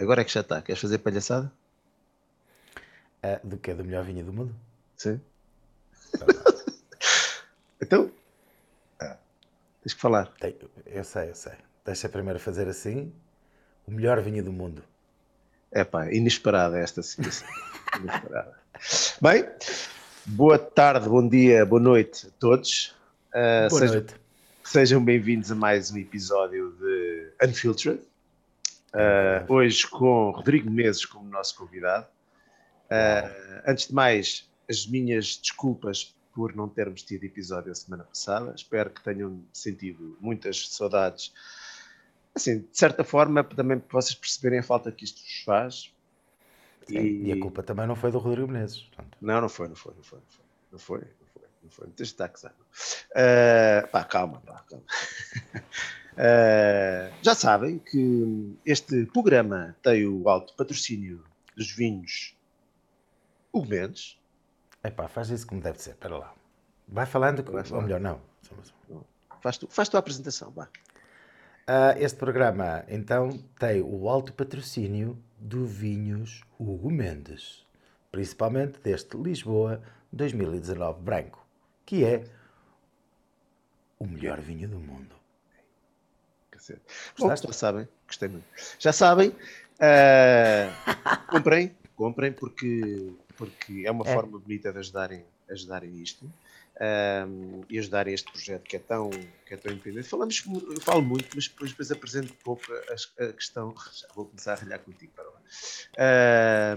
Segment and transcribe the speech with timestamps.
[0.00, 0.62] Agora é que já está.
[0.62, 1.52] Queres fazer palhaçada?
[3.22, 4.54] Ah, do que é do melhor vinho do mundo?
[4.96, 5.20] Sim.
[7.80, 8.10] então.
[9.00, 9.16] Ah,
[9.82, 10.26] tens que falar.
[10.40, 11.52] Tem- Eu sei, eu sei.
[11.84, 13.12] Deixa primeiro fazer assim.
[13.86, 14.82] O melhor vinho do mundo.
[15.72, 17.46] É pá, inesperada esta situação.
[18.00, 18.58] inesperada.
[19.20, 19.44] Bem,
[20.26, 22.94] boa tarde, bom dia, boa noite a todos.
[23.32, 24.14] Ah, Boa sejam, noite.
[24.64, 28.00] sejam bem-vindos a mais um episódio de Unfiltered.
[28.92, 32.06] Ah, hoje com Rodrigo Menezes como nosso convidado.
[32.90, 38.52] Ah, antes de mais, as minhas desculpas por não termos tido episódio a semana passada.
[38.54, 41.32] Espero que tenham sentido muitas saudades.
[42.34, 45.92] Assim, de certa forma, também para vocês perceberem a falta que isto vos faz.
[46.86, 48.82] Sim, E a culpa também não foi do Rodrigo Menezes.
[48.82, 50.44] Portanto, Não, não foi, não foi, não foi, não foi.
[50.72, 51.86] Não foi, não foi, não foi.
[51.86, 52.50] Não tens de estar.
[52.50, 54.84] Uh, pá, calma, pá, calma.
[56.12, 61.24] Uh, já sabem que este programa tem o alto patrocínio
[61.56, 62.36] dos vinhos
[63.52, 64.18] Hugo Mendes.
[64.84, 65.90] epá, faz isso como deve ser.
[65.90, 66.34] Espera lá.
[66.88, 68.20] Vai falando, Vai ou melhor, não.
[69.40, 70.68] Faz tu, faz tu a apresentação, vá.
[71.66, 77.64] Ah, este programa, então, tem o alto patrocínio do Vinhos Hugo Mendes,
[78.10, 79.80] principalmente deste Lisboa
[80.12, 81.46] 2019 branco,
[81.86, 82.24] que é
[83.98, 85.19] o melhor vinho do mundo.
[86.60, 86.80] Cacete.
[87.18, 87.46] Bom, Gostaste?
[87.46, 88.44] já sabem, gostei muito.
[88.78, 94.12] Já sabem, uh, comprem, comprem porque, porque é uma É.
[94.12, 96.30] forma bonita de ajudarem, ajudarem isto
[96.80, 99.10] um, e ajudarem este projeto que é tão,
[99.46, 100.06] que é tão independente.
[100.08, 100.44] Falamos,
[100.82, 103.74] falo muito, mas depois, depois apresento pouco a, a questão.
[103.92, 105.40] Já vou começar a ralhar contigo para lá.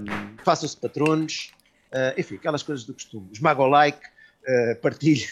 [0.02, 1.52] Um, Façam-se patronos,
[1.92, 3.30] uh, enfim, aquelas coisas do costume.
[3.32, 5.28] Esmaga o like, uh, partilhe.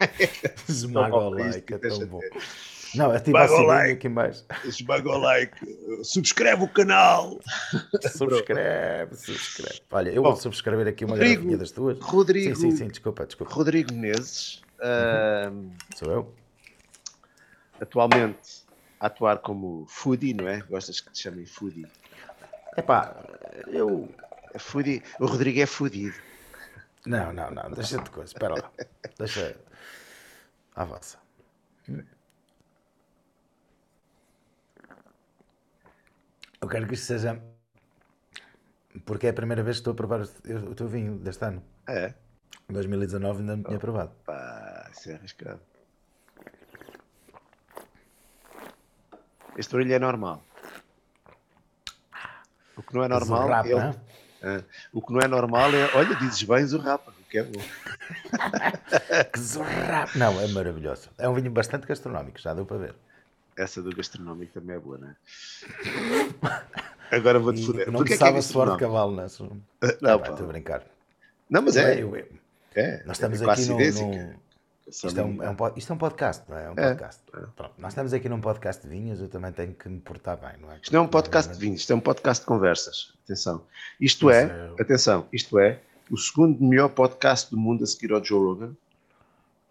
[0.68, 2.20] Esmaga o like, é tão bom.
[2.94, 3.92] Não, ativa Esmaga a o sininho like.
[3.92, 4.44] aqui baixo.
[4.64, 7.38] Esmaga o like, subscreve o canal.
[8.16, 9.82] Subscreve, subscreve.
[9.90, 11.98] Olha, eu Bom, vou subscrever aqui uma Rodrigo, garrafinha das tuas.
[12.00, 13.52] Rodrigo, Sim, sim, sim, desculpa, desculpa.
[13.52, 16.34] Rodrigo Menezes, ahm, Sou eu?
[17.80, 18.64] atualmente
[19.00, 20.60] a atuar como foodie, não é?
[20.62, 21.86] Gostas que te chamem foodie?
[22.76, 23.14] Epá,
[23.68, 24.08] eu...
[24.54, 25.02] É foodie.
[25.20, 26.12] O Rodrigo é foodie.
[27.06, 28.70] Não, não, não, deixa de coisa, espera lá.
[29.18, 29.56] Deixa...
[30.74, 31.18] Avança.
[36.68, 37.40] Eu quero que isto seja...
[39.06, 41.62] Porque é a primeira vez que estou a provar o teu vinho deste ano.
[41.88, 42.12] É,
[42.68, 44.12] Em 2019 ainda não tinha provado.
[44.26, 45.60] pá, isso é arriscado.
[49.56, 50.42] Este orelho é normal.
[52.76, 54.00] O que não é normal é o- não?
[54.42, 54.62] Ah,
[54.92, 57.60] o que não é normal é, olha, dizes bem zurrapa, o que é bom.
[59.32, 60.12] Que zurrapa!
[60.18, 61.08] Não, é maravilhoso.
[61.16, 62.94] É um vinho bastante gastronómico, já deu para ver.
[63.58, 65.16] Essa do gastronómico também é boa, não é?
[67.10, 67.90] Agora vou-te foder.
[67.90, 69.98] não me que é suor de cavalo, não Ah, é?
[70.00, 70.30] Não, Pá, pá.
[70.32, 70.84] Estou a brincar.
[71.50, 72.00] Não, mas é.
[72.02, 72.26] Eu- eu-
[72.74, 74.36] é Nós estamos é aqui num, que-
[74.88, 76.64] Isto é, um, é um isto é um podcast, não é?
[76.66, 77.22] É um É, podcast.
[77.56, 80.52] Pronto, nós estamos aqui num podcast de vinhos, eu também tenho que me portar bem,
[80.60, 80.76] não é?
[80.80, 83.12] Isto não é um podcast de vinhos, isto é um podcast de conversas.
[83.24, 83.64] Atenção.
[84.00, 85.80] Isto é, atenção, isto é
[86.10, 88.72] o segundo melhor podcast do mundo a seguir ao Joe Rogan.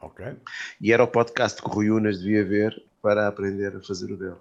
[0.02, 0.36] Ok.
[0.82, 4.18] E era o podcast que o Rui Unas devia ver para aprender a fazer o
[4.18, 4.36] dele.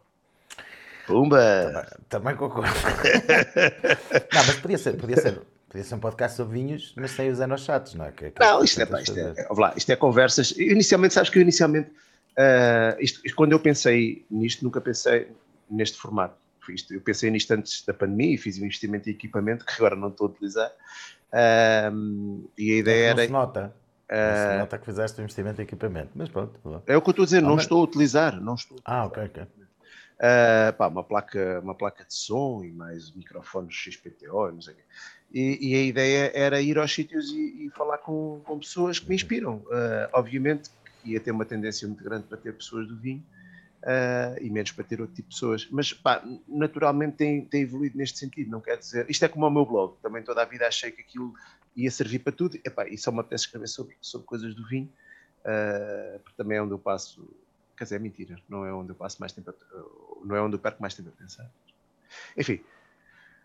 [1.06, 1.38] Pumba!
[1.38, 2.68] Também, também concordo.
[4.34, 7.40] não, mas podia ser, podia ser, podia ser um podcast sobre vinhos, mas sem os
[7.40, 8.10] anos chatos, não é?
[8.10, 10.50] Que, que Não, isto é, pá, isto é, é, lá, isto é conversas.
[10.52, 11.90] Inicialmente, sabes que eu inicialmente,
[12.36, 15.28] ah, isto, isto, quando eu pensei nisto, nunca pensei
[15.70, 16.34] neste formato.
[16.68, 19.94] Isto, eu pensei nisto antes da pandemia e fiz um investimento em equipamento que agora
[19.94, 20.72] não estou a utilizar.
[21.32, 21.92] Ah,
[22.58, 23.26] e a ideia Não era.
[23.26, 23.74] se nota.
[24.08, 24.36] Não Ah.
[24.52, 26.82] se nota que fizeste o investimento em equipamento, mas pronto.
[26.86, 28.40] É o que eu estou a dizer, não mas- estou a utilizar.
[28.40, 29.46] Não estou Ah, ok, ok.
[30.18, 34.76] Ah, pá, uma, placa, uma placa de som e mais microfones XPTO, não sei o
[34.76, 34.82] quê.
[35.32, 39.08] E, e a ideia era ir aos sítios e, e falar com, com pessoas que
[39.08, 39.62] me inspiram.
[39.70, 40.70] Ah, obviamente
[41.02, 43.22] que ia ter uma tendência muito grande para ter pessoas do vinho
[43.84, 45.68] ah, e menos para ter outro tipo de pessoas.
[45.70, 49.04] Mas, pá, naturalmente tem, tem evoluído neste sentido, não quer dizer...
[49.10, 51.34] Isto é como o meu blog, também toda a vida achei que aquilo
[51.76, 52.58] ia servir para tudo.
[52.64, 54.90] Epá, e só me apetece escrever sobre, sobre coisas do vinho,
[55.44, 57.28] ah, porque também é onde eu passo...
[57.76, 60.56] Quer dizer, é mentira, não é onde eu passo mais tempo, a, não é onde
[60.56, 61.46] eu perco mais tempo a pensar.
[62.34, 62.60] Enfim,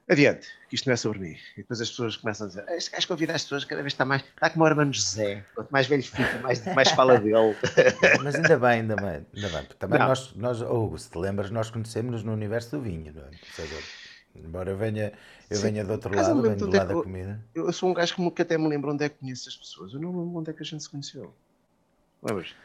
[0.10, 1.38] adiante, que isto não é sobre mim.
[1.54, 3.92] E depois as pessoas começam a dizer: "Ah, este gajo convida as pessoas, cada vez
[3.92, 4.24] está mais.
[4.24, 5.46] Está como o Hermano José.
[5.54, 7.56] Quanto mais velho fica, mais, mais fala dele.
[8.24, 9.64] Mas ainda bem, ainda bem, ainda bem.
[9.66, 10.08] porque Também Não.
[10.08, 13.26] nós, nós, oh, Hugo, se te lembras, nós conhecemos-nos no universo do vinho, não é?
[13.26, 13.76] Ou seja,
[14.36, 15.14] embora eu venha,
[15.50, 15.64] eu Sim.
[15.64, 17.46] venha do outro lado, venho do é lado da eu- comida.
[17.54, 19.94] Eu sou um gajo que, até me lembro onde é que conheço as pessoas.
[19.94, 21.34] Eu não me lembro onde é que a gente se conheceu.
[22.24, 22.56] Lembras?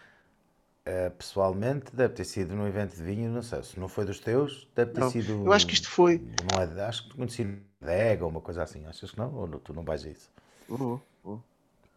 [0.87, 4.21] uh, pessoalmente, deve ter sido num evento de vinho, não sei, se não foi dos
[4.21, 5.45] teus, deve ter Não, sido.
[5.45, 6.23] eu acho que isto foi.
[6.53, 9.35] Não é, acho que conheci Dega ou uma coisa assim, achas que não?
[9.35, 10.31] Ou não- tu não vais a isso?
[10.69, 10.99] Oh.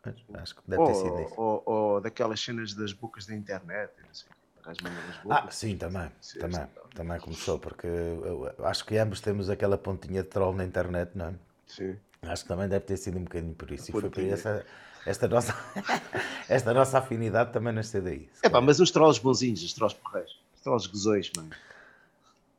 [0.05, 1.33] Mas Acho que deve ter sido Ou, isso.
[1.37, 3.91] ou- ou daquelas cenas das bocas da internet.
[4.05, 4.29] Não sei,
[5.29, 6.67] Ah, sim, também, Sim, também, sim.
[6.95, 7.87] também começou, porque
[8.63, 11.33] acho que ambos temos aquela pontinha de troll na internet, não é?
[11.67, 11.97] Sim.
[12.21, 13.89] Acho que também deve ter sido um bocadinho por isso.
[13.89, 14.33] E foi por Pontinha.
[14.33, 14.65] essa,
[15.05, 15.55] esta, nossa,
[16.49, 18.29] esta nossa afinidade também nasceu daí.
[18.43, 20.37] É pá, mas uns trolls bonzinhos, os trolls porreiros.
[20.55, 21.49] Os trolls gozões, mano.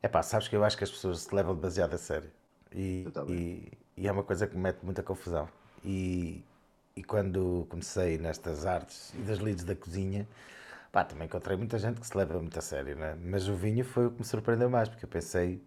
[0.02, 2.30] É pá, sabes que eu acho que as pessoas se levam demasiado a sério.
[2.74, 5.48] E, e, e é uma coisa que me mete muita confusão.
[5.84, 6.42] E,
[6.96, 10.26] e quando comecei nestas artes e das lides da cozinha,
[10.92, 13.16] pá, também encontrei muita gente que se leva muito a sério, né?
[13.22, 15.62] Mas o vinho foi o que me surpreendeu mais, porque eu pensei,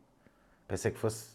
[0.67, 1.31] pensei que fosse.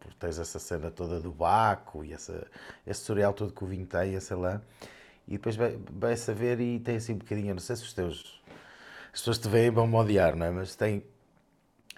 [0.00, 2.46] Porque tens essa cena toda do Baco e essa,
[2.86, 4.60] esse tutorial todo que o vinho tem, sei lá.
[5.28, 5.78] E depois vai-
[6.34, 8.42] ver e tem assim um bocadinho, não sei se os teus.
[9.12, 10.50] As pessoas te veem vão-me odiar, não é?
[10.52, 11.04] Mas tem,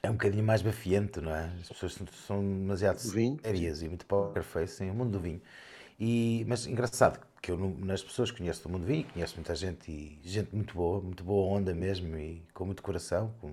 [0.03, 1.51] é um bocadinho mais bafiante, não é?
[1.61, 1.95] As pessoas
[2.27, 5.41] são- demasiado sérias e muito poker face, sim, o mundo do vinho.
[6.01, 9.55] E, mas engraçado que eu nas pessoas que conheço do mundo do vinho, conheço muita
[9.57, 13.53] gente e gente muito boa, muito boa onda mesmo e com muito coração, com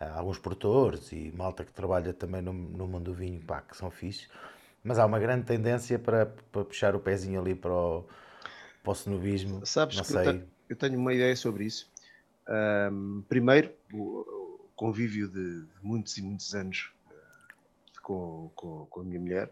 [0.00, 3.76] ah, alguns produtores e malta que trabalha também no, no mundo do vinho, pá, que
[3.76, 4.26] são fixes.
[4.82, 8.06] Mas há uma grande tendência para, para puxar o pezinho ali para o,
[8.82, 10.32] para o snobismo, Sabes não que eu sei.
[10.32, 11.86] tenho, eu tenho uma ideia sobre isso.
[12.48, 17.14] Ahm, primeiro, o, convívio de, de muitos e muitos anos eh,
[18.02, 19.50] com, com, com a minha mulher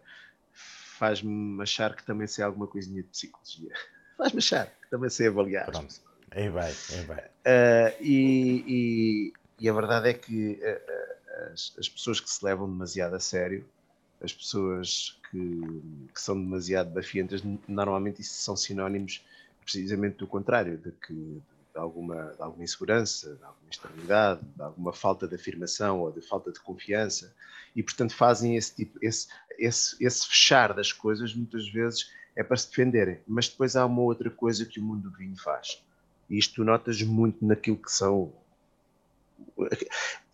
[1.03, 3.73] faz-me achar que também sei alguma coisinha de psicologia.
[4.17, 5.67] Faz-me achar que também sei avaliar.
[5.67, 5.93] Pronto.
[6.31, 7.31] Aí vai, aí vai.
[7.45, 12.71] Ah, e, e- e a verdade é que ah, as, as pessoas que se levam
[12.71, 13.69] demasiado a sério,
[14.21, 15.83] as pessoas que,
[16.15, 19.27] que são demasiado bafientas, normalmente isso são sinónimos
[19.65, 21.43] precisamente do contrário, de que
[21.75, 26.21] de alguma, de alguma insegurança, de alguma instabilidade, de alguma falta de afirmação ou de
[26.21, 27.35] falta de confiança,
[27.75, 29.27] e portanto fazem esse tipo, esse,
[29.59, 33.19] esse, esse fechar das coisas muitas vezes é para se defenderem.
[33.27, 35.83] Mas depois há uma outra coisa que o mundo do vinho faz.
[36.31, 38.33] E isto notas muito naquilo que são.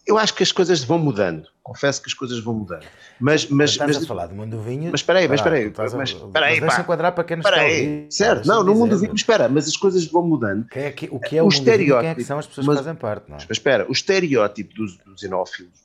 [0.06, 1.48] Eu acho que as coisas vão mudando.
[1.62, 2.86] Confesso que as coisas vão mudando.
[3.20, 4.90] Mas, mas, Estás mas, a falar do mundo do vinho.
[4.90, 8.46] mas espera aí, mas espera aí, mas deixa enquadrar para quem nos está aí, certo?
[8.46, 10.66] Não, no mundo do vinho, espera, mas as coisas vão mudando.
[10.68, 11.62] Quem é que- o que é O o, vinho?
[11.64, 13.40] Quem é que estereótipo, são as pessoas mas- que fazem parte, não é?
[13.40, 15.22] Mas espera, o estereótipo dos, dos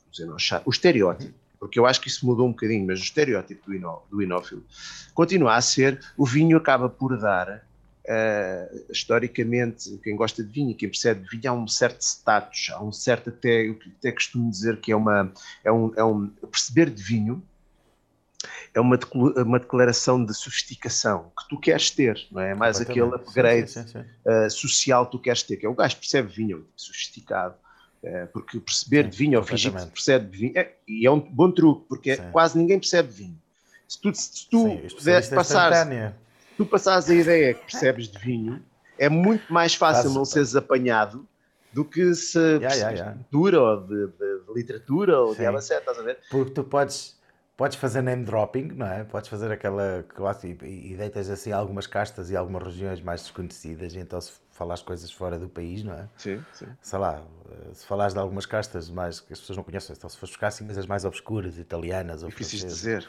[0.00, 1.34] dos enochá- o estereótipo,
[1.64, 4.62] porque eu acho que isso mudou um bocadinho, mas o estereótipo do, enó, do enófilo
[5.14, 7.66] continua a ser o vinho acaba por dar,
[8.06, 12.82] eh, historicamente, quem gosta de vinho, quem percebe de vinho, há um certo status, há
[12.82, 15.32] um certo até, eu até costumo dizer que é, uma,
[15.64, 17.42] é, um, é um perceber de vinho
[18.74, 18.98] é uma,
[19.38, 22.54] uma declaração de sofisticação que tu queres ter, não é?
[22.54, 25.74] Mais aquele upgrade Sim, sim, sim, uh, social que tu queres ter, que é o
[25.74, 27.63] gajo percebe vinho, é um tipo sofisticado, uh,
[28.32, 31.20] porque perceber Sim, de vinho ou fingir que percebe de vinho, é, e é um
[31.20, 32.30] bom truque, porque Sim.
[32.32, 33.38] quase ninguém percebe de vinho.
[33.88, 36.14] Se tu, se tu Sim, o puder especialista passares, instantâneo.
[36.56, 38.62] tu passares a ideia que percebes de vinho,
[38.98, 41.26] é muito mais fácil Faz- não seres apanhado
[41.72, 43.12] do que se yeah, percebes yeah.
[43.12, 45.46] de cultura ou de, de- de literatura ou de Sim.
[45.46, 46.18] Albacete, estás a ver?
[46.30, 47.18] Porque tu podes,
[47.56, 49.02] podes fazer name dropping, não é?
[49.04, 53.94] Podes fazer aquela classe e, e deitas assim algumas castas e algumas regiões mais desconhecidas,
[53.94, 56.08] e então se falares coisas fora do país, não é?
[56.16, 56.66] Sim, sim.
[56.80, 60.08] Sei lá, eh, se falares de algumas castas mais que as pessoas não conhecem, então
[60.08, 63.08] se fores buscar assim coisas mais obscuras, italianas ou Difíceis de dizer.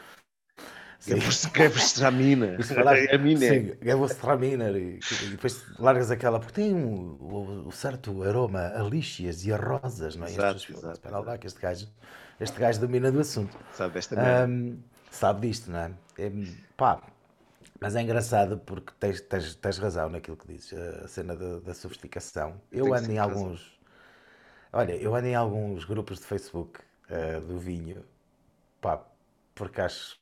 [0.98, 1.18] Sim.
[1.52, 2.56] Que é Verstramina.
[2.58, 3.38] E se falares, A mina.
[3.38, 9.44] sim, o Straminer e, e depois largas aquela, porque tem um, certo aroma a lixias
[9.44, 10.28] e a rosas, não é?
[10.28, 11.86] As Exato, pessoas exato, espera lá que este gajo,
[12.40, 13.56] este gajo domina do assunto.
[13.72, 14.44] Sabe esta merda.
[14.44, 14.78] Ahm,
[15.10, 15.90] sabe disto, não é?
[16.18, 16.32] É,
[16.76, 17.02] Pá,
[17.80, 21.74] mas é engraçado porque tens, tens, tens razão naquilo que dizes, a cena da, da
[21.74, 22.60] sofisticação.
[22.70, 23.50] Eu ando em sempre razão.
[23.50, 23.78] alguns.
[24.72, 28.04] Olha, eu ando em alguns grupos de Facebook eh, do vinho,
[28.80, 29.04] pá,
[29.54, 30.18] porque acho.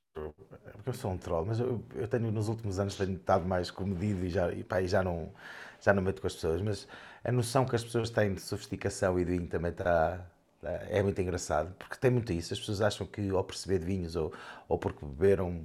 [0.74, 3.70] Porque eu sou um troll, mas eu, eu tenho nos últimos anos tenho estado mais
[3.70, 5.32] comedido e já, e, pá, e já não
[5.80, 6.88] já não meto com as pessoas, mas
[7.24, 10.26] a noção que as pessoas têm de sofisticação e de vinho também está
[10.62, 12.52] é muito engraçado, porque tem muito isso.
[12.54, 14.32] As pessoas acham que ao perceber de vinhos ou,
[14.68, 15.64] ou porque beberam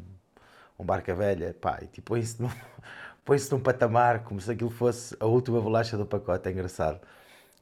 [0.80, 2.50] um barca velha, pá, e tipo, põe-se num,
[3.26, 7.00] põe-se num patamar como se aquilo fosse a última bolacha do pacote, é engraçado.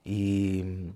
[0.06, 0.92] E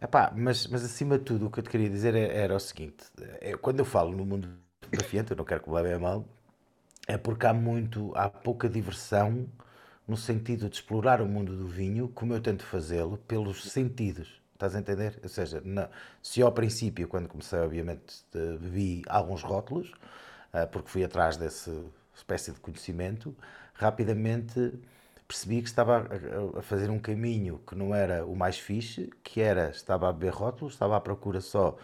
[0.00, 2.60] Epá, mas, mas acima de tudo o que eu te queria dizer é- era, o
[2.60, 3.04] seguinte:
[3.40, 4.48] é, quando eu falo no mundo
[4.90, 6.24] desafiante, eu não quero que me levem a mal,
[7.08, 9.46] é porque há muito, há pouca diversão
[10.08, 14.40] no sentido de explorar o mundo do vinho, como eu tento fazê-lo, pelos sentidos.
[14.54, 15.18] Estás a entender?
[15.22, 15.88] Ou seja, na-
[16.22, 18.24] se ao princípio, quando comecei, obviamente,
[18.60, 19.92] vi alguns rótulos,
[20.64, 21.72] porque fui atrás dessa
[22.14, 23.36] espécie de conhecimento,
[23.74, 24.72] rapidamente
[25.26, 26.06] percebi que estava
[26.56, 30.32] a, fazer um caminho que não era o mais fixe, que era, estava a beber
[30.32, 31.76] rótulos, estava à procura só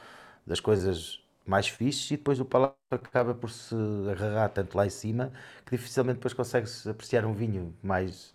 [0.47, 3.75] das coisas mais fixes e depois o palácio acaba por se
[4.11, 5.33] agarrar tanto lá em cima
[5.67, 8.33] que dificilmente depois consegues apreciar um vinho mais,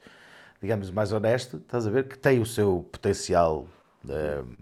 [0.62, 3.66] digamos, mais honesto, estás a ver, que tem o seu potencial,
[4.06, 4.56] uh,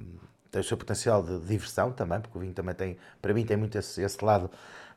[0.51, 3.57] tem o seu potencial de diversão também, porque o vinho também tem, para mim tem
[3.57, 4.49] muito esse, esse lado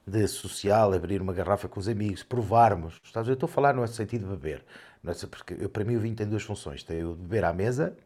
[0.08, 3.86] de social, abrir uma garrafa com os amigos, provarmos, estás eu estou a falar no
[3.86, 4.64] sentido de beber,
[5.06, 7.96] é porque eu, para mim o vinho tem duas funções, tem o beber à mesa,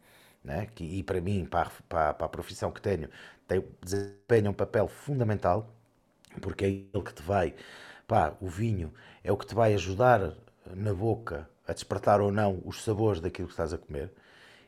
[0.43, 0.67] né?
[0.75, 3.09] que, e para mim, para, para, para a profissão que tenho,
[3.47, 5.69] tem, desempenha um papel fundamental,
[6.41, 7.55] porque é ele que te vai,
[8.07, 8.93] pá, o vinho
[9.23, 10.33] é o que te vai ajudar
[10.75, 14.11] na boca a despertar ou não os sabores daquilo que estás a comer,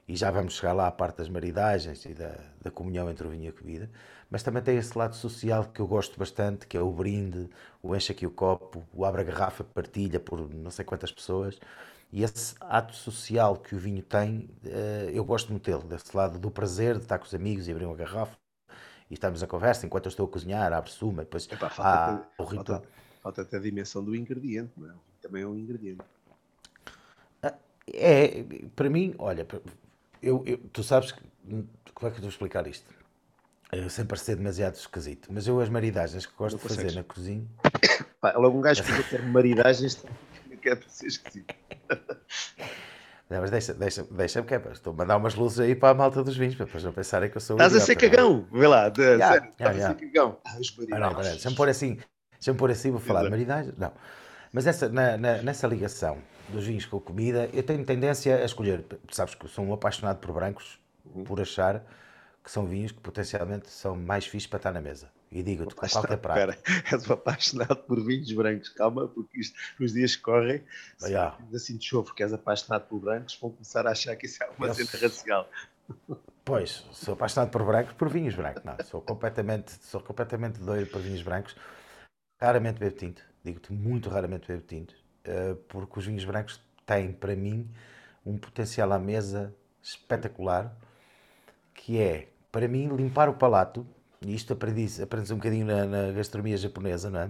[0.08, 3.30] e já vamos chegar lá à parte das maridagens e da, da comunhão entre o
[3.30, 3.90] vinho e a comida,
[4.30, 7.50] mas também tem esse lado social que eu gosto bastante, que é o brinde,
[7.82, 11.60] o enche aqui o copo, o abre a garrafa, partilha por não sei quantas pessoas,
[12.12, 16.40] e esse ato social que o vinho tem, eh, eu gosto muito dele, desse lado
[16.40, 18.38] do prazer de estar com os amigos e abrir uma garrafa
[19.10, 22.14] e estamos a conversa enquanto eu estou a cozinhar, abre-se uma, depois Epá, falta, há,
[22.16, 22.84] até, falta,
[23.22, 24.94] falta até a dimensão do ingrediente, não é?
[25.22, 26.02] Também é um ingrediente.
[27.42, 27.54] Ah,
[27.88, 28.46] é,
[28.76, 29.46] para mim, olha,
[30.26, 31.22] eu, eu, tu sabes que,
[31.94, 32.90] como é que eu vou explicar isto?
[33.72, 37.46] Eu sem parecer demasiado esquisito, mas eu as maridagens que gosto de fazer na cozinha.
[38.20, 40.04] Pá, logo um gajo que ter maridagens
[40.62, 41.54] que é para ser esquisito.
[43.30, 45.94] Não, mas deixa-me deixa, deixa que é, estou a mandar umas luzes aí para a
[45.96, 48.68] malta dos vinhos, para depois não pensarem que eu sou Estás a ser cagão, vê
[48.68, 50.38] lá, de, yeah, sério, estás yeah, a ser cagão.
[50.46, 50.58] Ah,
[50.92, 51.98] ah, não, deixa-me pôr assim,
[52.34, 53.92] deixa-me pôr assim, vou falar de maridagem, não.
[54.54, 58.86] Mas essa, na, na, nessa ligação dos vinhos com comida, eu tenho tendência a escolher,
[59.12, 61.24] sabes que sou um apaixonado por brancos, uhum.
[61.24, 61.84] por achar
[62.44, 65.10] que são vinhos que potencialmente são mais fixos para estar na mesa.
[65.32, 66.52] E digo-te, com qualquer prato.
[66.52, 70.64] Espera, és apaixonado por vinhos brancos, calma, porque isto, os dias que correm,
[70.98, 71.38] se yeah.
[71.54, 74.50] assim de chofre que és apaixonado por brancos, vão começar a achar que isso é
[74.58, 75.50] uma cena racial.
[76.46, 81.02] Pois, sou apaixonado por brancos, por vinhos brancos, não, sou completamente, sou completamente doido por
[81.02, 81.56] vinhos brancos.
[82.40, 84.96] Raramente bebo tinto, digo-te, muito raramente bebo tinto,
[85.68, 87.70] porque os vinhos brancos têm, para mim,
[88.26, 90.76] um potencial à mesa espetacular,
[91.74, 93.86] que é para mim, limpar o palato,
[94.22, 97.30] e isto aprendi, aprendes um bocadinho na, na, gastronomia japonesa, não é?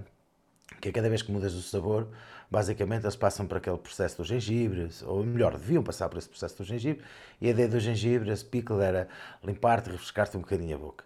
[0.79, 2.07] Que é cada vez que mudas o sabor,
[2.49, 6.57] basicamente eles passam por aquele processo do gengibre, ou melhor, deviam passar por esse processo
[6.57, 7.03] do gengibre,
[7.41, 9.07] e a ideia do gengibre, esse pickle, era
[9.43, 11.03] limpar-te, refrescar-te um bocadinho a boca.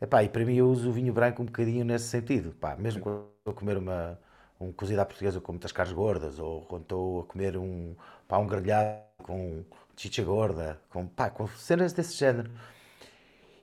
[0.00, 2.52] Epá, e para mim eu uso o vinho branco um bocadinho nesse sentido.
[2.58, 4.18] Pá, mesmo quando estou a comer uma,
[4.64, 7.94] um cozido à portuguesa com muitas carnes gordas, ou quando estou a comer um,
[8.28, 9.64] pá, um grelhado com
[9.96, 12.50] chicha gorda, com, pá, com cenas desse género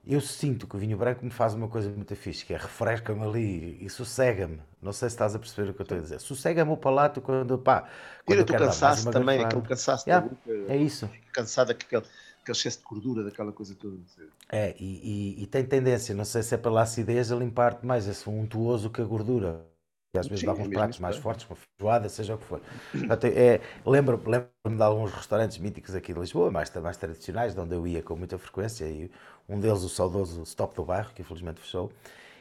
[0.06, 3.22] eu sinto que o vinho branco me faz uma coisa muito fixe, que é refresca-me
[3.22, 4.60] ali e sossega-me.
[4.80, 6.20] Não sei se estás a perceber o que eu estou a dizer.
[6.20, 7.82] Sossega-me o palato quando, pá...
[8.24, 10.50] Quando Tira-te o cansaço também, aquele cansaço yeah, boca.
[10.68, 11.08] É isso.
[11.32, 12.02] Cansado daquele
[12.42, 13.98] aquele excesso de gordura, daquela coisa toda.
[14.50, 18.08] É, e, e, e, tem tendência, não sei se é pela acidez, a limpar-te mais
[18.08, 19.64] esse untuoso que a gordura.
[20.12, 21.20] E às vezes Sim, dá alguns é pratos mais é.
[21.20, 22.60] fortes, uma feijoada, seja o que for.
[23.32, 27.74] é, Lembro-me lembro de alguns restaurantes míticos aqui de Lisboa, mais, mais tradicionais, de onde
[27.76, 29.08] eu ia com muita frequência, e
[29.48, 31.92] um deles o saudoso Stop do Bairro, que infelizmente fechou,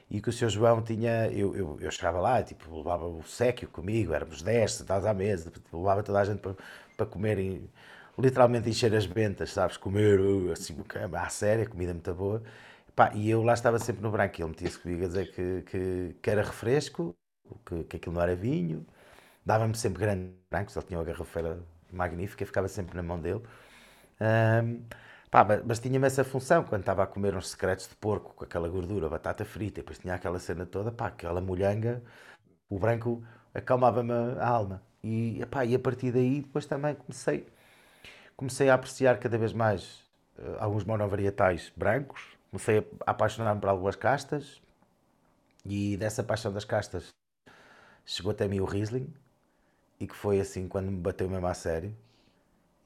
[0.09, 3.67] e que o seu João tinha, eu, eu, eu chegava lá, tipo, levava o séquio
[3.69, 6.55] comigo, éramos 10, sentados à mesa, tipo, levava toda a gente para,
[6.97, 7.69] para comer e
[8.17, 10.75] literalmente encher as bentas, sabes, comer uh, assim,
[11.13, 12.41] à séria, comida muito boa.
[12.95, 16.15] Pá, e eu lá estava sempre no branco, ele metia-se comigo a dizer que, que,
[16.21, 17.15] que era refresco,
[17.65, 18.85] que, que aquilo não era vinho,
[19.45, 21.59] dava-me sempre grandes brancos, ele tinha uma garrafeira
[21.91, 23.41] magnífica, ficava sempre na mão dele.
[24.21, 24.83] Um,
[25.31, 28.43] pá, mas, mas tinha-me essa função, quando estava a comer uns secretos de porco com
[28.43, 32.03] aquela gordura, batata frita, e depois tinha aquela cena toda, pá, aquela molhanga,
[32.69, 34.81] o branco acalmava-me a alma.
[35.03, 37.47] E, epá, e a partir daí depois também comecei,
[38.35, 40.03] comecei a apreciar cada vez mais
[40.37, 44.61] uh, alguns monovarietais brancos, comecei a apaixonar-me por algumas castas,
[45.65, 47.09] e dessa paixão das castas
[48.09, 49.07] chegou até mim o Riesling
[49.99, 51.95] e que foi assim quando me bateu mesmo a sério.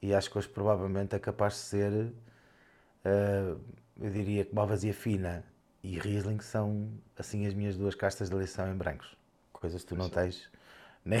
[0.02, 3.60] E acho que hoje provavelmente é capaz de ser, uh,
[4.00, 5.42] eu diria que Malvasia Fina
[5.82, 9.16] e Riesling são assim as minhas duas castas de eleição em brancos.
[9.50, 10.50] Coisas que tu não tens,
[11.02, 11.20] nem,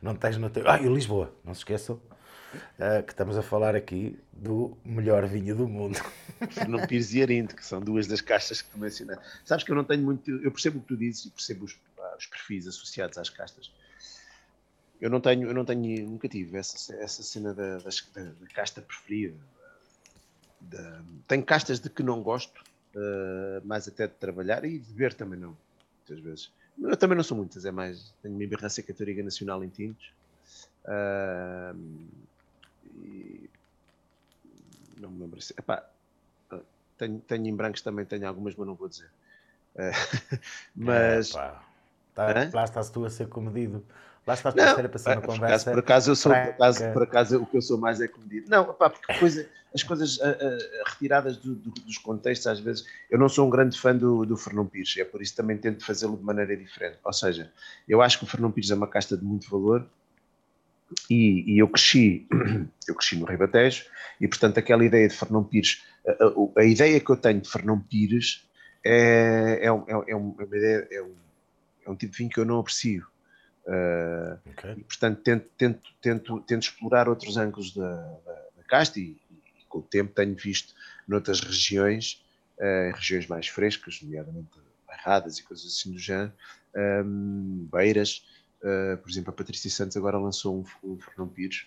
[0.00, 0.68] não tens no teu.
[0.70, 2.00] Ah, e Lisboa, não se esqueçam.
[2.78, 5.98] Uh, que estamos a falar aqui do melhor vinho do mundo.
[6.50, 9.22] Fernão Pires e Arinto, que são duas das castas que tu mencionaste.
[9.44, 10.30] Sabes que eu não tenho muito.
[10.30, 11.78] Eu percebo o que tu dizes e percebo os,
[12.18, 13.72] os perfis associados às castas.
[15.00, 17.90] Eu não tenho, eu não tenho, nunca tive essa, essa cena da, da,
[18.22, 19.38] da casta preferida.
[20.60, 22.60] Da, tenho castas de que não gosto,
[22.96, 25.56] uh, mais até de trabalhar e de beber também não,
[25.98, 26.52] muitas vezes.
[26.80, 30.12] Eu também não sou muitas, é mais, tenho uma embirrância católica nacional em tintos.
[30.84, 32.08] Uh,
[33.04, 33.50] e
[34.98, 35.38] não me lembro.
[35.56, 35.88] Epá,
[36.96, 39.10] tenho, tenho em brancos também, tenho algumas, mas não vou dizer.
[40.74, 41.34] mas.
[41.36, 41.67] É,
[42.26, 43.84] tá, lá estás tu a ser comedido.
[44.26, 45.70] Lá estás tu a ser para ser uma conversa.
[45.70, 48.48] Por acaso, eu sou, por acaso, por acaso, o que eu sou mais é comedido.
[48.50, 52.84] Não, pá, porque coisa, as coisas a, a, retiradas do, do, dos contextos, às vezes,
[53.10, 55.84] eu não sou um grande fã do, do Fernão Pires, é por isso também tento
[55.84, 56.98] fazê-lo de maneira diferente.
[57.04, 57.50] Ou seja,
[57.88, 59.86] eu acho que o Fernão Pires é uma casta de muito valor,
[61.10, 62.26] e, e, eu cresci,
[62.88, 63.84] eu cresci no Ribatejo,
[64.20, 67.50] e portanto aquela ideia de Fernão Pires, a, a, a ideia que eu tenho de
[67.50, 68.48] Fernão Pires
[68.84, 71.14] é, é, é, é, uma ideia, é, um,
[71.88, 73.06] é um tipo de vinho que eu não aprecio.
[73.66, 74.72] Uh, okay.
[74.78, 79.64] E portanto tento, tento, tento, tento explorar outros ângulos da, da, da casta e, e,
[79.68, 80.74] com o tempo tenho visto
[81.06, 82.24] noutras regiões,
[82.58, 84.48] uh, regiões mais frescas, nomeadamente
[84.86, 86.32] barradas e coisas assim do género,
[87.04, 88.22] um, beiras,
[88.58, 91.66] Uh, por exemplo, a Patrícia Santos agora lançou um, um Fernão Pires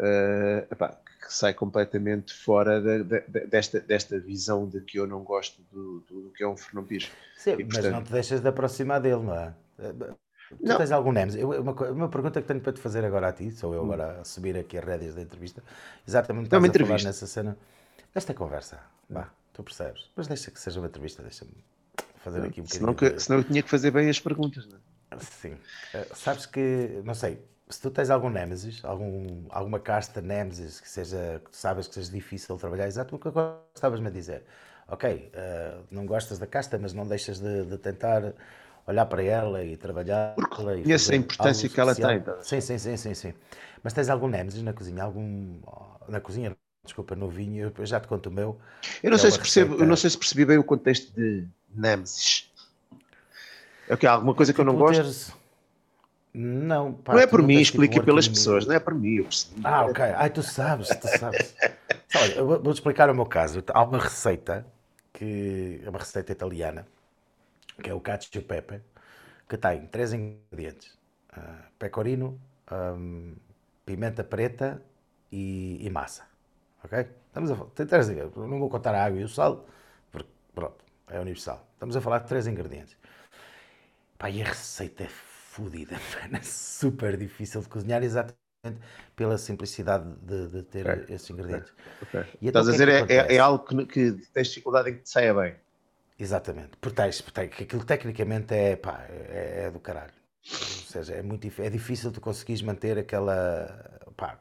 [0.00, 5.06] uh, epá, que sai completamente fora de, de, de, desta, desta visão de que eu
[5.06, 7.10] não gosto do, do, do que é um Fernão Pires.
[7.36, 7.92] Sim, e, mas portanto...
[7.92, 9.54] não te deixas de aproximar dele, não é?
[10.48, 10.76] Tu não.
[10.76, 11.34] tens algum Nemes?
[11.34, 13.84] Eu, uma, uma pergunta que tenho para te fazer agora a ti, sou eu hum.
[13.84, 15.62] agora a subir aqui as rédeas da entrevista,
[16.06, 17.56] exatamente estás a falar nessa cena,
[18.14, 21.52] esta conversa, vá, tu percebes, mas deixa que seja uma entrevista, deixa-me
[22.16, 22.68] fazer aqui um bocadinho.
[22.68, 25.18] Senão, que, senão eu tinha que fazer bem as perguntas, não é?
[25.18, 25.52] Sim.
[25.52, 30.88] Uh, sabes que, não sei, se tu tens algum Nemesis, algum, alguma casta Nemesis que
[30.88, 33.28] seja, que sabes que seja difícil de trabalhar, exato o que
[33.74, 34.44] estavas-me a dizer.
[34.86, 38.34] Ok, uh, não gostas da casta, mas não deixas de, de tentar
[38.86, 40.34] olhar para ela e trabalhar.
[40.84, 42.22] E essa a importância que ela tem.
[42.42, 43.34] Sim, sim, sim, sim, sim.
[43.82, 45.02] Mas tens algum Nemesis na cozinha?
[45.02, 45.58] Algum.
[46.06, 46.54] Na cozinha,
[46.84, 48.58] desculpa, no vinho, eu já te conto o meu.
[49.02, 51.48] Eu não, sei, é se percebo, eu não sei se percebi bem o contexto de
[51.74, 52.52] Nemesis.
[53.88, 54.06] É o que?
[54.06, 55.00] Alguma coisa que eu não tipo, gosto?
[55.00, 55.43] Teres...
[56.34, 59.24] Não, pá, não é por mim, tipo explica pelas pessoas, não é por mim.
[59.62, 60.04] Ah, ok.
[60.04, 61.54] Ai, tu sabes, tu sabes.
[62.16, 63.62] Olha, eu vou-te explicar o meu caso.
[63.68, 64.66] Há uma receita,
[65.12, 66.88] que é uma receita italiana,
[67.80, 68.80] que é o cacio pepe,
[69.48, 70.98] que tem três ingredientes.
[71.36, 72.40] Uh, pecorino,
[72.72, 73.36] um,
[73.86, 74.82] pimenta preta
[75.30, 76.24] e, e, massa.
[76.82, 77.06] Ok?
[77.28, 78.36] Estamos a falar, tem três ingredientes.
[78.36, 79.66] Não vou contar a água e o sal,
[80.10, 81.64] porque pronto, é universal.
[81.74, 82.96] Estamos a falar de três ingredientes.
[84.18, 85.08] Pá, e a receita é
[85.54, 85.94] fodida,
[86.32, 88.42] é super difícil de cozinhar, exatamente
[89.14, 91.14] pela simplicidade de, de ter okay.
[91.14, 91.72] esses ingredientes.
[92.02, 92.20] Okay.
[92.20, 92.38] Okay.
[92.42, 95.02] Então, Estás a é dizer, é, é, é, algo que, que tens dificuldade em que
[95.02, 95.54] te saia bem.
[96.18, 100.12] Exatamente, porque, tens, porque aquilo tecnicamente é, pá, é, é, do caralho.
[100.50, 104.02] Ou seja, é, muito, é difícil tu conseguires manter aquela.
[104.16, 104.38] Pá,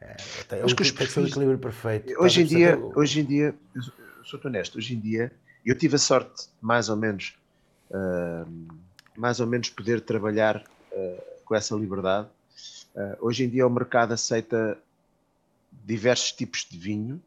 [0.00, 0.16] é,
[0.48, 2.12] tem, Mas que que ser o equilíbrio perfeito.
[2.20, 3.54] Hoje em, dia, hoje em dia,
[4.24, 5.32] sou honesto, hoje em dia,
[5.64, 7.36] eu tive a sorte, mais ou menos,
[9.18, 12.28] mais ou menos poder trabalhar uh, com essa liberdade.
[12.94, 14.78] Uh, hoje em dia o mercado aceita
[15.84, 17.20] diversos tipos de vinho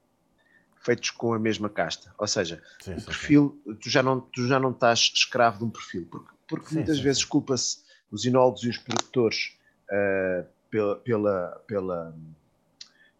[0.81, 3.75] feitos com a mesma casta, ou seja, sim, o sim, perfil, sim.
[3.75, 7.23] Tu, já não, tu já não estás escravo de um perfil, porque, porque muitas vezes
[7.23, 9.55] culpa-se os enólogos e os produtores
[9.89, 12.15] uh, pela, pela, pela,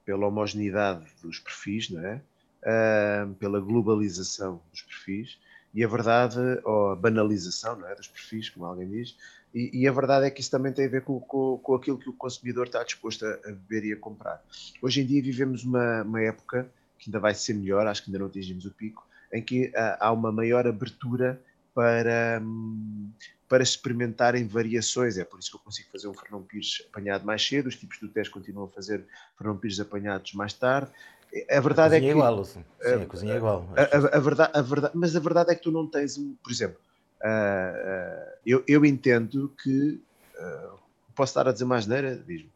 [0.03, 2.21] pela homogeneidade dos perfis, não é?
[2.63, 5.37] Uh, pela globalização dos perfis,
[5.73, 9.15] e a verdade, ou a banalização não é, dos perfis, como alguém diz,
[9.53, 11.97] e, e, a verdade é que isso também tem a ver com, com, com aquilo
[11.97, 14.41] que o consumidor está disposto a, a, beber e a comprar.
[14.81, 18.19] Hoje em dia vivemos uma, uma época que ainda vai ser melhor, acho que ainda
[18.19, 21.41] não atingimos o pico, em que uh, há uma maior abertura
[21.73, 23.09] para, um,
[23.49, 25.17] para experimentarem variações.
[25.17, 27.99] É por isso que eu consigo fazer um Fernão Pires apanhado mais cedo, os tipos
[27.99, 29.03] do teste continuam a fazer
[29.37, 30.91] Fernão Pires apanhados mais tarde.
[31.49, 32.07] A verdade a é que.
[32.07, 33.67] É igual, sim, a, cozinha é igual.
[33.75, 36.51] A, a, a, verdade, a verdade, mas a verdade é que tu não tens, por
[36.51, 36.77] exemplo,
[37.23, 40.01] uh, uh, eu, eu entendo que.
[40.37, 40.79] Uh,
[41.15, 42.15] posso estar a dizer mais neira?
[42.27, 42.49] Diz-me.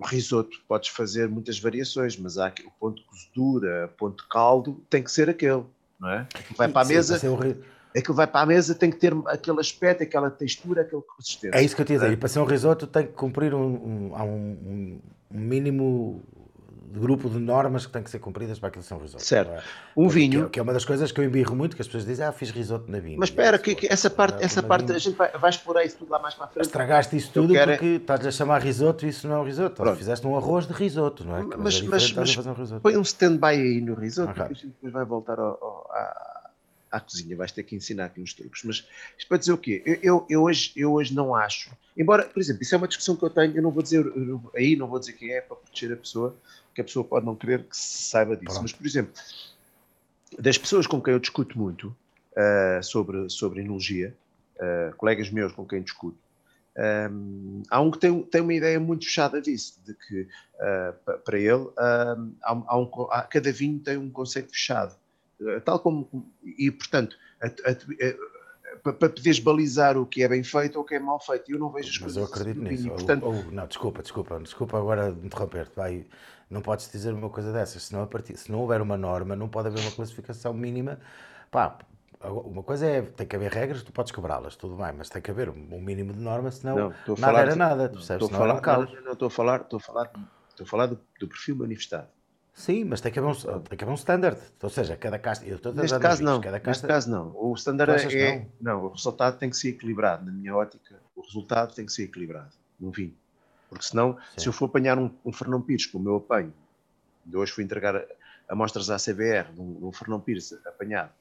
[0.00, 4.28] o risoto podes fazer muitas variações, mas há o ponto de cozedura, o ponto de
[4.28, 5.64] caldo, tem que ser aquele,
[5.98, 6.28] não é?
[6.56, 7.18] Vai para a mesa.
[7.18, 7.28] Sim,
[7.96, 11.58] aquilo vai para a mesa, tem que ter aquele aspecto, aquela textura, aquele consistência.
[11.58, 12.10] É isso que eu te ia dizer.
[12.10, 12.12] É?
[12.12, 16.22] E para ser um risoto tem que cumprir um, um, um, um mínimo
[16.92, 19.22] grupo de normas que têm que ser cumpridas para aquilo ser um risoto.
[19.22, 19.50] Certo.
[19.50, 19.62] É?
[19.96, 20.40] Um vinho.
[20.42, 22.24] Que é, que é, uma das coisas que eu embirro muito, que as pessoas dizem,
[22.24, 23.18] ah, fiz risoto na vinho.
[23.18, 26.10] Mas espera, que, que, essa parte, essa parte a gente vai, vai, explorar isso tudo
[26.10, 26.66] lá mais para a frente.
[26.66, 27.72] Estragaste isso tudo quero...
[27.72, 29.76] porque estás a chamar risoto e isso não é um risoto.
[29.76, 29.96] Pronto.
[29.96, 31.42] Fizeste um arroz de risoto, não é?
[31.42, 34.44] Mas, mas, mas, mas um põe um stand-by aí no risoto, okay.
[34.44, 36.38] porque a gente depois vai voltar ao, ao, à,
[36.90, 38.62] à cozinha, vais ter que ensinar aqui uns truques.
[38.64, 38.76] Mas
[39.16, 39.82] isto para dizer o quê?
[39.84, 43.16] Eu, eu, eu, hoje, eu hoje não acho, embora, por exemplo, isso é uma discussão
[43.16, 44.04] que eu tenho, eu não vou dizer,
[44.56, 46.34] aí não vou dizer quem é para proteger a pessoa,
[46.78, 48.52] que a pessoa pode não querer que se saiba disso.
[48.52, 48.62] Pronto.
[48.62, 49.12] Mas, por exemplo,
[50.38, 54.16] das pessoas com quem eu discuto muito uh, sobre, sobre enologia,
[54.56, 56.18] uh, colegas meus com quem discuto,
[56.78, 61.36] Um, há um que tem, tem uma ideia muito fechada disso, de que uh, para
[61.36, 64.94] ele um, há, há um, há, cada vinho tem um conceito fechado,
[65.64, 66.08] tal como
[66.44, 67.72] e portanto a, a,
[68.82, 71.50] para poderes balizar o que é bem feito ou o que é mal feito.
[71.50, 72.16] Eu não vejo as Mas coisas.
[72.16, 72.86] eu acredito assim, nisso.
[72.86, 75.74] e, portanto, Ou- ou- não, desculpa, desculpa, desculpa agora interromper-te.
[75.76, 76.06] Vai,
[76.50, 77.84] não podes dizer uma coisa dessas.
[77.84, 80.98] Se não, a partir, se não houver uma norma, não pode haver uma classificação mínima.
[81.50, 81.78] Pá,
[82.24, 85.30] uma coisa é, tem que haver regras, tu podes quebrá-las, tudo bem, mas tem que
[85.30, 88.24] haver um mínimo de norma, senão Não, nada falar era nada, tu percebes?
[88.24, 90.10] estou a Senão falar, não, não, estou a falar, estou a falar,
[90.50, 92.08] estou a falar do, do perfil manifestado.
[92.58, 94.36] Sim, mas tem que haver um, tem que haver um standard.
[94.60, 95.46] Ou seja, cada casta.
[95.46, 97.32] Eu estou Neste caso não, Cada neste casta, caso não.
[97.36, 100.26] O standard é, não, o resultado tem que ser equilibrado.
[100.26, 103.14] Na minha ótica, o resultado tem que ser equilibrado no vinho.
[103.70, 104.40] Porque senão, Sim.
[104.40, 106.52] se eu for apanhar um, um Fernão Pires, como eu apanho,
[107.24, 108.04] de hoje fui entregar
[108.48, 111.12] amostras à CBR de um, um Fernão Pires apanhado,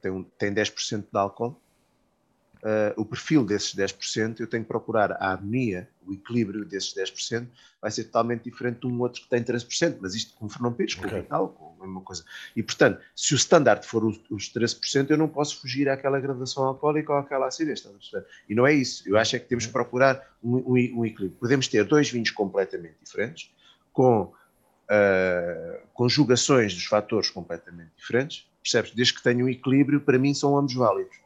[0.00, 1.60] tem, um, tem 10% de álcool,
[2.64, 7.46] ah, o perfil desses 10%, eu tenho que procurar a harmonia, o equilíbrio desses 10%,
[7.80, 10.94] vai ser totalmente diferente de um outro que tem 13%, mas isto com Fernão Pires,
[10.94, 11.18] com Ok.
[11.18, 12.24] o Vital, com a mesma coisa.
[12.56, 16.64] E, portanto, se o standard for os, os 13%, eu não posso fugir àquela gradação
[16.64, 18.26] alcoólica ou àquela acidez, a perceber?
[18.48, 19.06] E não é isso.
[19.06, 21.38] Eu acho é que temos que procurar um, um- um equilíbrio.
[21.38, 23.50] Podemos ter dois vinhos completamente diferentes,
[23.92, 24.32] com
[24.88, 28.92] ah, conjugações dos fatores completamente diferentes, percebes?
[28.92, 31.16] Desde que tenham um equilíbrio, para mim são ambos válidos.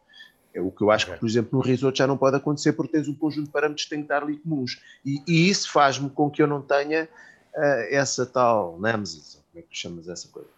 [0.58, 2.92] É o que eu acho que, por exemplo, no risoto já não pode acontecer porque
[2.92, 4.82] tens um conjunto de parâmetros que têm que estar ali comuns.
[5.04, 7.08] E, e isso faz-me com que eu não tenha
[7.54, 10.48] ah, essa tal nemesis, ou como é que chamas essa coisa.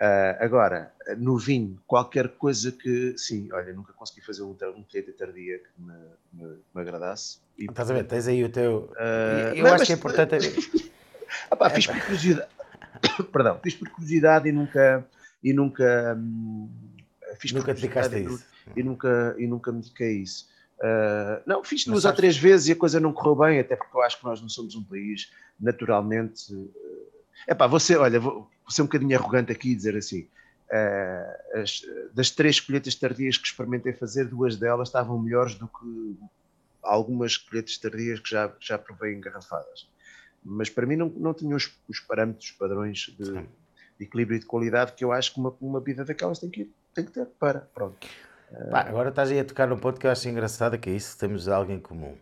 [0.00, 5.12] Ah, agora, no vinho, qualquer coisa que, sim, olha, nunca consegui fazer um, um colheita
[5.12, 5.92] tardia que me,
[6.32, 7.38] me- me agradasse.
[7.58, 8.04] E, Estás a ver?
[8.04, 8.90] Tens aí o teu.
[8.98, 10.36] Ah, eu não, acho mas- que é importante.
[11.50, 12.48] Ah pá, fiz por curiosidade.
[13.30, 15.06] Perdão, fiz por curiosidade e nunca.
[15.42, 16.68] E nunca hum,
[17.40, 18.44] fiz Nunca te dedicaste a isso.
[18.76, 20.46] E, nu- nunca, e nunca me dediquei a isso.
[20.82, 23.96] Ah, não, fiz duas ou três vezes e a coisa não correu bem, até porque
[23.96, 26.42] eu acho que nós não somos um país naturalmente.
[27.46, 30.28] É pá, você, olha, vou, vou ser um bocadinho arrogante aqui e dizer assim.
[30.72, 31.82] ah, as-
[32.14, 36.16] das três colheitas tardias que experimentei fazer, duas delas estavam melhores do que
[36.82, 39.88] algumas colheitas tardias que já, já provei engarrafadas.
[40.42, 44.40] Mas para mim não, não tinham os, os parâmetros, os padrões de, de equilíbrio e
[44.40, 47.26] de qualidade que eu acho que uma, uma vida daquelas tem que, tem que ter
[47.26, 47.60] para.
[47.74, 48.06] Pronto.
[48.70, 51.16] Pá, agora estás aí a tocar num ponto que eu acho engraçado, que é isso,
[51.16, 52.16] temos algo em comum.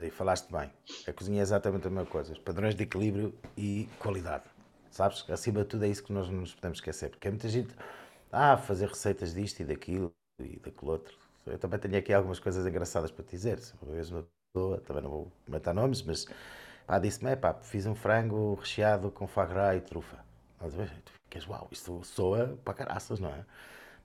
[0.00, 0.70] Aí falaste bem.
[1.06, 2.32] A cozinha é exatamente a mesma coisa.
[2.32, 4.44] Os padrões de equilíbrio e qualidade.
[4.90, 5.24] Sabes?
[5.28, 7.10] Acima de tudo é isso que nós não nos podemos esquecer.
[7.10, 7.74] Porque há muita gente,
[8.32, 11.16] ah, fazer receitas disto e daquilo e daquilo outro.
[11.46, 13.58] Eu também tenho aqui algumas coisas engraçadas para te dizer.
[13.58, 16.26] Se uma vez uma pessoa, também não vou comentar nomes, mas
[16.86, 20.18] pá, disse-me, pá, fiz um frango recheado com foie e trufa.
[20.60, 20.90] Ver?
[21.04, 23.44] Tu ficas, uau, isto soa para caraças, não é?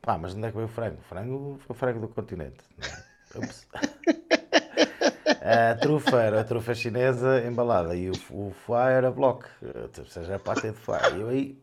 [0.03, 0.97] Pá, mas onde é que veio o frango?
[0.99, 2.57] O frango foi o frango do continente.
[2.79, 3.13] é?
[5.71, 9.45] A trufa era a trufa chinesa embalada e o, o foie era bloco,
[9.97, 10.99] ou seja, a pata de foie.
[11.17, 11.57] E eu aí,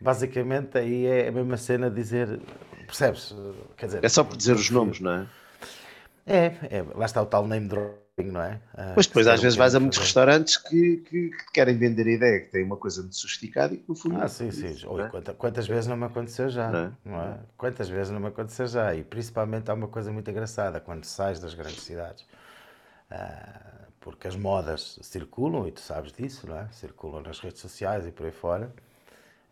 [0.00, 2.40] basicamente, aí é a mesma cena de dizer,
[2.86, 3.34] percebes?
[3.76, 5.26] Quer dizer, É só por dizer os nomes, não é?
[6.26, 8.60] É, é, lá está o tal name dropping, não é?
[8.74, 12.10] Ah, Mas depois às vezes vais a muitos restaurantes que, que, que querem vender a
[12.10, 14.16] ideia que tem uma coisa muito sofisticada e que no fundo.
[14.20, 14.68] Ah, sim, sim.
[14.72, 15.08] isso, é?
[15.10, 16.70] quanta- quantas vezes não me aconteceu já?
[16.72, 16.92] Não é?
[17.04, 17.38] Não é?
[17.58, 18.94] Quantas vezes não me aconteceu já?
[18.94, 22.24] E principalmente há uma coisa muito engraçada quando sais das grandes cidades.
[23.10, 26.68] Ah, porque as modas circulam, e tu sabes disso, não é?
[26.72, 28.72] Circulam nas redes sociais e por aí fora.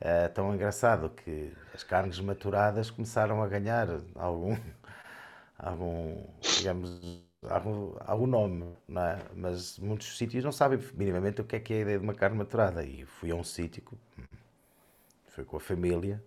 [0.01, 4.57] É tão engraçado que as carnes maturadas começaram a ganhar algum,
[5.59, 6.25] algum
[6.57, 7.01] digamos,
[7.49, 9.19] algum, algum nome, não é?
[9.35, 12.15] Mas muitos sítios não sabem minimamente o que é que é a ideia de uma
[12.15, 12.85] carne maturada.
[12.85, 13.83] E fui a um sítio,
[15.29, 16.23] fui com a família,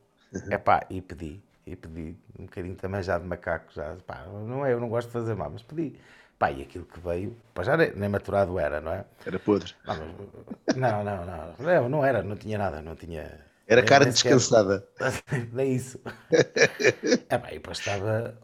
[0.49, 4.73] epá, e pedi, e pedi um bocadinho também já de macaco, já, pá, não é,
[4.73, 5.99] eu não gosto de fazer mal, mas pedi.
[6.38, 9.06] Pá, e aquilo que veio, pá, já nem, maturado era, não é?
[9.25, 9.73] Era podre.
[9.86, 13.45] Não, mas- não, não, não, não, não era, não tinha nada, não tinha...
[13.67, 14.88] Era nem- carne nem sequer- descansada.
[15.51, 15.99] Nem isso.
[17.30, 18.38] É bem, e depois estava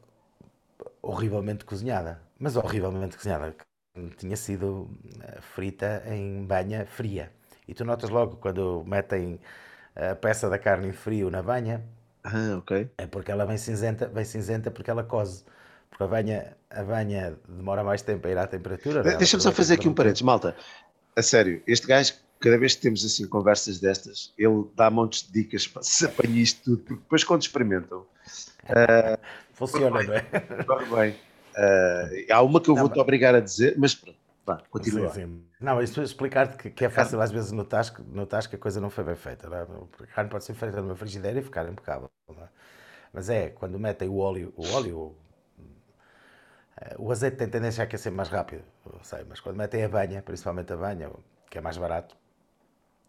[1.02, 2.20] horrivelmente cozinhada.
[2.44, 3.56] Mas horrivelmente cozinhada.
[4.18, 4.90] Tinha sido
[5.22, 7.32] eh, frita em banha fria.
[7.66, 9.40] E tu notas logo quando metem
[9.96, 11.82] a peça da carne em frio na banha,
[12.22, 12.90] Ah, ok.
[12.98, 15.46] é porque ela vem cinzenta, vem cinzenta porque ela cose.
[15.90, 19.04] Porque a banha, a banha demora mais tempo a ir à temperatura.
[19.04, 19.16] não é?
[19.16, 20.54] Deixa-me só fazer aqui um parênteses, malta.
[21.16, 25.32] A sério, este gajo, cada vez que temos assim conversas destas, ele dá montes de
[25.32, 28.06] dicas para se apanhar isto tudo, porque depois quando experimentam,
[29.54, 30.22] Funciona, não é?
[30.66, 31.33] corre bem.
[31.56, 35.10] Ah, há uma que eu vou-te obrigar a dizer, mas pronto, vá, continua.
[35.10, 35.44] Sim, sim.
[35.60, 38.60] Não, isto é explicar-te que, que é fácil às vezes notar que, notar que a
[38.60, 39.50] coisa não foi bem feita.
[39.50, 39.62] Não é?
[39.62, 42.10] A carne pode ser feita numa frigideira e ficar impecável.
[42.32, 42.48] é?
[43.14, 45.16] Mas é, quando metem o óleo, o óleo
[46.82, 48.64] Eh, o azeite tem tendência a aquecer mais rápido,
[49.04, 51.12] sei, mas quando metem a banha, principalmente a banha,
[51.50, 52.16] que é mais barato,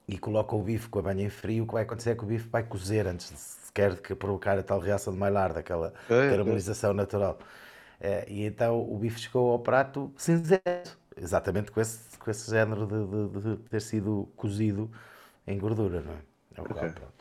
[0.07, 2.25] e colocam o bife com a banha em frio, o que vai acontecer é que
[2.25, 5.95] o bife vai cozer antes de sequer de provocar a tal reação de Maillard, aquela
[6.07, 7.39] caramelização natural.
[8.01, 12.87] Eh, e então o bife chegou ao prato cinzento, exatamente com esse, com esse género
[12.87, 14.91] de, de- de ter sido cozido
[15.47, 16.17] em gordura, não é?
[16.57, 17.13] É o qual, pronto.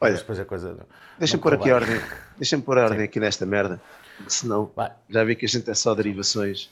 [0.00, 0.70] Olha, depois a coisa.
[0.74, 0.86] não-
[1.18, 2.00] Deixa-me não pôr aqui a ordem.
[2.36, 3.80] Deixa-me pôr a ordem aqui nesta merda.
[4.28, 4.92] Senão, Vai.
[5.08, 6.70] já vi que a gente é só derivações.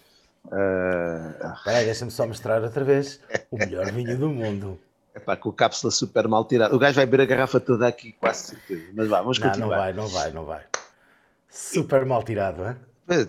[0.50, 4.78] Ah, Espera aí, deixa-me só mostrar outra vez o melhor vinho do mundo.
[5.14, 6.74] epá, com a cápsula super mal tirada.
[6.74, 8.90] O gajo vai beber a garrafa toda aqui, quase certeza.
[8.94, 9.76] Mas vá, vamos Não, não continuar.
[9.78, 10.64] vai, não vai, não vai.
[11.48, 12.76] Super mal tirado, hein?
[13.10, 13.26] É,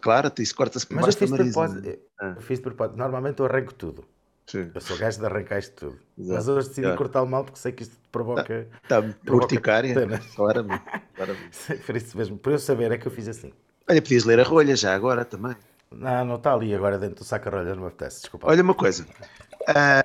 [0.00, 1.80] Claro, isso corta-se por Mas eu fiz de propósito.
[1.86, 1.96] né?
[2.20, 2.36] Ah.
[2.40, 2.96] Fiz de propósito.
[2.96, 4.04] Normalmente eu arranco tudo.
[4.46, 4.70] Sim.
[4.74, 5.98] Eu sou gajo de arrancar isto tudo.
[6.18, 6.34] Exato.
[6.36, 6.98] Mas hoje decidi Claro.
[6.98, 8.66] cortar o mal porque sei que isto provoca.
[8.82, 9.94] Está Provoca urticária.
[9.94, 10.20] pena.
[10.36, 10.84] Claramente.
[11.16, 11.76] claramente.
[11.86, 13.52] Por isso mesmo, por eu saber é que eu fiz assim.
[13.88, 15.56] Olha, podias ler a rolha já agora também.
[15.90, 18.48] Não, não está ali agora dentro do saca-rolha, não me apetece, desculpa.
[18.48, 19.06] Olha uma coisa.
[19.68, 20.04] Ah,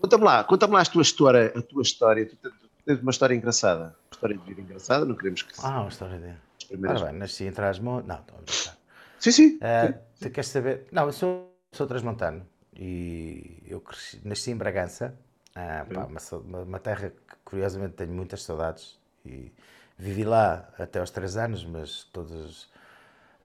[0.00, 1.52] conta-me lá, conta-me lá a tua história.
[1.56, 2.26] A tua história.
[2.26, 3.84] Tu tens- tens uma história engraçada.
[3.84, 5.04] Uma história de vida engraçada.
[5.04, 6.36] Não queremos que Ah, uma história dele.
[6.66, 7.02] As primeiras.
[7.02, 8.06] Ora bem, nasci em Trás-Monte.
[8.06, 8.76] Não, estou a brincar.
[9.18, 9.60] Sim, sim.
[9.60, 10.86] Ah, tu queres saber?
[10.92, 15.16] Não, eu sou, sou transmontano e eu cresci, nasci em Bragança,
[15.54, 16.20] ah, pá, uma,
[16.62, 19.52] uma- terra que curiosamente tenho muitas saudades e
[19.98, 22.70] vivi lá até aos 3 anos, mas todos,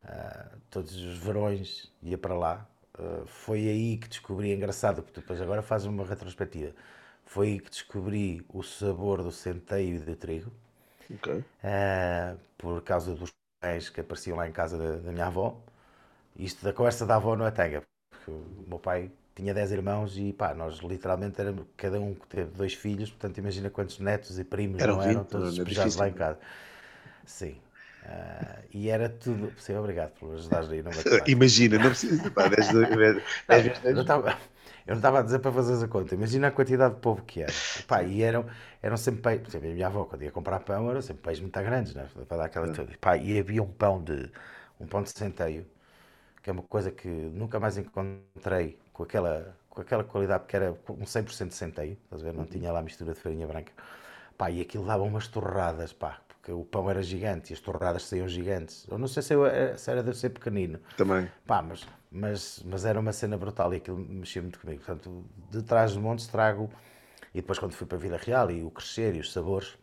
[0.04, 2.68] ah, todos os verões ia para lá.
[2.98, 6.74] Ah, foi aí que descobri, é engraçado, porque depois agora fazes uma retrospectiva,
[7.26, 10.52] foi aí que descobri o sabor do centeio e do trigo.
[11.16, 11.34] Ok.
[11.34, 15.60] Uh, por causa dos pães que apareciam lá em casa da, da minha avó.
[16.36, 20.18] Isto da conversa da avó não é tanga, porque o meu pai tinha 10 irmãos
[20.18, 24.40] e pá, nós literalmente éramos, cada um que teve dois filhos, portanto imagina quantos netos
[24.40, 26.40] e primos Eram não eram, 20, todos é despejados lá em casa.
[27.26, 27.58] Sim.
[28.04, 29.54] Uh, e era tudo.
[29.60, 30.82] Sim, obrigado por ajudares aí.
[30.82, 30.92] Não
[31.28, 32.32] Imagina, não precisa.
[32.32, 34.36] Pá, dez, dez, dez, não, vezes eu não
[34.86, 36.16] eu não estava a dizer para fazeres a conta.
[36.16, 37.54] Imagina a quantidade de povo que era.
[37.88, 38.46] Pá, e eram,
[38.82, 39.42] eram sempre peixes.
[39.44, 42.08] Por exemplo, a minha avó, quando ia comprar pão, eram sempre peixes muito grandes, né?
[42.28, 42.74] para dar aquela.
[43.00, 44.32] Pá, e havia um pão de
[44.80, 45.66] um pão de centeio,
[46.42, 50.72] que é uma coisa que nunca mais encontrei com aquela, com aquela qualidade, porque era
[50.72, 52.34] um 100% de centeio, estás a ver?
[52.34, 53.72] Não tinha lá mistura de farinha branca.
[54.38, 58.04] Pá, e aquilo dava umas torradas, pá, porque o pão era gigante e as torradas
[58.06, 58.88] saíam gigantes.
[58.90, 59.44] Eu não sei se, eu,
[59.78, 60.80] se era de ser pequenino.
[60.98, 61.30] Também.
[61.46, 64.84] Pá, mas, mas, mas era uma cena brutal e aquilo mexia muito comigo.
[64.84, 66.70] Portanto, de trás do monte trago,
[67.34, 69.78] e depois quando fui para a Vila Real e o crescer e os sabores,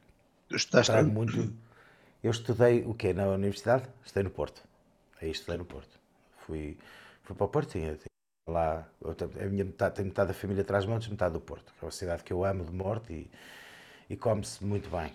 [0.48, 1.54] Tu estudaste trago muito.
[2.22, 3.12] Eu estudei o quê?
[3.12, 3.88] Na universidade?
[4.04, 4.62] Estudei no Porto.
[5.20, 5.98] Aí estudei no Porto.
[6.38, 6.76] Fui,
[7.22, 8.08] fui para o Porto, tinha, tinha
[8.46, 8.88] lá.
[9.00, 11.86] eu A minha metade, tenho metade da família atrás montes, metade do Porto, que é
[11.86, 13.30] uma cidade que eu amo de morte e,
[14.10, 15.12] e come-se muito bem.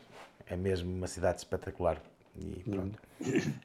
[0.47, 2.01] É mesmo uma cidade espetacular.
[2.35, 2.99] E pronto.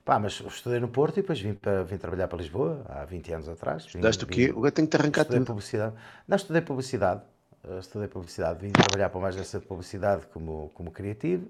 [0.05, 3.33] Pá, mas estudei no Porto e depois vim, para, vim trabalhar para Lisboa há 20
[3.33, 3.83] anos atrás.
[3.85, 4.51] Vim- Estudaste o vim- quê?
[4.51, 5.47] Agora tenho que te arrancar Estudei tudo.
[5.49, 5.95] publicidade.
[6.27, 7.23] Não, estudei publicidade.
[7.65, 8.61] Eh, Estudei publicidade.
[8.67, 11.49] Vim trabalhar para uma agência de publicidade como, como criativo.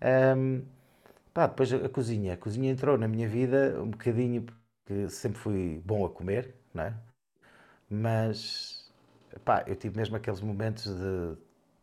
[0.00, 0.62] Ahm,
[1.34, 2.34] pá, depois a, cozinha.
[2.34, 6.84] A cozinha entrou na minha vida um bocadinho porque sempre fui bom a comer, não
[6.84, 6.94] é?
[7.90, 8.90] Mas,
[9.44, 11.36] pá, eu tive mesmo aqueles momentos de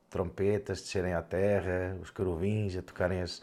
[0.10, 3.42] trompetas descerem à terra, os caruvins a tocarem as,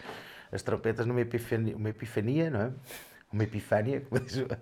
[0.53, 2.73] as trompetas numa epifania, uma epifania, não é?
[3.33, 4.59] Uma epifânia, como diz o outro.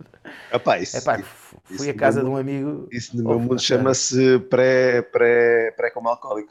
[0.53, 1.19] Epá, isso, Epá,
[1.65, 2.93] fui a no casa de meu um amigo.
[2.93, 6.51] isso no meu mundo chama-se pré, pré, pré como alcoólico.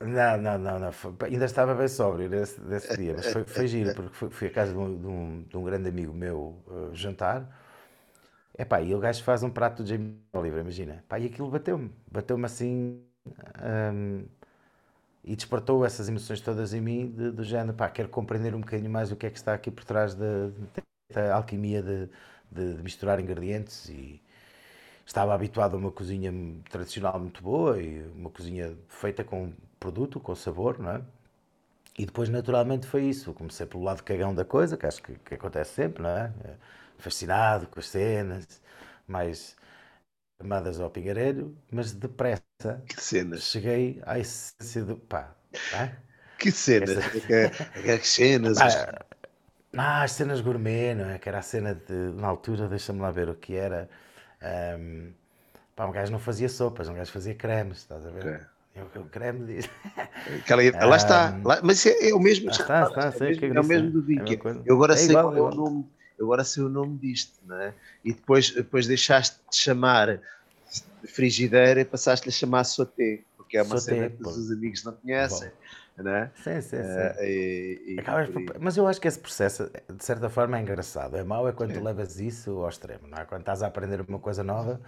[0.00, 0.92] Não, não, não, não.
[0.92, 4.48] foi- ainda estava bem sóbrio nesse, nesse dia, mas foi, foi giro, porque fui, fui
[4.48, 7.46] à casa de um, de um, de um grande amigo meu uh, jantar.
[8.58, 11.04] Epá, e o gajo faz um prato de Jamie Oliver, imagina.
[11.08, 13.02] Pá, e aquilo bateu-me, bateu-me assim
[13.92, 14.26] hum,
[15.24, 18.90] e despertou essas emoções todas em mim, de- do género, pá, quero compreender um bocadinho
[18.90, 20.26] mais o que é que está aqui por trás da,
[21.34, 22.08] alquimia de,
[22.50, 24.20] de- de misturar ingredientes e
[25.06, 26.32] estava habituado a uma cozinha
[26.70, 31.02] tradicional muito boa e uma cozinha feita com produto, com sabor, não é?
[31.98, 33.32] E depois, naturalmente, foi isso.
[33.34, 36.32] Comecei pelo lado cagão da coisa, que acho que, que acontece sempre, não é?
[36.98, 38.60] Fascinado com as cenas,
[39.06, 39.56] mais
[40.40, 42.42] amadas ao pigareiro, mas depressa
[42.86, 43.42] Que cenas.
[43.42, 44.96] cheguei à essência do.
[44.96, 45.34] pá,
[45.72, 45.92] é?
[46.38, 46.98] Que cenas.
[47.76, 48.58] Aquelas cenas.
[48.58, 49.04] Pá,
[49.76, 51.18] Ah, as cenas gourmet, não é?
[51.18, 51.94] Que era a cena de.
[52.14, 53.88] Na altura, deixa-me lá ver o que era.
[54.42, 55.12] ahm,
[55.76, 58.48] pá, um gajo não fazia sopas, um gajo fazia cremes, estás a ver?
[58.74, 59.68] Eu, o creme diz.
[60.42, 61.40] Aquela- lá está.
[61.44, 62.48] Lá- mas é, é o mesmo.
[62.48, 64.62] Ah, está, está, é, sei o é mesmo, é o mesmo do é coisa.
[64.66, 65.86] Eu agora É sei igual, qual é o nome.
[66.20, 67.74] Agora sei o nome disto, não é?
[68.04, 70.20] E depois, depois deixaste de chamar
[71.06, 74.92] frigideira e passaste-lhe a chamar sauté, porque é uma Sauté, cena que os amigos não
[74.92, 75.50] conhecem.
[75.96, 76.30] né?
[76.36, 76.76] Sim, sim, sim.
[76.76, 78.60] Uh, e, e, por...
[78.60, 81.16] Mas eu acho que esse processo, de certa forma, é engraçado.
[81.16, 83.24] É mau é quando tu levas isso ao extremo, não é?
[83.24, 84.80] Quando estás a aprender uma coisa nova,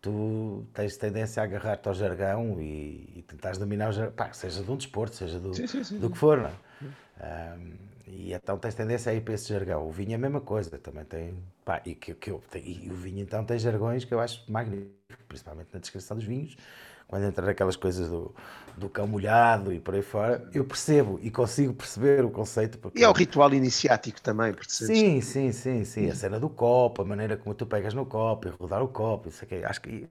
[0.00, 4.62] tu tens tendência a agarrar-te ao jargão e, e tentares dominar o jargão, pá, seja
[4.62, 5.98] de um desporto, seja do, sim, sim, sim.
[5.98, 7.56] do que for, não é?
[7.56, 7.72] Um,
[8.06, 9.86] e então tens tendência a ir para esse jargão.
[9.86, 11.34] O vinho é a mesma coisa, também tem.
[11.64, 15.68] Pá, e, que, que e o vinho então tem jargões que eu acho magníficos, principalmente
[15.72, 16.56] na descrição dos vinhos
[17.06, 18.34] quando entra naquelas coisas do,
[18.76, 22.78] do cão molhado e por aí fora, eu percebo e consigo perceber o conceito.
[22.78, 22.98] Porque...
[22.98, 26.10] E é o ritual iniciático também, Sim, sim, sim, sim.
[26.10, 29.28] A cena do copo, a maneira como tu pegas no copo e rodar o copo,
[29.28, 29.64] isso aqui.
[29.64, 30.08] Acho que.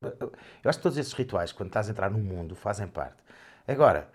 [0.00, 0.30] Eu
[0.64, 3.16] acho que todos esses rituais, quando estás a entrar no mundo, fazem parte.
[3.66, 4.08] Agora,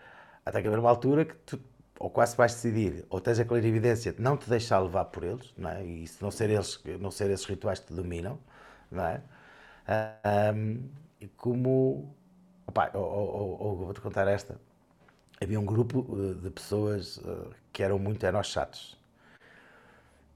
[0.46, 1.60] até que haver uma altura que tu
[2.00, 5.70] ou quase vais decidir, ou tens a clarividência não te deixar levar por eles, não
[5.70, 5.86] é?
[5.86, 8.40] e não ser, eles, não ser esses rituais que te dominam,
[8.92, 9.22] não é?
[10.54, 10.90] Um,
[11.38, 12.16] como.
[12.66, 14.60] Opa, ou, ou, ou, vou-te contar esta.
[15.42, 18.98] Havia um grupo eh, de pessoas uh, que eram muito enochatos.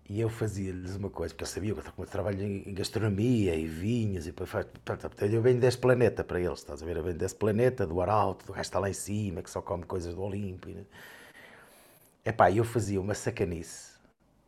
[0.10, 4.26] E eu fazia-lhes uma coisa, porque eu sabia que eu trabalho em gastronomia e vinhos,
[4.26, 6.96] e portanto, eu venho desse planeta para eles, estás a ver?
[6.98, 10.15] Eu venho desse planeta, do Arauto, do está lá em cima, que só come coisas
[10.15, 10.70] do Olimpo.
[10.70, 10.86] E...
[12.28, 13.94] Epá, eu fazia uma sacanice.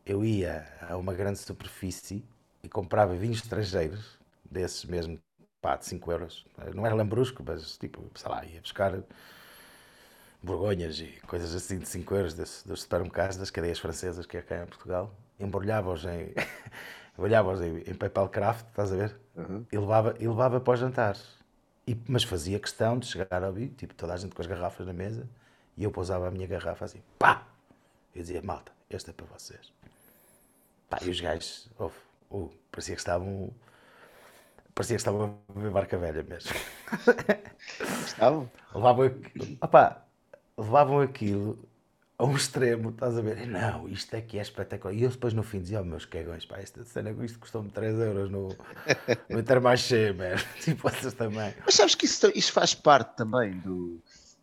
[0.04, 2.22] Eu ia a uma grande superfície
[2.62, 5.18] e comprava vinhos estrangeiros, desses mesmo
[5.62, 6.44] pá, de 5 euros.
[6.74, 9.02] Não era lambrusco, mas tipo, sei lá, ia buscar
[10.42, 14.42] borgonhas e coisas assim de 5 euros dos, dos supermercados, das cadeias francesas que é
[14.42, 15.14] cá em Portugal.
[15.38, 16.34] Embrulhava-os em,
[17.16, 19.16] embrulhava em, em papel craft, estás a ver?
[19.34, 19.64] Uhum.
[19.72, 21.26] E, levava, e levava para os jantares.
[21.86, 24.86] E, mas fazia questão de chegar ao bico, tipo, toda a gente com as garrafas
[24.86, 25.26] na mesa,
[25.78, 27.49] e eu pousava a minha garrafa assim, pá!
[28.14, 29.72] Eu dizia, malta, este é para vocês.
[30.88, 31.90] Pá, e os gajos, oh,
[32.30, 33.52] oh, parecia que estavam
[34.74, 36.52] Parecia que estavam a beber barca velha mesmo.
[38.06, 38.50] Estavam?
[38.74, 39.14] levavam,
[39.60, 40.06] opa,
[40.56, 41.68] levavam aquilo
[42.16, 43.46] a um extremo, estás a ver?
[43.46, 44.94] Não, isto aqui é espetacular.
[44.94, 47.98] E eu depois no fim dizia, oh meus cagões, pá, esta cena, isto custou-me 3
[47.98, 48.56] euros no,
[49.28, 50.36] no Intermarché, man.
[50.60, 51.54] Tipo, vocês também.
[51.64, 54.00] Mas sabes que isso, isso faz parte também do...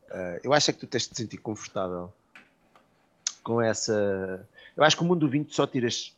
[0.09, 2.13] Uh, eu acho é que tu tens de te sentir confortável
[3.47, 4.45] com essa...
[4.75, 6.13] Eu acho que o mundo do vinho só tiras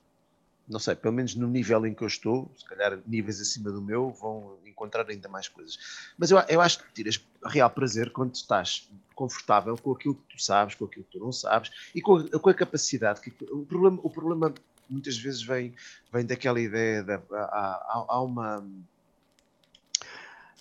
[0.68, 3.82] não sei, pelo menos no nível em que eu estou, se calhar níveis acima do
[3.82, 5.80] meu, vão encontrar ainda mais coisas.
[6.15, 10.42] Mas eu, eu acho que tiras real prazer quando estás confortável com aquilo que tu
[10.42, 13.20] sabes, com aquilo que tu não sabes e com a, com a capacidade.
[13.20, 14.54] Que, o, problema, o problema
[14.88, 15.74] muitas vezes vem,
[16.13, 18.63] vem daquela ideia, de, há, há, há uma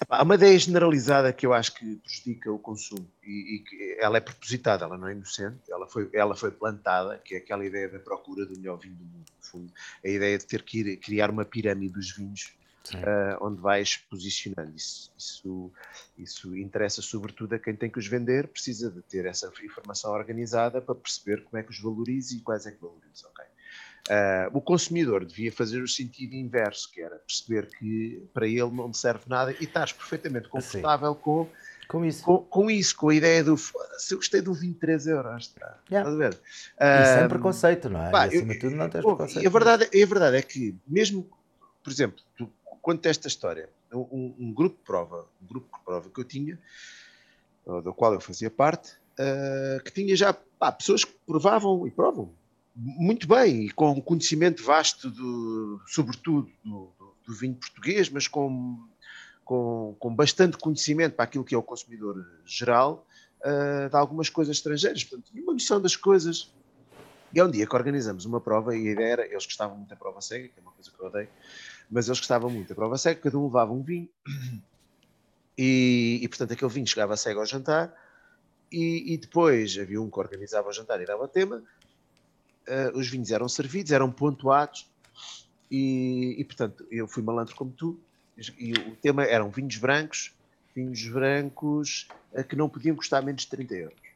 [0.08, 4.18] Há uma ideia generalizada que eu acho que prejudica o consumo e, e, que ela
[4.18, 7.88] é propositada, ela não é inocente, ela foi, ela foi plantada, que é aquela ideia
[7.88, 9.72] da procura do melhor vinho do mundo, no fundo.
[10.04, 12.52] A ideia de ter que ir criar uma pirâmide dos vinhos
[12.94, 14.74] uh, onde vais posicionando.
[14.76, 15.72] Isso, isso,
[16.16, 20.80] isso interessa sobretudo a quem tem que os vender, precisa de ter essa informação organizada
[20.80, 23.28] para perceber como é que os valoriza e quais é que valoriza.
[23.28, 23.46] Okay?
[24.08, 28.90] Uh, o consumidor devia fazer o sentido inverso, que era perceber que para ele não
[28.90, 31.20] serve nada e estás perfeitamente confortável assim.
[31.20, 31.48] com,
[31.86, 32.24] com, isso.
[32.24, 35.48] Com, com, isso, com a ideia do se eu gostei do 23 euros.
[35.48, 35.78] Tá?
[35.90, 36.10] Yeah.
[36.10, 36.32] Estás a ver?
[36.32, 38.10] Uh, e sem ah, preconceito, não é?
[38.10, 39.46] Pá, e acima de tudo não tens preconceito.
[39.46, 41.28] A verdade, a verdade é que, mesmo,
[41.84, 45.84] por exemplo, tu, quanto a esta história, um, um, grupo de prova, um grupo de
[45.84, 46.58] prova que eu tinha,
[47.66, 52.32] do qual eu fazia parte, uh, que tinha já pá, pessoas que provavam e provam
[52.80, 56.92] muito bem e com conhecimento vasto, do, sobretudo do,
[57.26, 58.78] do, vinho português, mas com,
[59.44, 63.04] com, com, bastante conhecimento para aquilo que é o consumidor geral
[63.40, 65.02] uh, de algumas coisas estrangeiras.
[65.02, 66.52] Portanto, uma noção das coisas.
[67.34, 69.90] E é um dia que organizamos uma prova e a ideia era, eles gostavam muito
[69.90, 71.28] da prova cega, que é uma coisa que eu odeio,
[71.90, 74.08] mas eles gostavam muito da prova cega, cada um levava um vinho
[75.58, 77.92] e, e portanto aquele vinho chegava cego ao jantar
[78.72, 81.62] e, e, depois havia um que organizava o jantar e dava tema
[82.68, 84.86] uh, os vinhos eram servidos, eram pontuados
[85.70, 87.98] e, e, portanto eu fui malandro como tu
[88.58, 90.32] e o tema eram vinhos brancos,
[90.74, 94.08] vinhos brancos uh, que não podiam custar menos de 30 euros.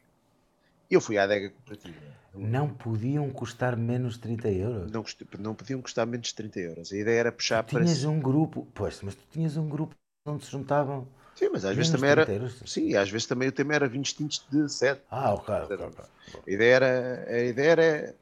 [0.89, 1.95] E eu fui à adega cooperativa.
[2.35, 4.91] Não podiam custar menos de 30 euros?
[4.91, 5.03] Não,
[5.39, 6.91] não podiam custar menos de 30 euros.
[6.91, 7.83] A ideia era puxar tu para.
[7.83, 11.07] Tinhas um grupo, pois, mas tu tinhas um grupo onde se juntavam.
[11.35, 12.25] Sim, mas às vezes também era.
[12.65, 15.01] Sim, às vezes também o tema era vinhos tintos de 7.
[15.09, 15.75] Ah, ok, ok.
[15.77, 16.05] okay.
[16.47, 17.25] A ideia era.
[17.27, 18.15] A ideia era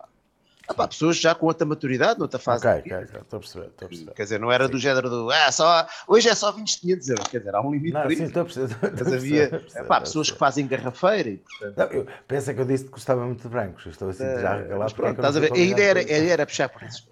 [0.72, 2.66] ah, pá, pessoas já com outra maturidade, noutra fase.
[2.66, 4.14] Ok, ok, estou a perceber, estou a perceber.
[4.14, 4.72] Quer dizer, não era sim.
[4.72, 5.30] do género do.
[5.30, 7.28] Ah, só, hoje é só 20, 500 euros.
[7.28, 8.24] Quer dizer, há um limite não, para sim, isso.
[8.24, 8.78] Estou a perceber.
[8.98, 11.78] Mas havia pá, pessoas que fazem garrafeira e, portanto.
[11.78, 13.86] Não, eu, pensa que eu disse que gostava muito de brancos.
[13.86, 14.94] Estou assim, uh, já a regalar.
[14.94, 15.54] Pronto, estás a ver?
[15.54, 17.12] A ideia era, a ideia era puxar por isso.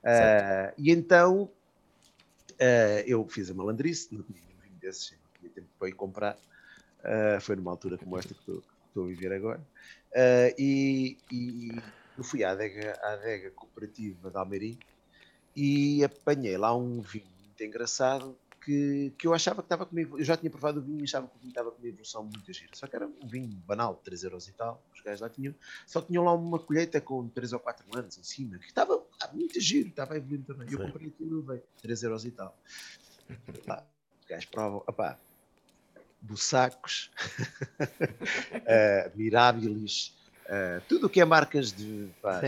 [0.00, 1.50] Uh, e então uh,
[3.06, 6.36] eu fiz a malandrice, não tinha vinho desses, não tinha tempo para ir comprar.
[7.00, 9.60] Uh, foi numa altura como esta que estou estou a viver agora.
[10.58, 11.80] E, e,
[12.20, 14.78] eu fui à adega, à adega cooperativa de Almeirim
[15.56, 20.18] e apanhei lá um vinho muito engraçado que, que eu achava que estava comigo.
[20.18, 22.22] Eu já tinha provado o vinho e achava que o vinho estava com uma evolução
[22.22, 22.72] muito gira.
[22.74, 24.82] Só que era um vinho banal, 3 euros e tal.
[24.94, 25.54] Os gajos lá tinham.
[25.86, 29.02] Só tinham lá uma colheita com 3 ou 4 anos em cima, que estava
[29.32, 30.68] muito giro, estava evoluindo também.
[30.68, 30.74] Sim.
[30.74, 32.54] Eu comprei aquilo e levei 3 euros e tal.
[33.66, 33.82] Lá,
[34.20, 34.84] os gajos provam.
[34.86, 35.18] Opá,
[36.20, 37.10] Bussacos,
[37.80, 40.19] uh, Mirabilis,
[40.50, 42.08] uh, tudo o que é marcas de.
[42.20, 42.40] Pá,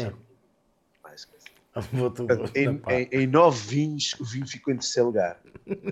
[1.02, 1.28] mais,
[2.54, 5.40] em, em, em, nove vinhos, o vinho ficou em terceiro lugar.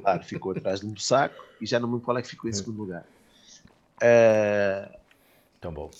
[0.02, 2.50] Claro, ficou atrás de um saco e já não me lembro qual é que ficou
[2.50, 3.06] em segundo lugar.
[3.96, 4.98] Uh,
[5.61, 5.90] Tão bom.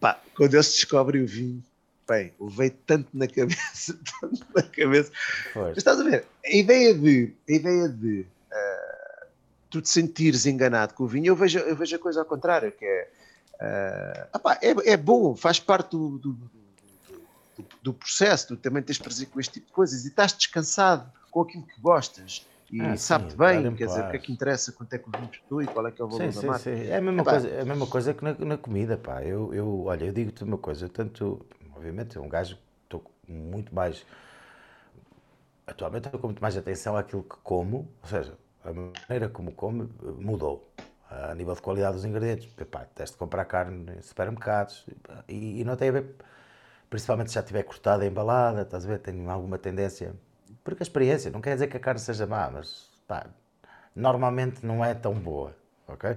[0.00, 1.62] Pá, quando eles descobrem o vinho,
[2.08, 5.10] bem, levei tanto na cabeça, tanto na cabeça.
[5.54, 6.26] Mas estás a ver?
[6.44, 9.26] A ideia de, a ideia de uh,
[9.70, 12.70] tu te sentires enganado com o vinho, eu vejo, eu vejo a coisa ao contrário,
[12.72, 13.10] que é,
[13.60, 16.36] uh, opá, é, é bom, faz parte do, do
[17.56, 21.10] do, do processo, tu também tens prazer com este tipo de coisas e estás descansado
[21.30, 24.72] com aquilo que gostas e ah, sabe-te bem, quer dizer, o que é que interessa,
[24.72, 26.40] quanto é que o vinho custou e qual é que é o valor sim, da
[26.40, 26.76] sim, marca.
[26.76, 26.88] Sim.
[26.88, 29.22] É a mesma, coisa, é a mesma coisa que na, na, comida, pá.
[29.22, 31.46] Eu, eu, olha, eu digo-te uma coisa, tanto,
[31.76, 34.04] obviamente, é um gajo que estou muito mais,
[35.64, 39.88] atualmente estou com muito mais atenção àquilo que como, ou seja, a maneira como como
[40.18, 40.68] mudou
[41.10, 42.48] a nível de qualidade dos ingredientes.
[42.58, 44.86] Epá, teste de comprar carne em supermercados
[45.28, 46.16] e, e não tem a ver
[46.88, 48.98] principalmente se já estiver cortada, embalada, estás a ver?
[48.98, 50.14] Tenho alguma tendência.
[50.62, 53.26] Porque a experiência, não quer dizer que a carne seja má, mas pá,
[53.94, 55.54] normalmente não é tão boa,
[55.86, 56.16] ok?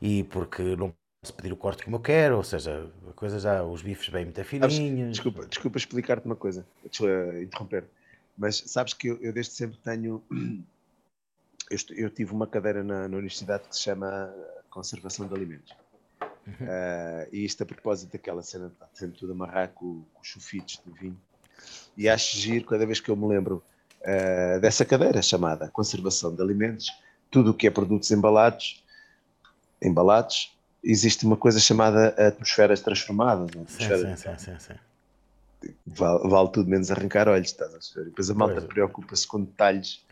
[0.00, 3.62] E porque não posso pedir o corte como eu quero, ou seja, a coisa já,
[3.62, 5.10] os bifes bem muito fininhos.
[5.10, 7.84] Desculpa, desculpa explicar-te uma coisa, deixa interromper,
[8.36, 10.22] mas sabes que eu, eu desde sempre tenho.
[11.70, 14.32] Eu, eu tive uma cadeira na, na universidade que se chama
[14.70, 15.72] Conservação de Alimentos.
[16.48, 20.26] Uh, e isto a propósito daquela cena de estar sempre tudo amarrar com, com os
[20.26, 21.20] chufitos de vinho.
[21.96, 23.62] E acho giro cada vez que eu me lembro
[24.00, 26.90] uh, dessa cadeira chamada Conservação de Alimentos,
[27.30, 28.82] tudo o que é produtos embalados,
[29.82, 33.50] embalados, existe uma coisa chamada atmosferas transformadas.
[33.50, 35.70] Atmosfera sim, sim, sim, sim.
[35.86, 38.06] Vale, vale, tudo menos arrancar olhos, estás a ver?
[38.06, 40.06] depois a malta preocupa-se com detalhes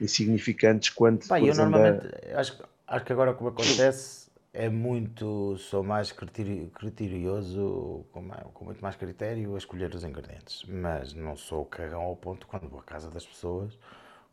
[0.00, 1.28] insignificantes quanto.
[1.28, 4.22] Pá, eu normalmente acho, acho que agora como acontece
[4.52, 11.14] é muito, sou mais criterioso, com, com, muito mais critério a escolher os ingredientes, mas
[11.14, 13.78] não sou cagão ao ponto quando vou à casa das pessoas,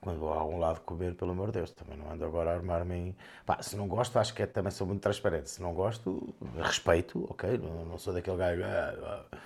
[0.02, 2.54] quando vou a algum lado comer, pelo amor de Deus, também não ando agora a
[2.56, 3.16] armar-me em...
[3.46, 7.26] Pá, se não gosto, acho que é, também sou muito transparente, se não gosto, respeito,
[7.30, 9.38] ok, não, não sou daquele gajo, ah, ah.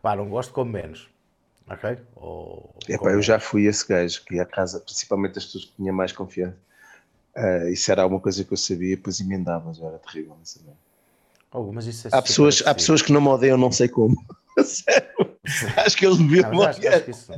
[0.00, 1.10] pá, não gosto, como menos,
[1.68, 1.98] ok?
[2.16, 5.64] Ou, é, pá, eu já fui esse gajo que ia à casa, principalmente as pessoas
[5.66, 6.56] que tinham mais confiança,
[7.36, 10.72] Uh, isso era alguma coisa que eu sabia, depois emendava, já era terrível não sabia.
[11.50, 14.14] Algumas isso é há, pessoas, há pessoas que não me odeiam, não sei como.
[14.64, 15.36] Sério.
[15.76, 17.32] acho que eles deviam não, acho, acho, que isso,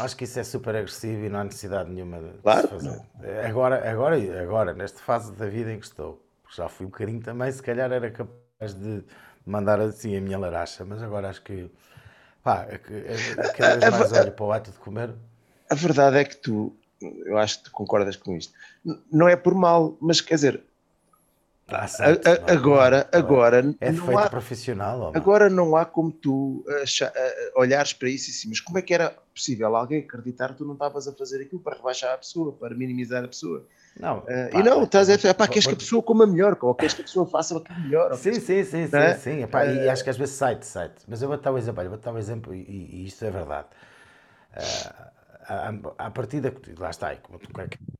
[0.00, 2.88] acho que isso é super agressivo e não há necessidade nenhuma de, claro, fazer.
[2.88, 3.06] Não.
[3.46, 6.24] Agora, agora, agora, nesta fase da vida em que estou,
[6.56, 9.04] já fui um bocadinho também, se calhar era capaz de
[9.44, 11.70] mandar assim a minha laracha, mas agora acho que
[12.42, 15.14] pá, é é cada vez mais olho para o ato de comer.
[15.70, 18.52] A verdade é que tu, eu acho que tu concordas com isto.
[19.10, 20.62] Não é por mal, mas quer dizer,
[21.68, 25.12] ah, certo, a, a, agora, não, agora é não há, profissional.
[25.14, 28.82] Agora não há como tu achar, uh, olhares para isso e assim, mas como é
[28.82, 32.18] que era possível alguém acreditar que tu não estavas a fazer aquilo para rebaixar a
[32.18, 33.66] pessoa, para minimizar a pessoa?
[33.98, 36.56] Não, uh, pá, e não, estás a dizer, pá, queres que a pessoa coma melhor,
[36.62, 38.14] ou queres que a pessoa faça aquilo melhor.
[38.14, 39.14] Sim, sim, sim, sim, é?
[39.14, 39.42] sim.
[39.42, 41.04] Epá, uh, e acho que às vezes site, site.
[41.06, 43.68] Mas eu vou dar um exemplo, vou dar um exemplo, e, e isto é verdade.
[44.56, 45.12] Uh,
[45.98, 46.52] a, partir da.
[46.78, 47.48] Lá está, como tu,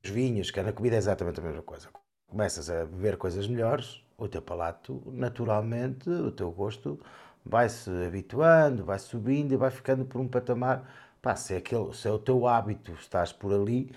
[0.03, 1.87] os vinhos, que na comida é exatamente a mesma coisa.
[2.27, 6.99] Começas a beber coisas melhores, o teu palato, naturalmente, o teu gosto
[7.45, 10.89] vai-se habituando, vai subindo e vai ficando por um patamar.
[11.21, 13.93] Pá, se é, aquele, se é o teu hábito, estás por ali,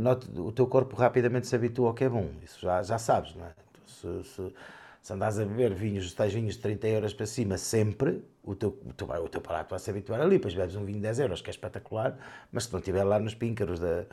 [0.00, 2.30] note, o teu corpo rapidamente se habitua ao que é bom.
[2.42, 3.52] Isso já, já sabes, não é?
[3.86, 4.54] Se, se,
[5.02, 8.54] se andas a beber vinhos, os tais vinhos de 30 euros para cima sempre, o
[8.54, 11.02] teu, o teu, o teu palato vai se habituar ali, depois bebes um vinho de
[11.02, 12.18] 10 euros, que é espetacular,
[12.52, 14.04] mas se não estiver lá nos píncaros da,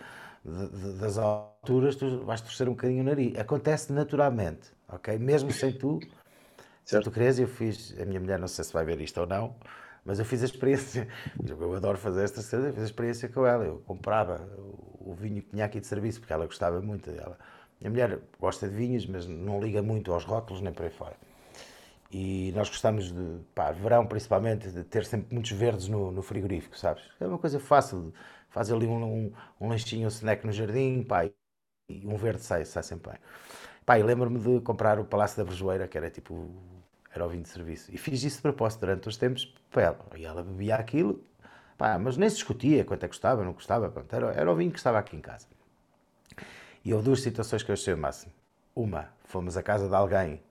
[0.44, 3.38] de, das alturas, tu vais torcer um bocadinho o nariz.
[3.38, 5.18] Acontece naturalmente, ok?
[5.18, 6.00] Mesmo sem tu,
[6.86, 9.28] se tu queres, eu fiz, a minha mulher não sei se vai ver isto ou
[9.28, 9.56] não,
[10.06, 11.08] mas eu fiz a experiência,
[11.46, 14.48] eu adoro fazer esta coisa, fiz a experiência com ela, eu comprava
[15.12, 17.38] o vinho que tinha aqui de serviço, porque ela gostava muito dela
[17.86, 21.16] a mulher gosta de vinhos, mas não liga muito aos rótulos nem por aí fora.
[22.12, 26.78] E nós gostamos de, pá, verão principalmente, de ter sempre muitos verdes no, no frigorífico,
[26.78, 27.03] sabes?
[27.20, 28.14] É uma coisa fácil,
[28.49, 31.34] faz ali um, um, um lanchinho, um snack no jardim, pá, e
[32.05, 33.20] um verde sai, sai sempre bem.
[33.86, 36.49] Pá, e lembro-me de comprar o Palácio da Brejoeira, que era tipo,
[37.14, 37.93] era o vinho de serviço.
[37.93, 39.99] E fiz isso de propósito durante os tempos para ela.
[40.16, 41.22] E ela bebia aquilo,
[41.78, 44.55] pá, mas nem se discutia quanto é que gostava, não gostava, pronto, era, era o
[44.55, 45.47] vinho que estava aqui em casa.
[46.84, 48.32] E houve duas situações que eu achei o máximo.
[48.75, 50.41] Uma, fomos à casa de alguém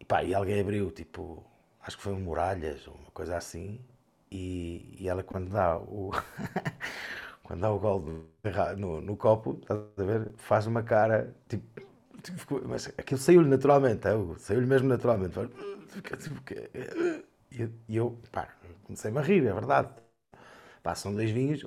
[0.00, 1.44] e, pá, e alguém abriu, tipo,
[1.80, 3.80] acho que foi um Muralhas, uma coisa assim,
[4.30, 6.10] e, e ela quando dá o...
[7.42, 8.04] quando dá o gol
[8.76, 11.80] no, no, copo, estás a ver, faz uma cara, tipo,
[12.22, 15.34] tipo mas aquilo saiu-lhe naturalmente, é, saiu-lhe mesmo naturalmente.
[16.18, 16.42] Tipo,
[17.88, 18.48] e eu, pá,
[18.84, 19.88] comecei-me a rir, é verdade.
[20.94, 21.64] São dois vinhos,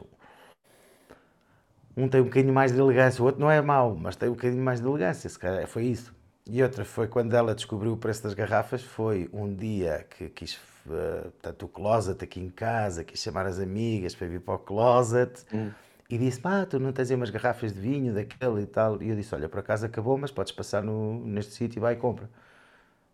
[1.97, 4.33] um tem um bocadinho mais de elegância, o outro não é mau, mas tem um
[4.33, 6.13] bocadinho mais de elegância, se calhar foi isso.
[6.47, 10.55] E outra foi quando ela descobriu o preço das garrafas, foi um dia que quis,
[10.87, 14.59] uh, portanto, o closet aqui em casa, quis chamar as amigas para vir para o
[14.59, 15.45] closet.
[15.53, 15.71] Hum.
[16.09, 18.99] E disse, pá, tu não tens aí umas garrafas de vinho daquele e tal.
[18.99, 21.93] E eu disse, olha, por acaso acabou, mas podes passar no, neste sítio e vai
[21.93, 22.27] e compra.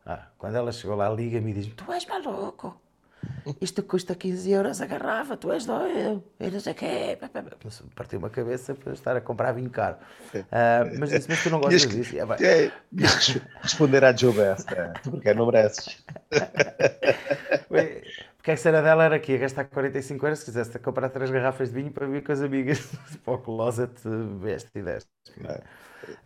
[0.05, 2.79] Ah, quando ela chegou lá, liga-me e diz tu és maluco,
[3.61, 7.17] isto custa 15 euros a garrafa, tu és doido, e não sei o quê.
[7.95, 9.97] Partiu uma cabeça para estar a comprar vinho caro.
[10.33, 12.15] Uh, mas disse, mas tu não gostas disso?
[12.15, 12.71] É, é,
[13.61, 16.03] responder à Joe Best, é, porque não mereces.
[18.45, 21.69] Porque a cena dela era que ia gastar 45 euros se quisesse comprar três garrafas
[21.69, 22.91] de vinho para vir com as amigas
[23.25, 23.91] para o closet
[24.39, 25.09] veste e deste.
[25.43, 25.61] É.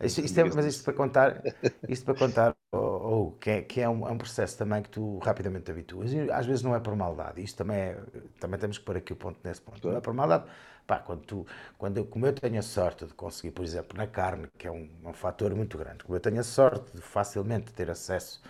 [0.02, 1.42] Isto, isto é, mas isto para contar,
[1.88, 4.88] isto para contar ou, oh, que, é, que é, um, é um processo também que
[4.90, 6.12] tu rapidamente te habituas.
[6.12, 7.42] E às vezes não é por maldade.
[7.42, 7.98] Isto também é,
[8.38, 9.88] também temos que pôr aqui o ponto nesse ponto.
[9.88, 10.44] Não é por maldade.
[10.86, 11.46] Pá, quando tu,
[11.78, 14.70] quando eu, como eu tenho a sorte de conseguir, por exemplo, na carne, que é
[14.70, 18.42] um, um fator muito grande, como eu tenho a sorte de facilmente ter acesso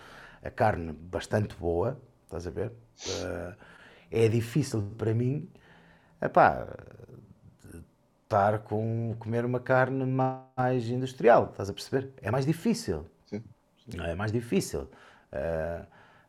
[0.43, 2.71] a carne bastante boa, estás a ver?
[3.05, 3.55] Uh,
[4.09, 5.49] é difícil para mim,
[6.21, 6.67] epá,
[8.31, 12.13] estar com comer uma carne mais industrial, estás a perceber?
[12.21, 13.05] É mais difícil.
[13.25, 13.43] Sim.
[13.77, 13.99] sim.
[14.01, 14.87] É mais difícil.
[15.33, 15.85] Uh,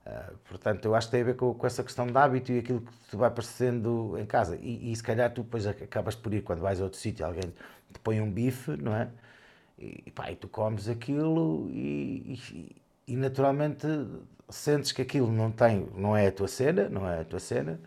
[0.07, 2.59] uh, portanto, eu acho que tem a ver com, com, essa questão de hábito e
[2.59, 4.59] aquilo que te vai aparecendo em casa.
[4.61, 7.51] E, e se calhar tu depois acabas por ir, quando vais a outro sítio, alguém
[7.93, 9.09] te põe um bife, não é?
[9.79, 12.77] E, pá, e tu comes aquilo e, e,
[13.09, 13.87] e, naturalmente
[14.49, 17.81] sentes que aquilo não tem, não é a tua cena, não é a tua cena,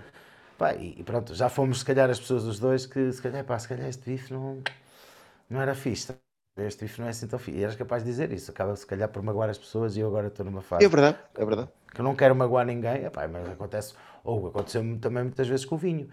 [0.58, 3.58] Pá, e, pronto, já fomos se calhar as pessoas os dois que se calhar, pá,
[3.60, 4.62] se calhar este bife não,
[5.50, 6.14] não era fixe.
[6.58, 7.60] Este bife não é assim tão fixe.
[7.60, 8.52] E eras capaz de dizer isso.
[8.52, 10.86] Acaba se calhar por magoar as pessoas e eu agora estou numa fase.
[10.86, 11.70] É verdade, é verdade.
[11.94, 13.94] Que eu não quero magoar ninguém, epá, mas acontece,
[14.24, 16.10] ou aconteceu também muitas vezes com o vinho.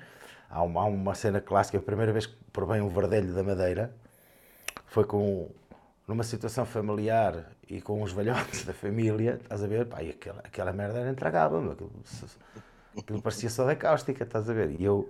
[0.51, 3.93] Há uma, há uma cena clássica, a primeira vez que provei um verdelho da Madeira
[4.87, 5.49] foi com
[6.07, 9.87] numa situação familiar e com os velhotes da família, estás a ver?
[9.87, 11.77] Pá, e aquela, aquela merda era intragável.
[12.99, 14.81] Aquilo, parecia só da cáustica, estás a ver?
[14.81, 15.09] E eu,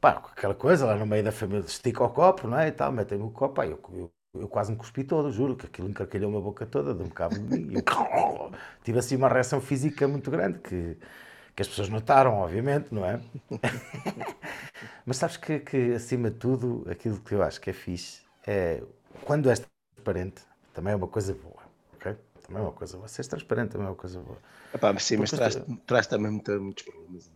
[0.00, 2.68] pá, aquela coisa lá no meio da família, estica o copo, não é?
[2.68, 5.66] E tal, metem-me o copo, pá, eu, eu, eu, quase me cuspi todo, juro, que
[5.66, 7.74] aquilo encarquilhou uma boca toda, de um bocado de mim.
[7.74, 7.82] Eu,
[8.84, 10.96] tive assim uma reação física muito grande, que,
[11.54, 13.20] que as pessoas notaram, obviamente, não é?
[15.04, 18.82] Mas sabes que, que, acima de tudo, aquilo que eu acho que é fixe é
[19.24, 19.60] quando és
[19.94, 20.42] transparente,
[20.74, 21.55] também é uma coisa boa,
[22.46, 23.08] Também é coisa boa.
[23.08, 24.38] Seres transparente também é uma coisa boa.
[24.72, 27.30] Epá, mas sim, mas traz, traz também muita, muitos problemas.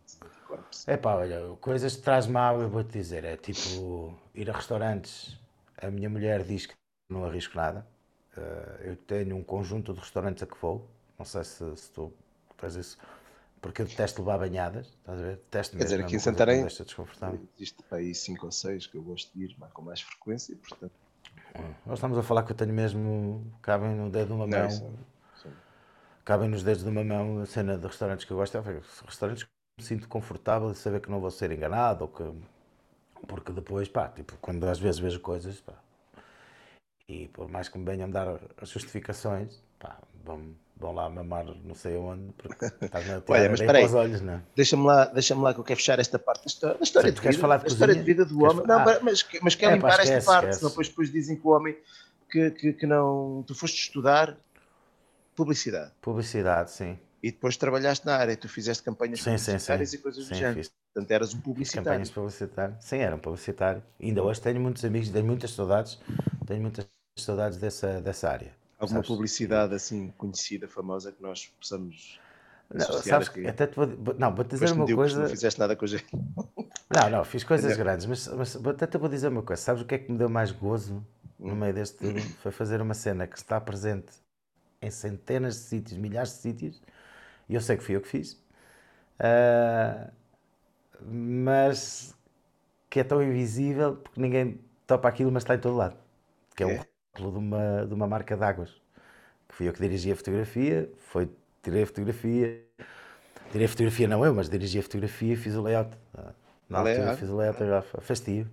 [0.87, 5.37] É pá, olha, coisas que traz mal, eu vou-te dizer, é tipo ir a restaurantes.
[5.77, 6.75] A minha mulher diz que
[7.09, 7.87] não arrisco nada.
[8.37, 10.89] Uh, eu tenho um conjunto de restaurantes a que vou.
[11.19, 12.13] Não sei se, se tu
[12.57, 12.99] fazes isso.
[13.61, 15.37] Porque eu detesto levar banhadas, estás a ver?
[15.37, 16.67] Detesto Quer dizer, aqui em Santarém
[17.57, 20.57] existe para aí 5 ou 6 que eu gosto de ir mas com mais frequência,
[20.57, 20.93] portanto.
[21.87, 24.69] Nós estamos a falar que eu tenho mesmo, cabem no dedo de uma mão.
[26.25, 28.61] Cabem nos dedos de uma mão a cena de restaurantes que eu gosto.
[29.05, 32.23] Restaurantes que me sinto confortável de saber que não vou ser enganado ou que.
[33.27, 35.75] Porque depois, pá, tipo, quando às vezes vejo coisas, pá,
[37.11, 41.75] e por mais que me venham dar as justificações, pá, vão, vão lá mamar não
[41.75, 44.43] sei onde, porque estás a Olha, mas espera os olhos, não é?
[44.57, 47.21] Deixa-me lá, deixa lá que eu quero fechar esta parte da história, da história, de,
[47.21, 48.67] vida, falar de, história de vida do queres homem.
[48.67, 50.59] Não, ah, mas, mas quer é, limpar pá, esquece, esta parte, esquece.
[50.59, 51.77] senão depois, depois dizem que o homem
[52.31, 53.45] que, que, que não.
[53.47, 54.37] Tu foste estudar
[55.37, 55.93] publicidade.
[56.01, 56.99] Publicidade, sim.
[57.23, 60.01] E depois trabalhaste na área, tu fizeste campanhas sim, publicitárias sim, sim.
[60.01, 60.55] e coisas sim, do género.
[60.57, 60.73] Fiz.
[60.93, 61.85] Portanto, eras um publicitário.
[61.85, 62.85] Campanhas publicitárias.
[62.85, 63.83] Sim, era um publicitário.
[64.01, 65.99] Ainda hoje tenho muitos amigos, tenho muitas saudades,
[66.47, 66.87] tenho muitas
[67.19, 68.60] saudades dessa, dessa área.
[68.81, 69.09] Alguma sabes?
[69.09, 72.19] publicidade assim conhecida, famosa, que nós possamos.
[72.73, 75.23] Não, sabes, que até te vou, não, vou dizer uma coisa.
[75.23, 76.07] Não fizeste nada com a gente.
[76.15, 79.61] Não, não, fiz coisas grandes, mas, mas até te vou dizer uma coisa.
[79.61, 81.05] Sabes o que é que me deu mais gozo
[81.39, 81.57] no hum.
[81.57, 82.21] meio deste tudo?
[82.43, 84.13] Foi fazer uma cena que está presente
[84.81, 86.83] em centenas de sítios, milhares de sítios,
[87.49, 88.33] e eu sei que fui eu que fiz,
[89.21, 90.11] uh,
[91.05, 92.15] mas
[92.89, 95.97] que é tão invisível porque ninguém topa aquilo, mas está em todo lado.
[96.57, 96.87] Que é, é.
[97.17, 98.71] De uma, de uma marca de águas.
[99.49, 101.31] que fui eu que dirigi a fotografia, foi,
[101.63, 102.63] tirei a fotografia,
[103.53, 105.97] tirei a fotografia não eu, mas dirigi a fotografia e fiz o layout.
[106.69, 107.21] Na altura Layout?
[107.21, 107.59] fiz o layout
[108.01, 108.49] fastio,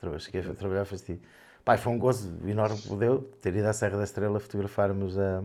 [0.00, 1.20] Tra- cheguei a trabalhar fastio.
[1.64, 5.18] Pai, foi um gozo enorme que me deu ter ido à Serra da Estrela fotografarmos
[5.18, 5.44] a,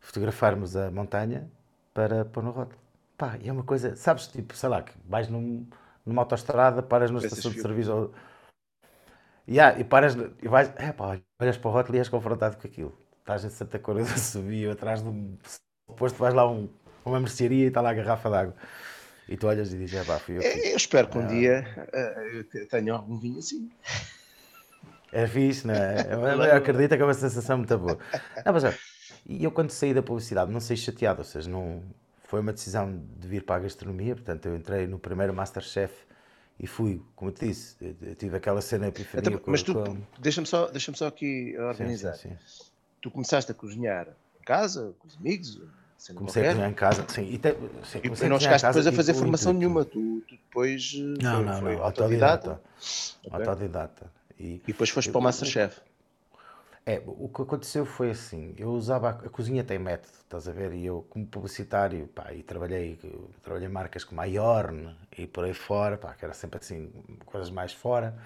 [0.00, 1.48] fotografarmos a montanha
[1.94, 2.78] para pôr no rótulo.
[3.16, 5.66] Pá, é uma coisa, sabes, tipo, sei lá, que vais num,
[6.04, 8.12] numa autoestrada, paras numa estação de serviço
[9.48, 12.66] Yeah, e paras e vais, é pá, olhas para o rótulo e és confrontado com
[12.66, 12.96] aquilo.
[13.20, 15.36] Estás em Santa Cora do Subio, atrás de um
[15.96, 16.68] posto, vais lá a um,
[17.04, 18.54] uma mercearia e está lá a garrafa d'água.
[19.28, 20.42] E tu olhas e dizes, é pá, fui eu.
[20.42, 23.70] É, Eu espero que um dia eh, eu te- tenha algum vinho assim.
[25.12, 26.06] É fixe, não é?
[26.10, 27.98] Eu, acredito que é uma sensação muito boa.
[28.44, 28.64] Não, mas,
[29.26, 31.82] e eu quando saí da publicidade não saí chateado, ou seja, não,
[32.24, 35.92] foi uma decisão de vir para a gastronomia, portanto eu entrei no primeiro Masterchef
[36.58, 39.74] e fui, como eu te disse, eu, eu tive aquela cena epifania Então, mas tu,
[39.74, 42.14] com- deixa-me só, deixa só aqui Sim, organizar.
[42.14, 42.72] sim, sim.
[43.00, 44.08] Tu começaste a cozinhar
[44.40, 45.60] em casa, com os amigos,
[46.14, 47.52] Comecei a qualquer, cozinhar em casa, sim, e, te,
[47.84, 49.84] sim, e, não a chegaste depois a fazer formação nenhuma.
[49.84, 52.50] Tu, tu depois eh, Não, foi, não, foi não, autodidata.
[52.50, 52.62] autodidata.
[53.24, 53.46] Ok.
[53.46, 54.12] Autodidata.
[54.38, 55.80] E, E depois foste para o Masterchef.
[56.84, 60.52] É, o que aconteceu foi assim, eu usava, a, a cozinha tem método, estás a
[60.52, 62.98] ver, e eu como publicitário, pá, e trabalhei,
[63.40, 66.90] trabalhei marcas como a Iorn e por aí fora, pá, que era sempre assim,
[67.24, 68.18] coisas mais fora,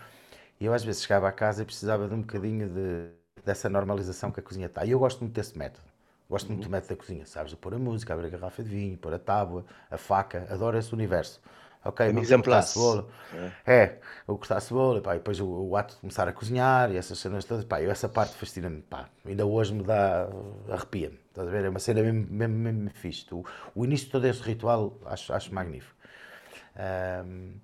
[0.59, 3.11] e eu às vezes chegava a casa e precisava de um bocadinho de,
[3.45, 5.85] dessa normalização que a cozinha está, e eu gosto muito desse método,
[6.31, 8.71] gosto muito do método da cozinha, sabes, de pôr a música, abrir a garrafa de
[8.71, 11.43] vinho, pôr a tábua, a faca, adoro esse universo.
[11.89, 13.07] Ok, vamos en cortar a cebola,
[13.67, 16.91] é, eu cortar a cebola, pá, e depois o, o ato de começar a cozinhar
[16.93, 20.29] e essas cenas todas, pá, eu essa parte fascina-me, pá, ainda hoje me dá,
[20.71, 21.65] arrepia-me, estás a ver?
[21.65, 23.27] É uma cena mesmo, mesmo, mesmo fixe.
[23.33, 25.95] O, o início de todo esse ritual acho, acho magnífico.
[26.77, 27.55] Ahm,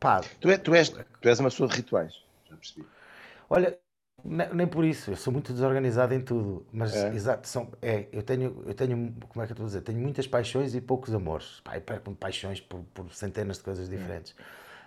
[0.00, 0.88] pá, Tu, é- tu és,
[1.20, 2.14] tu és uma pessoa de rituais.
[2.48, 2.86] Já percebi.
[3.48, 3.78] olha,
[4.24, 7.10] ne- nem por isso, eu sou muito desorganizado em tudo, mas É?
[7.12, 9.98] exato, são, é, eu tenho, eu tenho, como é que eu estou a dizer, tenho
[10.00, 14.34] muitas paixões e poucos amores, pá, eu perco-me paixões por, por centenas de coisas diferentes,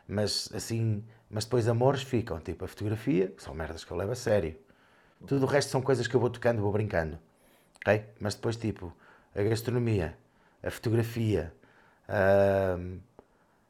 [0.07, 4.15] mas assim, mas depois amores ficam, tipo a fotografia, são merdas que eu levo a
[4.15, 4.55] sério,
[5.25, 7.19] tudo o resto são coisas que eu vou tocando, vou brincando,
[7.81, 8.03] ok?
[8.19, 8.93] Mas depois tipo,
[9.35, 10.17] a gastronomia,
[10.63, 11.53] a fotografia,
[12.09, 12.99] ahm,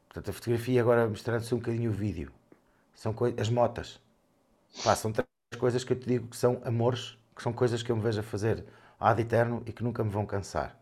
[0.08, 2.32] portanto a fotografia agora misturando-se um bocadinho o vídeo,
[2.94, 4.00] são coi- as motas,
[5.12, 8.02] três coisas que eu te digo que são amores, que são coisas que eu me
[8.02, 8.64] vejo a fazer
[8.98, 10.78] ad eterno e que nunca me vão cansar.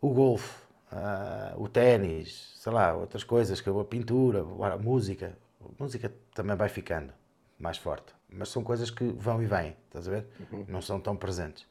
[0.00, 0.52] O golfe,
[0.90, 5.36] ah, o ténis, sei lá, outras coisas, que a pintura, a música.
[5.60, 7.12] A música também vai ficando
[7.58, 10.26] mais forte, mas são coisas que vão e vêm, estás a ver?
[10.66, 11.64] Não são tão presentes.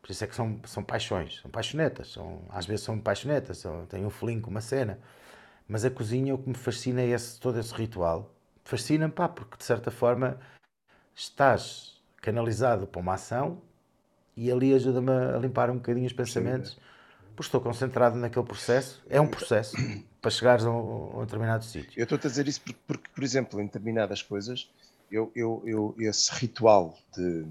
[0.00, 3.86] Por isso é que são, são paixões, são paixonetas, são, às vezes são paixonetas, são,
[3.86, 5.00] têm um feeling com uma cena.
[5.66, 8.30] Mas a cozinha, o que me fascina é esse, todo esse ritual.
[8.64, 10.38] Fascina-me, pá, porque de certa forma
[11.14, 13.60] estás canalizado para uma ação
[14.36, 16.78] e ali ajuda-me a limpar um bocadinho os pensamentos,
[17.36, 19.02] porque estou concentrado naquele processo.
[19.08, 19.76] É um processo
[20.20, 21.98] para chegares a um, a um determinado sítio.
[21.98, 24.70] Eu estou a dizer isso porque, porque, por exemplo, em determinadas coisas,
[25.10, 27.46] eu, eu, eu esse ritual de,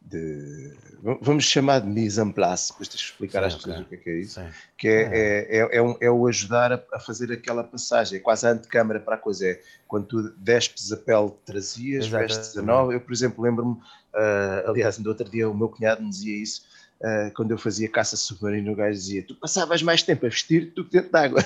[0.00, 0.74] de-
[1.20, 3.94] vamos chamar de mise en place, depois tens de explicar Sim, às pessoas o que
[3.94, 4.48] é, que é isso, Sim.
[4.76, 8.20] que é, é, é, é um- é o ajudar a, a fazer aquela passagem, é
[8.20, 12.34] quase a antecâmara para a coisa, é quando tu despes a pele que trazias, Exatamente.
[12.34, 13.76] vestes a nova, eu por exemplo lembro-me,
[14.14, 16.62] ah, aliás, no outro dia o meu cunhado me dizia isso,
[17.02, 20.72] ah, quando eu fazia caça submarina, o gajo dizia: Tu passavas mais tempo a vestir
[20.74, 21.42] do que dentro d'água.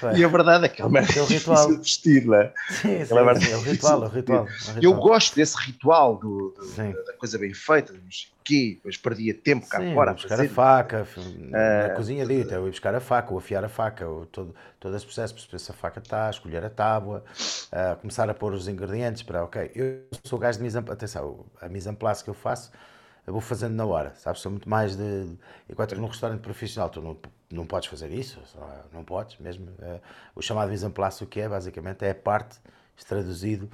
[0.00, 0.16] Pois.
[0.18, 1.70] E a verdade é que é uma É o difícil ritual.
[1.72, 2.52] de vestir, não é?
[2.70, 4.46] Sim, sim, merda é o ritual, é o ritual.
[4.46, 5.00] é o Eu ritual.
[5.00, 7.98] gosto desse ritual do, do- da coisa bem feita, o
[8.44, 10.46] quê, depois perdia tempo cá Sim, fora buscar fazer.
[10.48, 14.24] a faca, na cozinha dita, eu ia buscar a faca, ou afiar a faca, ou
[14.26, 17.24] todo, todo esse processo, perceber se a faca está, escolher a tábua,
[17.72, 21.68] ah, começar a pôr os ingredientes para, ok, eu sou gajo de mise atenção, a
[21.68, 22.70] mise en place que eu faço,
[23.28, 25.36] eu vou fazendo na hora, sabes, sou muito mais de,
[25.68, 27.16] enquanto que num restaurante profissional tu não,
[27.50, 28.40] não podes fazer isso,
[28.92, 30.00] não podes mesmo, eh,
[30.34, 32.58] o chamado mise en place o que é, basicamente, é a parte,
[33.06, 33.70] traduzido,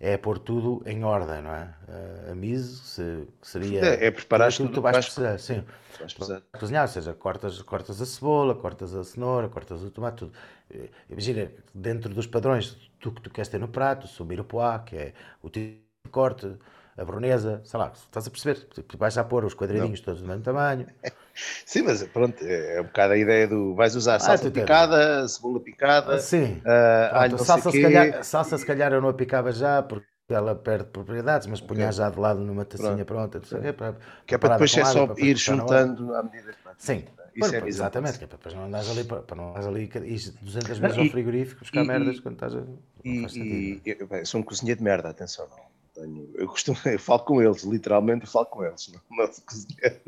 [0.00, 1.74] é pôr tudo em ordem, não é?
[1.88, 3.84] Eh, A mise se- seria...
[3.88, 5.64] É, é preparar tudo que tudo tu vais precisar, sim
[5.98, 6.42] Vais precisar.
[6.58, 10.32] cozinhar, ou seja, cortas, cortas a cebola, cortas a cenoura, cortas o tomate, tudo.
[10.70, 14.96] Eh, Imagina, dentro dos padrões do que tu queres ter no prato, o mirepoix, que
[14.96, 16.56] é o tipo de corte,
[16.98, 18.64] a brunesa, sei lá, estás a perceber?
[18.66, 20.86] Tu vais já pôr os quadradinhos todos do mesmo tamanho.
[21.64, 25.28] Sim, mas pronto, é um bocado a ideia do vais usar salsa tu tens- picada,
[25.28, 26.60] cebola picada, Sim.
[26.66, 29.14] ah, Pronto, alho a não salsa, se calhar, a salsa se calhar eu não a
[29.14, 31.92] picava já, porque ela perde propriedades, mas punha Ok.
[31.92, 33.96] já de lado numa tacinha pronta, não quê, para,
[34.26, 36.74] Que é para depois é só ir juntando à medida que vai.
[36.76, 39.50] Sim, Isso Para- é exatamente, que é para depois não andares ali, para, para não
[39.50, 42.58] andares ali e ires 200 vezes Não, ao frigorífico buscar e- merdas quando estás a.
[42.58, 42.68] não
[43.04, 43.80] E, sentido.
[43.86, 45.77] e eu, bem, sou um cozinheiro de merda, atenção, não.
[45.98, 50.00] Tenho, eu costumo, eu falo com eles, literalmente eu falo com eles, não, não cozinheiro.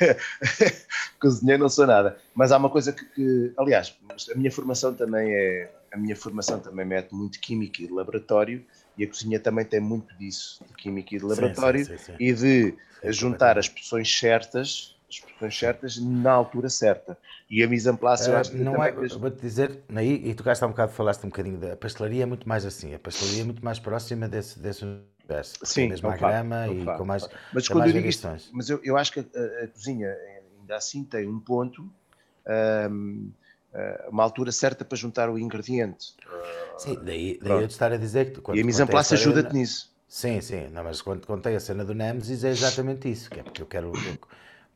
[1.20, 2.18] cozinheiro não sou nada.
[2.34, 3.96] Mas há uma coisa que, que, aliás,
[4.32, 8.64] a minha formação também é, a minha formação também mete muito química e de laboratório,
[8.96, 12.16] e a cozinha também tem muito disso, de química e de laboratório, sim, sim, sim,
[12.18, 12.74] e de
[13.10, 17.16] juntar as porções certas as porções certas na altura certa.
[17.50, 20.34] E a mise en place, eu uh, acho que não é, vou-te dizer, aí, e
[20.34, 23.40] tu gastaste um bocado, falaste um bocadinho da pastelaria, é muito mais assim, a pastelaria
[23.40, 25.54] é muito mais próxima desse, desse universo.
[25.62, 28.80] Sim, mesmo a grama e com mais, mas quando mais eu digo isto, mas eu,
[28.84, 30.14] eu acho que a, a, cozinha
[30.60, 31.90] ainda assim tem um ponto,
[32.90, 33.30] um,
[33.72, 36.14] ah, uma altura certa para juntar o ingrediente.
[36.76, 38.40] Sim, daí, daí eu te estar a dizer que...
[38.56, 39.90] E a mise en place ajuda-te nisso.
[40.06, 43.42] Sim, sim, não, mas quando contei a cena do Nemesis é exatamente isso, que é
[43.42, 43.92] porque eu quero...
[43.94, 44.18] Eu,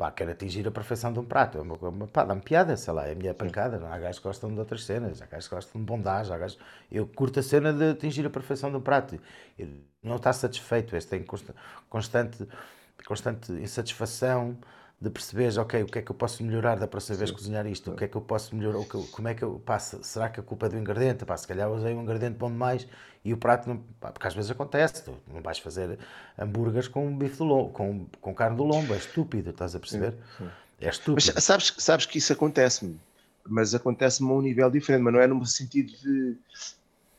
[0.02, 1.58] pá, quero atingir a perfeição de um prato.
[1.58, 3.78] É uma, uma, pá, dá-me piada, sei lá, é a minha pancada.
[3.78, 3.86] Não?
[3.86, 6.58] Há gajos que gostam de outras cenas, há gajos que gostam de bondagem, há gajos...
[6.90, 9.16] Eu curto a cena de atingir a perfeição de um prato.
[9.56, 9.68] Eu
[10.02, 11.24] não está satisfeito, este tem
[11.88, 12.48] constante,
[13.06, 14.58] constante insatisfação
[15.02, 17.90] de perceberes, ok, o que é que eu posso melhorar da próxima vez cozinhar isto,
[17.90, 20.42] o que é que eu posso melhorar, como é que eu, pá, será que a
[20.44, 22.86] culpa é do ingrediente, pá, se calhar usei um ingrediente bom demais
[23.24, 25.98] e o prato, não, pá, porque às vezes acontece, tu não vais fazer
[26.38, 30.12] hambúrgueres com bife do lombo, com, com carne do lombo, é estúpido, estás a perceber?
[30.12, 30.50] Sim, sim.
[30.80, 31.32] É estúpido.
[31.34, 32.96] Mas sabes, sabes que isso acontece-me,
[33.44, 36.36] mas acontece-me a um nível diferente, mas não é no sentido de...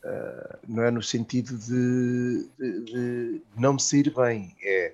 [0.05, 4.93] Uh, não é no sentido de, de, de não me sair bem, é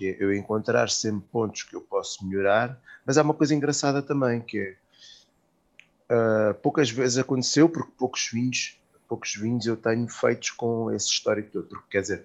[0.00, 4.00] que é eu encontrar sempre pontos que eu posso melhorar, mas há uma coisa engraçada
[4.00, 10.52] também, que é uh, poucas vezes aconteceu, porque poucos vinhos, poucos vinhos eu tenho feitos
[10.52, 12.24] com esse histórico todo, porque quer dizer,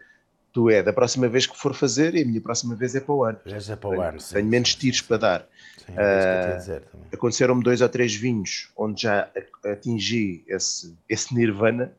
[0.54, 3.14] tu é da próxima vez que for fazer e a minha próxima vez é para
[3.14, 3.40] o ano.
[3.46, 5.48] Já é para o ano, sim, Tenho menos tiros para dar.
[5.86, 9.30] Sim, é uh, Aconteceram-me dois ou três vinhos onde já
[9.66, 11.94] atingi esse, esse nirvana,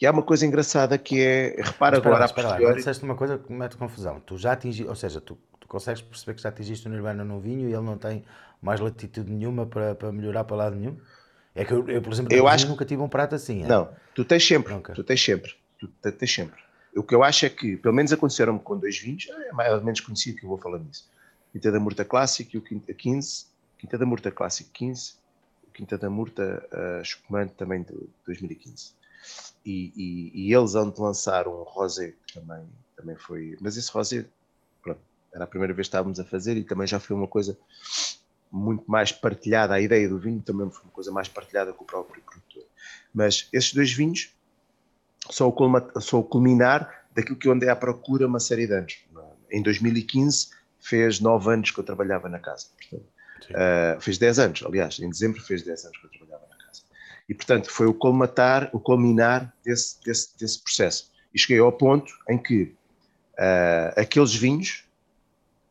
[0.00, 2.76] e há uma coisa engraçada que é, repara agora lá, a posteriori...
[2.76, 4.20] Disseste uma coisa que me mete confusão.
[4.20, 7.40] Tu já atingiste, ou seja, tu, tu consegues perceber que já atingiste o Nirvana no
[7.40, 8.24] vinho e ele não tem
[8.60, 10.98] mais latitude nenhuma para, para melhorar para lado nenhum?
[11.54, 12.66] É que eu, eu por exemplo, eu acho...
[12.68, 13.62] nunca tive um prato assim.
[13.62, 13.66] É?
[13.66, 14.92] Não, tu tens sempre, nunca.
[14.92, 16.62] tu tens sempre, tu tens sempre.
[16.96, 19.82] O que eu acho é que, pelo menos aconteceram-me com dois vinhos, é mais ou
[19.82, 21.08] menos conhecido que eu vou falar nisso.
[21.52, 23.46] Quinta da Murta Clássico e o Quinta 15,
[23.78, 25.14] Quinta da Murta Clássico 15,
[25.68, 27.94] o Quinta da Murta uh, Espumante também de
[28.26, 28.92] 2015
[29.64, 32.64] e, e, e eles onde lançaram um rosé que também,
[32.96, 33.56] também foi.
[33.60, 34.26] Mas esse rosé,
[34.82, 35.00] pronto,
[35.32, 37.56] era a primeira vez que estávamos a fazer e também já foi uma coisa
[38.50, 39.74] muito mais partilhada.
[39.74, 42.64] A ideia do vinho também foi uma coisa mais partilhada com o próprio produtor.
[43.12, 44.32] Mas esses dois vinhos
[45.30, 48.98] são o, são o culminar daquilo que eu andei à procura uma série de anos.
[49.50, 50.50] Em 2015
[50.80, 52.66] fez nove anos que eu trabalhava na casa.
[52.76, 53.08] Portanto,
[53.50, 56.23] uh, fez 10 anos, aliás, em dezembro fez 10 anos que eu trabalhava.
[57.28, 61.10] E, portanto, foi o colmatar, o culminar desse, desse, desse processo.
[61.34, 62.74] E cheguei ao ponto em que
[63.38, 64.84] uh, aqueles vinhos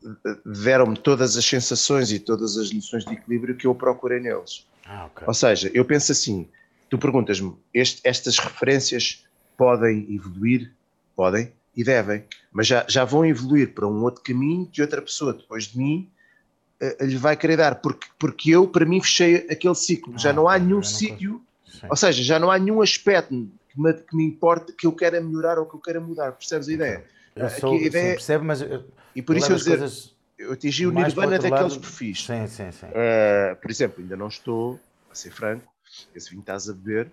[0.04, 4.68] eh, deram-me todas as sensações e todas as lições de equilíbrio que eu procurei neles.
[4.86, 5.28] Ah, okay.
[5.28, 6.50] Ou seja, eu penso assim:
[6.90, 9.26] tu perguntas-me, estas referências
[9.56, 10.74] podem evoluir?
[11.16, 15.34] Podem e devem, mas já, já vão evoluir para um outro caminho que outra pessoa
[15.34, 16.10] depois de mim
[17.02, 20.14] lhe vai querer dar, porque, porque eu, para mim, fechei aquele ciclo.
[20.16, 21.42] Ah, já não há nenhum sítio,
[21.90, 25.20] ou seja, já não há nenhum aspecto que me, que me importe que eu queira
[25.22, 26.32] melhorar ou que eu queira mudar.
[26.34, 27.06] Percebes a ideia?
[27.36, 28.10] Eu sou, Aqui, a ideia...
[28.10, 30.16] Sim, percebo, mas eu, e por isso eu dizer, coisas...
[30.38, 31.80] eu atingi o nirvana daqueles lado...
[31.80, 32.26] perfis.
[32.26, 32.86] Sim, sim, sim.
[32.88, 34.80] Uh, por exemplo, ainda não estou,
[35.12, 35.68] a ser franco,
[36.16, 37.10] esse vinho estás a beber.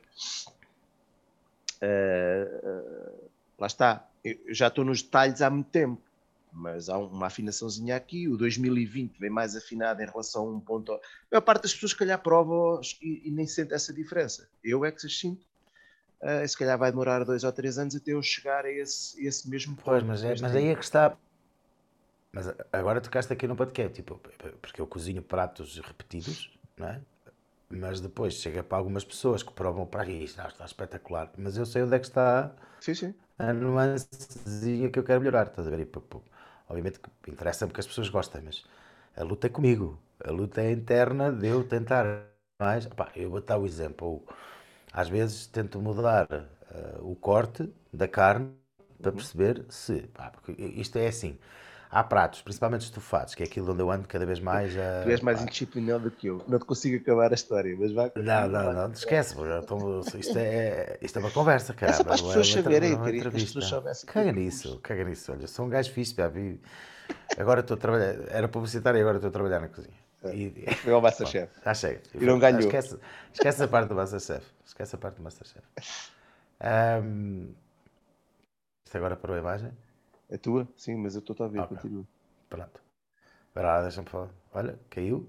[1.82, 6.00] Uh, uh, lá está, eu já estou nos detalhes há muito tempo
[6.52, 8.28] mas há uma afinaçãozinha aqui.
[8.28, 10.92] O 2020 vem mais afinado em relação a um ponto.
[10.92, 14.48] A maior parte das pessoas, se calhar, prova e, e nem sente essa diferença.
[14.62, 15.44] Eu é que sinto.
[16.20, 19.48] Uh, se calhar vai demorar dois ou três anos até eu chegar a esse, esse
[19.48, 19.86] mesmo ponto.
[19.86, 21.16] Pois, mas, é, mas aí é que está.
[22.32, 24.20] Mas agora tocaste aqui no podcast, tipo,
[24.60, 27.00] porque eu cozinho pratos repetidos, não é?
[27.70, 31.32] Mas depois chega para algumas pessoas que provam para aqui, isto está espetacular.
[31.38, 33.14] Mas eu sei onde é que está sim, sim.
[33.38, 35.80] a nuancezinha que eu quero melhorar, estás a ver?
[35.80, 35.88] E,
[36.70, 38.64] Obviamente que interessa-me que as pessoas gostem, mas
[39.16, 40.00] a luta é comigo.
[40.24, 42.06] A luta é interna de eu tentar
[42.60, 42.88] mais.
[43.16, 44.22] Eu vou dar o exemplo.
[44.92, 48.52] Às vezes tento mudar uh, o corte da carne
[49.02, 50.02] para perceber se.
[50.14, 51.38] Pá, porque isto é assim.
[51.92, 54.76] Há pratos, principalmente estufados, que é aquilo onde eu ando cada vez mais.
[54.78, 56.40] A, tu és mais indisciplinado do que eu.
[56.46, 58.12] Não te consigo acabar a história, mas vai.
[58.14, 59.34] Não, não, não, esquece.
[59.34, 61.92] Então, isto, é, isto é uma conversa, cara.
[61.92, 64.08] É para as pessoas é saberem, queria que as pessoas soubessem.
[64.08, 65.32] Caga nisso, caga nisso.
[65.32, 66.60] Olha, sou um gajo fixe, vi.
[67.36, 68.14] Agora estou a trabalhar.
[68.28, 69.98] Era publicitário e agora estou a trabalhar na cozinha.
[70.22, 70.32] É.
[70.32, 71.52] E, Foi ao Masterchef.
[71.64, 72.02] Já chega.
[72.14, 72.60] E não ganhou.
[72.60, 72.98] Esquece,
[73.32, 74.46] esquece a parte do Masterchef.
[74.64, 75.64] Esquece a parte do Masterchef.
[76.62, 77.54] Um,
[78.84, 79.72] Isto agora parou a imagem?
[80.30, 80.66] É tua?
[80.76, 81.76] Sim, mas eu estou a ver, Ok.
[81.76, 82.04] continua.
[82.48, 82.80] Pronto.
[83.48, 84.30] Espera deixa-me falar.
[84.52, 85.28] Olha, caiu.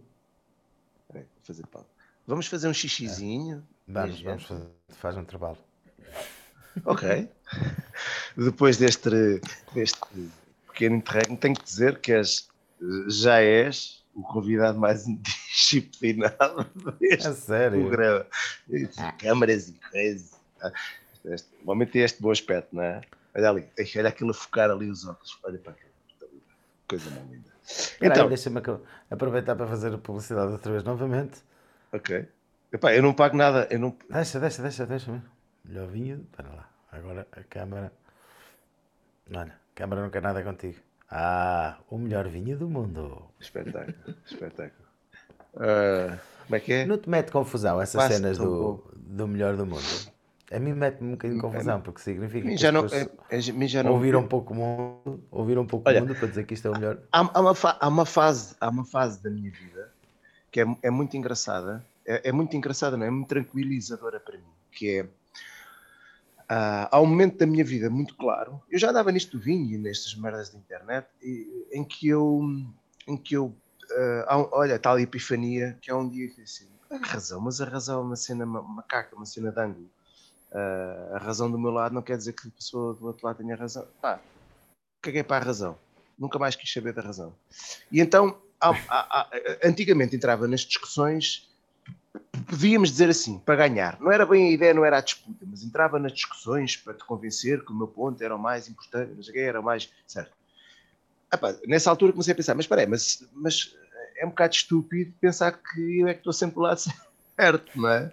[1.07, 1.87] Peraí, vou fazer pausa.
[2.27, 3.63] Vamos fazer um xixizinho.
[3.87, 4.47] Vamos, Desde vamos já.
[4.47, 4.67] fazer.
[4.89, 5.57] Faz um trabalho.
[6.85, 7.29] Ok.
[8.37, 9.41] Depois deste,
[9.73, 9.99] deste
[10.67, 12.47] pequeno interregno, tenho que dizer que és,
[13.07, 16.63] já és o convidado mais indisciplinado
[16.99, 17.79] deste A sério.
[17.81, 18.25] programa.
[19.19, 20.31] Câmaras e coisas.
[20.61, 20.71] Ah,
[21.25, 23.01] este- homem tem este bom aspecto, não é?
[23.35, 25.39] Olha ali, olha aquilo a focar ali os óculos.
[25.43, 25.91] Olha para aquilo.
[26.87, 27.51] Coisa mais linda.
[28.01, 28.61] Então, deixa-me
[29.09, 31.41] aproveitar para fazer a publicidade outra vez novamente.
[31.93, 32.27] ok.
[32.73, 33.67] Epá, eu não pago nada.
[33.69, 33.95] Eu não...
[34.09, 35.21] Deixa, deixa, deixa, deixa-me.
[35.65, 36.25] Melhor vinho.
[36.31, 36.69] Espera lá.
[36.91, 37.91] Agora a câmara.
[39.29, 40.79] Olha, a câmara não quer nada contigo.
[41.09, 43.29] Ah, o melhor vinho do mundo.
[43.39, 44.15] Espetáculo.
[44.25, 44.87] Espetáculo.
[45.57, 46.85] Ah, como é que é?
[46.85, 48.83] Não te mete confusão essas Passa cenas do, bom.
[48.95, 50.11] do melhor do mundo?
[50.51, 53.83] A mim mete-me um bocadinho de confusão, porque significa que já não, é- é- já
[53.83, 56.67] não ouviram um pouco o mundo, ouviram um pouco Olha, mundo para dizer que isto
[56.67, 56.97] é o melhor.
[57.11, 59.89] há, há uma há uma fase há uma fase da minha vida
[60.51, 63.07] que é, é muito engraçada é, é muito engraçada não é?
[63.07, 65.05] é muito tranquilizadora para mim que é
[66.49, 69.73] ah, há um momento da minha vida muito claro eu já andava nisto do vinho
[69.73, 72.41] e nestas merdas da internet e- em que eu
[73.07, 73.55] em que eu
[74.27, 77.65] ah, um- olha tal epifania que há um dia que assim, a razão mas a
[77.65, 79.89] razão é uma cena ma- macaca uma cena de ângulo
[80.53, 83.37] Ah, a razão do meu lado não quer dizer que a pessoa do outro lado
[83.37, 84.19] tenha razão pá,
[85.01, 85.77] caguei para a razão.
[86.19, 87.33] Nunca mais quis saber da razão.
[87.91, 89.29] E então, há- há- há-
[89.63, 91.49] antigamente entrava nas discussões,
[92.47, 93.99] podíamos dizer assim, para ganhar.
[93.99, 97.03] Não era bem a ideia, não era a disputa, mas entrava nas discussões para te
[97.05, 99.89] convencer que o meu ponto era o mais importante, quê, era o mais.
[100.05, 100.31] Certo.
[101.33, 103.75] Epá, nessa altura comecei a pensar, mas espera mas, mas
[104.17, 107.10] é um bocado estúpido pensar que eu é que estou sempre do lado certo,
[107.75, 108.11] não é?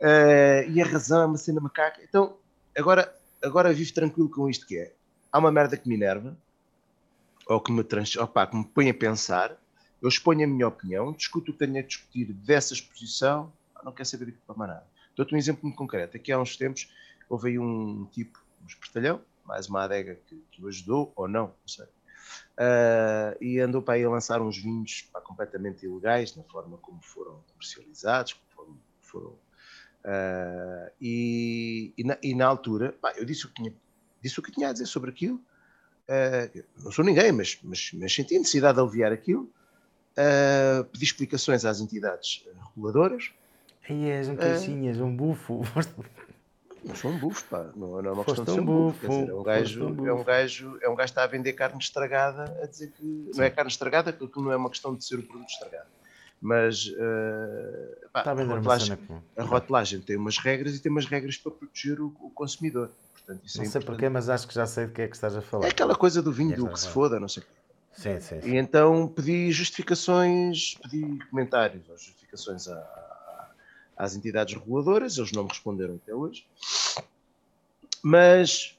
[0.00, 2.00] Eh, e a razão é uma cena macaca.
[2.02, 2.36] Então,
[2.76, 4.92] agora, agora vivo tranquilo com isto que é.
[5.30, 6.36] Há uma merda que me enerva,
[7.46, 9.56] ou que me, trans, opá, que me põe a pensar,
[10.02, 13.92] eu exponho a minha opinião, discuto o que tenho a discutir dessa exposição, ah, não
[13.92, 14.86] quero saber de para nada.
[15.14, 16.16] Dou-te um exemplo muito concreto.
[16.16, 16.90] Aqui há uns tempos
[17.28, 21.46] houve aí um tipo, um espertalhão, mais uma adega que, que o ajudou, ou não,
[21.46, 21.86] não sei.
[22.58, 27.00] Ah, e andou para aí a lançar uns vinhos pá, completamente ilegais na forma como
[27.02, 28.34] foram comercializados,
[29.06, 29.34] foram.
[30.04, 33.72] ah, e, e na, e na altura, pá, eu disse o, que tinha,
[34.22, 35.40] disse o que tinha a dizer sobre aquilo.
[36.08, 36.48] Ah,
[36.82, 39.50] não sou ninguém, mas, mas, mas senti a necessidade de aliviar aquilo.
[40.16, 42.44] ah, pedi explicações às entidades
[42.74, 43.30] reguladoras.
[43.88, 44.36] Aí és um É.
[44.36, 45.62] caixinhas, um bufo.
[46.84, 47.70] Não sou um bufo, pá.
[47.74, 49.00] Não, não é uma Foste questão de ser um bufo.
[49.00, 51.24] Quer bufo, dizer, é um gajo, um é um gajo, é um gajo que está
[51.24, 54.70] a vender carne estragada a dizer que não é carne estragada, porque não é uma
[54.70, 55.88] questão de ser o produto estragado.
[56.40, 58.98] Mas ah, pá, Está a rotulagem,
[59.36, 62.90] a rotelagem tem umas regras e tem umas regras para proteger o, o consumidor.
[63.14, 65.16] Portanto, isso Não é sei porquê, mas acho que já sei de que é que
[65.16, 65.66] estás a falar.
[65.66, 67.52] É aquela coisa do vinho É, do tá que se foda, não sei o quê.
[67.92, 68.50] Sim, sim, sim.
[68.50, 72.66] E então pedi justificações, pedi comentários ou justificações
[73.96, 76.46] às entidades reguladoras, eles não me responderam até hoje.
[78.02, 78.78] Mas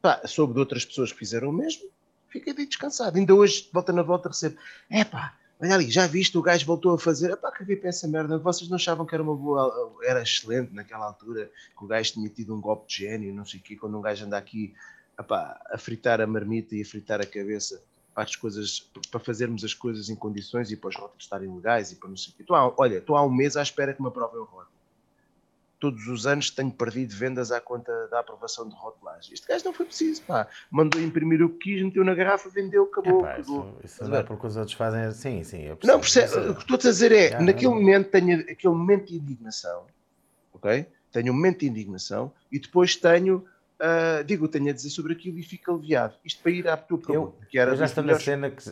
[0.00, 1.82] pá, soube de outras pessoas que fizeram o mesmo,
[2.28, 3.18] fiquei descansado.
[3.18, 4.56] Ainda hoje, de volta na volta, recebo:
[4.88, 7.30] é pá, olha ali, já viste, o gajo voltou a fazer.
[7.32, 8.38] Epá, caguei para essa merda.
[8.38, 12.28] Vocês não achavam que era uma boa, era excelente naquela altura, que o gajo tinha
[12.28, 14.74] tido um golpe de gênio, não sei o quê, quando um gajo anda aqui
[15.18, 17.82] epá, a fritar a marmita e a fritar a cabeça
[18.14, 18.80] para as coisas,
[19.10, 22.16] para fazermos as coisas em condições e para os rótulos estarem legais e para não
[22.16, 22.42] sei o quê.
[22.42, 24.75] Estou há- olha, estou há um mês à espera que me aprovem o rótulo.
[25.78, 29.34] Todos os anos tenho perdido vendas à conta da aprovação de rotulagem.
[29.34, 30.48] Este gajo não foi preciso, pá.
[30.70, 33.20] Mandou imprimir o que quis, meteu na garrafa, vendeu, acabou.
[33.20, 33.76] Epá, acabou.
[33.84, 35.10] isso, isso não é porque os outros fazem.
[35.12, 35.62] Sim, sim.
[35.62, 39.06] Eu Não, percebo, o que estou a dizer é, naquele não- momento tenho aquele momento
[39.08, 39.84] de indignação,
[40.54, 40.86] ok?
[41.12, 43.44] Tenho um momento de indignação e depois tenho,
[43.78, 46.14] ah, digo, tenho a dizer sobre aquilo e fico aliviado.
[46.24, 48.62] Isto para ir à tua pergunta, que era Eu já estou na melhores- cena que,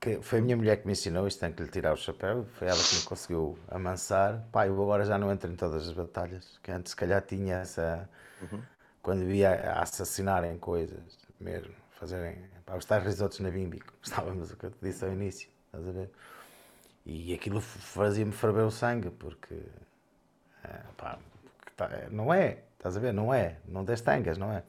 [0.00, 2.46] que foi a minha mulher que me ensinou, isto tem que lhe tirar o chapéu,
[2.54, 4.42] foi ela que me conseguiu amansar.
[4.52, 7.56] Pá, eu agora já não entro em todas as batalhas, que antes se calhar tinha
[7.56, 8.08] essa.
[8.40, 8.62] Uhum.
[9.02, 12.38] Quando via assassinarem coisas mesmo, fazerem.
[12.66, 15.48] Pá, os tais risotos na Bimbi, que gostávamos o que eu te disse ao início,
[15.66, 16.10] estás a ver?
[17.06, 19.56] E aquilo fazia-me ferver o sangue, porque.
[20.64, 21.18] eh, pá,
[21.76, 23.12] tá- não é, estás a ver?
[23.12, 24.62] Não é, não des tangas, não é?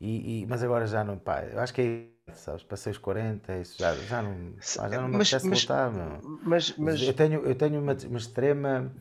[0.00, 3.56] E, e- mas agora já não, pá, eu acho que é, sabes, passei os 40,
[3.58, 6.38] isso já, já não, pá, já não me Mas- apetece mas- lutar, meu.
[6.44, 8.92] Mas, mas Eu tenho, eu tenho uma, uma extrema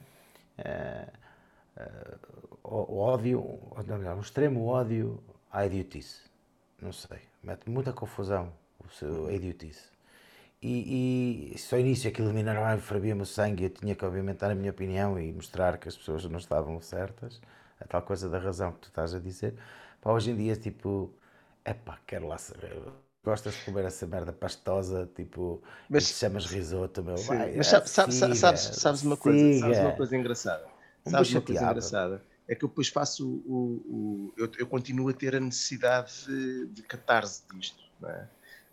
[0.57, 1.07] eh,
[2.63, 5.21] ó- ódio, não, um extremo ódio
[5.51, 6.21] à idiotice.
[6.81, 8.51] Não sei, mete muita confusão
[8.85, 9.89] o seu, a idiotice.
[10.61, 14.55] E, e só início aquilo minerava, fervia-me o sangue, eu tinha que obviamente dar a
[14.55, 17.39] minha opinião e mostrar que as pessoas não estavam certas,
[17.79, 19.53] a tal coisa da razão que tu estás a dizer.
[20.07, 21.13] Pá, hoje em dia, tipo,
[21.65, 22.81] epá, quero lá saber.
[23.25, 27.17] Gostas de comer essa merda pastosa, tipo, Mas- e te chamas risoto, meu.
[27.17, 29.89] Sim, Vai, mas é, sabe- sabe- siga, sabes, sabes uma coisa, sabes siga.
[29.89, 30.65] uma coisa engraçada.
[31.05, 32.23] Um Sabes uma coisa engraçada?
[32.47, 33.35] É que eu depois faço o.
[33.53, 33.83] o-
[34.29, 37.83] o- eu, eu continuo a ter a necessidade de, de catarse disto.
[37.99, 38.29] Não é?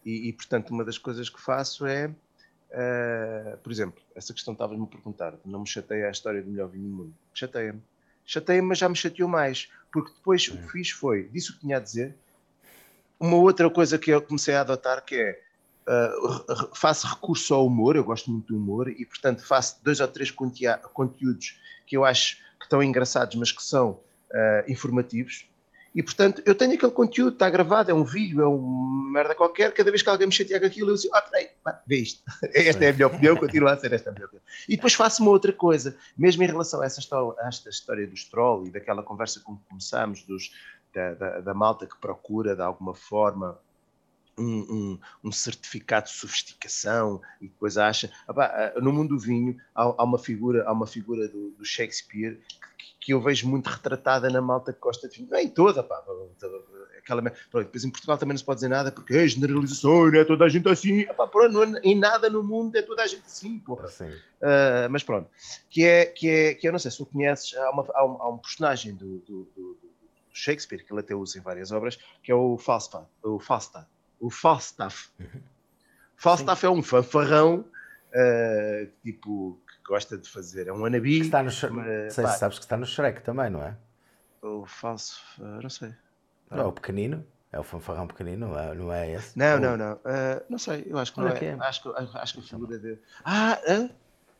[0.07, 2.15] e, e, portanto, uma das coisas que faço é.
[2.71, 6.69] eh, por exemplo, essa questão estavas-me a perguntar, não me chateia a história do melhor
[6.69, 7.15] vinho do mundo.
[7.33, 7.83] Chateia-me.
[8.25, 9.69] Chateia-me, mas já me chateou mais.
[9.93, 12.15] Porque depois o que fiz foi, disse o que tinha a dizer.
[13.21, 15.45] Uma outra coisa que eu comecei a adotar que é
[15.87, 20.09] Uh, faço recurso ao humor, eu gosto muito do humor, e portanto faço dois ou
[20.09, 24.01] três conteúdos que eu acho que estão engraçados, mas que são uh,
[24.67, 25.47] informativos.
[25.95, 29.73] E portanto, eu tenho aquele conteúdo, está gravado, é um vídeo, é uma merda qualquer.
[29.73, 31.51] Cada vez que alguém me chateia com aquilo, eu digo: Ah, peraí,
[31.87, 32.23] vê isto.
[32.53, 34.43] Esta é a minha opinião, continua a ser esta a minha opinião.
[34.69, 38.07] E depois faço uma outra coisa, mesmo em relação a essa história, a esta história
[38.09, 40.51] do stroll e daquela conversa com que começámos, dos,
[40.93, 43.57] da, da, da malta que procura de alguma forma
[44.39, 48.11] um, um- um certificado de sofisticação e depois acha.
[48.27, 48.45] Ah pá,
[48.77, 52.41] ah, no mundo do vinho há, há uma figura há uma figura do, do Shakespeare
[52.79, 55.29] que, que eu vejo muito retratada na malta que gosta de vinho.
[55.31, 56.03] Nem toda pá,
[56.99, 60.19] aquela pronto, depois em Portugal também não se pode dizer nada porque é generalização não
[60.19, 61.03] é toda a gente assim.
[61.09, 63.89] Ah, pá, pronto, não é- em nada no mundo é toda a gente assim porra.
[64.41, 65.31] Uh, mas pronto,
[65.71, 68.23] que é, que é, que eu não sei se tu conheces, há, uma- há um,
[68.23, 69.79] há um personagem do, do- do-
[70.37, 73.87] Shakespeare que ele até usa em várias obras, que é o Falstaff, o Falstaff,
[74.25, 75.11] o Falstaff.
[76.17, 81.51] Falstaff é um fanfarrão, uh, tipo, que gosta de fazer, é um anabi, está no
[81.51, 81.75] Shrek.
[81.75, 83.77] Não sei sabes que está no Shrek também, não é?
[84.41, 85.95] o falso, uh, não sei.
[86.51, 87.27] Não é o pequenino?
[87.51, 89.39] É o fanfarrão pequenino, não é, não é esse?
[89.39, 91.57] Não, Ou- não, não, uh, não sei, eu acho que Olha não é, é.
[91.61, 92.99] acho que, acho que a figura de...
[93.25, 93.91] Ah, hã?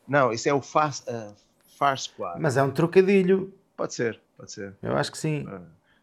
[0.07, 1.35] não, isso é o Far, uh,
[1.77, 3.53] Far Squad, Mas é um trocadilho.
[3.77, 4.75] pode ser, pode ser.
[4.81, 5.45] Eu acho que sim.
[5.47, 5.61] Ah.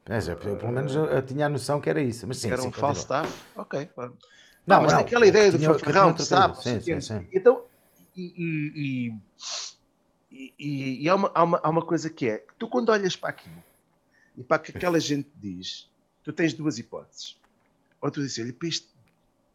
[0.08, 2.26] Mas, eu, pelo menos eu, eu tinha a noção que era isso.
[2.26, 2.94] Mas sim, era sim, um continua.
[2.94, 3.86] Falstaff, ok.
[3.86, 4.16] claro.
[4.66, 6.62] Não, Não, mas não, naquela ideia do fanfarrão, tinha sabe?
[6.62, 7.28] Sim, sim, sim.
[7.32, 7.64] Então,
[8.16, 9.12] e, e,
[10.30, 13.30] e, e- há, uma, há, uma, há uma coisa que é, tu quando olhas para
[13.30, 13.62] aquilo
[14.36, 15.88] e para o que aquela gente diz,
[16.22, 17.36] tu tens duas hipóteses.
[18.00, 18.88] Ou tu dizes, olha, para este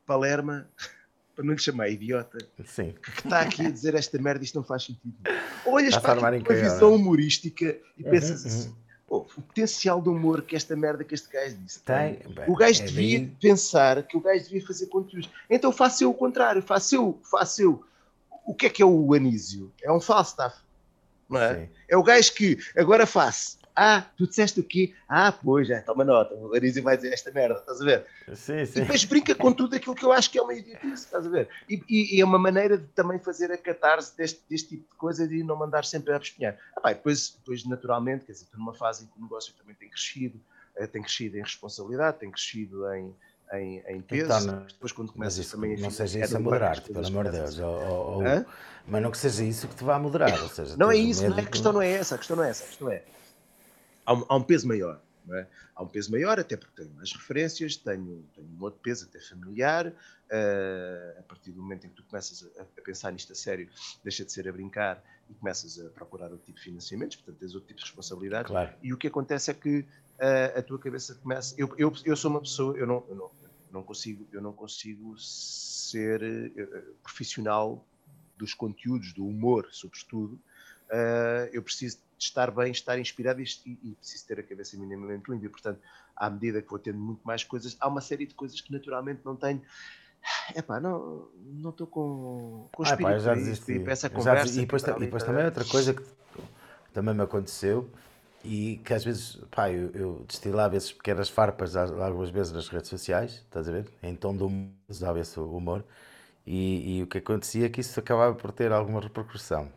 [0.05, 0.69] Palerma,
[1.35, 2.93] para não lhe chamar idiota, Sim.
[2.93, 5.17] que está aqui a dizer esta merda, isto não faz sentido.
[5.65, 6.95] Ou olhas para aquilo com uma visão é?
[6.95, 8.75] humorística e pensas Uhum, assim,
[9.07, 12.19] "Pô, o potencial de humor que esta merda que este gajo disse Tem.
[12.27, 15.29] bem, o gajo é devia daí- pensar que o gajo devia fazer conteúdos.
[15.49, 17.83] Então faço eu o contrário, faço eu, faço eu.
[18.45, 19.71] O que é que é o Anísio?
[19.81, 20.57] É um Falstaff,
[21.29, 21.55] não é?
[21.65, 21.69] Sim.
[21.89, 23.57] É o gajo que agora faço.
[23.79, 24.95] Ah, tu disseste o quê?
[25.07, 28.07] Ah, pois, já, toma nota, o Anísio vai dizer esta merda, estás a ver?
[28.33, 28.79] Sim, E sim.
[28.81, 31.47] depois brinca com tudo aquilo que eu acho que é uma idiotice, estás a ver?
[31.69, 34.97] E, e- e é uma maneira de também fazer a catarse deste, deste tipo de
[34.97, 36.57] coisa de não mandar sempre a espinhar.
[36.75, 39.53] Ah, pá, e depois, depois, naturalmente, quer dizer, estou numa fase em que o negócio
[39.53, 40.41] também tem crescido,
[40.75, 43.15] eh, tem crescido em responsabilidade, tem crescido em,
[43.53, 44.49] em, em peso.
[44.49, 47.25] Então, depois, quando começas isso, também a não seja isso a bem moderar-te, pelo amor
[47.25, 47.59] de Deus.
[47.59, 48.45] Ou, ou-
[48.87, 50.41] mas não que seja isso que te vá moderar.
[50.41, 51.41] Ou seja, Não é isso, não é?
[51.41, 53.03] a que- questão não é essa, a questão não é essa, a questão é.
[54.07, 55.47] Há um, há um peso maior, não é?
[55.75, 59.19] Há um peso maior, até porque tenho mais referências, tenho, tenho um outro peso até
[59.19, 59.93] familiar.
[60.29, 63.69] eh, a partir do momento em que tu começas a, a pensar nisto a sério,
[64.03, 67.53] deixa de ser a brincar e começas a procurar outro tipo de financiamentos, portanto tens
[67.53, 68.49] outro tipo de responsabilidades.
[68.49, 68.73] Claro.
[68.81, 69.85] E o que acontece é que
[70.19, 71.55] eh, a tua cabeça começa.
[71.57, 73.31] Eu, eu, eu sou uma pessoa, eu não, eu não,
[73.71, 77.85] não consigo, eu não consigo ser eh, profissional
[78.37, 80.39] dos conteúdos, do humor, sobretudo.
[80.89, 85.45] Eh, eu preciso estar bem, estar inspirado e, e preciso ter a cabeça minimamente limpa.
[85.45, 85.79] E, portanto,
[86.15, 89.21] à medida que vou tendo muito mais coisas, há uma série de coisas que naturalmente
[89.23, 89.61] não tenho.
[90.55, 93.73] Epá, não não estou com, com Ah, pá, espírito já desisti.
[93.73, 94.47] e para essa conversa.
[94.47, 96.03] E depois, e depois também outra coisa que
[96.93, 97.89] também me aconteceu
[98.43, 102.89] e que às vezes, pá, eu, eu destilava esses pequenas farpas algumas vezes nas redes
[102.89, 103.89] sociais, estás a ver?
[104.01, 105.83] Em tom de humor, usava esse humor.
[106.45, 109.69] E, e o que acontecia é que isso acabava por ter alguma repercussão.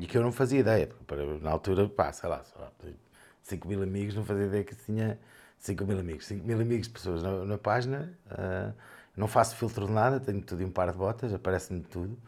[0.00, 0.88] E que eu não fazia ideia.
[1.06, 2.70] porque Na altura, pá, sei lá, sei lá
[3.42, 5.18] 5 mil amigos, não fazia ideia que tinha
[5.58, 6.26] 5 mil amigos.
[6.26, 8.12] 5 mil amigos, pessoas na, na página.
[8.30, 8.72] ah,
[9.16, 12.18] não faço filtro de nada, tenho tudo em um par de botas, aparece-me tudo.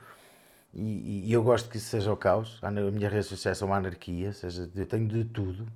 [0.74, 2.58] E, e- e eu gosto que isso seja o caos.
[2.62, 5.66] A minhas redes sociais são uma anarquia, ou seja, eu tenho de tudo,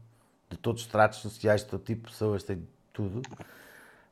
[0.51, 3.23] de todos os tratos sociais, de todo tipo de pessoas, tenho de tudo.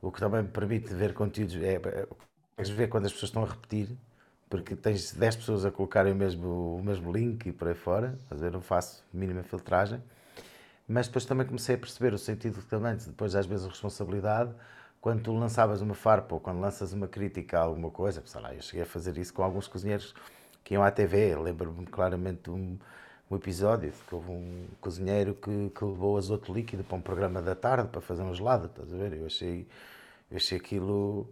[0.00, 1.56] O que também me permite ver conteúdos.
[1.56, 2.06] É, é,
[2.56, 3.90] consegues ver quando as pessoas estão a repetir,
[4.50, 8.18] porque tens 10 pessoas a colocarem o mesmo, o mesmo link e por aí fora,
[8.30, 10.02] às vezes não faço mínima filtragem.
[10.86, 14.52] Mas depois também comecei a perceber o sentido também, depois às vezes a responsabilidade,
[15.00, 18.54] quando tu lançavas uma farpa ou quando lanças uma crítica a alguma coisa, sei lá,
[18.54, 20.14] eu cheguei a fazer isso com alguns cozinheiros
[20.64, 22.78] que iam à TV, lembro-me claramente de um,
[23.30, 27.54] um episódio que houve um cozinheiro que, que levou azoto líquido para um programa da
[27.54, 29.12] tarde para fazer um gelado, estás a ver?
[29.14, 29.66] Eu achei,
[30.30, 31.28] Eu achei aquilo.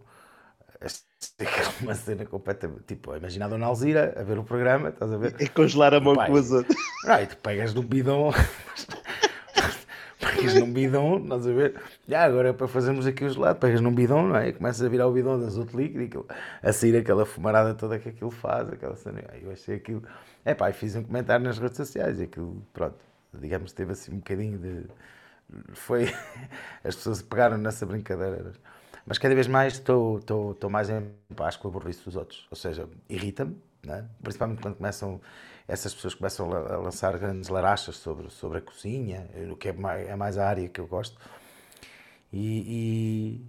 [1.39, 2.83] Aquilo uma cena completamente.
[2.83, 5.35] Tipo, imagina a Dona Alzira a ver o programa, estás a ver?
[5.39, 6.77] E congelar a mão com as outras.
[7.03, 8.31] Não, e tu pegas no bidão.
[10.19, 11.81] pegas num bidão, estás a ver?
[12.07, 14.49] Já, agora é para fazermos aqui o gelado, pegas num bidão, não é?
[14.49, 16.27] E começas a virar o bidão de azoto líquido e aquilo,
[16.61, 19.23] a sair aquela fumarada toda que aquilo faz, aquela cena.
[19.41, 20.03] Eu achei aquilo.
[20.45, 22.97] É pá, fiz um comentário nas redes sociais e aquilo, pronto,
[23.33, 24.85] digamos, teve assim um bocadinho de.
[25.73, 26.13] Foi.
[26.83, 28.53] As pessoas pegaram nessa brincadeira.
[29.07, 32.45] Mas cada vez mais estou, estou, estou mais em paz com a burrice dos outros.
[32.51, 34.03] Ou seja, irrita-me, é?
[34.21, 35.21] principalmente quando começam
[35.65, 40.07] essas pessoas começam a lançar grandes larachas sobre, sobre a cozinha, o que é mais,
[40.07, 41.17] é mais a área que eu gosto.
[42.31, 43.41] E,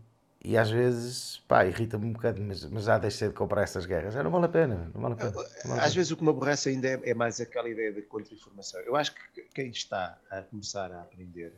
[0.43, 3.87] e, e às vezes, pá, irrita-me um bocado, mas, mas já deixei de comprar essas
[3.87, 4.15] guerras.
[4.15, 5.31] Já não vale a pena, não vale a pena.
[5.31, 5.83] Vale a pena.
[5.83, 8.81] Às vezes o que me aborrece ainda é, é mais aquela ideia de contra-informação.
[8.81, 11.53] Eu acho que quem está a começar a aprender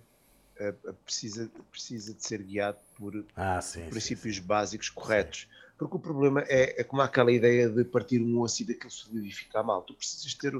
[1.04, 4.46] precisa, precisa de ser guiado por ah, sim, princípios sim, sim.
[4.46, 5.48] básicos corretos.
[5.78, 9.64] Porque o problema é, é como aquela ideia de partir um osso e daquilo solidificar
[9.64, 9.80] mal.
[9.80, 10.54] Tu precisas ter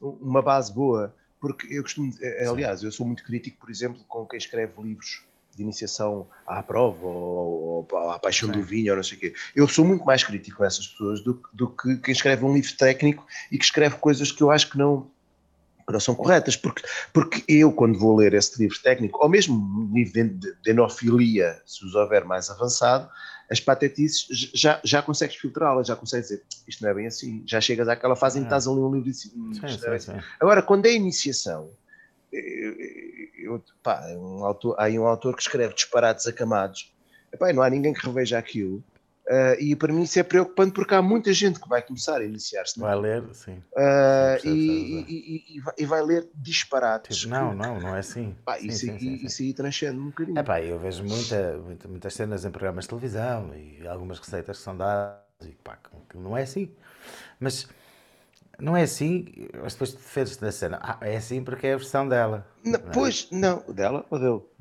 [0.00, 1.14] uma base boa.
[1.40, 5.22] Porque eu costumo, eh, aliás, eu sou muito crítico, por exemplo, com quem escreve livros
[5.56, 8.58] de iniciação à prova ou, ou à paixão Sim.
[8.58, 9.34] do vinho ou não sei o quê.
[9.54, 12.76] Eu sou muito mais crítico com essas pessoas do, do, que quem escreve um livro
[12.76, 15.10] técnico e que escreve coisas que eu acho que não,
[15.86, 16.82] que não são corretas, porque,
[17.12, 21.62] porque eu, quando vou ler esse livro técnico, ou mesmo livro de, de, de enofilia,
[21.64, 23.08] se os houver mais avançado,
[23.48, 27.60] as patetices já, já consegues filtrá-las, já consegues dizer isto não é bem assim, já
[27.60, 30.12] chegas àquela fase em que estás a ler um livro e dizes hum, é assim.
[30.40, 31.70] Agora, quando é iniciação,
[32.32, 32.74] eu,
[33.38, 36.92] eu, pá, um autor, há aí um autor que escreve disparates acamados,
[37.32, 38.82] epá, não há ninguém que reveja aquilo.
[39.28, 42.24] Uh, e para mim isso é preocupante porque há muita gente que vai começar a
[42.24, 42.78] iniciar-se.
[42.78, 42.82] É?
[42.82, 43.54] Vai ler, sim.
[43.72, 47.16] Uh, sim e, e, e, vai, e, vai, ler disparates.
[47.18, 48.36] Tipo, não, não, não é assim.
[48.44, 50.38] Pá, sim, isso, sim, isso aí transcende um bocadinho.
[50.38, 54.62] É eu vejo muita, muita, muitas cenas em programas de televisão e algumas receitas que
[54.62, 55.76] são dadas e pá,
[56.14, 56.70] não é assim.
[57.40, 57.66] Mas
[58.60, 59.26] não é assim,
[59.60, 60.78] mas depois defendes da cena.
[60.80, 62.46] Ah, é assim porque é a versão dela.
[62.64, 62.92] Não, não é?
[62.92, 64.55] Pois, não, dela ou dele?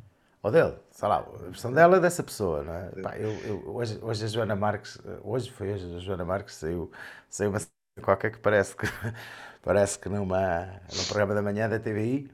[0.45, 2.89] Ou dele, sei lá, a versão dela é dessa pessoa, não é?
[3.01, 6.91] Pá, eu, eu, hoje, hoje a Joana Marques, hoje foi hoje a Joana Marques, saiu,
[7.27, 7.59] saiu uma
[8.03, 8.85] qualquer que parece que
[9.63, 12.29] parece que numa, num programa da manhã da TVI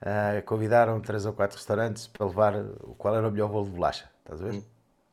[0.00, 2.54] uh, convidaram três ou quatro restaurantes para levar
[2.96, 4.54] qual era o melhor bolo de bolacha, estás a ver?
[4.54, 4.62] Hum.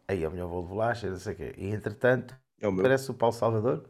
[0.08, 1.56] Aí é o melhor bolo de bolacha, não sei o quê.
[1.58, 3.84] E entretanto é o aparece o Paulo Salvador,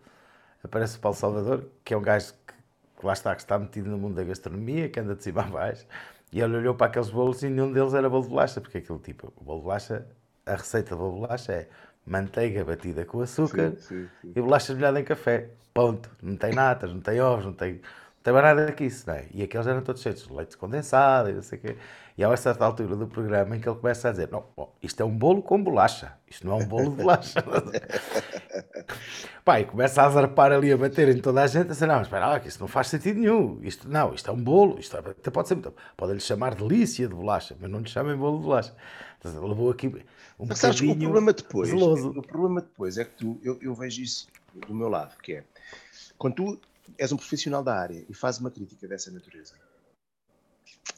[0.64, 2.54] aparece o Paulo Salvador, que é um gajo que,
[2.98, 5.48] que lá está, que está metido no mundo da gastronomia, que anda de cima a
[5.48, 5.86] baixo
[6.32, 9.00] e ele olhou para aqueles bolos e nenhum deles era bolo de bolacha, porque aquilo
[9.00, 10.08] tipo, o bolo de bolacha,
[10.46, 11.68] a receita do bolo de bolacha é
[12.06, 14.34] manteiga batida com açúcar sim, sim, sim.
[14.36, 15.50] e bolacha molhada em café.
[15.74, 16.10] Ponto.
[16.24, 17.80] Não tem natas, não tem ovos, não tem,
[18.28, 19.26] não tem mais nada disso, não é?
[19.34, 21.78] E aqueles eram todos cheios de leite condensado e não sei o quê.
[22.18, 24.44] E há uma certa altura do programa em que ele começa a dizer: Não,
[24.82, 27.44] isto é um bolo com bolacha, isto não é um bolo de bolacha.
[29.46, 32.28] Pá, e começa a zarpar ali a bater em toda a gente, assim, não, espera
[32.28, 35.00] lá, que isto não faz sentido nenhum, isto, não, isto é um bolo, isto é,
[35.00, 35.58] até pode ser,
[35.96, 38.76] podem-lhe chamar delícia de bolacha, mas não lhe chamem bolo de bolacha.
[39.20, 39.88] Então, levou aqui
[40.38, 44.02] um mas sabes, o problema depois, o problema depois é que tu, eu, eu vejo
[44.02, 44.28] isso
[44.68, 45.44] do meu lado, que é,
[46.18, 46.60] quando tu
[46.98, 49.56] és um profissional da área e fazes uma crítica dessa natureza,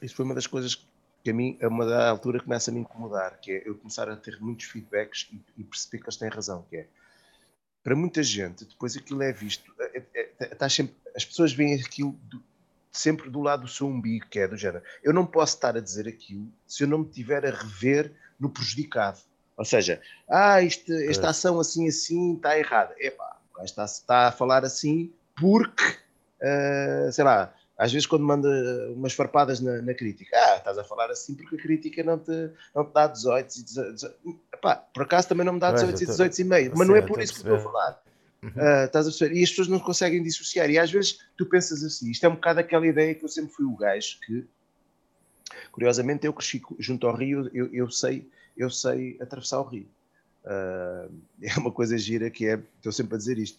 [0.02, 0.76] isso foi uma das coisas
[1.24, 4.10] que a mim, a uma da altura, começa a me incomodar, que é eu começar
[4.10, 6.88] a ter muitos feedbacks e, e perceber que eles têm razão, que é,
[7.84, 12.12] para muita gente, depois aquilo é visto, é, é, é, sempre, as pessoas veem aquilo
[12.24, 12.42] do,
[12.92, 14.84] sempre do lado do seu umbigo, que é do género.
[15.04, 18.50] Eu não posso estar a dizer aquilo se eu não me tiver a rever no
[18.50, 19.20] prejudicado.
[19.58, 21.30] Ou seja, ah, isto, esta é.
[21.30, 22.96] ação assim assim está errada.
[22.98, 25.84] Epá, está, está a falar assim porque,
[26.42, 28.50] uh, sei lá, às vezes quando manda
[28.94, 32.52] umas farpadas na, na, crítica, ah, estás a falar assim porque a crítica não te,
[32.76, 34.14] não te dá 18 e 18.
[34.54, 37.02] Epá, por acaso também não me dá 18 e 18 e meio, mas não é
[37.02, 38.04] por isso que estou a falar.
[38.44, 38.50] Uhum.
[38.50, 39.36] Uh, estás a perceber?
[39.36, 40.70] E as pessoas não conseguem dissociar.
[40.70, 43.54] E às vezes tu pensas assim, isto é um bocado aquela ideia que eu sempre
[43.54, 44.46] fui o gajo que,
[45.72, 49.88] curiosamente, eu cresci junto ao rio, eu, eu sei, eu sei atravessar o rio.
[50.44, 53.58] Uh, é uma coisa gira que é, estou sempre a dizer isto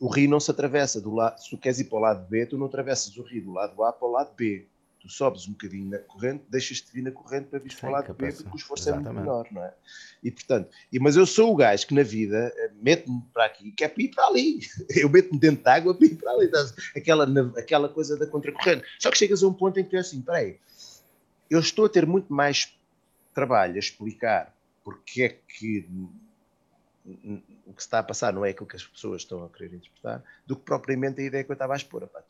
[0.00, 2.46] o rio não se atravessa do lado, se tu queres ir para o lado B,
[2.46, 4.66] tu não atravessas o rio do lado A para o lado B.
[4.98, 8.14] Tu sobes um bocadinho na corrente, deixas-te vir na corrente para vir para o lado
[8.14, 9.08] B, porque o esforço Exatamente.
[9.08, 9.74] é muito menor, não é?
[10.22, 13.68] E portanto, e, mas eu sou o gajo que na vida eh, mete-me para aqui
[13.68, 14.60] e quer para ir para ali.
[14.94, 16.50] Eu meto-me dentro de água para ir para ali.
[16.94, 18.84] Aquela, aquela coisa da contracorrente.
[18.98, 20.58] Só que chegas a um ponto em que tu é assim, peraí,
[21.48, 22.74] eu estou a ter muito mais
[23.34, 24.54] trabalho a explicar
[24.84, 25.88] porque é que
[27.66, 29.74] o que se está a passar não é aquilo que as pessoas estão a querer
[29.74, 32.04] interpretar, do que propriamente a ideia que eu estava a expor.
[32.04, 32.22] Opá,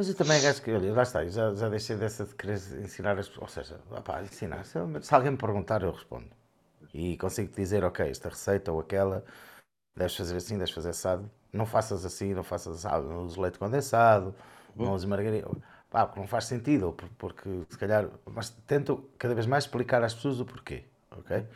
[0.00, 3.18] mas eu também acho que, olha, lá está, já, já deixei dessa de querer ensinar
[3.18, 6.30] as pessoas, ou seja, opá, ensinar, se, se alguém me perguntar eu respondo.
[6.94, 9.22] e consigo te dizer, ok, esta receita ou aquela,
[9.94, 11.30] deves fazer assim, deves fazer assado.
[11.52, 14.34] Não faças assim, não faças assado, não uses leite condensado,
[14.74, 15.46] não uses margarina.
[15.90, 18.08] Pá, porque não faz sentido, porque se calhar.
[18.24, 21.46] Mas tento cada vez mais explicar às pessoas o porquê, ok?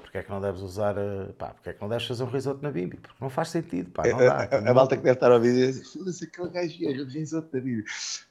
[0.00, 2.28] Porque é que não deves usar, eh, pá, porque é que não deves fazer um
[2.28, 2.96] risoto na bimbi?
[2.96, 4.32] Porque não faz sentido, pá, não dá.
[4.32, 7.48] A, a, a malta que deve estar a ouvir diz, foda-se aquele gajo velho, risoto
[7.52, 7.84] na bimbi.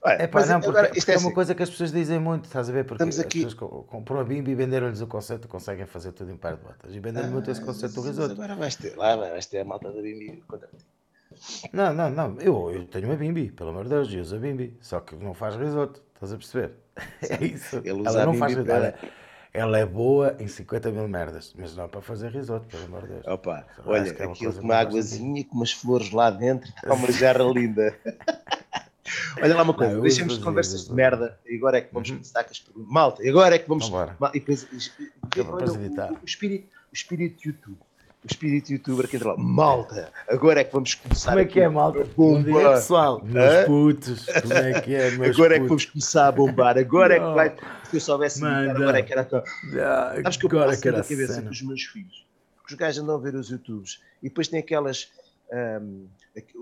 [0.06, 1.34] É pá, não, porque, agora, porque é, é, uma assim.
[1.36, 2.86] coisa que as pessoas dizem muito, estás a ver?
[2.86, 3.46] Porque Estamos aqui...
[3.46, 6.64] as pessoas compram a bimbi e venderam-lhes o conceito, conseguem fazer tudo em par de
[6.64, 6.96] botas.
[6.96, 8.32] E venderam ah, muito esse conceito do risoto.
[8.32, 10.70] Agora vais ter, lá vais ter a malta da bimbi, conta
[11.72, 12.42] não, não, não.
[12.42, 14.76] Eu, eu tenho uma bimbi, pelo amor de Deus, eu uso a bimbi.
[14.82, 16.72] Só que não faz risoto, estás a perceber?
[17.30, 17.78] É isso.
[17.78, 18.72] Ele usa ela não faz risoto.
[18.72, 18.96] Ela,
[19.58, 23.08] ela, é boa em 50 mil merdas, mas não para fazer risoto, pelo amor de
[23.08, 23.28] Deus.
[23.28, 27.12] Opa, Só olha, é aquilo com uma águazinha, com umas flores lá dentro, está uma
[27.12, 27.98] jarra linda.
[29.42, 32.10] Olha lá uma coisa, não, deixemos de conversas de merda e agora é que vamos
[32.10, 32.16] uhum.
[32.18, 32.92] começar com as perguntas.
[32.92, 33.88] Malta, agora é que vamos.
[33.88, 34.68] Então, e depois,
[35.38, 37.78] olha, o, o, espírito, o espírito de YouTube
[38.24, 39.38] o espírito youtuber que entra lá.
[39.38, 41.32] Malta, agora é que vamos começar.
[41.32, 42.06] Como é que é, malta?
[42.16, 43.22] Bom dia, pessoal.
[43.24, 45.12] Meus putos, como é que é?
[45.12, 45.52] Meus agora putos.
[45.52, 46.78] é que vamos começar a bombar.
[46.78, 47.56] Agora é que vai.
[47.90, 49.28] Se eu soubesse agora é que era.
[49.32, 51.50] Não, Sabes que eu passo que na cabeça cena.
[51.50, 52.26] dos meus filhos.
[52.58, 55.10] Porque os gajos andam a ver os YouTubes e depois tem aquelas.
[55.82, 56.08] Um,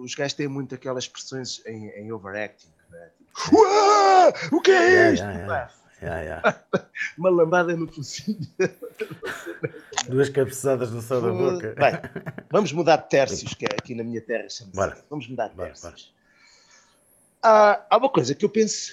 [0.01, 2.67] os gajos têm muito aquelas expressões em, em overacting.
[2.91, 3.09] Né?
[3.35, 5.23] Tipo, o que é yeah, isto?
[5.23, 5.71] Yeah, yeah.
[6.01, 6.59] Yeah, yeah.
[7.17, 8.37] Uma lambada no focinho.
[10.09, 11.75] Duas cabeçadas no céu da boca.
[11.75, 15.03] Bem, vamos mudar de tercios, que é aqui na minha terra bora.
[15.09, 16.13] Vamos mudar de tercios.
[17.41, 18.91] Ah, há uma coisa que eu penso.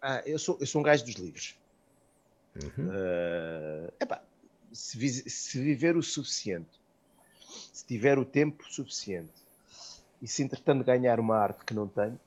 [0.00, 1.56] Ah, eu, sou, eu sou um gajo dos livros.
[2.54, 2.88] Uhum.
[2.88, 4.22] Uh, epá,
[4.72, 6.70] se, se viver o suficiente,
[7.72, 9.32] se tiver o tempo suficiente
[10.20, 12.20] e se entretanto ganhar uma arte que não tenho,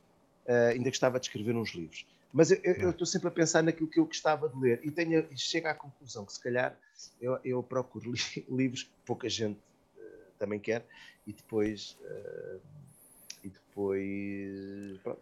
[0.47, 2.05] uh, ainda gostava de escrever uns livros.
[2.33, 5.37] Mas eu estou sempre a pensar naquilo que eu gostava de ler e, tenho, e
[5.37, 6.75] chego à conclusão que se calhar
[7.21, 8.19] eu, eu procuro li,
[8.49, 9.59] livros que pouca gente
[9.97, 10.85] uh, também quer
[11.25, 12.61] e depois uh,
[13.43, 15.21] e depois pronto,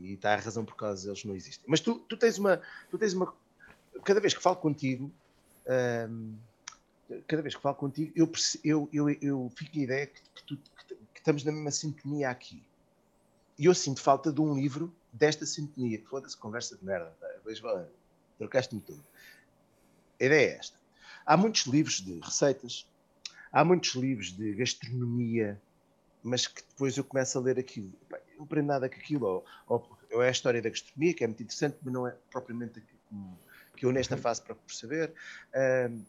[0.00, 1.64] e está a razão por causa deles não existem.
[1.68, 2.60] Mas tu, tu tens uma
[2.90, 3.34] tu tens uma
[4.04, 5.10] cada vez que falo contigo
[5.66, 6.34] ehm,
[7.26, 8.30] cada vez que falo contigo eu,
[8.64, 12.30] eu, eu, eu fico a ideia que, que, tu, que, que estamos na mesma sintonia
[12.30, 12.62] aqui
[13.58, 16.02] e eu sinto falta de um livro desta sintonia.
[16.06, 17.14] Foda-se, conversa de merda.
[17.20, 17.86] Tá?
[18.38, 19.02] Trocaste-me tudo.
[20.20, 20.76] A ideia é esta.
[21.26, 22.86] Há muitos livros de receitas,
[23.52, 25.60] há muitos livros de gastronomia,
[26.22, 27.92] mas que depois eu começo a ler aquilo.
[28.10, 29.26] Eu não aprendo nada com aquilo.
[29.26, 32.14] Ou, ou, ou, é a história da gastronomia, que é muito interessante, mas não é
[32.30, 33.38] propriamente aquilo
[33.76, 34.20] que eu nesta uhum.
[34.20, 35.12] fase saber.
[35.52, 36.04] Uh,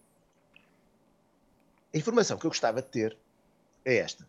[1.93, 3.17] a informação que eu gostava de ter
[3.83, 4.27] é esta.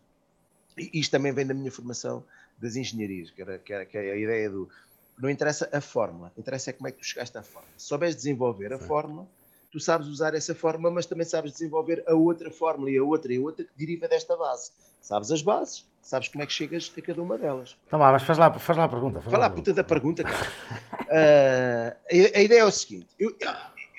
[0.77, 2.23] E isto também vem da minha formação
[2.57, 4.69] das engenharias, que, era, que, era, que é a ideia do.
[5.17, 7.73] Não interessa a fórmula, interessa é como é que tu chegaste à fórmula.
[7.77, 9.27] Se souberes desenvolver a fórmula,
[9.71, 13.33] tu sabes usar essa fórmula, mas também sabes desenvolver a outra fórmula e a outra
[13.33, 14.71] e a outra que deriva desta base.
[15.01, 17.77] Sabes as bases, sabes como é que chegas a cada uma delas.
[17.85, 19.21] Então lá, mas faz lá, faz lá a pergunta.
[19.21, 20.49] Faz, lá a puta da pergunta, cara.
[20.93, 21.97] uh,
[22.35, 23.35] a, a, ideia é o seguinte: eu,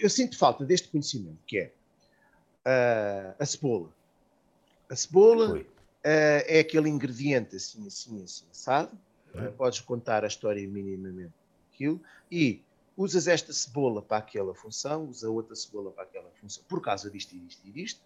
[0.00, 1.72] eu, sinto falta deste conhecimento, que é
[2.66, 3.88] uh, a cebola.
[4.90, 5.64] A cebola uh,
[6.02, 8.90] é aquele ingrediente assim, assim, assim, sabe?
[9.34, 11.32] Uh, podes contar a história minimamente
[11.72, 12.00] aquilo
[12.30, 12.62] e
[12.98, 17.32] usas esta cebola para aquela função, usa outra cebola para aquela função, por causa disto
[17.34, 18.00] e disto e disto.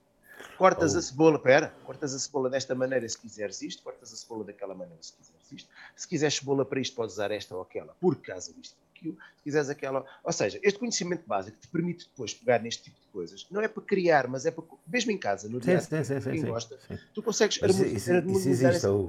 [0.58, 0.98] Cortas oh.
[0.98, 4.74] a cebola, pera, cortas a cebola desta maneira se quiseres isto, cortas a cebola daquela
[4.74, 5.68] maneira se quiseres isto.
[5.96, 9.42] Se quiseres cebola para isto, podes usar esta ou aquela, por causa disto aquilo, se
[9.42, 10.04] quiseres aquela.
[10.22, 13.46] Ou seja, este conhecimento básico te permite depois pegar neste tipo de coisas.
[13.50, 14.64] Não é para criar, mas é para.
[14.86, 16.78] Mesmo em casa, no dia sim, sim, sim, quem gosta,
[17.14, 19.08] tu consegues mas isso, isso existe, ou...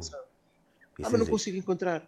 [1.02, 2.08] Ah, mas não consigo encontrar.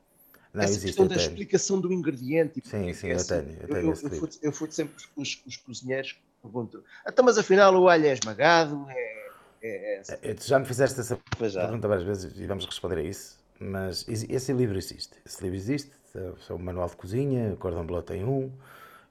[0.55, 2.61] Não, essa questão da explicação do ingrediente.
[2.63, 3.57] Sim, sim, eu tenho.
[3.61, 7.89] Eu, tenho eu, eu, fui, eu sempre os, os cozinheiros perguntam: então, mas afinal o
[7.89, 8.85] alho é esmagado?
[8.89, 9.27] É,
[9.61, 13.37] é, é, é já me fizeste essa pergunta várias vezes e vamos responder a isso.
[13.59, 15.17] Mas esse livro existe.
[15.25, 15.91] Esse livro existe.
[16.15, 18.49] É o manual de cozinha, o Cordon Bleu tem um.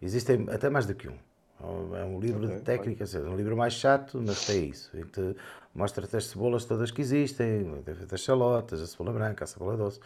[0.00, 1.18] Existem até mais do que um.
[1.94, 4.90] É um livro okay, de técnicas, é um livro mais chato, mas tem isso.
[5.74, 9.98] Mostra-te as cebolas todas que existem, as chalotas, a cebola branca, a cebola doce,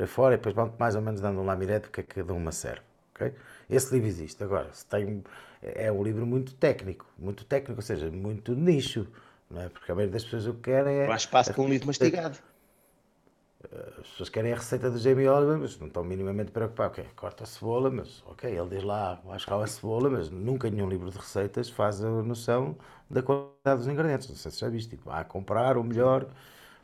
[0.00, 2.14] por aí fora, e depois vão mais ou menos dando um lamirete porque é que
[2.14, 2.82] cada uma serve.
[3.14, 3.34] Okay?
[3.68, 4.42] Esse livro existe.
[4.42, 5.22] Agora, tem,
[5.62, 9.06] é um livro muito técnico, muito técnico, ou seja, muito nicho,
[9.50, 9.68] não é?
[9.68, 11.06] porque a maioria das pessoas o que querem é.
[11.06, 12.38] Mais espaço com um livro mastigado.
[13.98, 16.98] As pessoas querem a receita do Jamie Oliver, mas não estão minimamente preocupados.
[16.98, 20.30] Ok, corta a cebola, mas ok, ele diz lá, acho que há a cebola, mas
[20.30, 22.74] nunca nenhum livro de receitas faz a noção
[23.08, 24.30] da qualidade dos ingredientes.
[24.30, 26.26] Não sei se já viste, tipo, a comprar o melhor,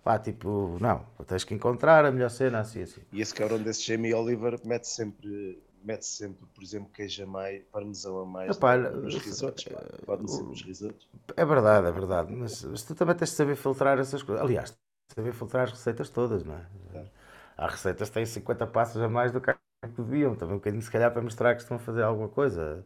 [0.07, 3.01] pá, tipo, não, tens que encontrar a melhor cena, assim, assim.
[3.11, 7.65] E esse cabrão desse Jamie Oliver mete sempre mete sempre, por exemplo, queijo a mais,
[7.73, 9.65] parmesão a mais Epá, nos risotos.
[10.05, 11.09] Pode ser nos risotos.
[11.37, 12.33] É verdade, é verdade.
[12.33, 14.45] Mas, mas, tu também tens de saber filtrar essas coisas.
[14.45, 14.79] Aliás,
[15.13, 16.67] saber filtrar as receitas todas, não é?
[16.93, 17.11] Claro.
[17.57, 19.53] Há receitas que têm 50 passos a mais do que
[19.97, 20.37] deviam.
[20.37, 22.85] Também um bocadinho, se calhar, para mostrar que estão a fazer alguma coisa.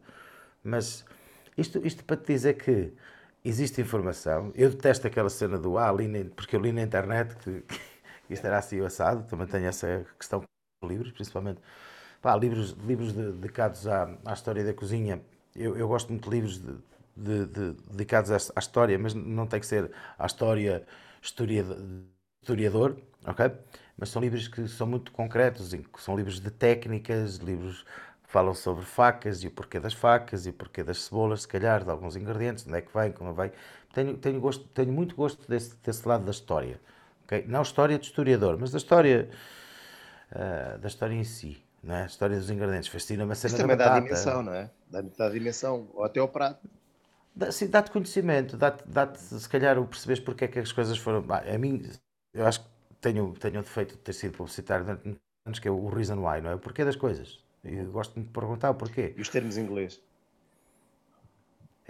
[0.63, 1.05] Mas
[1.55, 2.93] isto, isto para te dizer que
[3.43, 4.51] existe informação.
[4.55, 7.79] Eu detesto aquela cena do ah, li porque eu li na internet que, que
[8.33, 9.23] isto era assim assado.
[9.27, 10.43] Também tenho essa questão
[10.81, 11.59] com livros, principalmente.
[12.21, 15.21] Pá, livros, livros dedicados à, à história da cozinha.
[15.55, 16.77] Eu, eu gosto muito de livros de,
[17.15, 20.85] de, de, dedicados à, à, história, mas não tem que ser à história
[21.21, 23.51] historiador, ok?
[23.97, 27.85] Mas são livros que são muito concretos, são livros de técnicas, livros
[28.31, 31.83] falam sobre facas e o porquê das facas e o porquê das cebolas, se calhar,
[31.83, 33.51] de alguns ingredientes, onde é que vem, como vem.
[33.93, 36.79] Tenho, tenho, gosto, tenho muito gosto desse, desse lado da história.
[37.25, 37.45] Okay?
[37.45, 39.29] Não história de historiador, mas da história,
[40.31, 41.61] uh, da história em si.
[41.83, 42.03] Não é?
[42.03, 42.87] A história dos ingredientes.
[42.87, 44.71] Fascina-me a cena Isto também dá dimensão, não é?
[44.89, 46.69] Dá-te dá dimensão, ou até ao prato.
[47.35, 50.97] Dá, sim, dá-te conhecimento, dá-te, dá se calhar, o perceberes porque é que as coisas
[50.97, 51.25] foram.
[51.29, 51.81] a mim,
[52.33, 52.67] eu acho que
[53.01, 56.39] tenho, tenho o defeito de ter sido publicitário durante anos, que é o reason why,
[56.39, 56.55] não é?
[56.55, 57.43] O porquê das coisas.
[57.63, 59.13] Eu gosto de perguntar o porquê.
[59.15, 60.01] E os termos em inglês?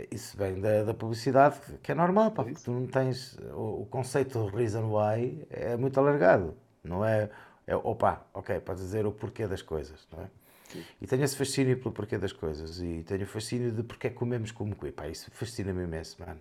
[0.10, 3.38] Isso vem da, da publicidade, que é normal, pá, é porque tu não tens.
[3.54, 7.30] O, o, conceito de reason why é muito alargado, não é?
[7.68, 10.30] é opa, ok, podes dizer o porquê das coisas, não é?
[10.70, 10.86] Sim.
[11.02, 14.10] E tenho esse fascínio pelo porquê das coisas e tenho o fascínio de porque é
[14.10, 14.96] que comemos como comemos.
[14.96, 16.40] Pá, isso fascina-me imenso, mano.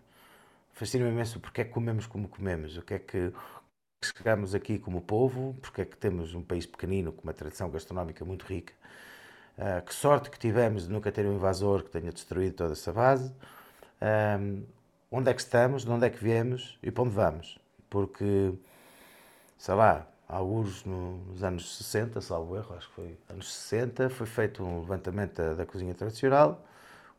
[0.72, 3.32] Fascina-me imenso porque é que comemos como comemos, o que é que
[4.02, 8.24] chegamos aqui como povo, porque é que temos um país pequenino com uma tradição gastronómica
[8.24, 8.72] muito rica
[9.60, 12.90] Uh, que sorte que tivemos de nunca ter um invasor que tenha destruído toda essa
[12.94, 13.30] base.
[14.00, 14.64] Um,
[15.10, 17.58] onde é que estamos, de onde é que viemos e para onde vamos?
[17.90, 18.54] Porque,
[19.58, 24.64] sei lá, alguns nos anos 60, salvo erro, acho que foi anos 60, foi feito
[24.64, 26.64] um levantamento da, da cozinha tradicional.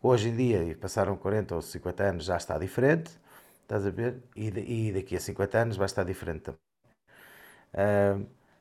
[0.01, 3.11] Hoje em dia, e passaram 40 ou 50 anos, já está diferente,
[3.61, 4.17] estás a ver?
[4.35, 4.47] E,
[4.87, 6.59] e daqui a 50 anos vai estar diferente também.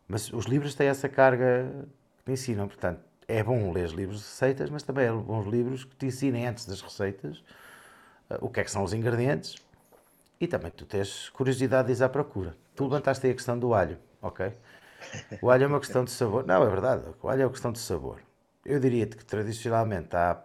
[0.07, 1.89] Mas os livros têm essa carga
[2.27, 5.97] que ensinam, portanto, é bom ler livros de receitas, mas também é bons livros que
[5.97, 7.39] te ensinem antes das receitas
[8.31, 9.57] uh, o que é que são os ingredientes
[10.41, 12.57] e também tu tens curiosidade de ir à procura.
[12.75, 14.53] Tu levantaste aí a questão do alho, ok?
[15.41, 16.47] O alho é uma questão de sabor.
[16.47, 18.21] Não, é verdade, o alho é uma questão de sabor.
[18.65, 20.43] Eu diria-te que tradicionalmente há...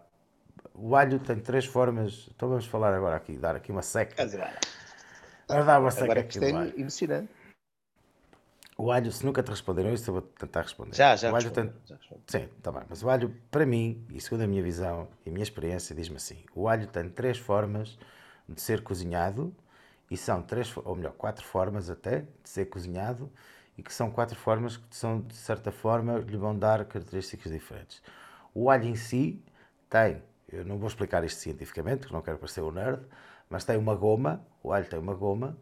[0.73, 2.29] o alho tem três formas.
[2.35, 4.15] Então vamos falar agora aqui, dar aqui uma seca.
[5.47, 6.37] Vamos dar uma seca agora aqui.
[6.43, 7.29] Agora é emocionante.
[8.77, 10.95] O alho, se nunca te responderam isso, eu vou tentar responder.
[10.95, 11.31] Já, já.
[11.31, 11.71] O alho tem...
[11.85, 11.97] já
[12.27, 12.83] Sim, está bem.
[12.89, 16.17] Mas o alho, para mim, e segundo a minha visão e a minha experiência, diz-me
[16.17, 17.97] assim: o alho tem três formas
[18.47, 19.55] de ser cozinhado,
[20.11, 23.31] e são três, ou melhor, quatro formas até de ser cozinhado,
[23.77, 28.01] e que são quatro formas que são, de certa forma, lhe vão dar características diferentes.
[28.53, 29.41] O alho em si
[29.89, 30.21] tem,
[30.51, 33.01] eu não vou explicar isto cientificamente, porque não quero parecer um nerd,
[33.49, 35.57] mas tem uma goma, o alho tem uma goma,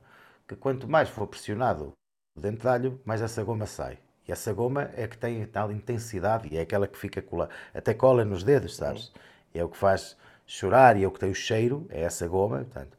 [0.47, 1.93] que quanto mais for pressionado
[2.35, 3.97] dentro de alho, mais essa goma sai.
[4.27, 7.93] E essa goma é que tem tal intensidade e é aquela que fica cola, até
[7.93, 9.11] cola nos dedos, sabes?
[9.53, 12.27] E é o que faz chorar e é o que tem o cheiro, é essa
[12.27, 12.97] goma, portanto.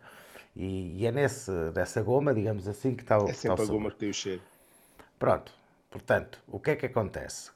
[0.54, 3.90] E, e é nesse, nessa goma, digamos assim, que está o É sempre a goma
[3.90, 4.42] que tem o cheiro.
[5.18, 5.52] Pronto.
[5.90, 7.50] Portanto, o que é que acontece?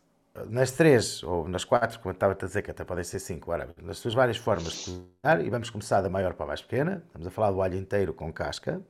[0.47, 3.51] Nas três, ou nas quatro, como eu estava a dizer, que até podem ser cinco,
[3.51, 6.63] ora, nas suas várias formas de cozinhar, e vamos começar da maior para a mais
[6.63, 8.81] pequena, estamos a falar do alho inteiro com casca,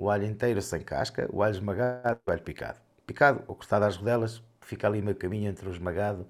[0.00, 2.78] o alho inteiro sem casca, o alho esmagado o alho picado.
[3.06, 6.26] Picado ou cortado às rodelas, fica ali meio caminho entre o esmagado,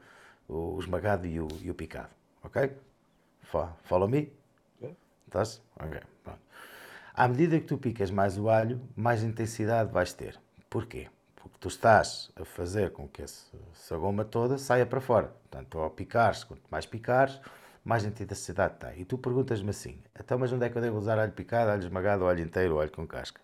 [0.49, 2.11] o esmagado e o, e o picado.
[2.43, 2.73] Ok?
[3.85, 4.33] Follow me?
[5.25, 5.63] Estás?
[5.79, 6.01] Ok.
[6.25, 6.41] Pronto.
[7.15, 10.37] À medida que tu picas mais o alho, mais intensidade vais ter.
[10.69, 11.09] Porquê?
[11.37, 15.29] Porque tu estás a fazer com que essa goma toda saia para fora.
[15.49, 17.41] Portanto, ao picares, quanto mais picares,
[17.85, 19.01] mais intensidade tem.
[19.01, 21.85] E tu perguntas-me assim: então, mas onde é que eu devo usar alho picado, alho
[21.85, 23.41] esmagado, alho inteiro, alho com casca?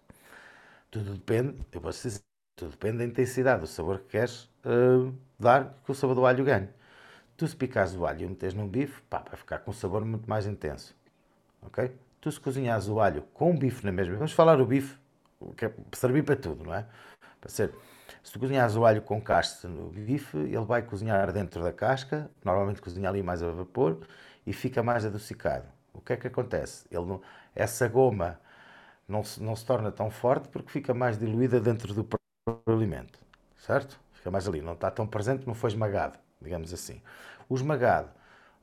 [0.96, 2.22] Tudo depende, eu posso dizer,
[2.56, 6.42] tudo depende da intensidade, do sabor que queres uh, dar, que o sabor do alho
[6.42, 6.70] ganhe.
[7.36, 10.02] Tu se picares o alho e o num bife, pá, vai ficar com um sabor
[10.06, 10.96] muito mais intenso.
[11.60, 11.92] Ok?
[12.18, 14.96] Tu se cozinhares o alho com o bife na mesma, vamos falar o bife,
[15.54, 16.86] que é servir para tudo, não é?
[17.42, 17.74] Para ser,
[18.22, 22.30] se tu cozinhares o alho com casca no bife, ele vai cozinhar dentro da casca,
[22.42, 23.98] normalmente cozinha ali mais a vapor,
[24.46, 25.66] e fica mais adocicado.
[25.92, 26.86] O que é que acontece?
[26.90, 27.20] Ele não,
[27.54, 28.40] essa goma
[29.08, 33.18] não se, não se torna tão forte porque fica mais diluída dentro do próprio alimento,
[33.56, 33.98] certo?
[34.12, 37.00] Fica mais ali, não está tão presente, não foi esmagado, digamos assim.
[37.48, 38.08] O esmagado,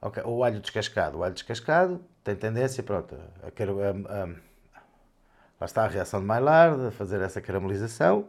[0.02, 4.26] okay, o alho descascado, o alho descascado tem tendência, pronto, a, a, a,
[5.60, 8.28] lá está a reação de Maillard, a fazer essa caramelização,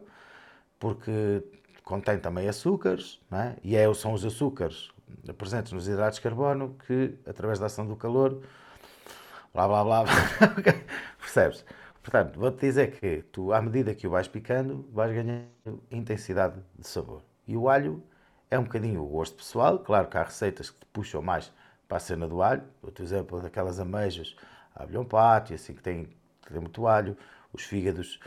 [0.79, 1.43] porque
[1.83, 3.55] contém também açúcares, é?
[3.63, 4.89] e é, são os açúcares
[5.37, 8.41] presentes nos hidratos de carbono que, através da ação do calor,
[9.53, 10.03] blá blá blá,
[11.19, 11.63] percebes?
[12.05, 15.47] Portanto, vou-te dizer que tu, à medida que o vais picando, vais ganhando
[15.89, 17.23] intensidade de sabor.
[17.47, 18.03] E o alho
[18.51, 21.51] é um bocadinho o gosto pessoal, claro que há receitas que te puxam mais
[21.87, 24.35] para a cena do alho, outro exemplo daquelas ameijas,
[24.75, 26.07] abelhão pátio, assim que tem,
[26.47, 27.17] tem muito alho,
[27.51, 28.19] os fígados,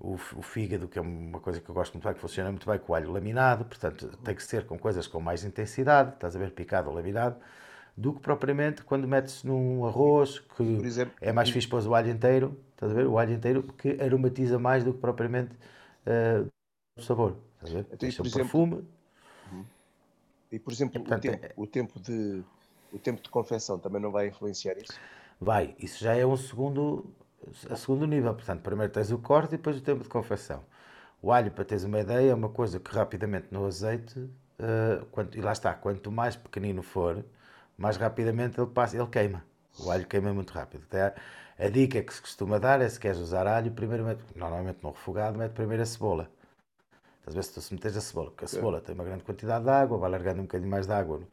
[0.00, 2.68] o, o, fígado, que é uma coisa que eu gosto muito bem, que funciona muito
[2.68, 6.34] bem com o alho laminado, portanto tem que ser com coisas com mais intensidade, estás
[6.34, 7.36] a ver, picado ou laminado,
[7.96, 12.10] do que propriamente quando metes num arroz, que exemplo, é mais fixe pôr o alho
[12.10, 15.54] inteiro, estás a ver, o alho inteiro, que aromatiza mais do que propriamente
[16.06, 16.50] uh,
[16.98, 17.86] o sabor, estás a ver?
[17.86, 18.74] Então, Deixa um exemplo, perfume.
[19.52, 19.64] Uhum.
[20.50, 21.52] E, por exemplo, e, portanto, o, tempo, é...
[21.56, 22.42] o, tempo de,
[22.92, 24.98] o tempo de confecção também não vai influenciar isso?
[25.40, 27.06] Vai, isso já é um segundo,
[27.70, 28.34] a segundo nível.
[28.34, 30.64] Portanto, primeiro tens o corte e depois o tempo de confecção.
[31.20, 35.38] O alho, para teres uma ideia, é uma coisa que rapidamente no azeite, uh, quanto,
[35.38, 37.24] e lá está, quanto mais pequenino for,
[37.78, 39.44] mais rapidamente ele, passa, ele queima.
[39.78, 40.84] O alho queima muito rápido.
[40.88, 41.14] Até
[41.58, 44.90] a, dica que se costuma dar é se queres usar alho, primeiro mete, normalmente no
[44.90, 46.30] refogado, mete primeiro a cebola.
[47.26, 49.70] Às vezes tu se metes a cebola, porque a cebola tem uma grande quantidade de
[49.70, 51.28] água, vai largando um bocadinho mais de água no,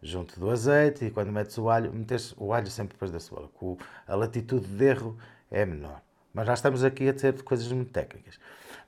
[0.00, 3.48] junto do azeite e quando metes o alho, metes o alho sempre depois da cebola,
[3.58, 5.16] que a latitude de erro
[5.50, 6.00] é menor.
[6.32, 8.38] Mas já estamos aqui a dizer coisas muito técnicas.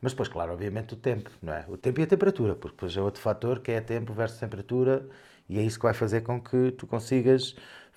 [0.00, 1.64] Mas depois, claro, obviamente o tempo, não é?
[1.68, 5.06] O tempo e a temperatura, porque depois é outro fator que é tempo versus temperatura
[5.48, 7.54] e é isso que vai fazer com que tu consigas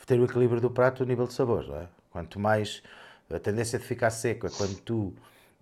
[0.08, 1.88] ter o equilíbrio do prato a nível de sabor, não é?
[2.10, 2.82] Quanto mais
[3.30, 5.14] a tendência de ficar seco é quando tu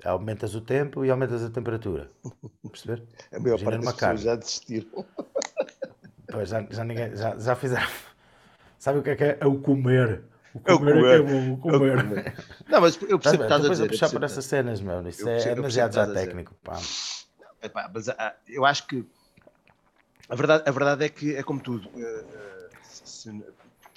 [0.03, 2.11] aumentas o tempo e aumentas a temperatura.
[2.69, 3.03] Perceber?
[3.33, 5.05] A maior Imagina parte das pessoas já desistiram.
[6.27, 7.87] Pois, já, já, ninguém, já, já fizeram.
[8.79, 9.37] Sabe o que é que é?
[9.39, 10.23] É o comer.
[10.53, 11.05] O comer, é, comer.
[11.05, 12.03] é, que é bom, o comer.
[12.03, 12.45] comer.
[12.67, 13.85] Não, mas eu percebo que estás a dizer.
[13.85, 15.07] a puxar por essas cenas, meu.
[15.07, 16.77] Isso é, é demasiado já técnico, pá.
[17.61, 19.05] Epá, mas ah, eu acho que
[20.27, 21.87] a verdade, a verdade é que é como tudo.
[21.89, 23.29] Uh, se,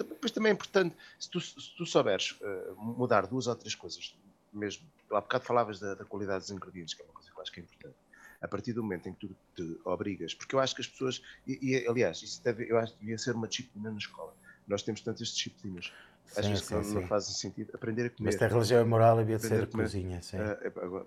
[0.04, 4.14] depois também é importante, se tu, se tu souberes uh, mudar duas ou três coisas,
[4.52, 7.42] mesmo, há bocado falavas da, da, qualidade dos ingredientes, que é uma coisa que eu
[7.42, 7.96] acho que é importante.
[8.40, 11.22] A partir do momento em que tu te obrigas, porque eu acho que as pessoas,
[11.46, 14.32] e, e aliás, isso deve, eu acho que devia ser uma disciplina na escola.
[14.66, 15.92] Nós temos tantas disciplinas,
[16.36, 16.94] às sim, vezes sim, não, sim.
[16.94, 17.70] não fazem sentido.
[17.74, 18.28] Aprender a comer.
[18.28, 20.36] Mas tem religião e moral havia de ser a cozinha, sim.
[20.36, 21.06] Uh,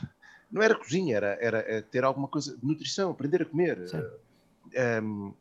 [0.50, 3.88] não era cozinha, era, era, era, ter alguma coisa nutrição, aprender a comer.
[3.88, 3.98] Sim.
[3.98, 5.34] Uh, um,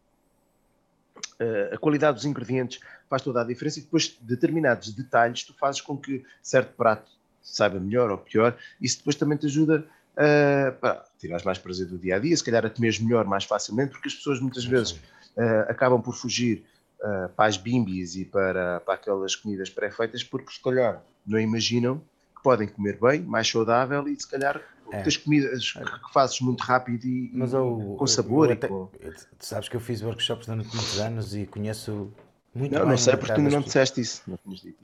[1.72, 2.80] a qualidade dos ingredientes
[3.10, 7.12] faz toda a diferença e depois determinados detalhes tu fazes com que certo prato
[7.42, 9.86] saiba melhor ou pior, isso depois também te ajuda
[10.18, 13.92] a tirar mais prazer do dia a dia, se calhar a comeres melhor mais facilmente,
[13.92, 16.64] porque as pessoas muitas vezes uh, acabam por fugir
[17.00, 22.02] uh, para as bimbis e para, para aquelas comidas pré-feitas porque se calhar não imaginam
[22.36, 24.62] que podem comer bem, mais saudável e se calhar
[24.92, 25.04] é.
[25.04, 28.48] das comidas que fazes muito rápido e, Mas eu, com sabor.
[28.48, 28.88] Eu, eu até, com...
[28.88, 32.12] Tu sabes que eu fiz workshops durante muitos anos e conheço
[32.54, 34.24] muito Não, não sei porque tu ainda não disseste isso.
[34.28, 34.38] Não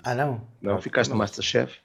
[0.03, 0.41] Ah, não?
[0.61, 1.79] Não, não ficaste no Masterchef.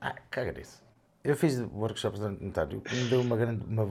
[0.00, 0.80] Ah, caga nisso.
[1.22, 3.86] Eu fiz workshops durante muito tempo, que me deu uma grande uma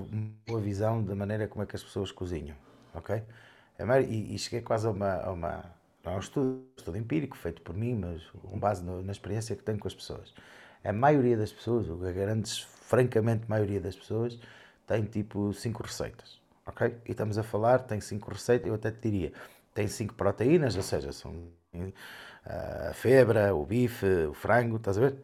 [0.47, 2.55] boa visão da maneira como é que as pessoas cozinham,
[2.93, 3.21] ok?
[4.09, 5.63] E, e cheguei quase a uma, a uma
[6.03, 9.55] não é um estudo, estudo empírico feito por mim, mas com base no, na experiência
[9.55, 10.33] que tenho com as pessoas.
[10.83, 12.49] A maioria das pessoas, a grande
[12.89, 14.39] francamente, a maioria das pessoas
[14.87, 16.97] tem tipo 5 receitas, ok?
[17.05, 19.31] E estamos a falar, tem 5 receitas, eu até te diria,
[19.75, 21.31] tem 5 proteínas, ou seja, são
[22.45, 25.15] a febra, o bife, o frango, estás a ver?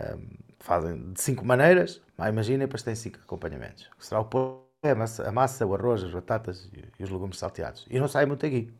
[0.00, 0.28] Um,
[0.58, 3.90] fazem de 5 maneiras, mas imagina, depois tem 5 acompanhamentos.
[3.98, 7.86] Será o pão, a massa, a massa, o arroz, as batatas e os legumes salteados.
[7.90, 8.72] E não sai muito aqui,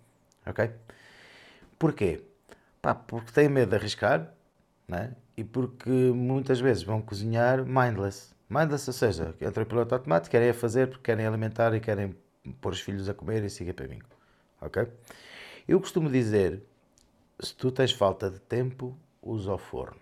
[0.46, 0.70] ok?
[1.78, 2.22] Porquê?
[2.80, 4.32] Pá, porque têm medo de arriscar,
[4.88, 5.14] né?
[5.36, 8.35] E porque muitas vezes vão cozinhar mindless.
[8.48, 12.15] Mindless, ou seja, entram em piloto automático, querem fazer porque querem alimentar e querem
[12.61, 14.01] pôr os filhos a comer e seguir para mim.
[14.61, 14.86] Ok?
[15.66, 16.62] Eu costumo dizer,
[17.40, 20.01] se tu tens falta de tempo, usa o forno.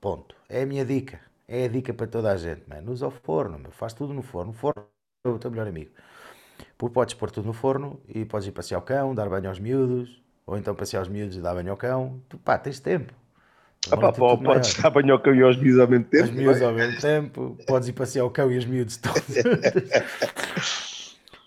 [0.00, 0.36] Ponto.
[0.48, 1.20] É a minha dica.
[1.48, 2.82] É a dica para toda a gente, man.
[2.90, 3.70] Usa o forno, meu.
[3.70, 4.50] faz tudo no forno.
[4.50, 4.84] O forno
[5.24, 5.90] é o teu melhor amigo.
[6.76, 9.58] Porque podes pôr tudo no forno e podes ir passear o cão, dar banho aos
[9.58, 12.20] miúdos, ou então passear os miúdos e dar banho ao cão.
[12.28, 13.12] Tu, pá, tens tempo.
[13.90, 16.24] Ah, pá, pô, podes estar a banhar o cão e os miúdos ao mesmo tempo.
[16.24, 19.22] Os miúdos ao mesmo tempo, podes ir passear o cão e os miúdos todos.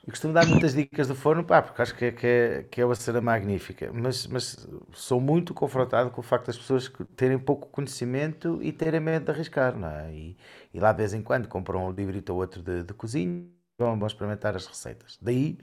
[0.10, 2.81] Eu costumo dar muitas dicas do forno, pá, porque acho que é, que é, que
[2.81, 7.38] é uma cena magnífica, mas, mas sou muito confrontado com o facto das pessoas terem
[7.38, 10.11] pouco conhecimento e terem medo de arriscar, não é?
[10.11, 10.38] E,
[10.73, 13.51] e lá de vez em quando compram um livrito ou outro de, de cozinha e
[13.77, 15.15] vão, vão experimentar as receitas.
[15.22, 15.60] Daí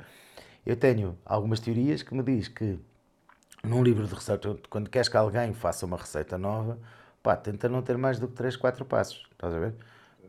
[0.64, 2.78] eu tenho algumas teorias que me diz que
[3.66, 6.78] num livro de receita, quando queres que alguém faça uma receita nova,
[7.22, 9.74] pá, tenta não ter mais do que 3, 4 passos, estás a ver?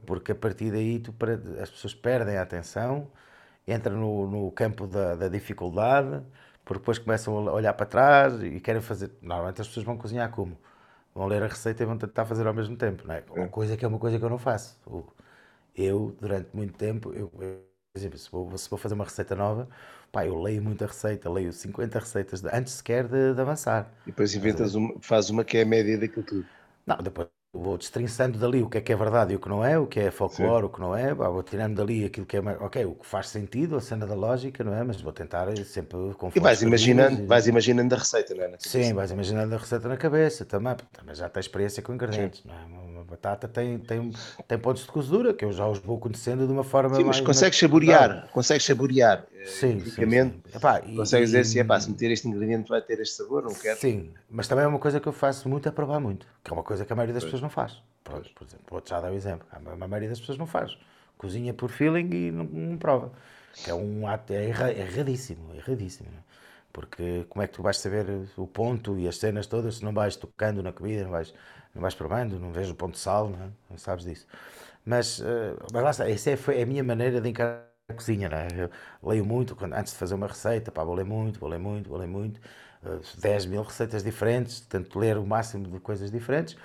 [0.05, 1.13] Porque a partir daí tu,
[1.61, 3.07] as pessoas perdem a atenção,
[3.67, 6.23] entram no, no campo da, da, dificuldade
[6.67, 9.11] porque depois começam a olhar para trás e querem fazer.
[9.21, 10.57] Normalmente as pessoas vão cozinhar como?
[11.15, 13.23] Vão ler a receita e vão tentar fazer ao mesmo tempo, não é?
[13.29, 13.47] Uma é.
[13.47, 14.77] coisa que é uma coisa que eu não faço.
[15.75, 17.31] Eu, durante muito tempo, eu,
[17.97, 19.67] por exemplo, se vou, se vou fazer uma receita nova,
[20.11, 23.91] pá, eu leio muita receita, leio 50 receitas de, antes sequer de, de avançar.
[24.05, 26.47] E depois inventas uma, fazes uma que é a média daquilo tudo.
[26.85, 27.27] Não, depois
[27.61, 29.85] vou destrinçando dali o que é que é verdade e o que não é, o
[29.85, 30.65] que é folclore, Sim.
[30.65, 33.75] o que não é, vou tirando dali aquilo que é, ok, o que faz sentido,
[33.75, 34.83] a cena da lógica, não é?
[34.83, 37.25] Mas vou tentar sempre com E vais imaginando, e...
[37.25, 38.55] vais imaginando a receita, não é?
[38.59, 42.49] Sim, vais imaginando a receita na cabeça também, também já tens experiência com ingredientes, Sim.
[42.49, 42.87] não é?
[42.97, 44.11] Uma batata tem, tem,
[44.47, 47.19] tem pontos de cozedura que eu já os vou conhecendo de uma forma sim, mas
[47.21, 50.41] consegues saborear, consegues saborear eh, sim, sim, sim.
[50.53, 53.53] Epá, consegues e, dizer assim, epá, se meter este ingrediente vai ter este sabor, não
[53.53, 53.79] quero.
[53.79, 56.53] Sim, mas também é uma coisa que eu faço muito, é provar muito, que é
[56.53, 57.31] uma coisa que a maioria das pois.
[57.31, 57.81] pessoas não faz.
[58.03, 59.47] Pronto, por exemplo, vou-te já dar o um exemplo.
[59.51, 60.77] A maioria das pessoas não faz.
[61.17, 63.11] Cozinha por feeling e não, não prova.
[63.53, 66.09] Que é um ato, é, erra, é erradíssimo, é erradíssimo.
[66.71, 68.05] Porque como é que tu vais saber
[68.37, 71.33] o ponto e as cenas todas se não vais tocando na comida, não vais,
[71.73, 73.49] não vais provando, não vês o ponto de sal, não, é?
[73.69, 74.27] não sabes disso.
[74.85, 78.37] Mas, uh, mas lá está, essa é, foi a minha maneira de encarar cozinha, não
[78.37, 78.47] é?
[78.53, 78.69] Eu
[79.09, 81.89] leio muito, quando, antes de fazer uma receita, pá, vou ler muito, vou ler muito,
[81.89, 82.37] vou ler muito,
[82.83, 86.57] uh, eh, 10 mil receitas diferentes, tento ler o máximo de coisas diferentes,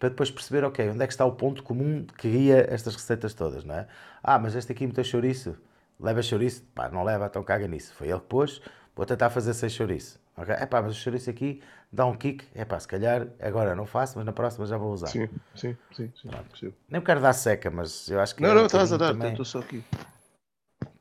[0.00, 3.32] para depois perceber, ok, onde é que está o ponto comum que guia estas receitas
[3.34, 3.86] todas, não é?
[4.20, 5.56] Ah, mas este aqui meteu chouriço,
[6.00, 6.64] leva chouriço?
[6.74, 7.94] Pá, não leva, então caga nisso.
[7.94, 8.60] Foi ele que pôs,
[8.96, 10.18] vou tentar fazer sem chouriço.
[10.36, 10.52] Ok?
[10.52, 13.86] É pá, mas o chouriço aqui dá um kick, é pá, se calhar agora não
[13.86, 15.06] faço, mas na próxima já vou usar.
[15.06, 16.12] Sim, sim, sim.
[16.20, 18.42] sim, Nem quero dar seca, mas eu acho que.
[18.42, 19.84] Não, é não, estás a dar, estou só aqui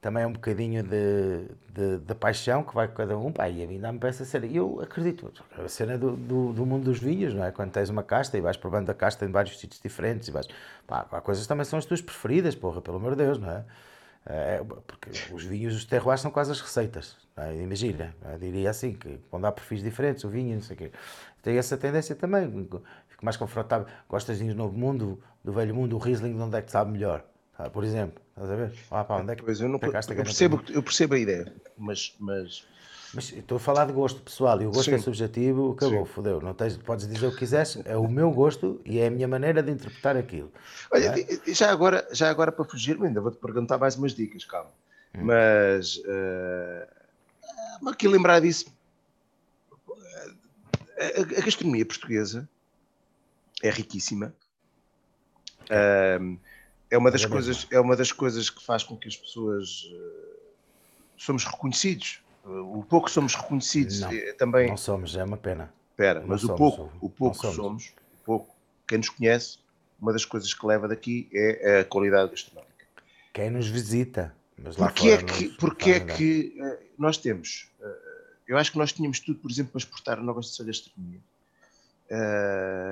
[0.04, 3.64] também é um bocadinho de, de, de, paixão que vai com cada um, pá, e
[3.64, 4.46] a mim dá-me para essa cena.
[4.46, 7.54] Eu acredito, a cena do, do, do, mundo dos vinhos, não é?
[7.54, 10.46] Quando tens uma casta e vais provando a casta em vários sítios diferentes, e vais,
[10.86, 13.50] pá, há coisas que também são as tuas preferidas, porra, pelo amor de Deus, não
[13.50, 13.64] é?
[14.26, 17.56] é porque os vinhos, os terroirs são quase as receitas, é?
[17.56, 18.38] imagina, é?
[18.38, 20.92] diria assim, que quando há perfis diferentes, o vinho, não sei o quê.
[21.42, 22.68] Tem essa tendência também,
[23.08, 23.88] fico mais confortável.
[24.10, 26.72] Gostas de vinhos do novo mundo, do velho mundo, o Riesling, de onde é que
[26.72, 27.24] sabe melhor?
[27.58, 28.74] Ah, por exemplo, estás a ver?
[28.90, 29.92] Ah, pá, onde é que pois eu, não, eu,
[30.24, 32.66] percebo, eu percebo a ideia, mas, mas...
[33.16, 34.96] Mas estou a falar de gosto pessoal e o gosto é Sim.
[34.96, 36.14] é subjetivo, acabou, Sim.
[36.14, 36.42] fodeu.
[36.42, 39.28] Não tens, podes dizer o que quiseres, é o meu gosto e é a minha
[39.28, 40.52] maneira de interpretar aquilo.
[40.92, 41.54] Olha, é?
[41.54, 44.72] já, agora, já agora para fugir, ainda vou-te perguntar mais umas dicas, calma.
[45.14, 45.26] Hum.
[45.26, 46.88] Mas uh,
[47.88, 48.66] aqui lembrar disso.
[50.98, 52.50] A, a, gastronomia portuguesa
[53.62, 54.34] é riquíssima.
[55.70, 56.40] Uh,
[56.94, 59.86] é uma das, é coisas, é uma das coisas que faz com que as pessoas
[59.86, 60.38] uh,
[61.18, 62.22] somos reconhecidos.
[62.46, 64.70] Uh, o pouco somos reconhecidos não, é, também.
[64.70, 65.74] Não somos, é uma pena.
[65.90, 67.56] Espera, mas o pouco, o pouco somos.
[67.56, 68.56] somos, o pouco,
[68.88, 69.58] quem nos conhece,
[70.00, 72.86] uma das coisas que leva daqui é a qualidade gastronómica.
[73.34, 74.36] Quem nos visita.
[74.56, 77.72] Mas lá porque é que, porque é que uh, nós temos?
[78.46, 81.22] eu acho que nós tínhamos tudo, por exemplo, para exportar a nova gastronomia.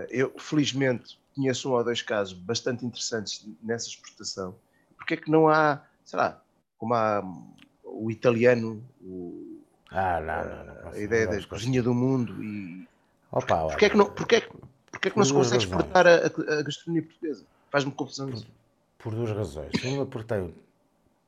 [0.09, 4.55] eu, felizmente, conheço um ou dois casos bastante interessantes nessa exportação.
[4.97, 6.41] Porque é que não há, sei lá,
[6.77, 7.23] como há
[7.83, 12.87] o italiano, o, ah, não, não, não, a ideia da cozinha do mundo e
[13.31, 14.49] Opa, porque, é que não, porque é que,
[14.91, 17.45] porque é que não se consegue exportar a, a, gastronomia portuguesa?
[17.69, 18.47] Faz-me confusão por, isso.
[18.99, 19.71] Por duas razões.
[19.83, 20.53] Uma, porque tem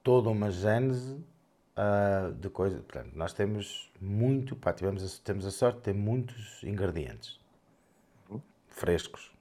[0.03, 2.81] toda uma gênese uh, de coisas.
[2.81, 7.39] Portanto, nós temos muito, pá, tivemos, temos a sorte de ter muitos ingredientes
[8.29, 8.41] uhum.
[8.67, 9.32] frescos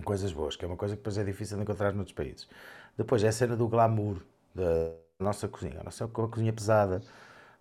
[0.00, 2.48] coisas boas, que é uma coisa que depois é difícil de encontrar noutros países.
[2.96, 4.22] Depois é a cena do glamour
[4.54, 5.80] da nossa cozinha.
[5.80, 7.02] A nossa é uma cozinha pesada,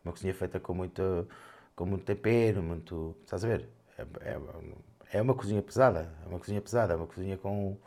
[0.03, 1.27] uma cozinha feita com muito,
[1.75, 3.15] com muito tempero, muito.
[3.23, 3.69] Estás a ver?
[3.97, 7.77] É, é, é uma cozinha pesada, é uma cozinha pesada, é uma cozinha com,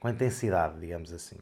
[0.00, 1.36] com intensidade, digamos assim.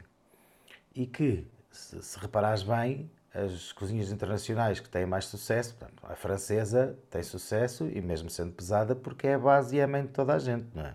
[0.95, 6.17] E que, se, se reparares bem, as cozinhas internacionais que têm mais sucesso, portanto, a
[6.17, 10.03] francesa tem sucesso e mesmo sendo pesada porque é a base e é a mãe
[10.03, 10.95] de toda a gente, não é?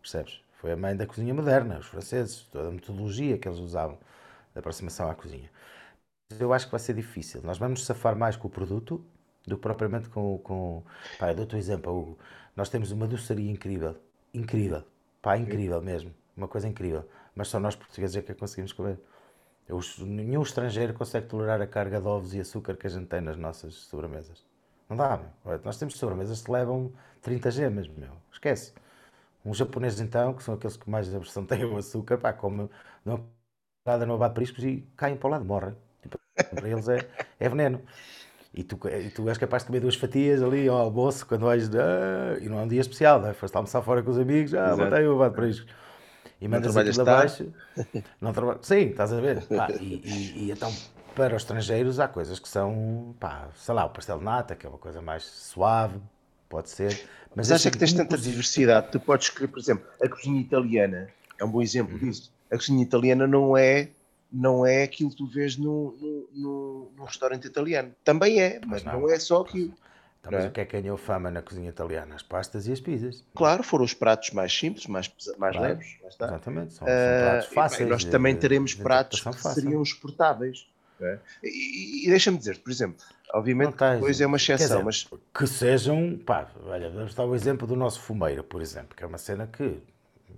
[0.00, 0.40] Percebes?
[0.56, 3.98] Foi a mãe da cozinha moderna, os franceses, toda a metodologia que eles usavam
[4.52, 5.50] de aproximação à cozinha.
[6.40, 7.40] Eu acho que vai ser difícil.
[7.42, 9.04] Nós vamos safar mais com o produto
[9.46, 10.38] do que propriamente com.
[10.38, 10.82] com...
[11.18, 11.96] Pá, eu dou-te um exemplo.
[11.96, 12.18] Hugo.
[12.56, 13.96] Nós temos uma doçaria incrível.
[14.34, 14.82] Incrível.
[15.22, 16.12] Pá, incrível mesmo.
[16.36, 17.08] Uma coisa incrível.
[17.34, 18.98] Mas só nós portugueses é que a conseguimos comer.
[20.00, 23.36] Nenhum estrangeiro consegue tolerar a carga de ovos e açúcar que a gente tem nas
[23.36, 24.44] nossas sobremesas.
[24.88, 25.60] Não dá, meu.
[25.64, 28.12] Nós temos sobremesas que levam 30 G mesmo, meu.
[28.32, 28.72] Esquece.
[29.46, 32.68] Uns japoneses, então, que são aqueles que mais aversão têm ao açúcar, pá, comem
[33.86, 35.74] nada no abate priscos e caem para o lado, morrem.
[36.02, 36.18] Tipo,
[36.54, 37.08] para eles é,
[37.38, 37.80] é veneno.
[38.52, 41.68] E tu, e tu és capaz de comer duas fatias ali ao almoço, quando vais.
[41.74, 43.34] Ah, e não é um dia especial, não é?
[43.34, 45.74] Foste almoçar fora com os amigos, ah, botei o abate priscos.
[46.40, 47.52] E mandas aquilo abaixo.
[48.20, 48.58] Não trabalho.
[48.62, 49.44] Sim, estás a ver?
[49.46, 50.72] Pá, e, e, e, então,
[51.14, 54.66] para os estrangeiros há coisas que são, pá, sei lá, o pastel de nata, que
[54.66, 55.98] é uma coisa mais suave,
[56.48, 57.08] pode ser.
[57.36, 61.08] Mas, mas acha que tens tanta diversidade, tu podes escolher, por exemplo, a cozinha italiana
[61.38, 62.08] é um bom exemplo uhum.
[62.08, 62.32] disso.
[62.50, 63.90] A cozinha italiana não é
[64.32, 67.94] não é aquilo que tu vês no, no, no, no restaurante italiano.
[68.02, 69.00] Também é, mas não.
[69.00, 69.72] não, é só aquilo.
[70.20, 70.48] Então, mas é?
[70.48, 72.14] o que é que ganhou fama na cozinha italiana?
[72.14, 73.22] As pastas e as pizzas.
[73.34, 75.96] Claro, foram os pratos mais simples, mais, mais claro, leves.
[76.04, 77.86] Exatamente, são, são pratos uh, fáceis.
[77.86, 79.52] E nós também teremos de, pratos que fácil.
[79.52, 80.66] seriam exportáveis.
[81.00, 81.18] É?
[81.42, 83.04] E, e deixa-me dizer, por exemplo,
[83.34, 85.08] obviamente depois é uma exceção, dizer, mas...
[85.34, 89.06] Que sejam, pá, olha, vamos dar o exemplo do nosso fumeiro, por exemplo, que é
[89.06, 89.78] uma cena que,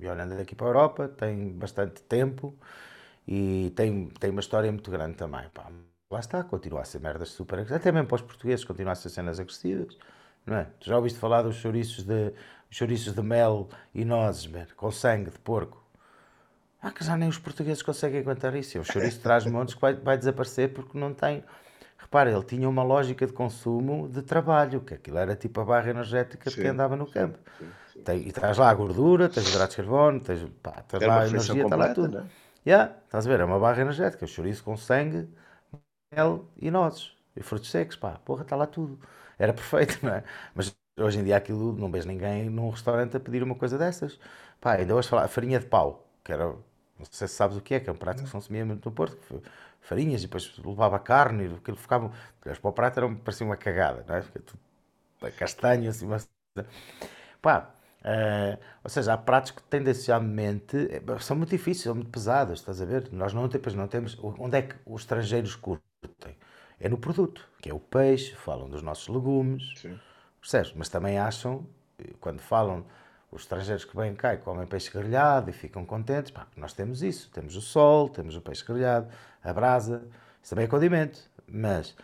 [0.01, 2.57] olhando daqui para a Europa, tem bastante tempo
[3.27, 5.71] e tem, tem uma história muito grande também, pá
[6.11, 7.81] lá está, continua a ser merdas super agressivas.
[7.81, 9.97] Até mesmo para os portugueses continua a ser cenas agressivas.
[10.47, 10.67] Não é?
[10.81, 12.33] Tu já ouviste falar dos chouriços de,
[12.71, 15.85] chouriços de mel e nozes, man, com sangue de porco?
[16.81, 18.79] Ah, que já nem os portugueses conseguem aguentar isso.
[18.79, 21.43] Um chouriço trás montes que vai, vai desaparecer porque não tem.
[21.99, 25.91] Repara, ele tinha uma lógica de consumo de trabalho, que aquilo era tipo a barra
[25.91, 27.39] energética de quem andava no campo.
[27.59, 28.01] Sim, sim.
[28.05, 31.27] Tem, e traz lá a gordura, tens hidratos de carbono, tens, pá, tens lá a
[31.27, 32.21] energia, está lá tudo.
[32.23, 32.31] Né?
[32.67, 33.41] Yeah, estás a ver?
[33.41, 35.29] É uma barra energética, o chouriço com sangue
[36.15, 38.99] mel e nozes e frutos secos, pá, porra, está lá tudo.
[39.39, 40.25] Era perfeito, não é?
[40.55, 44.19] Mas hoje em dia aquilo, não vejo ninguém num restaurante a pedir uma coisa dessas.
[44.61, 46.55] Pá, ainda hoje falar, farinha de pau, que era,
[46.99, 48.85] não sei se sabes o que é, que é um prato que se consumia muito
[48.89, 49.43] no Porto,
[49.81, 54.05] farinhas, e depois levava carne, e aquilo ficava, para o prato era, parecia uma cagada,
[54.07, 54.23] não é?
[54.23, 54.61] Fica tudo
[55.37, 56.29] castanho, assim, mas...
[57.43, 62.61] Pá, Uh, ou seja, há pratos que tendencialmente eh, são muito difíceis, são muito pesados,
[62.61, 63.09] estás a ver?
[63.13, 64.17] Nós não, depois não temos.
[64.23, 65.83] Onde é que os estrangeiros curtem?
[66.79, 69.99] É no produto, que é o peixe, falam dos nossos legumes, Sim.
[70.41, 70.73] percebes?
[70.77, 71.67] Mas também acham,
[71.99, 72.87] eh, quando falam,
[73.31, 77.03] os estrangeiros que vêm cá e comem peixe grelhado e ficam contentes, pá, nós temos
[77.03, 79.09] isso, temos o sol, temos o peixe grelhado,
[79.43, 80.03] a brasa,
[80.43, 81.21] isso também é condimento.
[81.47, 81.95] Mas,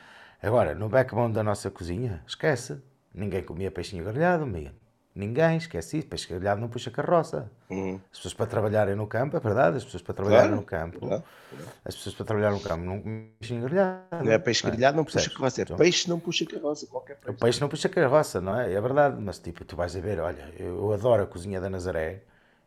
[0.43, 2.83] agora, no backbone da nossa cozinha, esquece,
[3.13, 4.73] ninguém comia peixinho grelhado, meio
[5.15, 6.09] Ninguém, esquece isso.
[6.09, 7.49] Peixe grelhado não puxa carroça.
[7.71, 8.01] Uhum.
[8.11, 10.61] As pessoas para trabalharem no campo, é verdade, as pessoas para trabalharem claro.
[10.61, 11.25] no campo, claro.
[11.85, 13.01] as pessoas para trabalhar no campo não
[13.39, 14.25] peixe grelhado.
[14.25, 15.63] Não é peixe grelhado, não puxa carroça.
[15.63, 17.31] É peixe não puxa carroça, qualquer peixe.
[17.31, 18.73] O peixe não puxa carroça, não é?
[18.73, 22.23] É verdade, mas tipo, tu vais a ver, olha, eu adoro a cozinha da Nazaré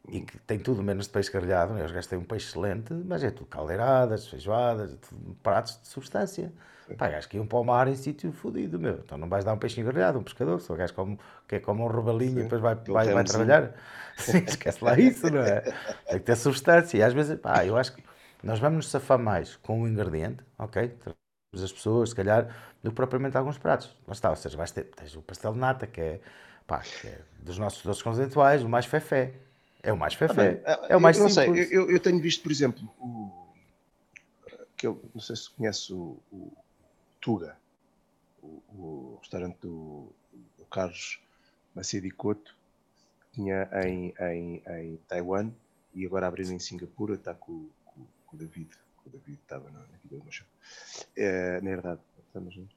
[0.07, 1.73] e que tem tudo menos de peixe grelhado.
[1.73, 1.83] Né?
[1.83, 4.95] Os gajos têm um peixe excelente, mas é tudo caldeiradas, feijoadas,
[5.43, 6.51] pratos de substância.
[6.95, 8.95] Pá, acho que iam para o mar em sítio fodido, meu.
[9.03, 11.83] Então não vais dar um peixinho grelhado, um pescador, só gajo como, que é como
[11.83, 13.73] um robalinho e depois vai, vai, vai trabalhar.
[14.17, 15.61] Sim, esquece lá isso, não é?
[15.61, 16.97] Tem que ter substância.
[16.97, 18.03] E às vezes, pá, eu acho que
[18.41, 20.87] nós vamos nos safar mais com o ingrediente, ok?
[20.87, 23.93] Trazemos as pessoas, se calhar, do que propriamente alguns pratos.
[24.07, 26.19] Lá está, ou seja, vais ter tens o pastel de nata, que é,
[26.65, 29.33] pá, que é dos nossos doces conceituais, o mais fefé.
[29.83, 30.61] É o mais fefé.
[30.65, 31.47] Ah, é o mais eu simples.
[31.47, 33.47] Não sei, eu, eu tenho visto, por exemplo, o,
[34.77, 36.53] que eu não sei se conhece o, o
[37.19, 37.57] Tuga,
[38.41, 40.11] o, o restaurante do,
[40.57, 41.19] do Carlos
[41.75, 42.55] Macedo Couto,
[43.21, 45.51] que tinha em, em, em Taiwan
[45.93, 49.69] e agora abriu em Singapura, está com, com, com o David, com o David estava
[49.69, 50.31] na, na vida do meu
[51.15, 52.75] é, Na verdade, estamos juntos.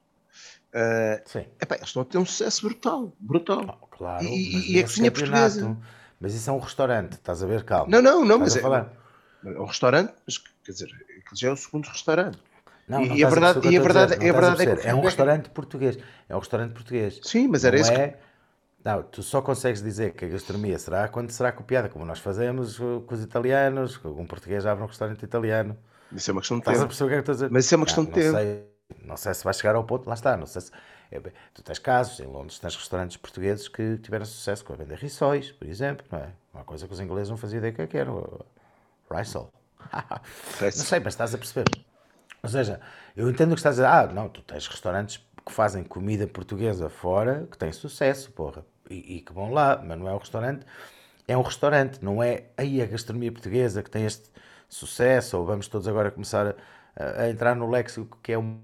[0.73, 1.45] Uh, Sim.
[1.61, 3.79] Epá, eles estão a ter um sucesso brutal, brutal.
[3.81, 5.77] Oh, claro, e, e a cozinha portuguesa.
[6.19, 7.91] Mas isso é um restaurante, estás a ver, calma.
[7.91, 11.57] Não, não, não, mas é, é um restaurante, mas quer dizer, aquele já é o
[11.57, 12.39] segundo restaurante.
[12.91, 14.99] Não, não e, a verdade, e a verdade, e a verdade é que é um
[14.99, 15.97] restaurante português.
[16.27, 17.21] É um restaurante português.
[17.23, 17.93] Sim, mas era não isso.
[17.93, 18.07] É...
[18.09, 18.17] Que...
[18.83, 22.77] Não, tu só consegues dizer que a gastronomia será quando será copiada, como nós fazemos
[22.77, 25.77] com os italianos, um português abre um restaurante italiano.
[26.11, 26.79] Isso é uma questão de tempo.
[26.81, 27.49] A o que é que a?
[27.49, 28.37] Mas isso é uma questão não, de tempo.
[28.37, 28.63] Sei,
[29.05, 30.71] não sei se vai chegar ao ponto, lá está, não sei se...
[31.09, 31.19] É,
[31.53, 35.51] tu tens casos, em Londres tens restaurantes portugueses que tiveram sucesso com a venda rissóis,
[35.51, 36.29] por exemplo, não é?
[36.53, 38.11] Uma coisa que os ingleses não faziam ideia que era.
[39.09, 39.49] Rissol.
[40.59, 41.65] não sei, mas estás a perceber.
[42.43, 42.79] Ou seja,
[43.15, 46.89] eu entendo que estás a dizer, ah, não, tu tens restaurantes que fazem comida portuguesa
[46.89, 50.65] fora que têm sucesso, porra, e, e que vão lá, mas não é um restaurante,
[51.27, 54.29] é um restaurante, não é aí a gastronomia portuguesa que tem este
[54.67, 56.55] sucesso, ou vamos todos agora começar
[56.95, 58.61] a, a entrar no léxico que é um,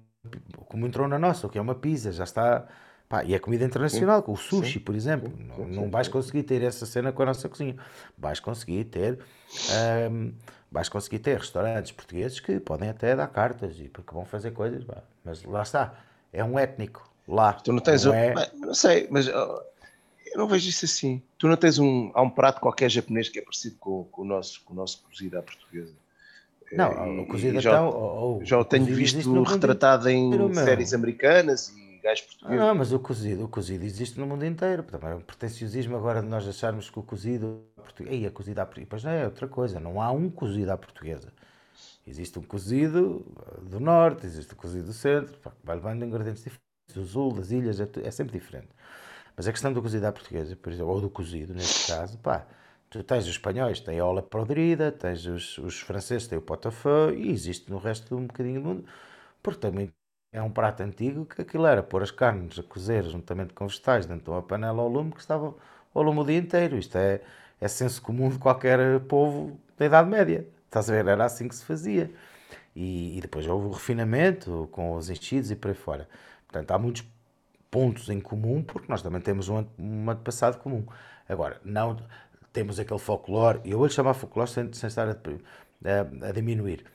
[0.68, 2.68] como entrou na nossa, o que é uma pizza, já está.
[3.10, 5.30] Pá, e a comida internacional, com o sushi, sim, por exemplo.
[5.30, 7.78] Sim, sim, não, não vais conseguir ter essa cena com a nossa cozinha.
[8.18, 9.20] Vais conseguir ter.
[10.12, 10.34] Um,
[10.72, 14.84] vais conseguir ter restaurantes portugueses que podem até dar cartas e porque vão fazer coisas,
[15.24, 15.94] mas lá está,
[16.32, 17.54] é um étnico lá.
[17.54, 18.52] Tu não tens não, um, é...
[18.56, 19.64] não sei, mas eu
[20.36, 21.22] não vejo isso assim.
[21.38, 24.26] Tu não tens um, há um prato qualquer japonês que é parecido com, com o
[24.26, 25.94] nosso, com o nosso cozido à portuguesa.
[26.72, 31.87] Não, e, o cozido já, então, já o tenho visto retratado em séries americanas e
[32.08, 32.60] gajos portugueses.
[32.60, 34.84] Não, mas o cozido, o cozido existe no mundo inteiro.
[34.84, 37.64] Também é um pretenciosismo agora de nós acharmos que o cozido.
[38.08, 38.90] Aí a cozida à portuguesa.
[38.90, 41.32] Pois não é outra coisa, não há um cozido à portuguesa.
[42.06, 43.26] Existe um cozido
[43.64, 46.68] do norte, existe um cozido do centro, vai levando ingredientes diferentes.
[46.96, 48.70] O sul das ilhas é, é, sempre diferente.
[49.36, 52.48] Mas a questão do cozido à portuguesa, por exemplo, ou do cozido, neste caso, pá,
[52.90, 57.14] tu tens os espanhóis, têm a ola podrida, tens os, os franceses, têm o pot-au-feu,
[57.14, 58.86] e existe no resto um bocadinho do mundo,
[59.44, 59.92] porque também
[60.32, 64.06] é um prato antigo que aquilo era pôr as carnes a cozer juntamente com vegetais
[64.06, 65.56] dentro de uma panela ao lume que estavam
[65.94, 66.78] ao lume o dia inteiro.
[66.78, 67.22] Isto é,
[67.60, 70.48] é senso comum de qualquer povo da Idade Média.
[70.66, 71.08] Estás a ver?
[71.08, 72.12] Era assim que se fazia.
[72.76, 76.08] E, e depois houve o refinamento com os enchidos e por aí fora.
[76.48, 77.04] Portanto, há muitos
[77.72, 80.86] pontos em comum porque nós também temos um, um antepassado comum.
[81.28, 81.98] Agora, não
[82.54, 86.86] temos aquele folclore, e eu vou-lhe chamar folclore sem, sem estar a, a, a diminuir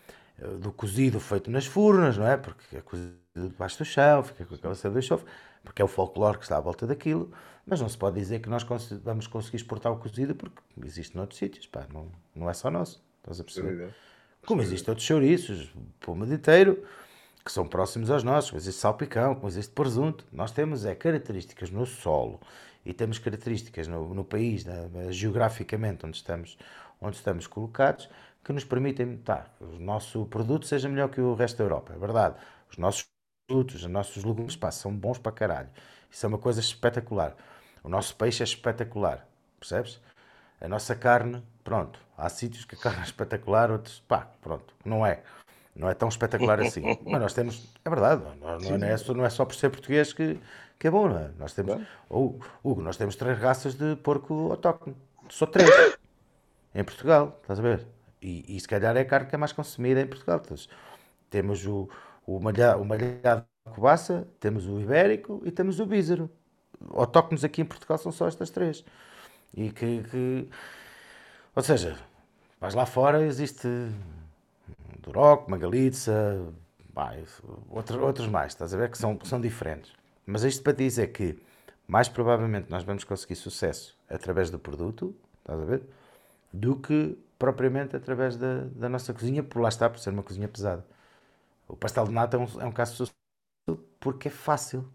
[0.60, 2.36] do cozido feito nas furnas, não é?
[2.36, 5.26] Porque é cozido debaixo do chão, fica com aquela cena de enxofre,
[5.64, 7.32] porque é o folclore que está à volta daquilo,
[7.66, 8.66] mas não se pode dizer que nós
[9.04, 13.02] vamos conseguir exportar o cozido porque existe noutros sítios, pá, não, não é só nosso,
[13.18, 13.94] estás a perceber?
[14.44, 15.72] Como existem outros chouriços,
[16.06, 16.84] o mundo inteiro,
[17.44, 21.70] que são próximos aos nossos, como existe salpicão, como existe presunto, nós temos é, características
[21.70, 22.40] no solo
[22.84, 26.58] e temos características no, no país, né, geograficamente onde estamos,
[27.00, 28.08] onde estamos colocados,
[28.44, 31.92] que nos permitem tá, o nosso produto seja melhor que o resto da Europa.
[31.94, 32.36] É verdade.
[32.68, 33.11] Os nossos
[33.46, 35.68] produtos, os nossos legumes pá, são bons para caralho.
[36.10, 37.34] Isso é uma coisa espetacular.
[37.82, 39.26] O nosso peixe é espetacular.
[39.58, 40.00] Percebes?
[40.60, 41.98] A nossa carne, pronto.
[42.16, 44.74] Há sítios que a carne é espetacular, outros, pá, pronto.
[44.84, 45.22] Não é.
[45.74, 46.82] Não é tão espetacular assim.
[47.04, 50.12] Mas nós temos, é verdade, não, não, é, só, não é só por ser português
[50.12, 50.38] que,
[50.78, 51.30] que é bom, não é?
[51.38, 54.96] Nós temos, ou, Hugo, nós temos três raças de porco autóctono.
[55.28, 55.70] Só três.
[56.74, 57.86] Em Portugal, estás a ver?
[58.20, 60.40] E, e se calhar é a carne que é mais consumida em Portugal.
[61.28, 61.88] Temos o,
[62.26, 66.30] o, malhado, o malhado cobaça, temos o ibérico e temos o bízaro.
[66.90, 68.84] Autóctonos aqui em Portugal são só estas três.
[69.54, 70.48] E que, que
[71.54, 71.98] ou seja,
[72.58, 73.68] vais lá fora, existe
[75.00, 76.46] Duroc, Magalitza,
[77.68, 79.92] outros, outros mais, estás a ver, que são, que são diferentes.
[80.24, 81.38] Mas isto para dizer que
[81.86, 85.82] mais provavelmente nós vamos conseguir sucesso através do produto, estás a ver,
[86.50, 90.48] do que propriamente através da, da nossa cozinha, por lá está, por ser uma cozinha
[90.48, 90.84] pesada.
[91.68, 93.10] O pastel de nata é um, é um caso
[94.00, 94.88] porque é fácil.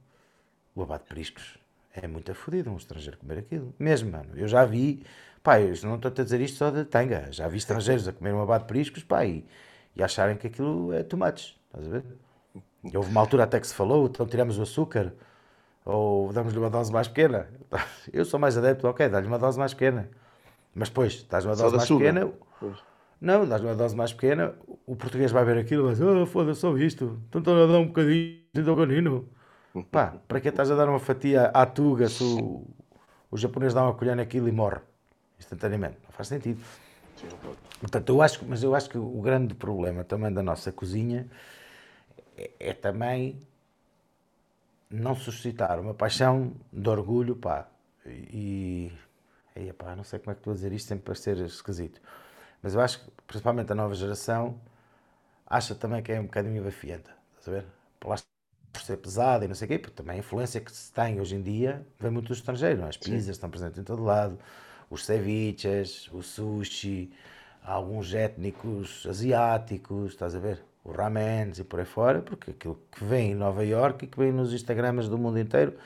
[0.76, 1.58] O abate de periscos
[1.94, 3.74] é muito afodido um estrangeiro comer aquilo.
[3.80, 4.30] Mesmo, mano.
[4.36, 5.04] Eu já vi,
[5.42, 8.34] pá, eu não estou a dizer isto só de tanga, já vi estrangeiros a comer
[8.34, 9.46] um abate de periscos, pá, e,
[9.96, 11.60] e acharem que aquilo é tomates.
[11.68, 12.04] Estás a ver?
[12.94, 15.14] Houve uma altura até que se falou, então tiramos o açúcar
[15.84, 17.50] ou damos-lhe uma dose mais pequena.
[18.14, 20.10] Eu sou mais adepto, ok, dá-lhe uma dose mais pequena.
[20.76, 22.32] Mas depois, estás numa dose mais pequena.
[22.60, 22.78] Pois.
[23.20, 24.54] Não, dás numa dose mais pequena,
[24.86, 27.20] o português vai ver aquilo e vai dizer: Oh, foda-se, só isto.
[27.28, 29.30] Então estão a dar um bocadinho de canino.
[29.92, 32.66] Pá, para que estás a dar uma fatia à tuga se o,
[33.30, 34.80] o japonês dá uma colher naquilo e morre
[35.40, 35.98] instantaneamente?
[36.04, 36.60] Não faz sentido.
[37.80, 41.28] Portanto, eu acho, mas eu acho que o grande problema também da nossa cozinha
[42.36, 43.40] é, é também
[44.90, 47.68] não suscitar uma paixão de orgulho, pá,
[48.06, 48.92] e,
[49.56, 52.00] e pá, não sei como é que estou a dizer isto sem parecer esquisito,
[52.62, 54.60] mas eu acho que principalmente a nova geração
[55.46, 57.66] acha também que é um bocadinho bafienta, estás a ver?
[58.00, 58.16] Por, lá,
[58.72, 61.20] por ser pesada e não sei o quê, porque também a influência que se tem
[61.20, 62.88] hoje em dia vem muito do estrangeiro, não?
[62.88, 62.90] É?
[62.90, 63.32] as pizzas Sim.
[63.32, 64.38] estão presentes em todo lado,
[64.90, 67.12] os ceviches, o sushi,
[67.64, 70.64] alguns étnicos asiáticos, estás a ver?
[70.84, 74.18] Os ramens e por aí fora, porque aquilo que vem em Nova York e que
[74.18, 75.78] vem nos Instagrams do mundo inteiro,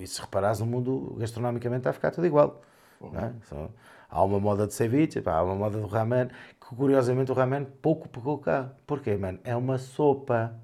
[0.00, 2.62] e se reparares, o mundo gastronomicamente está a ficar tudo igual.
[3.00, 3.10] Uhum.
[3.12, 3.32] Não é?
[3.48, 3.70] Só,
[4.10, 6.28] há uma moda de ceviche, pá, há uma moda do ramen,
[6.60, 8.72] que curiosamente o ramen pouco pegou cá.
[8.86, 9.38] Porquê, mano?
[9.44, 10.54] É uma sopa.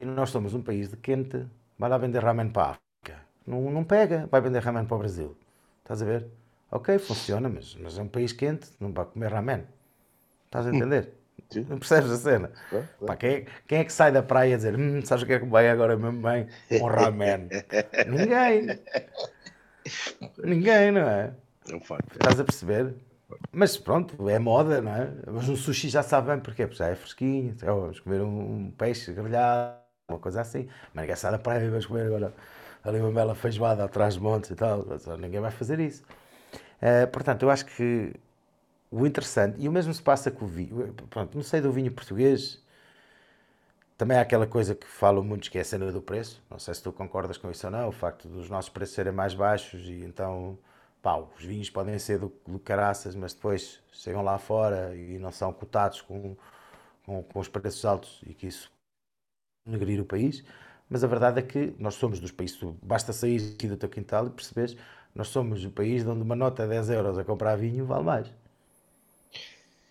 [0.00, 1.46] E nós somos um país de quente,
[1.78, 3.22] vai lá vender ramen para a África.
[3.46, 5.36] Não, não pega, vai vender ramen para o Brasil.
[5.82, 6.26] Estás a ver?
[6.70, 9.64] Ok, funciona, mas, mas é um país quente, não vai comer ramen.
[10.46, 11.12] Estás a entender?
[11.50, 11.66] Sim.
[11.68, 12.50] Não percebes a cena?
[13.06, 15.34] Pá, quem, é, quem, é, que sai da praia a dizer hum, sabes o que
[15.34, 16.48] é que vai agora mesmo bem?
[16.70, 17.48] Um ramen.
[18.08, 18.80] Ninguém.
[20.42, 21.32] Ninguém, não é?
[21.70, 22.12] É um facto.
[22.12, 22.94] Estás a perceber?
[23.50, 25.12] Mas pronto, é moda, não é?
[25.26, 28.70] Mas um sushi já sabe bem porquê, porque já é fresquinho, então, vamos comer um
[28.70, 29.76] peixe grelhado,
[30.08, 30.68] uma coisa assim.
[30.94, 32.32] Mas ninguém sai da praia vamos comer agora
[32.84, 34.86] ali uma bela feijoada atrás de montes e tal.
[35.18, 36.04] Ninguém vai fazer isso.
[36.80, 38.14] Uh, portanto, eu acho que
[38.90, 41.90] o interessante, e o mesmo se passa com o vinho, pronto, não sei do vinho
[41.90, 42.62] português,
[43.98, 46.74] também há aquela coisa que falam muitos que é a cena do preço, não sei
[46.74, 49.88] se tu concordas com isso ou não, o facto dos nossos preços serem mais baixos
[49.88, 50.58] e então
[51.06, 55.30] pá, os vinhos podem ser do, do caraças, mas depois chegam lá fora e não
[55.30, 56.36] são cotados com,
[57.04, 58.72] com, com os preços altos e que isso
[59.64, 60.42] negrir o país.
[60.90, 64.26] Mas a verdade é que nós somos dos países, basta sair aqui do teu quintal
[64.26, 64.76] e percebes,
[65.14, 68.26] nós somos o país onde uma nota de 10 euros a comprar vinho vale mais.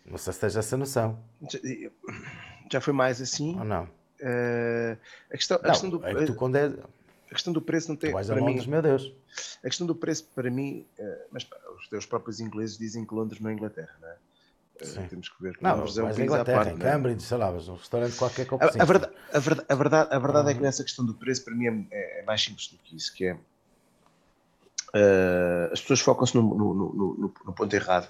[0.05, 1.17] Não sei se tens essa noção.
[2.69, 3.57] Já foi mais assim?
[3.57, 3.85] Ou não?
[4.19, 4.97] Uh,
[5.31, 6.05] a questão, a não, questão do.
[6.05, 6.73] É tu com 10
[7.35, 8.09] questão do preço não tem.
[8.09, 9.11] Tu vais a para Londres, mim, meu Deus.
[9.63, 13.13] a questão do preço, para mim, uh, mas pá, os teus próprios ingleses dizem que
[13.13, 14.15] Londres não é Inglaterra, não é?
[14.81, 15.07] Uh, Sim.
[15.07, 16.91] temos que ver Não, Londres é um a país à Inglaterra, parte, em não é?
[16.91, 20.09] Cambridge, sei lá, mas um restaurante qualquer que A, a verdade, a, verdade, a verdade,
[20.13, 20.65] a verdade é que Uhum.
[20.65, 23.33] nessa questão do preço, para mim, é, é mais simples do que isso, que é
[24.93, 28.07] uh, as pessoas focam-se no, no, no, no- no ponto errado.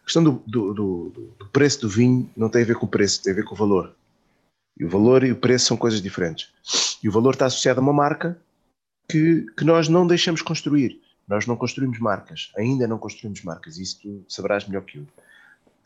[0.00, 2.88] A questão do, do, do- do preço do vinho não tem a ver com o
[2.88, 3.94] preço, tem a ver com o valor.
[4.78, 6.52] E o valor e o preço são coisas diferentes.
[7.02, 8.40] E o valor está associado a uma marca
[9.08, 11.00] que, que nós não deixamos construir.
[11.28, 15.06] Nós não construímos marcas, ainda não construímos marcas, isso tu saberás melhor que eu.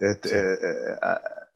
[0.00, 1.46] Eh, eh, ah,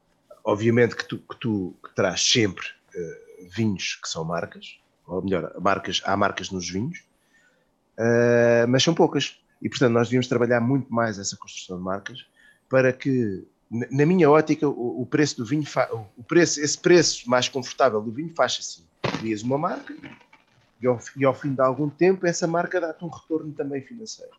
[0.43, 2.65] obviamente que tu, que tu que terás sempre
[2.95, 7.03] eh, vinhos que são marcas, ou melhor, marcas, há marcas nos vinhos,
[7.97, 9.39] eh, mas são poucas.
[9.61, 12.25] E portanto nós devíamos trabalhar muito mais essa construção de marcas
[12.67, 15.63] para que, na minha ótica, o, o preço do vinho,
[16.17, 18.83] o preço, esse preço mais confortável do vinho faz assim.
[19.19, 19.95] Crias uma marca
[20.81, 24.31] e ao, e ao fim de algum tempo essa marca dá-te um retorno também financeiro.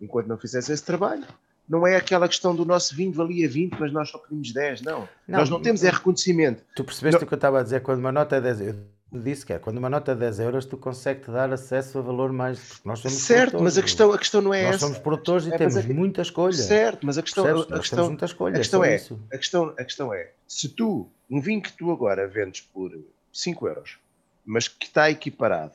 [0.00, 1.24] Enquanto não fizeres esse trabalho,
[1.68, 5.08] não é aquela questão do nosso vinho valia 20, mas nós só pedimos 10, não.
[5.26, 6.62] Não, nós não temos é reconhecimento.
[6.76, 7.24] Tu percebeste Não.
[7.24, 7.80] o que eu estava a dizer?
[7.80, 8.80] Quando uma nota é 10 euros,
[9.12, 12.02] eu disse que é, quando uma nota é 10 euros, tu consegues dar acesso a
[12.02, 12.80] valor mais.
[12.84, 14.86] Nós somos Certo, mas a questão, a questão não é Nós essa.
[14.86, 16.52] somos produtores e É, mas temos é muita escolha.
[16.52, 17.66] Certo, mas a questão, Percebes?
[17.66, 18.54] a Nós questão, muita escolha.
[18.54, 19.20] a questão é, isso.
[19.32, 22.90] a questão, a questão é, se tu, um vinho que tu agora vendes por
[23.32, 23.98] 5 euros,
[24.44, 25.74] mas que está equiparado,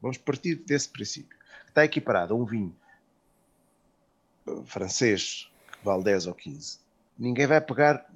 [0.00, 2.74] vamos partir desse princípio, que está equiparado a um vinho
[4.46, 6.78] eh, francês que vale 10 ou 15,
[7.18, 8.06] ninguém vai pagar,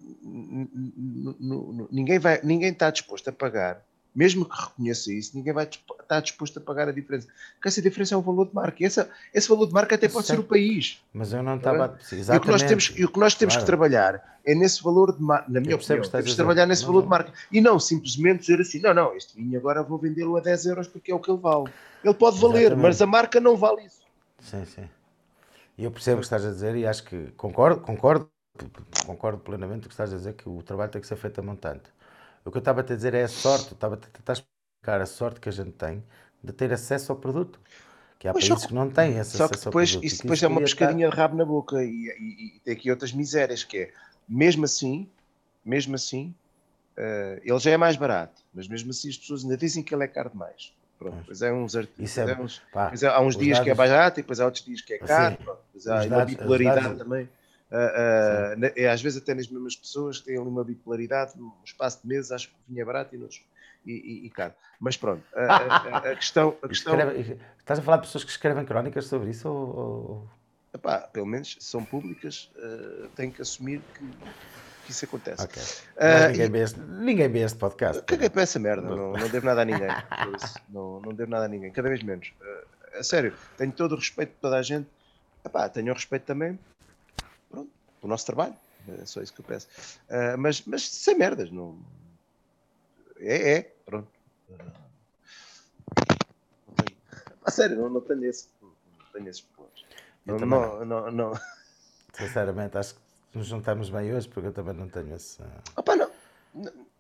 [1.90, 3.84] ninguém, vai, ninguém está disposto a pagar,
[4.14, 7.26] mesmo que reconheça isso, ninguém vai estar disposto a pagar a diferença.
[7.54, 8.82] Porque essa diferença é o valor de marca.
[8.82, 11.02] E essa, esse valor de marca até pode ser o país.
[11.12, 11.86] Mas eu não estava.
[11.86, 13.64] a- Sim, E o que nós temos, e o que nós temos Claro.
[13.64, 16.88] que trabalhar é nesse valor de marca, na minha opinião, temos que trabalhar nesse Não,
[16.88, 17.04] valor não.
[17.06, 17.32] de marca.
[17.50, 20.88] E não simplesmente dizer assim, não, não, este vinho agora vou vendê-lo a 10 euros
[20.88, 21.70] porque é o que ele vale.
[22.04, 22.82] Ele pode valer, Exatamente.
[22.82, 24.02] mas a marca não vale isso.
[24.40, 24.88] Sim, sim.
[25.78, 28.28] E eu percebo o que estás a dizer e acho que concordo, concordo,
[29.06, 31.42] concordo plenamente o que estás a dizer que o trabalho tem que ser feito a
[31.42, 31.84] montante.
[32.44, 35.00] O que eu estava a te dizer é a sorte, eu estava a tentar explicar
[35.00, 36.02] a sorte que a gente tem
[36.42, 37.60] de ter acesso ao produto.
[38.18, 40.06] Que há só países que- que não têm esse Só que acesso depois, ao produto.
[40.12, 42.74] isso depois é uma devia estar- pescadinha de rabo na boca e, e- e tem
[42.74, 43.92] aqui outras misérias que é,
[44.28, 45.08] mesmo assim,
[45.64, 46.32] mesmo assim,
[46.96, 50.04] eh, ele já é mais barato, mas mesmo assim as pessoas ainda dizem que ele
[50.04, 50.72] é caro demais.
[50.98, 51.26] Pronto, Pois.
[51.26, 52.16] pois é uns artigos.
[52.18, 54.80] É- pá, Pois há uns dias que é dados- barato e depois há outros dias
[54.82, 55.36] que é caro.
[55.36, 55.44] Sim.
[55.44, 55.60] pronto.
[55.88, 57.28] Há uma dados- os bipolaridade dados- também.
[58.56, 62.08] Ne- é, às vezes até nas mesmas pessoas têm ali uma bipolaridade, no espaço de
[62.08, 63.40] meses acho que vinha barato e, nos,
[63.86, 64.52] e, e, e caro.
[64.80, 68.30] Mas pronto, a, a- a- questão, a questão Escreve- estás a falar de pessoas que
[68.30, 70.30] escrevem crónicas sobre isso ou, ou-
[70.74, 74.04] epá, pelo menos são públicas, ah, têm que assumir que,
[74.84, 75.42] que isso acontece.
[75.44, 75.62] Ok.
[75.96, 78.02] Ah, Mas ninguém, e- vê este, ninguém vê este podcast.
[78.02, 79.88] Caguei para essa merda, não, não devo nada a ninguém.
[80.68, 82.32] Não, não devo nada a ninguém, cada vez menos.
[82.42, 84.88] Ah, a sério, tenho todo o respeito de toda a gente.
[85.44, 86.58] Epá, tenho o respeito também
[88.02, 88.54] do nosso trabalho.
[89.00, 89.68] É só isso que eu peço.
[90.10, 91.78] Ah, mas, mas sem merdas, não.
[93.18, 94.10] É, é, pronto.
[94.50, 94.64] Ah,
[96.66, 96.98] não tenho-
[97.44, 98.48] A sério, não, não tenho esse.
[98.60, 98.72] Não
[99.12, 99.86] tenho esses pontos.
[100.26, 101.32] Não, não, não, não.
[102.12, 103.00] Sinceramente, acho que
[103.34, 105.40] nos juntamos bem hoje porque eu também não tenho esse.
[105.76, 106.10] Opa, não.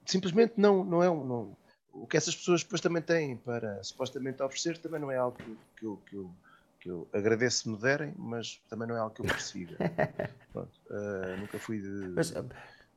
[0.06, 1.24] Simplesmente não, não é um.
[1.24, 1.56] Não.
[1.92, 5.58] O que essas pessoas depois também têm para supostamente oferecer também não é algo que,
[5.76, 6.30] que, eu, que, eu,
[6.82, 9.76] que eu agradeço me derem, mas também não é algo que eu persiga.
[10.52, 11.88] Pronto, ah, nunca fui de.
[12.08, 12.44] Mas ah,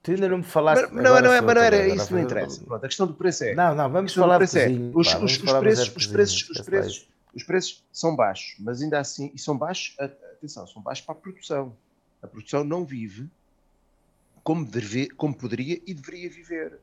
[0.01, 0.81] tu ainda não me falaste.
[0.91, 2.65] Mas, não, não, é, mas não era isso, não interessa.
[2.65, 3.53] Pronto, a questão do preço é.
[3.53, 6.49] Não, não, vamos do falar de preço é, os, pá, os- é preços, os, preços,
[6.49, 11.05] os, preços, os preços são baixos, mas ainda assim, e são baixos, atenção, são baixos
[11.05, 11.77] para a produção.
[12.23, 13.29] A produção não vive
[14.43, 16.79] como, deve, como poderia e deveria viver.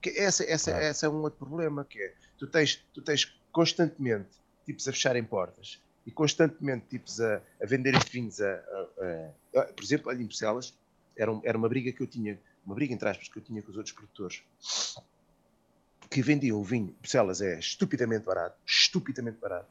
[0.00, 0.86] Que essa, essa, Claro.
[0.86, 4.30] essa é um outro problema, que é, tu tens, tu tens constantemente
[4.64, 5.78] tipos a fecharem portas
[6.10, 10.74] e constantemente tipos a, a venderem vinhos a, a- a- por exemplo, ali em Bucelas,
[11.16, 13.62] era, um- era uma briga que eu tinha, uma briga entre aspas que eu tinha
[13.62, 14.42] com os outros produtores
[16.10, 19.68] que vendiam o vinho Bucelas é estupidamente barato, estupidamente barato.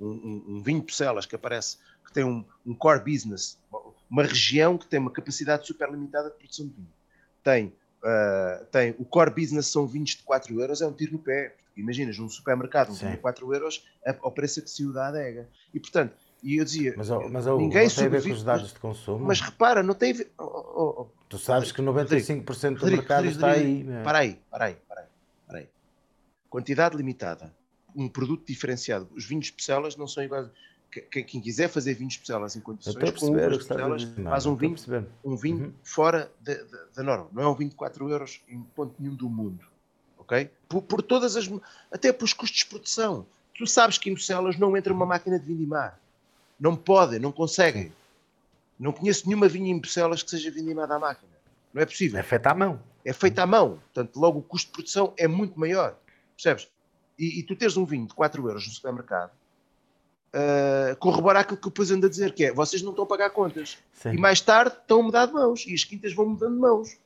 [0.00, 3.58] Um, um- um vinho Bucelas que aparece, que tem um, um core business,
[4.10, 6.92] uma- região que tem uma capacidade super limitada de produção de vinho.
[7.44, 7.72] Tem,
[8.04, 11.54] ah, tem o core business são vinhos de 4 euros, é um tiro no pé.
[11.76, 13.82] Imaginas, num supermercado, um vinho de 4 euros,
[14.20, 15.48] ao preço que se o dá a adega.
[15.72, 18.20] E portanto, e eu dizia, Mas, oh, mas oh, ninguém não tem a ver com
[18.20, 19.24] sobrevive- os dados de consumo.
[19.24, 20.10] mas repara, não tem.
[20.10, 24.02] a ver- oh, tu sabes que 95% do Rodrigo, mercado Rodrigo, está Rodrigo, aí.
[24.04, 25.06] Para aí, para aí, para aí,
[25.46, 25.68] para aí.
[26.50, 27.54] Quantidade limitada.
[27.96, 29.08] Um produto diferenciado.
[29.14, 30.48] Os vinhos especiais não são iguais.
[31.00, 34.22] Que- quem quiser fazer vinhos especiais em condições, com perceber especiais, dizer.
[34.24, 34.76] faz um vinho,
[35.24, 35.72] um vinho Uhum.
[35.82, 37.28] fora da, da- da norma.
[37.32, 39.64] Não é um vinho de 4 euros em ponto nenhum do mundo.
[40.18, 40.50] Ok?
[40.68, 41.48] Por, por todas as.
[41.90, 43.26] Até pelos custos de produção.
[43.56, 45.98] Tu sabes que em Bucelas não entra uma máquina de vindimar.
[46.60, 47.92] Não podem, não conseguem.
[48.78, 51.32] Não conheço nenhuma vinha em Bucelas que seja vindimada à máquina.
[51.72, 52.80] Não é possível É feito à mão.
[53.04, 53.78] é feito à mão.
[53.92, 55.96] Portanto, logo o custo de produção é muito maior.
[56.36, 56.68] Percebes?
[57.18, 59.30] E, e tu teres um vinho de 4 euros no supermercado,
[60.34, 63.08] uh, corrobora aquilo que eu depois ando a dizer, que é, vocês não estão a
[63.08, 63.78] pagar contas.
[63.92, 64.14] Sim.
[64.14, 65.66] E mais tarde estão a mudar de mãos.
[65.66, 66.96] E as quintas vão mudando de mãos.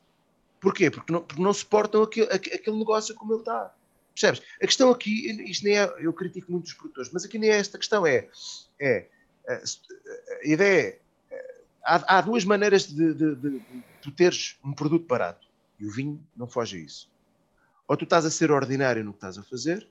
[0.59, 0.89] Porquê?
[0.89, 3.73] Porque não, porque não suportam aquele, aque- aquele negócio como ele está.
[4.13, 4.41] Percebes?
[4.61, 7.57] A questão aqui, isto nem é, eu critico muito os produtores, mas aqui nem é
[7.57, 8.27] esta questão, é,
[8.79, 9.05] é
[9.47, 10.97] a, a ideia
[11.29, 15.45] é, há, há duas maneiras de, de, de, de tu teres um produto barato.
[15.79, 17.07] E o vinho não foge a isso.
[17.87, 19.87] Ou tu estás a ser ordinário no que estás a fazer,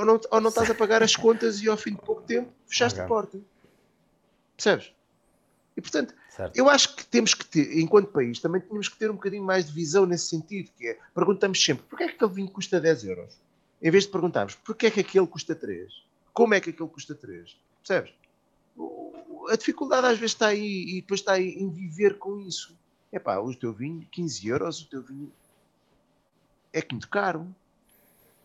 [0.00, 2.50] ou não, ou não estás a pagar as contas e ao fim de pouco tempo
[2.66, 3.08] fechaste a Ok.
[3.08, 3.40] porta.
[4.56, 4.92] Percebes?
[5.76, 6.56] E portanto, Certo.
[6.56, 9.66] eu acho que temos que ter, enquanto país, também tínhamos que ter um bocadinho mais
[9.66, 13.04] de visão nesse sentido, que é, perguntamos sempre, porquê é que aquele vinho custa 10
[13.04, 13.38] euros?
[13.80, 15.92] Em vez de perguntarmos, porquê é que aquele custa 3?
[16.32, 17.56] Como é que aquele custa 3?
[17.82, 18.12] Percebes?
[19.48, 22.76] A dificuldade às vezes está aí e depois está aí em viver com isso.
[23.12, 25.32] É pá, o teu vinho, 15 euros, o teu vinho
[26.72, 27.54] é que muito caro.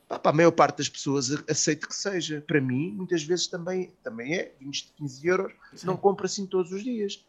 [0.07, 2.43] Para a maior parte das pessoas aceito que seja.
[2.45, 4.51] Para mim, muitas vezes também, também é.
[4.59, 5.87] Vinhos de 15 euros Sim.
[5.87, 7.25] não compro assim todos os dias.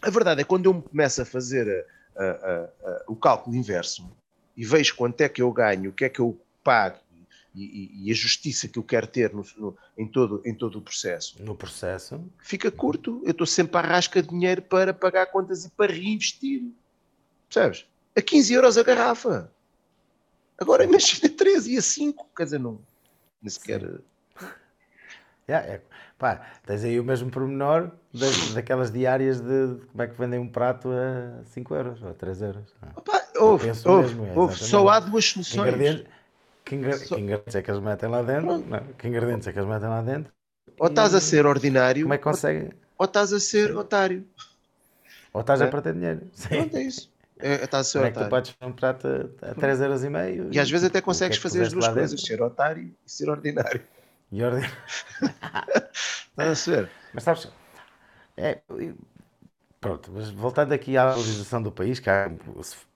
[0.00, 1.86] A verdade é que quando eu me começo a fazer
[2.16, 4.10] a- a- a- o cálculo inverso
[4.56, 6.98] e vejo quanto é que eu ganho, o que é que eu pago
[7.54, 10.78] e, e- e a justiça que eu quero ter no- no- em, todo, em todo
[10.78, 12.18] o processo, No processo.
[12.42, 13.20] fica curto.
[13.24, 16.62] Eu estou sempre à rasca de dinheiro para pagar contas e para reinvestir.
[17.48, 17.84] Percebes?
[18.16, 19.52] A 15 euros a garrafa.
[20.58, 22.26] Agora imagina 13 e a 5.
[22.36, 22.78] Quer dizer, não.
[23.42, 23.82] Nem sequer.
[25.48, 25.80] Yeah, é.
[26.18, 30.38] Pá, tens aí o mesmo pormenor das, daquelas diárias de, de como é que vendem
[30.38, 32.62] um prato a 5 euros ou a 3 euros.
[32.80, 32.88] Ah.
[32.94, 34.54] Opa, ouve, penso ouve, mesmo, é.
[34.54, 35.68] Só há duas soluções.
[35.74, 36.06] ingredientes,
[36.64, 38.58] que, ingra- Só- que ingredientes é que eles metem lá dentro?
[38.58, 40.32] Não, que ingredientes é que eles metem lá dentro?
[40.78, 42.70] Ou estás a ser ordinário, Como é que conseguem?
[42.96, 44.24] ou estás a ser otário.
[45.32, 45.70] Ou estás a É.
[45.70, 46.20] perder dinheiro?
[46.34, 46.48] Sim.
[46.50, 47.11] Pronto, é isso.
[47.48, 48.32] É, estás a ser Como é que tu otário.
[48.32, 49.06] podes um prato
[49.42, 50.52] a, a 3 euros e meio?
[50.52, 52.24] E às vezes até que consegues é que fazer as duas coisas, dentro?
[52.24, 53.84] ser otário e ser ordinário.
[54.32, 54.70] E ordem-
[56.30, 56.90] Estás a ser?
[57.12, 57.48] Mas sabes,
[58.36, 58.62] é,
[59.80, 62.08] pronto, mas voltando aqui à valorização do país, que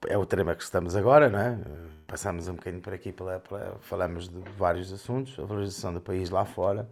[0.08, 1.58] é o tema que estamos agora, não é?
[2.06, 6.30] Passamos um bocadinho por aqui, pela, pela- falamos de vários assuntos, a valorização do país
[6.30, 6.88] lá fora,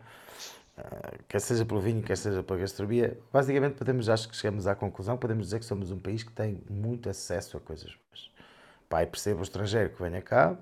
[1.29, 5.17] quer seja pelo vinho, quer seja pela gastronomia, basicamente podemos, acho que chegamos à conclusão,
[5.17, 8.31] podemos dizer que somos um país que tem muito acesso a coisas boas.
[8.89, 10.57] Pai, perceba o estrangeiro que venha cá,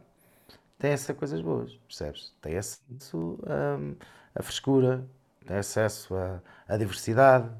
[0.78, 2.34] tem acesso a coisas boas, percebes?
[2.40, 3.38] Tem acesso
[3.78, 3.94] hum,
[4.34, 5.04] à frescura,
[5.46, 6.14] tem acesso
[6.68, 7.50] à, diversidade.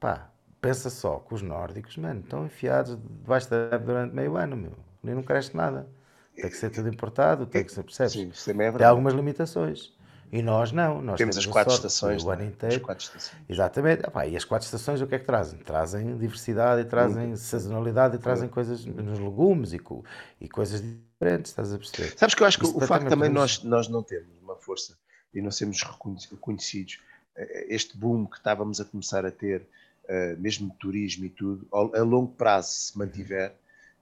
[0.00, 0.30] Pá,
[0.60, 4.72] pensa só que os nórdicos, mano, estão enfiados debaixo da neve durante meio ano, meu.
[5.02, 5.86] Nem não cresce nada.
[6.34, 8.12] Tem que ser tudo importado, tem que ser, percebes?
[8.12, 9.93] Sim, isso também é Tem algumas limitações.
[10.32, 12.24] E nós não, nós Temos as a quatro sorte estações.
[12.24, 12.46] O ano é?
[12.46, 12.80] As inteiro.
[12.80, 13.42] quatro estações.
[13.48, 14.04] Exatamente.
[14.06, 15.58] Epá, e as quatro estações o que é que trazem?
[15.60, 20.04] Trazem diversidade e trazem sazonalidade e trazem coisas nos legumes e, co-
[20.40, 22.14] e coisas diferentes, estás a perceber?
[22.16, 24.56] Sabes que eu acho que Isso o facto também podemos- nós, nós não termos uma
[24.56, 24.96] força
[25.32, 26.98] e não sermos reconhe- reconhecidos,
[27.36, 29.66] eh, este boom que estávamos a começar a ter,
[30.08, 33.54] eh, mesmo de turismo e tudo, a longo prazo, se mantiver,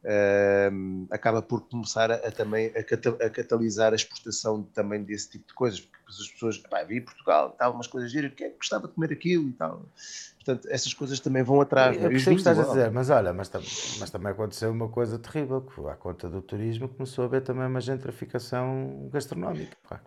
[0.05, 0.71] eh,
[1.11, 5.47] acaba por começar a, a também a, cata- a catalisar a exportação também desse tipo
[5.49, 8.57] de coisas, porque as pessoas, pá, vi Portugal, tal, umas coisas giras, quem é que
[8.57, 9.83] gostava de comer aquilo e tal.
[10.45, 11.97] Portanto, essas coisas também vão atrás.
[11.97, 12.13] Eu é?
[12.13, 13.51] E os percebo o que estás a dizer, mas olha, mas,
[13.99, 17.67] mas também aconteceu uma coisa terrível, que à conta do turismo começou a haver também
[17.67, 19.77] uma gentrificação gastronómica.
[19.89, 20.01] Pá,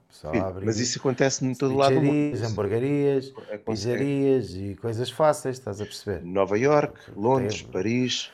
[0.48, 2.46] abrir Mas isso acontece em todo lado do mundo.
[2.46, 3.32] hamburguerias,
[3.66, 6.22] pizzarias e coisas fáceis, estás a perceber?
[6.24, 8.30] Nova York, Londres, Paris,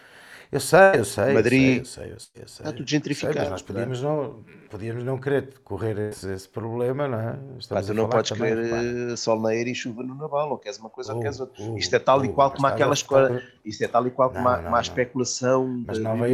[0.52, 1.80] Eu sei, eu sei, Madrid.
[1.80, 2.66] eu sei, eu sei, eu sei.
[2.66, 6.50] Está tudo Eu sei, gentrificado, mas nós podíamos não, podíamos não querer correr esse, esse
[6.50, 7.34] problema, não é?
[7.34, 9.12] Pá, Estamos tu não podes também, querer repara.
[9.14, 11.40] eh, sol na areia e chuva no naval, ou queres uma coisa ou Oh, queres
[11.40, 11.64] outra.
[11.64, 13.44] oh, Isto é tal e oh, qual como aquelas coisas.
[13.64, 16.34] Isto é tal e qual como a, especulação Mas de Nova em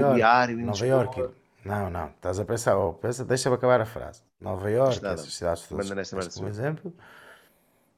[0.66, 0.86] Nova.
[0.88, 1.30] Iorque,
[1.64, 4.22] não, não, estás a pensar, oh, pensa, deixa-me acabar a frase.
[4.42, 5.14] Nova Iorque, nada.
[5.16, 6.02] essas cidades todas merda,
[6.48, 6.94] exemplo,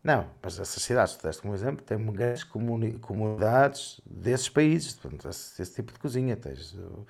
[0.04, 5.28] não, mas essas cidades que deste como exemplo têm grandes comuni- comunidades desses países, portanto,
[5.30, 6.38] esse, esse tipo de cozinha.
[6.38, 7.06] Tens, uh,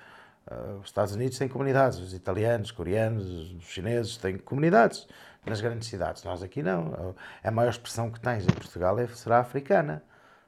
[0.50, 5.06] uh, os Estados Unidos têm comunidades, os italianos, coreanos, os chineses têm comunidades
[5.46, 6.24] nas grandes cidades.
[6.24, 7.14] Nós aqui não.
[7.42, 10.02] A maior expressão que tens em Portugal é, será africana,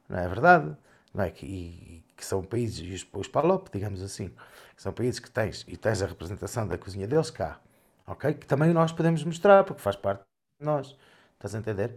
[0.08, 0.76] não é verdade?
[1.14, 1.30] Não é?
[1.30, 4.28] Que, e, que são países, e os, os PALOP, digamos assim,
[4.76, 7.60] que são países que tens, e tens a representação da cozinha deles cá,
[8.06, 8.34] ok?
[8.34, 10.22] Que também nós podemos mostrar, porque faz parte
[10.58, 10.96] de nós.
[11.34, 11.96] Estás a entender?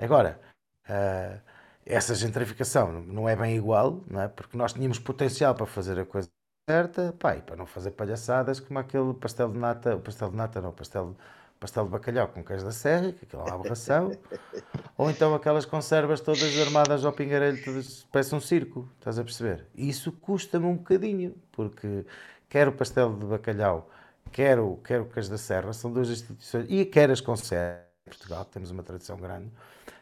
[0.00, 0.40] Agora,
[0.88, 1.40] uh,
[1.84, 4.28] essa gentrificação não é bem igual, não é?
[4.28, 6.28] porque nós tínhamos potencial para fazer a coisa
[6.68, 10.36] certa, pá, e para não fazer palhaçadas como aquele pastel de nata, o pastel de
[10.36, 11.16] nata não, pastel,
[11.58, 14.16] pastel de bacalhau com queijo da serra, que aquilo é aberração,
[14.96, 19.66] ou então aquelas conservas todas armadas ao pingarelho, todas, parece um circo, estás a perceber?
[19.74, 22.06] Isso custa-me um bocadinho, porque
[22.48, 23.90] quer o pastel de bacalhau,
[24.30, 28.44] quer o, quer o queijo da serra, são duas instituições, e quer as conservas, Portugal,
[28.44, 29.50] temos uma tradição grande,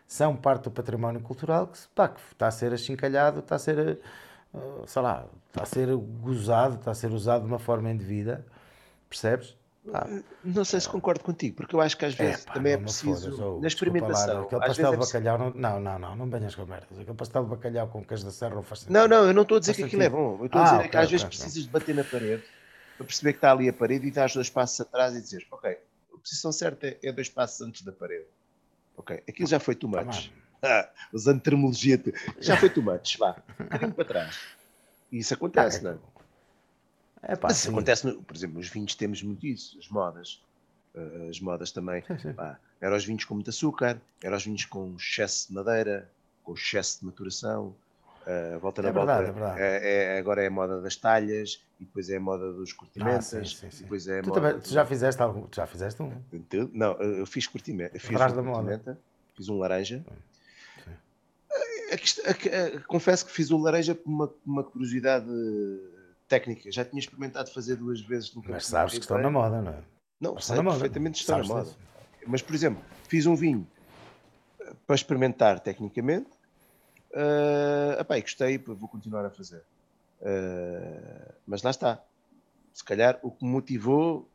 [0.09, 4.01] são parte do património cultural que, pá, que está a ser achincalhado, está a ser
[4.55, 8.45] ah, sei lá, está a ser gozado, está a ser usado de uma forma indevida,
[9.09, 9.57] percebes?
[9.93, 10.07] Ah,
[10.45, 12.77] não sei se concordo contigo, porque eu acho que às vezes é, pá, também é
[12.77, 14.35] preciso, fodas, na experimentação...
[14.35, 17.17] Lá, aquele pastel de é bacalhau, não, não, não, não, não venhas com merdas, aquele
[17.17, 18.95] pastel de bacalhau com queijo da serra não faz sentido.
[18.95, 20.67] Não, não, eu não estou a dizer que aquilo é bom, eu estou ah, a
[20.67, 21.39] dizer okay, que às okay, vezes okay.
[21.39, 22.43] precisas de bater na parede
[22.97, 25.71] para perceber que está ali a parede e dar dois passos atrás e dizer, ok,
[25.71, 28.27] a posição certa é dois passos antes da parede.
[28.99, 30.31] Ok, aquilo já foi too much.
[30.61, 32.03] Ah, usando terminologia,
[32.41, 34.41] já foi too much, vá, um bocadinho para trás.
[35.11, 36.01] Isso acontece, ah, é, não
[37.23, 37.37] é?
[37.37, 40.43] pá, Mas isso acontece, no, por exemplo, nos vinhos temos muito isso, as modas.
[40.95, 42.03] Uh, as modas também.
[42.03, 42.33] Sim, sim.
[42.33, 46.11] Pá, eram os vinhos com muito açúcar, eram os vinhos com excesso de madeira,
[46.43, 47.75] com excesso de maturação.
[48.29, 49.23] Uh, volta na é volta.
[49.23, 52.53] Verdade, é, é, é, agora é a moda das talhas, e depois é a moda
[52.53, 53.33] dos curtimentas.
[53.33, 55.47] Ah, sim, sim, depois é tu, também, tu já fizeste algum?
[55.51, 56.13] Já fizeste um?
[56.75, 57.99] Não, eu fiz curtimento.
[57.99, 59.01] Fiz um curtimenta,
[59.35, 60.05] fiz um laranja.
[62.87, 65.27] confesso que fiz o laranja por uma, uma curiosidade
[66.29, 66.71] técnica.
[66.71, 68.31] Já tinha experimentado fazer duas vezes.
[68.47, 69.83] Mas sabes que estão na moda, não é?
[70.21, 71.71] Não, sei perfeitamente estão na moda.
[72.27, 73.67] Mas, por exemplo, fiz um vinho
[74.61, 76.29] eh, para experimentar tecnicamente.
[77.11, 79.63] Uh, gostei, vou continuar a fazer.
[80.21, 82.03] Uh, mas lá está.
[82.73, 84.29] Se calhar o que me motivou,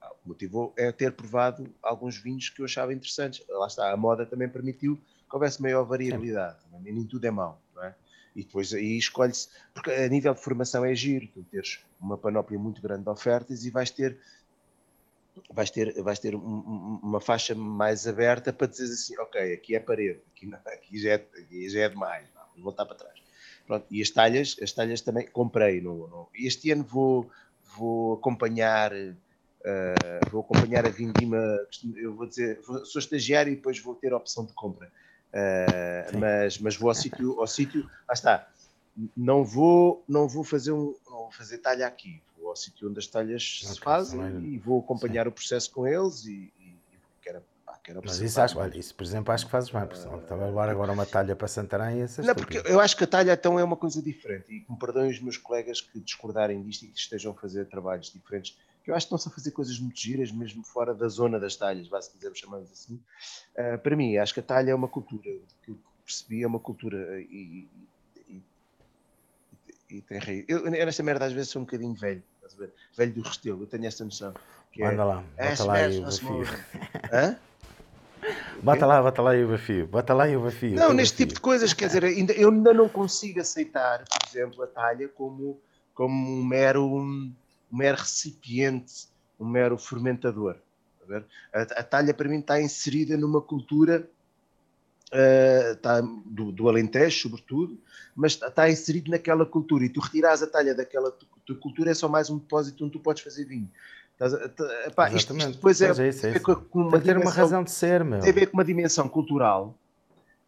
[0.00, 3.44] ah, motivou é ter provado alguns vinhos que eu achava interessantes.
[3.48, 6.58] Lá está, a moda também permitiu que houvesse maior variabilidade.
[6.62, 6.92] Sim.
[6.92, 7.94] Nem tudo é mau, não é?
[8.34, 12.58] E depois aí escolhe-se, porque a nível de formação é giro, tu teres uma panóplia
[12.58, 14.18] muito grande de ofertas e vais ter
[15.52, 19.80] vais ter, vais ter um, uma faixa mais aberta para dizer assim, ok, aqui é
[19.80, 23.18] parede, aqui, não, aqui, já, é, aqui já é demais, vou voltar para trás.
[23.66, 25.80] Pronto, e as talhas, as talhas também comprei.
[25.80, 27.30] No, no, este ano vou,
[27.76, 28.92] vou acompanhar
[29.64, 31.38] uh, vou acompanhar a vindima,
[31.96, 34.92] eu vou dizer, vou, sou estagiário e depois vou ter a opção de compra.
[35.32, 38.48] Uh, mas, mas vou ao sítio, ao sítio, lá está.
[39.16, 42.22] Não vou, não vou fazer um, não vou fazer talha aqui.
[42.54, 44.54] Ao sítio onde as talhas okay, se fazem também.
[44.54, 45.28] e vou acompanhar Sim.
[45.28, 48.94] o processo com eles e, e, e quero, pá, quero Mas isso, acho, olha, isso,
[48.94, 49.86] por exemplo, acho que fazes bem.
[49.86, 52.78] Porque uh, estava a levar agora uma talha para Santarém e essas Não, porque eu
[52.78, 55.80] acho que a talha então é uma coisa diferente e me perdoem os meus colegas
[55.80, 59.28] que discordarem disto e que estejam a fazer trabalhos diferentes que eu acho que estão-se
[59.28, 63.00] a fazer coisas muito giras, mesmo fora da zona das talhas, se quisermos chamar assim.
[63.56, 65.30] Uh, para mim, acho que a talha é uma cultura,
[65.62, 67.66] que eu percebi é uma cultura e,
[68.28, 68.42] e, e,
[69.96, 70.44] e tem rei.
[70.46, 72.22] Eu, nesta merda, às vezes, sou um bocadinho velho,
[72.96, 74.34] velho do restelo, eu tenho esta noção.
[74.72, 76.04] Que é, Manda lá, bota lá aí o.
[77.12, 77.36] Hã?
[78.62, 80.74] Bota lá, bota lá aí o desafio, bota lá aí o desafio.
[80.74, 84.62] Não, neste tipo de coisas, quer dizer, ainda, eu ainda não consigo aceitar, por exemplo,
[84.62, 85.60] a talha como,
[85.92, 87.34] como um mero um
[87.70, 89.08] mero recipiente,
[89.38, 90.56] um mero fermentador.
[91.52, 94.08] A, a, talha, para mim, está inserida numa cultura
[95.14, 97.78] uh, está do, do, Alentejo, sobretudo,
[98.14, 99.84] mas está, está inserido naquela cultura.
[99.84, 103.00] E tu retiras a talha daquela tua cultura, é só mais um depósito onde tu
[103.00, 103.70] podes fazer vinho.
[104.86, 106.40] Epá, isto, isto, depois é, é, isso, é isso.
[106.40, 108.20] Com uma tem uma razão de ser, meu.
[108.20, 109.76] Tem a ver com uma dimensão cultural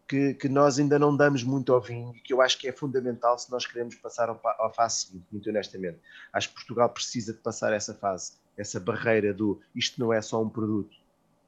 [0.07, 2.73] que, que, nós ainda não damos muito ao vinho e que eu acho que é
[2.73, 5.99] fundamental se nós queremos passar ao, à fase seguinte, muito honestamente.
[6.33, 10.41] Acho que Portugal precisa de passar essa fase, essa barreira do isto não é só
[10.41, 10.97] um produto,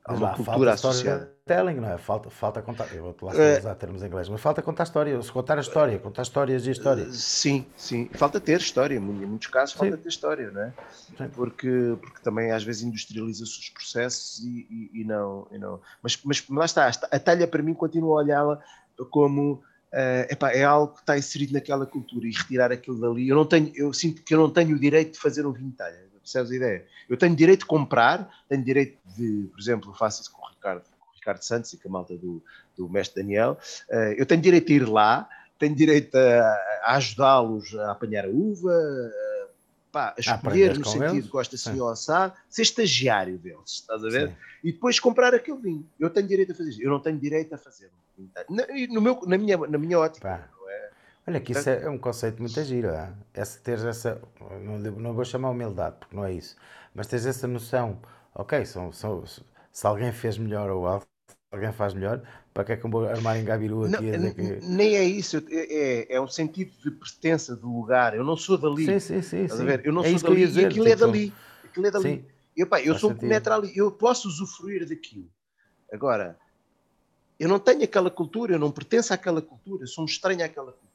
[0.09, 1.31] Há uma lá, cultura associada.
[1.45, 1.99] Telling, não é?
[1.99, 2.93] Falta, falta contar.
[2.95, 5.21] Eu vou lá uh, usar termos em inglês, mas falta contar história.
[5.21, 7.09] Se contar a história, contar histórias e histórias.
[7.09, 8.09] Uh, sim, sim.
[8.15, 8.97] Falta ter história.
[8.97, 9.79] Em muitos casos, sim.
[9.79, 10.73] falta ter história, não é?
[11.35, 15.79] Porque, porque também às vezes industrializa-se os processos e, e, e, não, e não.
[16.03, 16.89] Mas, mas lá está.
[16.89, 18.61] A talha, para mim, continua a olhá-la
[19.11, 19.63] como.
[19.93, 23.29] Uh, epá, é algo que está inserido naquela cultura e retirar aquilo dali.
[23.29, 25.71] Eu, não tenho, eu sinto que eu não tenho o direito de fazer um vinho
[25.71, 26.87] de talha Percebes a ideia?
[27.09, 30.83] Eu tenho direito de comprar, tenho direito de, por exemplo, faço isso com o Ricardo,
[31.01, 32.43] com o Ricardo Santos e com a malta do,
[32.77, 33.59] do mestre Daniel.
[33.89, 35.27] Uh, eu tenho direito de ir lá,
[35.59, 39.49] tenho direito a, a ajudá-los a apanhar a uva, uh,
[39.91, 41.25] pá, a escolher no sentido eles?
[41.25, 44.29] que gosta assim ou assado, ser estagiário deles, estás a ver?
[44.29, 44.37] Sim.
[44.65, 45.89] E depois comprar aquele vinho.
[45.99, 46.83] Eu tenho direito a fazer isso.
[46.83, 47.91] Eu não tenho direito a fazer.
[48.51, 50.29] Na, no meu, na, minha, na minha ótica.
[50.29, 50.58] Pá.
[51.29, 53.13] Olha que isso é, é um conceito muito giro, é?
[53.35, 54.21] essa, teres essa,
[54.63, 56.57] não, não vou chamar humildade, porque não é isso,
[56.95, 58.01] mas teres essa noção,
[58.35, 61.07] ok, são, são, se alguém fez melhor ou algo,
[61.53, 62.23] alguém faz melhor,
[62.55, 64.63] para que é que eu vou armar em Gabiru aqui Não, a dizer que.
[64.63, 65.43] nem é isso, é,
[66.11, 68.15] é, é um sentido de pertença do lugar.
[68.15, 68.85] Eu não sou dali.
[68.85, 69.65] Sim, sim, sim, Estás a sim.
[69.65, 69.87] ver?
[69.87, 70.67] Eu não É sou dali ia e dizer.
[70.67, 71.33] aquilo é tipo, dali.
[71.65, 72.03] Aquilo é dali.
[72.03, 72.25] Sim,
[72.57, 75.31] Eu, pá, eu faz sou um penetra ali, eu posso usufruir daquilo.
[75.93, 76.39] Agora,
[77.39, 80.73] eu não tenho aquela cultura, eu não pertenço àquela cultura, eu sou um estranho àquela
[80.73, 80.88] cultura.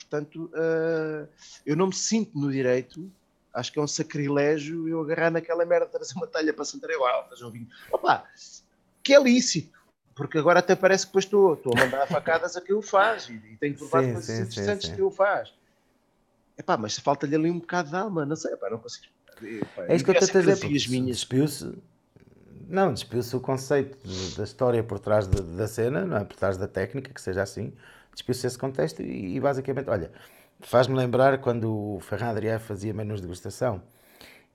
[0.00, 1.26] Portanto, ah,
[1.64, 3.10] eu não me sinto no direito,
[3.54, 6.98] acho que é um sacrilégio eu agarrar naquela merda, trazer uma talha para Santarém,
[7.28, 7.68] fazer um vinho.
[7.92, 8.24] Opa,
[9.02, 9.78] que é lícito,
[10.14, 13.28] porque agora até parece que depois estou, estou a mandar facadas a quem o faz
[13.28, 14.94] e, e tenho provado coisas sim, interessantes sim.
[14.96, 15.52] que o faz.
[16.58, 19.06] Epá, mas falta-lhe ali um bocado de alma, não sei, epá, não consigo.
[19.42, 21.04] Epá, É isso que eu estou a dizer.
[21.04, 21.78] Despiu-se.
[22.68, 26.24] Não, despiu-se o conceito de- da história por trás de- da cena, não é?
[26.24, 27.72] Por trás da técnica, que seja assim.
[28.12, 30.10] Despiu-se esse contexto e, e basicamente, olha,
[30.60, 33.82] faz-me lembrar quando o Ferran Adrià fazia menus de degustação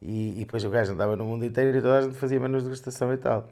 [0.02, 2.64] e, e depois o gajo andava no mundo inteiro e toda a gente fazia menus
[2.64, 3.49] de degustação e tal.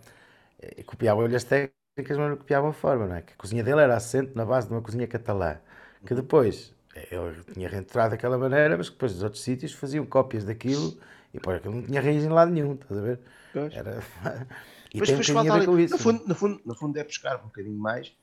[0.85, 3.21] Copiavam-lhe as técnicas, mas não copiavam a forma, não é?
[3.21, 5.57] Que a cozinha dele era assente na base de uma cozinha catalã,
[6.05, 10.45] que depois ele tinha reentrado daquela maneira, mas que depois os outros sítios faziam cópias
[10.45, 10.97] daquilo
[11.34, 13.19] e pô, aquilo não tinha raiz em lado nenhum, estás a ver?
[13.51, 13.73] Pois.
[13.73, 13.99] Era...
[14.93, 15.93] E Mas tem um bocadinho a ver com isso.
[15.93, 18.15] no fundo, no, fundo, no fundo é buscar um bocadinho mais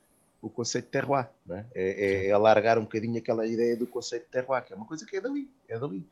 [0.43, 1.67] o conceito de terroir, não é?
[1.75, 5.05] É, é alargar um bocadinho aquela ideia do conceito de terroir, que é uma coisa
[5.05, 6.07] que é dali, é dali.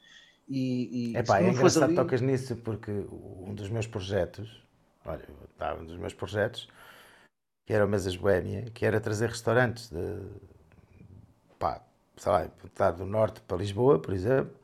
[0.48, 4.62] E, e Epá, é engraçado ali, tocas nisso porque um dos meus projetos,
[5.04, 5.24] olha,
[5.58, 6.68] tá, um dos meus projetos,
[7.66, 10.20] que era o Mesas Boémia, que era trazer restaurantes de,
[11.58, 11.82] pá,
[12.16, 14.54] sei lá, tá do norte para Lisboa, por exemplo,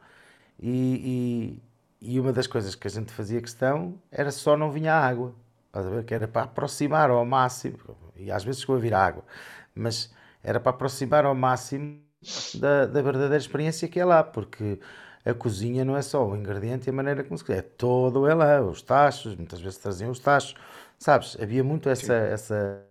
[0.59, 1.61] e,
[2.01, 5.35] e, e uma das coisas que a gente fazia questão era só não vinha água,
[5.74, 6.05] estás a ver?
[6.05, 7.78] Que era para aproximar ao máximo,
[8.16, 9.24] e às vezes chegou a vir água,
[9.74, 12.01] mas era para aproximar ao máximo
[12.55, 14.78] da, da verdadeira experiência que é lá, porque
[15.24, 18.60] a cozinha não é só o ingrediente e a maneira como se é todo lá,
[18.62, 20.55] os tachos, muitas vezes traziam os tachos,
[20.98, 21.36] sabes?
[21.40, 22.82] Havia muito essa, essa,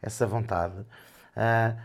[0.00, 0.84] essa vontade.
[1.34, 1.76] Ah,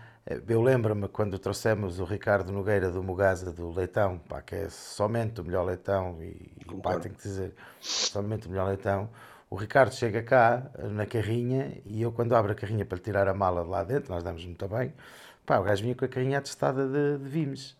[0.47, 5.41] eu lembro-me quando trouxemos o Ricardo Nogueira do Mugasa do Leitão, pá, que é somente
[5.41, 7.01] o melhor leitão, e, e pá, Concordo.
[7.01, 9.09] tenho que dizer, somente o melhor leitão.
[9.53, 13.27] O Ricardo chega cá na carrinha e eu, quando abro a carrinha para lhe tirar
[13.27, 14.91] a mala de lá dentro, nós damos muito bem,
[15.45, 17.77] pá, o gajo vinha com a carrinha atestada de, de Vimes.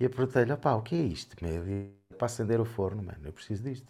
[0.00, 1.36] E eu perguntei-lhe, pá, o que é isto?
[1.40, 1.62] meu?
[2.18, 3.86] Para acender o forno, mano, eu preciso disto.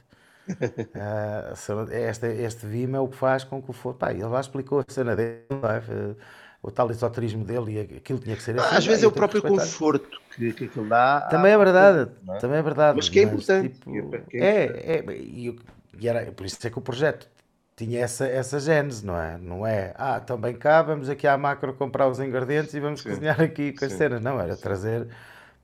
[0.94, 3.98] Ah, se eu- este, este Vime é o que faz com que o forno.
[3.98, 6.14] Pá, ele lá explicou a cena dele, é?
[6.62, 8.76] o tal esoterismo dele e aquilo tinha que ser assim.
[8.76, 11.22] às vezes é o próprio conforto que, que aquilo dá.
[11.22, 12.38] Também é verdade, não é?
[12.38, 12.96] também é verdade.
[12.96, 15.04] Mas que é importante, tipo, é- é é,
[15.48, 15.56] eu-
[16.00, 17.28] e era, por isso é que o projeto
[17.76, 19.38] tinha essa, essa gênese, não é?
[19.38, 23.02] Não é, ah, também cá, vamos aqui à macro comprar os ingredientes e vamos Sim,
[23.02, 24.20] cozinhar aqui com as cenas.
[24.22, 25.08] Não, era trazer,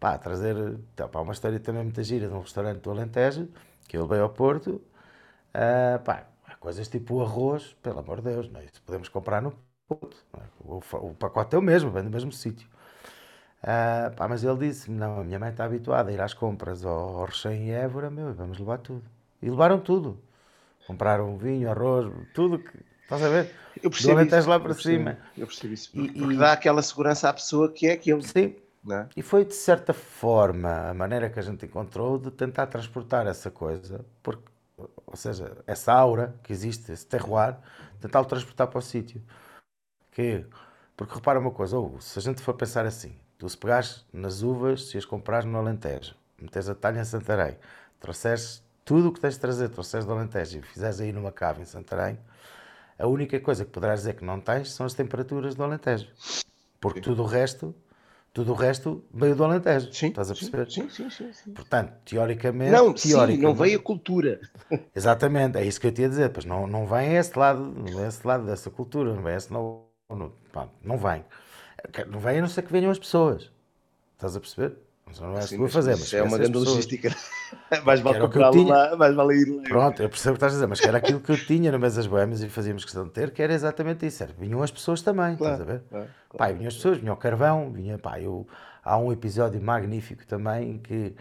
[0.01, 3.49] pá, trazer, tá, pá, uma história também muito gira de um restaurante do Alentejo,
[3.89, 4.81] que eu levei ao Porto,
[5.55, 6.27] ah, pá,
[6.61, 8.65] coisas tipo o arroz, pelo amor de Deus, não é?
[8.65, 9.53] Isso podemos comprar no
[9.89, 10.43] Porto, é?
[10.61, 10.79] o,
[11.11, 12.69] o pacote é o mesmo, vem do mesmo sítio.
[13.63, 16.85] Ah, pá, mas ele disse-me, não, a minha mãe está habituada a ir às compras
[16.85, 19.05] ao, ao Recheio em Évora, meu, vamos levar tudo.
[19.43, 20.19] E levaram tudo.
[20.87, 23.55] Compraram vinho, arroz, tudo que, estás a ver?
[23.83, 25.19] Eu Do percebo Alentejo isso, lá para cima.
[25.37, 25.91] Eu percebo isso.
[25.95, 28.23] E- Porque, porque e- dá aquela segurança à pessoa que é aquilo.
[28.23, 28.57] Sim,
[28.91, 29.07] é?
[29.17, 33.51] E foi de certa forma a maneira que a gente encontrou de tentar transportar essa
[33.51, 34.43] coisa, porque,
[35.07, 37.57] ou seja, essa aura que existe, esse terroir,
[38.01, 39.23] tentar o transportar para o sítio.
[40.13, 40.47] Que,
[40.97, 44.43] porque repara uma coisa, ou se a gente for pensar assim, tu se pegares nas
[44.43, 47.59] uvas, se as comprares no Alentejo, meteres a talha em Santarém,
[48.01, 51.63] trouxeres tudo o que tens de trazer, trouxeres do Alentejo e fizeres aí numa cave
[51.63, 52.19] em Santarém,
[52.99, 56.09] a única coisa que poderás dizer que não tens são as temperaturas do Alentejo.
[56.81, 57.75] Porque tudo o resto,
[58.33, 59.93] tudo o resto veio do Alentejo.
[59.93, 60.71] Sim, Estás a sim, perceber?
[60.71, 61.33] Sim, sim, sim.
[61.33, 61.53] sim.
[61.53, 64.41] Portanto, teoricamente, Não, sim, teoricamente, não veio a cultura.
[64.95, 66.31] Exatamente, é isso que eu te ia dizer.
[66.31, 69.53] Pois não, não vem esse lado, não vem esse lado dessa cultura, não vem esse
[69.53, 70.33] não, não,
[70.83, 71.25] não vem.
[72.09, 73.51] Não vem a não ser que venham as pessoas.
[74.15, 74.77] Estás a perceber?
[75.21, 76.59] Não é vou mas fazer, mas isso é uma grande pessoas.
[76.59, 77.11] logística.
[77.85, 78.19] mais vale
[78.51, 78.73] tinha.
[78.73, 79.65] lá, mais vale ir lá.
[79.69, 81.73] Pronto, eu percebo o que estás a dizer, mas que era aquilo que eu tinha
[81.73, 84.23] no Mesas Boémias e fazíamos questão de ter, que era exatamente isso.
[84.23, 85.83] Era, vinham as pessoas também, Claro, estás a ver?
[85.91, 88.47] claro, Pá, e vinham as pessoas, vinha o carvão, vinha, pá, eu,
[88.85, 91.15] há um episódio magnífico também que,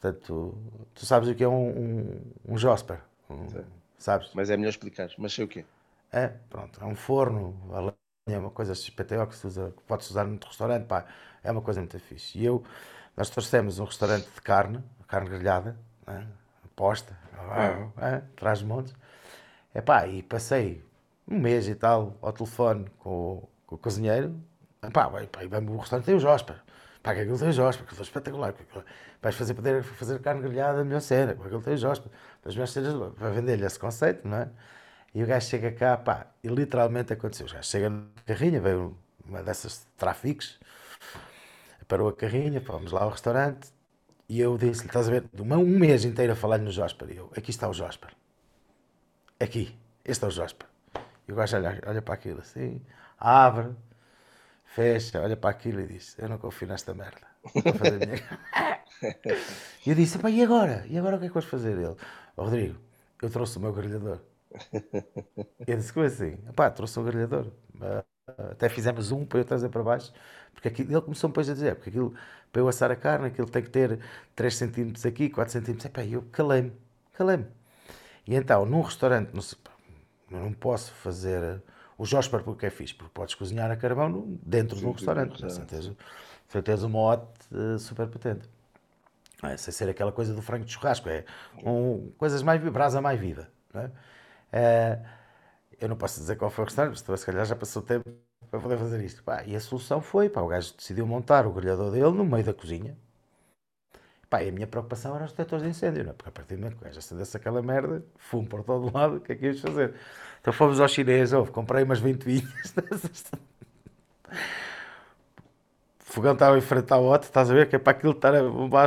[0.00, 0.56] portanto,
[0.94, 3.00] tu sabes o que é um, um, um Josper,
[3.30, 3.64] um-
[3.98, 4.36] sabes?
[4.36, 5.08] Mas é melhor explicar.
[5.18, 5.64] Mas sei o quê?
[6.10, 7.94] É, pronto, é um forno, a lenha,
[8.28, 11.06] é uma coisa XPTO que se usa, que pode-se usar no restaurante, pá,
[11.42, 12.38] é uma coisa muito fixe.
[12.38, 12.62] E eu,
[13.16, 15.76] nós trouxemos um restaurante de carne, carne grelhada,
[16.06, 16.26] né,
[16.74, 17.16] posta,
[17.98, 18.94] é, traz montes,
[19.74, 20.84] é pá, e passei
[21.28, 24.34] um mês e tal ao telefone com, o- com o cozinheiro,
[24.92, 26.56] pá, vai, e vamos, o restaurante tem o Josper,
[27.02, 28.54] pá, que aquilo tem o Josper, que foi espetacular,
[29.20, 32.10] vais fazer, poder fazer carne grelhada, a melhor cena, que aquilo tem o Josper,
[32.42, 34.48] das melhores cenas, para vender-lhe esse conceito, não é?
[35.14, 37.46] E o gajo chega cá, pá, e literalmente aconteceu.
[37.46, 40.58] O gajo chega na carrinha, veio uma dessas tráficos,
[41.92, 43.70] parou a carrinha, vamos lá ao restaurante,
[44.26, 47.30] e eu disse-lhe, estás a ver, um mês inteiro a falar no Josper, e eu,
[47.36, 48.08] aqui está o Josper.
[49.38, 50.66] Aqui, este é o Josper.
[51.28, 52.80] E o gajo olha, olha para aquilo assim,
[53.18, 53.76] abre,
[54.64, 57.26] fecha, olha para aquilo e diz, eu não confio nesta merda.
[59.84, 60.86] E eu disse, e agora?
[60.88, 61.76] E agora o que é que vais fazer?
[61.76, 61.96] Ele,
[62.36, 62.78] oh, Rodrigo,
[63.20, 64.20] eu trouxe o meu grelhador.
[65.66, 66.36] Eu disse, como assim?
[66.54, 67.52] Pá, trouxe um grelhador.
[68.52, 70.12] Até fizemos um para eu trazer para baixo,
[70.52, 72.14] porque aquilo, ele começou depois a dizer, porque aquilo,
[72.52, 73.98] para eu assar a carne, aquilo tem que ter
[74.36, 75.86] 3 cm aqui, 4 cm.
[75.86, 76.72] Epá, eu calei-me,
[77.14, 77.46] calei-me.
[78.24, 79.58] E então, num restaurante, não, sei,
[80.30, 81.60] não posso fazer
[81.98, 85.44] o Josper porque é fixe, porque podes cozinhar a carvão dentro sim, de um restaurante,
[85.44, 85.92] assim, tens,
[86.62, 88.48] tens uma mote uh, super potente.
[89.42, 91.24] É, sem ser aquela coisa do frango de churrasco, é
[91.64, 93.50] um, coisas mais, brasa mais vida.
[93.74, 93.86] Não é?
[94.52, 95.21] Uh,
[95.82, 98.08] eu não posso dizer qual foi o restaurante, mas se calhar já passou tempo
[98.50, 99.22] para poder fazer isto.
[99.22, 102.44] Pá, e a solução foi, pá, o gajo decidiu montar o grelhador dele no meio
[102.44, 102.96] da cozinha.
[104.30, 106.10] Pá, e a minha preocupação era os detectores de incêndio, não?
[106.12, 106.14] É?
[106.14, 109.16] porque a partir do momento que o gajo acendesse aquela merda, fumo por todo lado,
[109.16, 109.94] o que é que ias fazer?
[110.40, 112.74] Então fomos ao chinês, oh, comprei umas 20 vinhas
[116.12, 117.70] o fogão estava a enfrentar o outro, estás a ver?
[117.70, 118.86] Que é para aquilo estar a bombar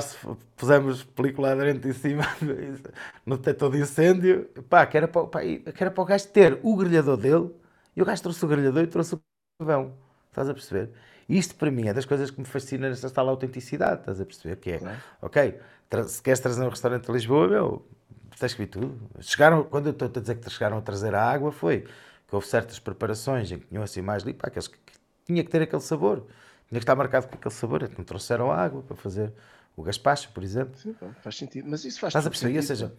[0.55, 2.23] pusemos película aderente em cima
[3.25, 6.59] no detector de incêndio, pá, que era para, pá, que era para o gajo ter
[6.61, 7.49] o grelhador dele,
[7.95, 9.21] e o gajo trouxe o grelhador e trouxe o
[9.59, 9.95] fogão,
[10.29, 10.91] estás a perceber?
[11.27, 14.57] Isto para mim é das coisas que me fascina nesta tal autenticidade, estás a perceber?
[14.57, 14.97] Que é, claro.
[15.19, 15.59] ok,
[16.07, 17.87] se queres trazer um restaurante de Lisboa, meu,
[18.39, 19.09] que vir tudo.
[19.19, 21.87] Chegaram, quando eu estou a dizer que chegaram a trazer a água, foi
[22.27, 24.93] que houve certas preparações em que tinham assim mais ali, pá, aqueles que, que
[25.25, 26.23] tinha que ter aquele sabor.
[26.79, 27.89] Que estar marcado com aquele sabor.
[27.97, 29.31] Não trouxeram água para fazer
[29.75, 30.77] o gaspacho, por exemplo.
[30.77, 31.67] Sim, faz sentido.
[31.69, 32.57] Mas isso faz Estás a perceber?
[32.57, 32.93] Ou seja,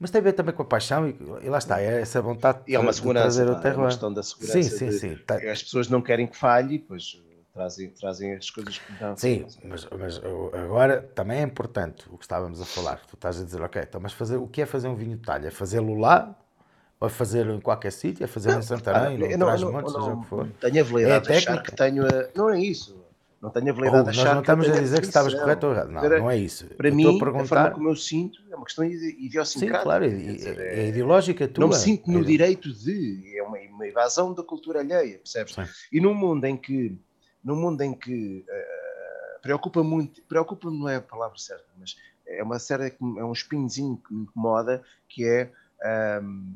[0.00, 2.60] mas tem a ver também com a paixão e, e lá está, é essa vontade
[2.66, 3.78] e é uma segurança, de trazer o terror.
[3.78, 4.62] É uma questão da segurança.
[4.62, 5.16] Sim, sim, sim.
[5.26, 5.36] Tá.
[5.36, 7.20] As pessoas não querem que falhe, pois
[7.52, 9.16] trazem, trazem as coisas que dão.
[9.16, 10.20] Sim, mas, mas
[10.54, 13.00] agora também é importante o que estávamos a falar.
[13.06, 15.22] Tu estás a dizer, ok, então, mas fazer, o que é fazer um vinho de
[15.22, 15.48] talha?
[15.48, 16.36] É fazê-lo lá
[17.00, 18.22] ou é fazê-lo em qualquer sítio?
[18.22, 20.48] É fazer em Santarém, não, não, não, não, seja o que for?
[20.60, 22.28] Tenho a validade é a de achar que tenho a...
[22.36, 22.96] Não é isso.
[23.40, 25.72] Não tenho a validade de achar nós não estamos a dizer que estavas correto ou
[25.72, 25.90] errado.
[25.90, 26.66] Não, não é isso.
[26.74, 29.78] Para eu mim, a, a forma como eu sinto é uma questão idiosincrática.
[29.78, 31.62] Sim, claro, é, dizer, é, é ideológica tua.
[31.62, 32.24] Não me sinto no é.
[32.24, 33.38] direito de...
[33.38, 35.54] É uma, uma evasão da cultura alheia, percebes?
[35.54, 35.62] Sim.
[35.92, 36.98] E num mundo em que...
[37.44, 40.20] Num mundo em que uh, preocupa muito...
[40.22, 41.96] Preocupa não é a palavra certa, mas
[42.26, 45.50] é uma série, é um espinhozinho que me incomoda, que é...
[46.20, 46.54] Um,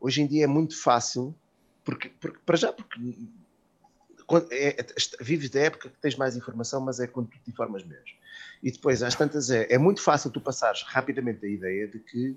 [0.00, 1.34] hoje em dia é muito fácil,
[1.84, 2.96] porque, porque para já, porque
[4.50, 4.86] é, é,
[5.20, 8.14] vives da época que tens mais informação, mas é quando tu te informas menos.
[8.62, 12.30] E depois, às tantas, é, é muito fácil tu passares rapidamente a ideia de que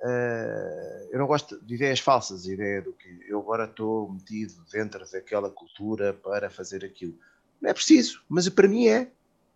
[0.00, 4.54] uh, eu não gosto de ideias falsas, a ideia do que eu agora estou metido
[4.72, 7.18] dentro daquela cultura para fazer aquilo.
[7.60, 9.10] Não é preciso, mas para mim é.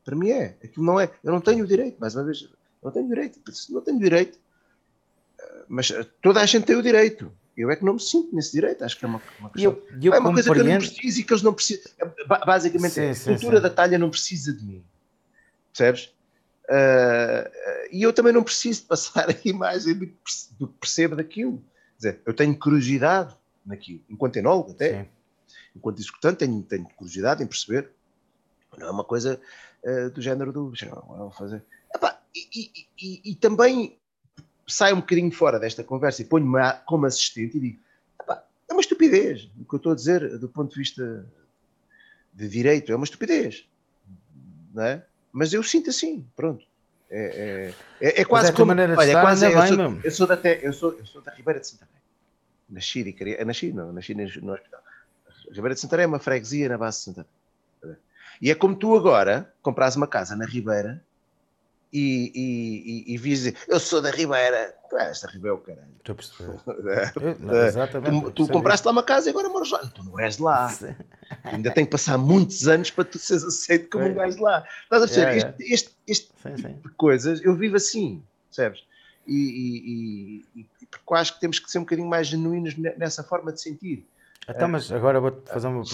[0.04, 0.56] Para mim é.
[0.62, 1.10] Aquilo não é.
[1.22, 2.48] Eu não tenho direito, mais uma vez,
[2.82, 3.40] não tenho direito.
[3.70, 4.36] Não tenho direito.
[5.38, 7.32] Uh, mas toda a gente tem o direito.
[7.58, 9.72] Eu é que não me sinto nesse direito, acho que é uma, uma questão.
[9.72, 11.92] Eu, eu é uma coisa que eu não preciso e que eles não precisam.
[12.46, 13.62] Basicamente, sim, sim, a cultura sim.
[13.64, 14.84] da talha não precisa de mim.
[15.72, 16.14] Percebes?
[16.70, 17.50] Uh,
[17.90, 19.94] e eu também não preciso de passar a imagem
[20.58, 21.58] do que percebo daquilo.
[21.58, 23.34] Quer dizer, eu tenho curiosidade
[23.66, 25.02] naquilo, enquanto enólogo até.
[25.02, 25.08] Sim.
[25.74, 27.90] Enquanto executante, tenho, tenho curiosidade em perceber.
[28.78, 29.40] Não é uma coisa
[29.82, 30.72] uh, do género do.
[30.86, 31.64] Não, fazer.
[31.92, 33.97] Epá, e, e, e, e, também
[34.68, 37.80] saio um bocadinho fora desta conversa e ponho-me como assistente e digo:
[38.68, 39.48] é uma estupidez.
[39.58, 41.26] O que eu estou a dizer, do ponto de vista
[42.32, 43.66] de direito, é uma estupidez.
[44.74, 45.04] Não é?
[45.32, 46.64] Mas eu sinto assim, pronto.
[47.10, 48.72] É, é, é, é quase é como.
[48.72, 51.66] Olha, é quase, eu, sou, eu, sou da, eu, sou, eu sou da Ribeira de
[51.66, 51.94] Santarém.
[52.68, 53.42] Nasci e criei.
[53.44, 54.82] Nasci, não, nasci no hospital.
[55.50, 57.30] Ribeira de Santarém é uma freguesia na base de Santarém.
[58.40, 61.02] E é como tu agora compras uma casa na Ribeira
[61.92, 64.74] e, e, e, e dizer, eu sou da Ribeira.
[64.90, 65.88] Tu és da Ribeira, caralho.
[65.98, 67.40] Estou a perceber.
[67.40, 68.24] não, exatamente.
[68.32, 69.78] Tu, tu compraste lá uma casa e agora moras lá.
[69.78, 70.72] Tu não és lá.
[71.44, 74.64] Ainda tem que passar muitos anos para tu seres aceito como um gajo lá.
[74.84, 75.36] Estás a perceber?
[75.36, 75.56] Yeah.
[75.58, 76.88] Este, este, este sim, tipo sim.
[76.88, 78.84] de coisas, eu vivo assim, percebes?
[79.26, 83.52] E, e, e, porque acho que temos que ser um bocadinho mais genuínos nessa forma
[83.52, 84.06] de sentir.
[84.48, 85.84] Então, mas agora vou-te fazer uma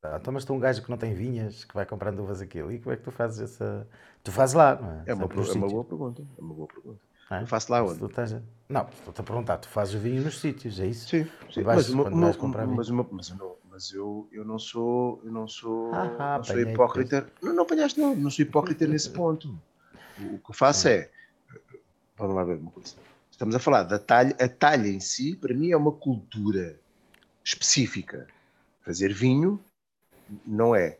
[0.00, 0.20] pergunta.
[0.20, 2.78] Então, mas tu um gajo que não tem vinhas, que vai comprando uvas aquilo, e
[2.78, 3.86] como é que tu fazes essa
[4.22, 5.02] Tu fazes lá, não é?
[5.06, 6.22] É uma, é uma boa pergunta.
[6.36, 7.00] É uma boa pergunta.
[7.30, 7.42] É?
[7.42, 7.98] Eu faço lá onde?
[7.98, 8.42] Tu estás a...
[8.68, 11.08] Não, estou-te a perguntar, tu fazes o vinho nos sítios, é isso?
[11.08, 11.62] Sim, sim.
[11.62, 15.20] Vais, mas, uma, uma, comprar mas, uma, mas, eu, não, mas eu, eu não sou,
[15.24, 17.26] eu não sou, ah, ah não sou hipócrita.
[17.40, 19.56] Não, não apanhaste, não, não sou hipócrita nesse ponto.
[20.18, 21.10] O, o que eu faço é.
[22.16, 22.94] Vamos lá ver uma coisa.
[23.30, 24.36] estamos a falar da talha.
[24.38, 26.78] A talha em si, para mim, é uma cultura
[27.42, 28.26] específica.
[28.82, 29.62] Fazer vinho
[30.46, 30.98] não é.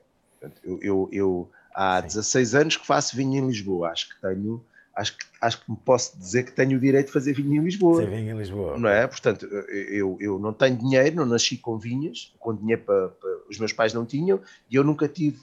[0.63, 2.07] Eu, eu, eu há Sim.
[2.09, 3.91] 16 anos que faço vinho em Lisboa.
[3.91, 7.13] Acho que tenho acho que, acho que me posso dizer que tenho o direito de
[7.13, 8.03] fazer vinho em Lisboa.
[8.03, 8.79] Fazer vinho em Lisboa.
[8.79, 9.07] Não é?
[9.07, 13.59] Portanto, eu, eu não tenho dinheiro, não nasci com vinhas, com dinheiro para, para, os
[13.59, 14.41] meus pais não tinham,
[14.71, 15.41] e eu nunca tive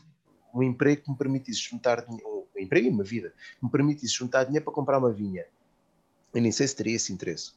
[0.53, 4.13] um emprego que me permitisse juntar dinheiro, um emprego e uma vida, que me permitisse
[4.13, 5.45] juntar dinheiro para comprar uma vinha.
[6.33, 7.53] Eu nem sei se teria esse interesse.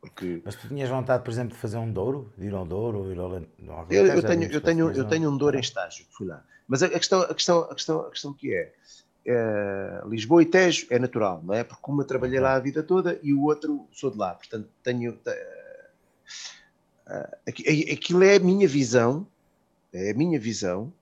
[0.00, 0.40] Porque...
[0.44, 2.32] Mas tu tinhas vontade, por exemplo, de fazer um Douro?
[2.36, 3.10] De ir ao Douro?
[3.10, 3.30] Ir ao...
[3.58, 6.44] Não, eu, eu, tenho, eu, tenho, eu tenho um Douro em estágio, fui lá.
[6.68, 8.72] Mas a, a, questão, a, questão, a, questão, a questão que é,
[9.26, 11.64] é, Lisboa e Tejo é natural, não é?
[11.64, 14.34] Porque uma trabalhei lá a vida toda e o outro sou de lá.
[14.34, 15.12] Portanto, tenho...
[15.12, 15.18] Uh,
[17.48, 19.26] aquilo é a minha visão,
[19.92, 20.92] é a minha visão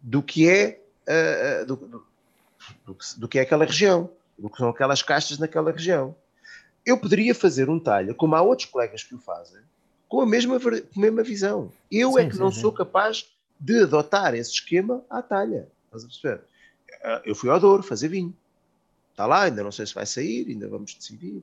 [0.00, 2.06] do que é, uh, do, do,
[2.84, 6.16] do, do que é aquela região, do que são aquelas castas naquela região
[6.84, 9.60] eu poderia fazer um talho, como há outros colegas que o fazem,
[10.08, 11.72] com a mesma, com a mesma visão.
[11.90, 12.60] Eu sim, é que sim, não sim.
[12.60, 15.68] sou capaz de adotar esse esquema à talha.
[15.86, 16.40] Estás a perceber?
[17.02, 18.34] Eh, eu fui ao Douro fazer vinho.
[19.10, 21.42] Está lá, ainda não sei se vai sair, ainda vamos decidir.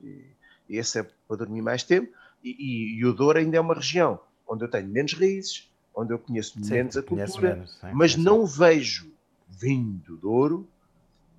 [0.68, 2.12] E, esse é para dormir mais tempo.
[2.44, 6.12] E, e, e, o Douro ainda é uma região onde eu tenho menos raízes, onde
[6.12, 9.12] eu conheço menos a cultura, menos, mas não vejo
[9.48, 10.68] vinho do Douro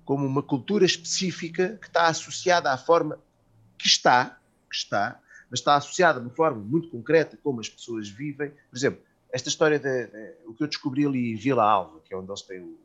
[0.04, 3.18] como uma cultura específica que está associada à forma
[3.82, 4.38] que está,
[4.70, 8.50] que está, mas está associada de uma forma muito concreta como as pessoas vivem.
[8.70, 12.14] Por exemplo, esta história de, de, o que eu descobri ali em Vila Alva, que
[12.14, 12.78] é onde eles têm o,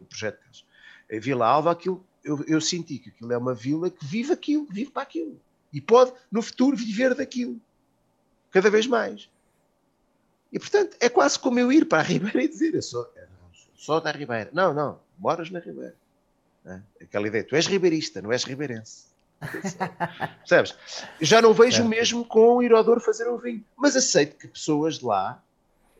[0.00, 0.64] o projeto deles.
[1.10, 4.66] Em Vila Alva, aquilo, eu, eu, senti que aquilo é uma vila que vive aquilo,
[4.70, 5.38] vive para aquilo.
[5.72, 7.60] E pode, no futuro, viver daquilo.
[8.50, 9.30] Cada vez mais.
[10.50, 13.28] E, portanto, é quase como eu ir para a Ribeira e dizer, eu sou, eu
[13.76, 14.50] sou da Ribeira.
[14.52, 15.94] Não, não, moras na Ribeira.
[16.64, 16.80] É?
[17.02, 19.09] Aquela ideia, tu és ribeirista, não és ribeirense.
[20.40, 20.76] Percebes?
[21.20, 24.98] Já não vejo o mesmo com o Irodor fazer um vinho, mas aceito que pessoas
[24.98, 25.42] de lá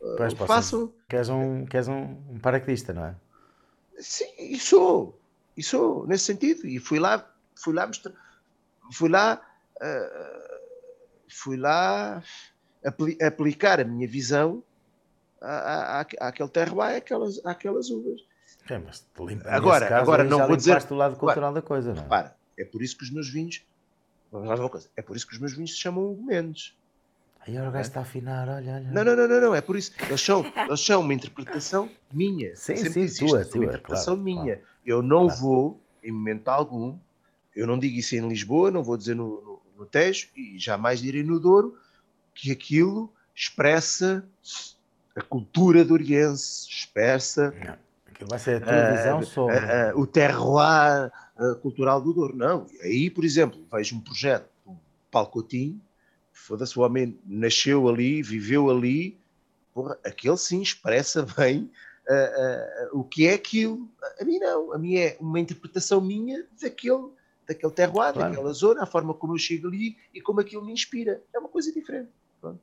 [0.01, 0.93] uh, pois, façam.
[1.09, 3.15] Queres um, queres um, um paraquedista, não é?
[3.99, 5.19] Sim, e sou,
[5.57, 6.67] e sou nesse sentido.
[6.67, 7.27] E fui lá,
[7.57, 8.13] fui lá mostrar,
[8.93, 9.41] fui lá,
[9.77, 10.61] uh,
[11.29, 12.23] fui lá
[12.85, 14.63] apli aplicar a minha visão
[15.41, 18.21] à, à, àquele terroir, àquelas, àquelas uvas.
[18.69, 19.07] É, mas
[19.47, 22.07] agora, caso, agora não vou dizer do lado cultural da coisa, não é?
[22.07, 23.65] Para, é por isso que os meus vinhos.
[24.31, 24.89] Vamos lá uma coisa.
[24.97, 26.75] É por isso que os meus vinhos se chamam Mendes.
[27.47, 28.91] Aí o gajo está a afinar, olha, olha.
[28.91, 29.93] Não, não, não, não, não, é por isso.
[30.07, 32.55] Eles são, eles são uma interpretação minha.
[32.55, 34.57] Sim, Sempre sim, tua, tua, uma interpretação claro, minha.
[34.57, 34.71] Claro.
[34.85, 35.41] Eu não claro.
[35.41, 36.99] vou, em momento algum,
[37.57, 41.01] eu não digo isso em Lisboa, não vou dizer no, no, no Tejo e jamais
[41.01, 41.79] direi no Douro,
[42.35, 44.25] que aquilo expressa
[45.17, 47.55] a cultura doriense, expressa.
[48.21, 49.57] Não vai ser a tua visão sobre.
[49.57, 51.11] Uh, uh, o terroir
[51.63, 52.37] cultural do Douro.
[52.37, 52.67] Não.
[52.83, 54.77] Aí, por exemplo, vejo um projeto do
[55.11, 55.81] Paulo Coutinho,
[56.33, 59.19] foda-se, o homem nasceu ali, viveu ali,
[59.73, 61.71] porra, aquele sim expressa bem
[62.93, 63.89] o que é aquilo.
[64.21, 64.73] A mim não.
[64.73, 67.09] A mim é uma interpretação minha daquele,
[67.47, 68.31] daquele terroir, claro.
[68.31, 71.23] daquela zona, a forma como eu chego ali e como aquilo me inspira.
[71.35, 72.11] É uma coisa diferente.
[72.41, 72.61] Pronto.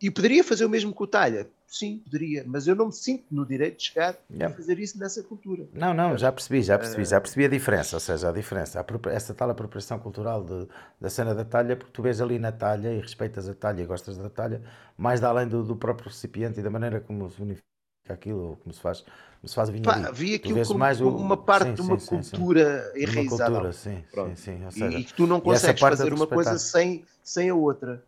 [0.00, 1.48] E poderia fazer o mesmo com o Talha?
[1.66, 4.52] Sim, poderia, mas eu não me sinto no direito de chegar yeah.
[4.52, 5.66] a fazer isso nessa cultura.
[5.74, 9.34] Não, não, já percebi, já percebi, já percebi a diferença, ou seja, a diferença, essa
[9.34, 10.66] tal apropriação cultural de,
[10.98, 13.86] da cena da talha, porque tu vês ali na talha e respeitas a talha e
[13.86, 14.62] gostas da talha,
[14.96, 17.64] mais além do, do próprio recipiente e da maneira como se unifica
[18.08, 20.08] aquilo, ou como se faz, como se faz vinho Pá, ali.
[20.14, 23.50] Vi aquilo como, mais como uma parte sim, de uma sim, cultura sim, enraizada.
[23.50, 26.26] Uma cultura, sim, sim, sim, ou seja, e, e que tu não consegues fazer uma
[26.26, 28.02] coisa sem, sem a outra,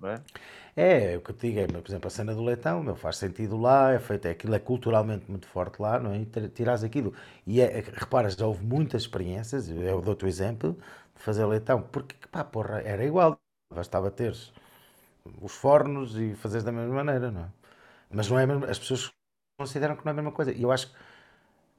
[0.00, 0.20] não é?
[0.76, 2.96] É, é, o que eu te digo é, por exemplo, a cena do leitão, meu,
[2.96, 6.18] faz sentido lá, é feito, é, aquilo é culturalmente muito forte lá, não é?
[6.18, 7.14] E tiras aquilo.
[7.46, 10.76] E é, é, reparas, já houve muitas experiências, eu dou-te o exemplo,
[11.14, 13.38] de fazer leitão, porque, pá, porra, era igual,
[13.72, 14.52] bastava teres
[15.40, 17.48] os fornos e fazeres da mesma maneira, não é?
[18.10, 19.12] Mas não é mesmo, as pessoas
[19.58, 20.52] consideram que não é a mesma coisa.
[20.52, 20.96] E eu acho que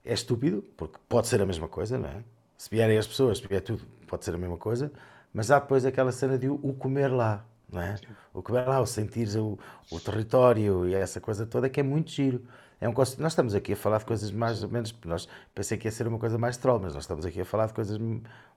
[0.05, 2.23] é estúpido, porque pode ser a mesma coisa, não é?
[2.57, 4.91] Se vierem as pessoas, se vier tudo, pode ser a mesma coisa,
[5.33, 7.45] mas há depois aquela cena de o comer lá
[7.81, 7.95] é?
[8.33, 9.57] O que vai lá, o sentir o,
[9.91, 12.45] o território e essa coisa toda que é muito giro.
[12.79, 15.87] É um nós estamos aqui a falar de coisas mais ou menos, nós pensei que
[15.87, 17.97] ia ser uma coisa mais troll, mas nós estamos aqui a falar de coisas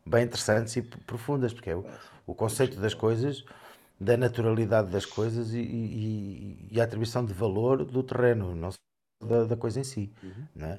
[0.04, 1.84] bem interessantes e profundas, porque é o,
[2.26, 3.44] o conceito das coisas,
[3.98, 8.70] da naturalidade das coisas e, e, e a atribuição de valor do terreno, não
[9.24, 10.64] da, da coisa em si, uhum.
[10.64, 10.78] é?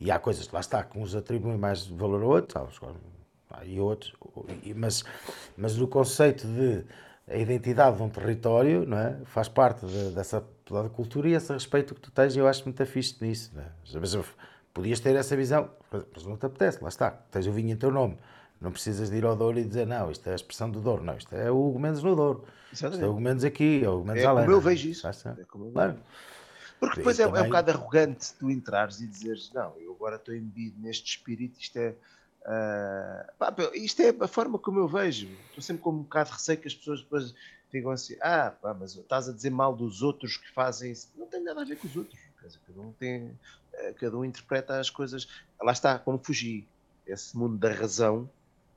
[0.00, 2.80] E há coisas, lá está, que uns atribuem mais valor a outros,
[3.64, 4.14] e outros,
[4.76, 5.04] mas,
[5.56, 6.84] mas no conceito de
[7.30, 9.16] a identidade de um território não é?
[9.24, 12.84] faz parte de, dessa da cultura e esse respeito que tu tens, eu acho muito
[12.86, 13.50] fixe nisso.
[13.54, 13.66] Não é?
[13.94, 14.16] Mas,
[14.74, 15.70] podias ter essa visão,
[16.14, 18.18] mas não te apetece, lá está, tens o vinho em teu nome.
[18.60, 21.02] Não precisas de ir ao Douro e dizer, não, isto é a expressão do Douro,
[21.04, 22.44] não, isto é o Hugo Mendes no Douro.
[22.72, 24.44] Isto é o Hugo Mendes aqui, é o Hugo Mendes É além.
[24.44, 25.06] como eu vejo isso.
[25.06, 25.12] É
[25.48, 25.92] como eu Claro.
[25.92, 26.02] vejo.
[26.80, 30.16] Porque depois é, é um também- bocado arrogante tu entrares e dizeres, não, eu agora
[30.16, 31.94] estou imbuído neste espírito, isto é.
[32.46, 35.28] Ah, pá, isto é a forma como eu vejo.
[35.48, 37.34] Estou sempre com um bocado de receio que as pessoas depois
[37.70, 41.08] ficam assim, ah, pá, mas estás a dizer mal dos outros que fazem isso.
[41.16, 42.18] Não tem nada a ver com os outros.
[42.42, 43.38] Dizer, cada um tem.
[43.74, 45.28] eh, Cada um interpreta as coisas.
[45.62, 46.66] Lá está, como fugi.
[47.06, 48.28] Esse mundo da razão.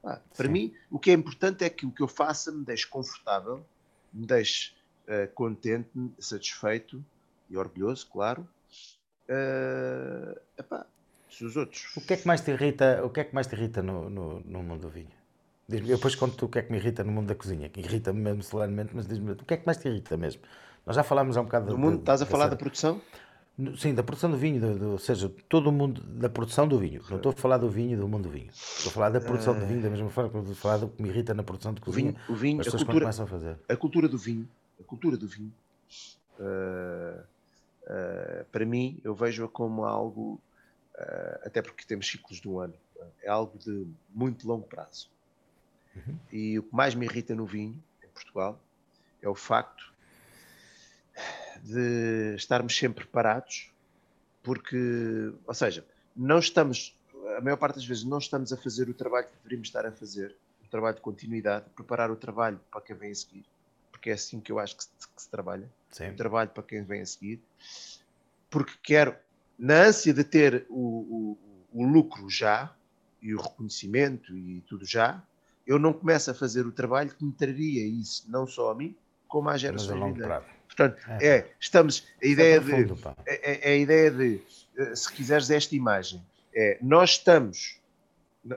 [0.01, 0.47] para Sim.
[0.47, 3.63] mim, o que é importante é que o que eu faça me deixe confortável,
[4.11, 4.73] me deixe
[5.07, 5.89] eh, contente,
[6.19, 7.03] satisfeito
[7.49, 8.47] e orgulhoso, claro.
[9.27, 10.85] Eh, epá,
[11.31, 11.95] se os outros.
[11.95, 14.09] O que é que mais te irrita, o que é que mais te irrita no,
[14.09, 15.09] no, no mundo do vinho?
[15.69, 18.19] Eu depois conto-te o que é que me irrita no mundo da cozinha, que irrita-me
[18.19, 20.41] mesmo solenemente, mas diz-me, o que é que mais te irrita mesmo?
[20.85, 23.01] Nós já falámos há um bocado de- mundo, de- estás a falar da produção?
[23.77, 26.79] Sim, da produção do vinho, do, do- ou seja, todo o mundo da produção do
[26.79, 27.01] vinho.
[27.09, 28.49] Não estou a falar do vinho do mundo do vinho.
[28.51, 30.89] Estou a falar da produção do vinho, da mesma forma que estou a falar do
[30.89, 32.11] que me irrita na produção de O cozinha.
[32.11, 33.57] vinho, o vinho as a, pessoas cultura, começam a fazer.
[33.69, 34.47] a cultura do vinho,
[34.79, 35.53] a cultura do vinho,
[36.39, 37.19] eh,
[37.87, 40.39] eh, para mim, eu vejo-a como algo,
[41.43, 42.73] até porque temos ciclos de um ano,
[43.21, 45.09] é algo de muito longo prazo.
[46.31, 48.59] E o que mais me irrita no vinho, em Portugal,
[49.21, 49.91] é o facto
[51.61, 53.71] de estarmos sempre parados,
[54.41, 56.97] porque, ou seja, não estamos,
[57.37, 59.91] a maior parte das vezes, não estamos a fazer o trabalho que deveríamos estar a
[59.91, 63.45] fazer, o trabalho de continuidade, preparar o trabalho para quem vem a seguir,
[63.91, 66.09] porque é assim que eu acho que se, que se trabalha Sim.
[66.09, 67.39] o trabalho para quem vem a seguir,
[68.49, 69.15] porque quero,
[69.61, 71.37] na ânsia de ter o,
[71.73, 72.75] o- o lucro já,
[73.21, 75.23] e o reconhecimento e tudo já,
[75.67, 78.95] eu não começo a fazer o trabalho que me traria isso, não só a mim,
[79.27, 80.43] como Mas a longo vindouras.
[80.43, 80.45] prazo.
[80.67, 81.27] Portanto, É.
[81.27, 83.15] é, estamos, a Isso ideia é de, profundo, pá.
[83.25, 84.41] é, é- é a ideia de,
[84.77, 86.21] eh, se quiseres esta imagem,
[86.55, 87.79] é, nós estamos,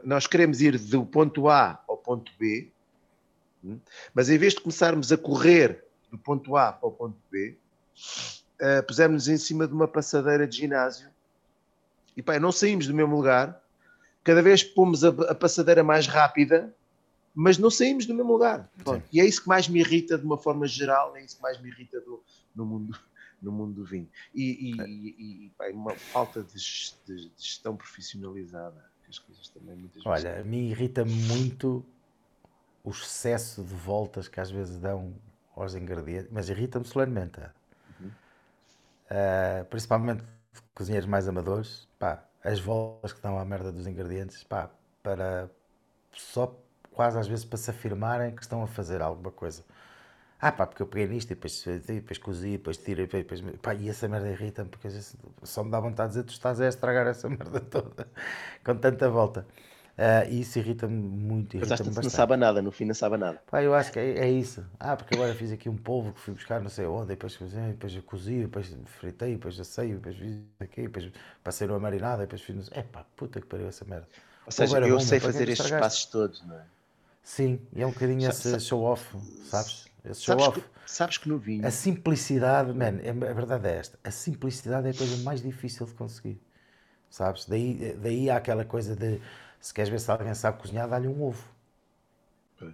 [0.03, 2.73] nós queremos ir do ponto A ao ponto B,
[3.63, 3.79] hum,
[4.15, 7.59] mas em vez de começarmos a correr do ponto A para o ponto B,
[8.61, 11.09] eh, pusemos-nos em cima de uma passadeira de ginásio
[12.17, 13.61] e pá, não saímos do mesmo lugar,
[14.23, 16.75] cada vez pomos a, a passadeira mais rápida,
[17.35, 18.71] mas não saímos do mesmo lugar.
[19.13, 21.61] E é isso que mais me irrita de uma forma geral, é isso que mais
[21.61, 22.23] me irrita do-
[22.55, 22.97] no, mundo,
[23.43, 24.09] no mundo do vinho.
[24.33, 29.49] E, e, e- e, pá, uma falta de, de- de gestão profissionalizada, que as coisas
[29.49, 30.07] também muitas vezes.
[30.07, 31.85] Olha, me irrita muito
[32.85, 35.15] o excesso de voltas que às vezes dão
[35.57, 37.41] aos ingredientes, mas irrita-me solenemente.
[39.11, 40.25] Ah, principalmente
[40.75, 44.71] cozinheiros mais amadores, pá, as voltas que dão à merda dos ingredientes, pá,
[45.03, 45.51] para
[46.13, 46.57] só
[46.93, 49.65] quase às vezes para se afirmarem que estão a fazer alguma coisa.
[50.41, 53.75] Ah, pá, porque eu peguei nisto e depois, depois cozi, depois tirei, e depois, pá,
[53.75, 56.61] e essa merda irrita-me porque às vezes só me dá vontade de dizer tu estás
[56.61, 58.09] a estragar essa merda toda
[58.65, 59.47] com tanta volta.
[59.97, 63.17] Ah, e isso irrita-me muito, Mas às vezes não sabe nada, no fim não sabe
[63.17, 63.43] nada.
[63.51, 64.65] Pá, eu acho que é, é isso.
[64.81, 67.37] Ah, porque agora fiz aqui um polvo que fui buscar não sei onde, e depois,
[67.37, 71.11] depois eu cozi, depois fritei, depois assei, depois fiz aqui, depois
[71.43, 72.71] passei numa marinada, depois fiz.
[72.73, 74.09] É pá, puta que pariu essa merda.
[74.47, 76.65] Ou seja, eu bom, sei mas fazer é que estes passos todos, não é?
[77.23, 79.89] Sim, e é um bocadinho Sa- esse show-off, sabes?
[80.05, 80.61] Esse Sabes show-off.
[80.61, 83.99] que, sabes que no vinho, A simplicidade, man, é- a verdade é esta.
[84.05, 86.41] A simplicidade é a coisa mais difícil de conseguir.
[87.11, 87.47] Sabes?
[87.47, 89.21] Daí, daí há aquela coisa de
[89.65, 91.45] se queres ver se alguém sabe cozinhar, dá-lhe um ovo.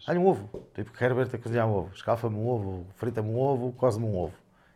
[0.07, 0.49] Dá-lhe um ovo.
[0.75, 1.95] Tipo, quero ver-te a cozinhar um ovo.
[1.95, 4.35] Escalfa-me um ovo, frita-me um ovo, cose-me um ovo.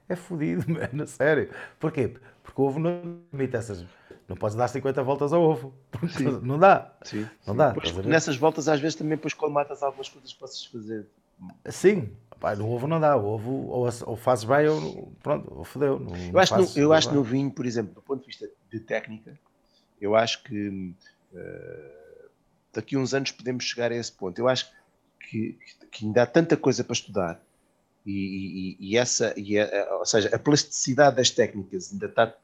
[0.08, 1.50] É fodido, mano, sério.
[1.80, 2.14] Porquê?
[2.42, 3.84] Porque o ovo não permite essas.
[4.28, 5.74] Não podes dar 50 voltas ao ovo.
[6.42, 6.92] Não dá.
[7.02, 11.06] sim, Não dá, Pois, nessas voltas às vezes também depois colmatas algumas coisas possas fazer.
[11.70, 12.10] Sim.
[12.40, 13.16] Pá, no ovo não dá.
[13.16, 15.98] O ovo ou, ou fazes bem ou pronto, ou fodeu.
[15.98, 18.48] Não, Eu acho, que no, eu acho no vinho, por exemplo, do ponto de vista
[18.70, 19.38] de técnica,
[20.00, 20.94] eu acho que
[21.34, 22.03] eh,
[22.74, 24.38] daqui a uns anos podemos chegar a esse ponto.
[24.38, 24.68] Eu acho
[25.28, 25.58] que,
[25.90, 27.40] que ainda há tanta coisa para estudar
[28.06, 32.34] e, e- e essa, e a- ou seja, a plasticidade das técnicas ainda está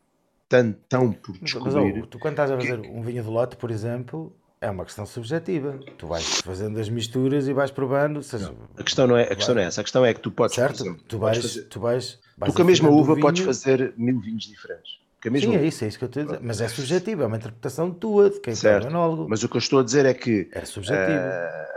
[0.49, 2.03] tão, tão por Mas, mas, descobrir.
[2.03, 5.05] ó, tu quando estás a fazer um vinho de lote, por exemplo, é uma questão
[5.07, 5.79] subjetiva.
[5.99, 9.55] Tu vais fazendo as misturas e vais provando, seja, A questão não é, a questão
[9.55, 9.81] não é essa.
[9.81, 10.81] A questão é que tu podes, certo?
[10.83, 13.47] exemplo, tu podes vais, fazer- tu vais, vais tu com a mesma uva podes vinho.
[13.55, 15.00] fazer mil vinhos diferentes.
[15.25, 16.41] A mesma Sim, é isso, é isso que eu estou a dizer.
[16.43, 18.87] Mas é subjetivo, é uma interpretação tua, de quem Certo.
[18.87, 19.29] é enólogo.
[19.29, 21.25] Mas o que eu estou a dizer é que É subjetivo.
[21.25, 21.69] Eh,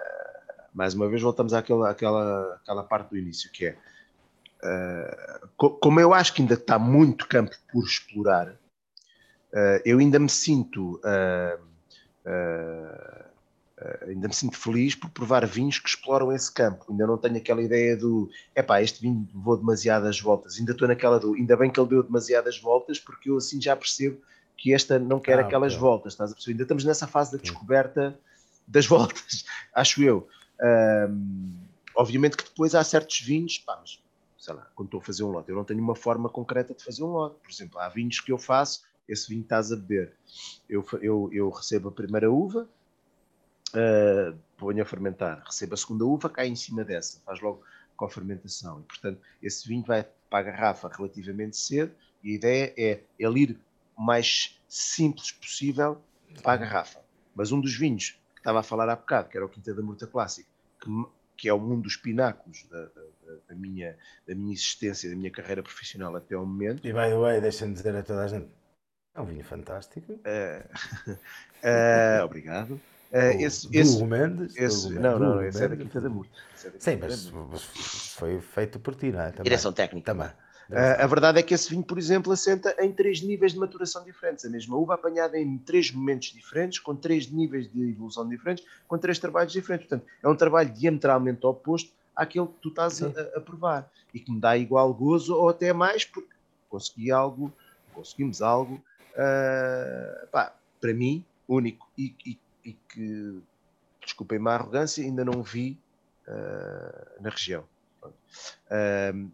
[0.73, 3.77] mais uma vez voltamos àquela, àquela, àquela parte do início, que é
[4.63, 8.55] eh, co- como eu acho que ainda está muito campo por explorar,
[9.53, 11.57] eh, eu ainda me sinto eh,
[13.77, 16.85] eh, ainda me sinto feliz por provar vinhos que exploram esse campo.
[16.89, 20.57] Ainda não tenho aquela ideia do epá, este vinho levou demasiadas voltas.
[20.59, 23.75] Ainda estou naquela do ainda bem que ele deu demasiadas voltas, porque eu assim já
[23.75, 24.21] percebo
[24.55, 25.81] que esta não quer ah, aquelas okay.
[25.81, 26.53] voltas, estás a perceber?
[26.53, 28.17] Ainda estamos nessa fase da descoberta
[28.67, 29.43] das voltas,
[29.73, 30.27] acho eu.
[31.09, 31.51] Um,
[31.95, 33.99] obviamente que depois há certos vinhos, pá, mas,
[34.37, 36.83] sei lá, quando estou a fazer um lote, eu não tenho uma forma concreta de
[36.83, 37.35] fazer um lote.
[37.41, 40.13] Por exemplo, há vinhos que eu faço, esse vinho estás a beber.
[40.69, 42.69] Eu, eu, eu recebo a primeira uva,
[43.73, 47.63] uh, ponho a fermentar, recebo a segunda uva, cai em cima dessa, faz logo
[47.95, 48.79] com a fermentação.
[48.79, 51.93] E, portanto, esse vinho vai para a garrafa relativamente cedo
[52.23, 53.59] e a ideia é ele ir
[53.95, 56.01] o mais simples possível
[56.41, 56.99] para a garrafa.
[57.35, 59.81] Mas um dos vinhos que estava a falar há bocado, que era o Quinta da
[59.81, 60.89] Murta Clássico, que,
[61.37, 63.01] que é um dos pináculos da, da,
[63.49, 63.97] da, minha,
[64.27, 66.85] da minha existência, da minha carreira profissional até ao momento.
[66.85, 68.47] E by the way, deixa-me dizer a toda a gente,
[69.15, 70.13] é um vinho fantástico.
[70.13, 71.13] Uh,
[71.61, 72.79] uh, obrigado.
[73.13, 76.33] Uh, esse, esse, Mendes, esse, não, não, não, esse é da Quinta da Murta.
[76.65, 77.61] É Sim, mas, mas,
[78.15, 79.29] foi feito por ti, não é?
[79.29, 79.43] Também.
[79.43, 80.11] Direção técnica.
[80.11, 80.29] Também.
[80.71, 84.03] Uh, a verdade é que esse vinho, por exemplo, assenta em três níveis de maturação
[84.03, 84.43] diferentes.
[84.45, 88.97] A mesma uva apanhada em três momentos diferentes, com três níveis de evolução diferentes, com
[88.97, 89.87] três trabalhos diferentes.
[89.87, 94.31] Portanto, é um trabalho diametralmente oposto àquele que tu estás a, a, provar e que
[94.31, 96.29] me dá igual gozo ou até mais, porque
[96.67, 97.53] consegui algo,
[97.93, 98.81] conseguimos algo,
[99.13, 103.41] uh, pá, para mim, único e, e, e que,
[104.01, 105.77] desculpem-me a arrogância, ainda não vi
[106.27, 107.63] uh, na região.
[108.03, 109.31] Uh,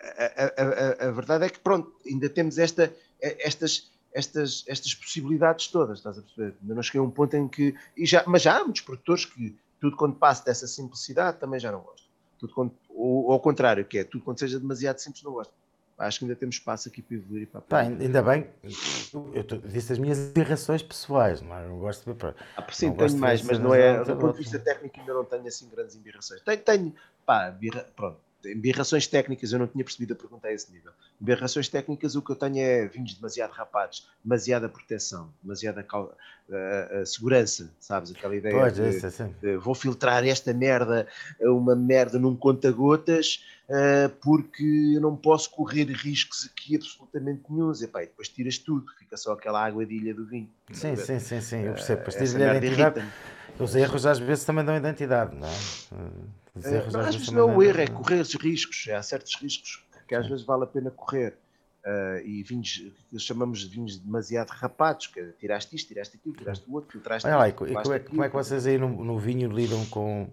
[0.00, 5.98] a, a, a, verdade é que, pronto, ainda temos esta, estas, estas, estas possibilidades todas,
[5.98, 6.54] estás a perceber?
[6.62, 7.74] Ainda não cheguei a um ponto em que.
[7.96, 11.72] E já, mas já há muitos produtores que tudo quando passa dessa simplicidade também já
[11.72, 12.06] não gostam.
[12.38, 15.54] Tudo quando, ou, ao contrário, que é tudo quando seja demasiado simples não gostam.
[15.98, 18.46] Acho que ainda temos espaço aqui para evoluir e para Pá, ainda bem,
[19.32, 21.44] eu tô, disse as minhas irrações pessoais, é?
[21.44, 22.34] não gosto de ver.
[22.54, 24.04] Ah, sim, tenho mais, mas não é.
[24.04, 26.42] Do ponto de vista técnico, ainda não tenho assim grandes embirrações.
[26.42, 26.94] Tenho, tenho
[27.24, 28.18] pá, birra, pronto,
[28.52, 30.92] Emberrações técnicas, eu não tinha percebido a pergunta a esse nível.
[31.20, 37.06] Emberrações técnicas, o que eu tenho é vinhos demasiado rapados, demasiada proteção, demasiada uh, uh,
[37.06, 38.10] segurança, sabes?
[38.10, 41.06] Aquela ideia pois, de, de, vou filtrar esta merda,
[41.40, 47.72] uma merda num conta-gotas, uh, porque eu não posso correr riscos aqui absolutamente nenhum.
[47.72, 50.48] E, pá, e depois tiras tudo, fica só aquela aguadilha do vinho.
[50.72, 51.98] Sim, sim, sim, sim, eu percebo.
[51.98, 53.04] Depois tiras a identidade.
[53.58, 56.45] Os erros às vezes também dão identidade, não é?
[56.64, 58.88] É, não, às vezes não é o erro, é correr os riscos.
[58.88, 61.36] Há certos riscos que às vezes vale a pena correr.
[61.84, 66.34] Uh, e vinhos que chamamos de vinhos demasiado rapados, que é, tiraste isto, tiraste aquilo,
[66.34, 68.76] tiraste o outro, filtraste Olha lá, isto, e como, é, como é que vocês aí
[68.76, 70.28] no, no, vinho lidam com,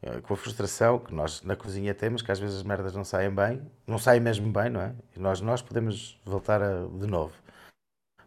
[0.00, 3.04] eh, com a frustração que nós na cozinha temos, que às vezes as merdas não
[3.04, 4.94] saem bem, não saem mesmo bem, não é?
[5.14, 7.34] E nós, nós podemos voltar a, de novo.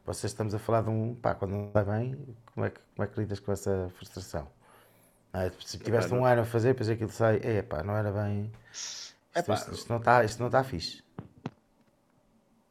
[0.06, 3.08] Vocês estamos a falar de um, pá, quando não sai bem, como é que, como
[3.08, 4.48] é que lidas com essa frustração?
[5.36, 8.50] Ah, se tiveste um ano a fazer, depois aquilo sai, é pá, não era bem.
[8.72, 11.04] Isto, isto, isto não está isto não está fixe.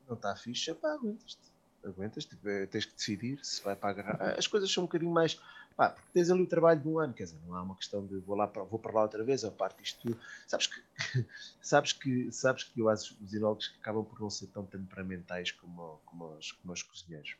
[0.08, 1.52] Não está fixe, é pá, aguentas-te.
[1.84, 4.38] Aguentas, tipo, é, tens que decidir se vai para agarrar.
[4.38, 5.38] As coisas são um bocadinho mais.
[5.76, 8.06] Pá, porque tens ali o trabalho de um ano, quer dizer, não há uma questão
[8.06, 10.18] de vou, lá para, vou para lá outra vez, a parte disto tudo.
[10.46, 10.82] Sabes que,
[11.60, 16.00] sabes que, sabes que eu acho os enólogos acabam por não ser tão temperamentais como,
[16.06, 17.36] como, os, como os cozinheiros.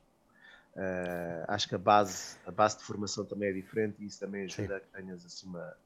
[0.75, 4.45] Uh, acho que a base, a base de formação também é diferente e isso também
[4.45, 4.75] ajuda Sim.
[4.75, 5.77] a que tenhas assim uma.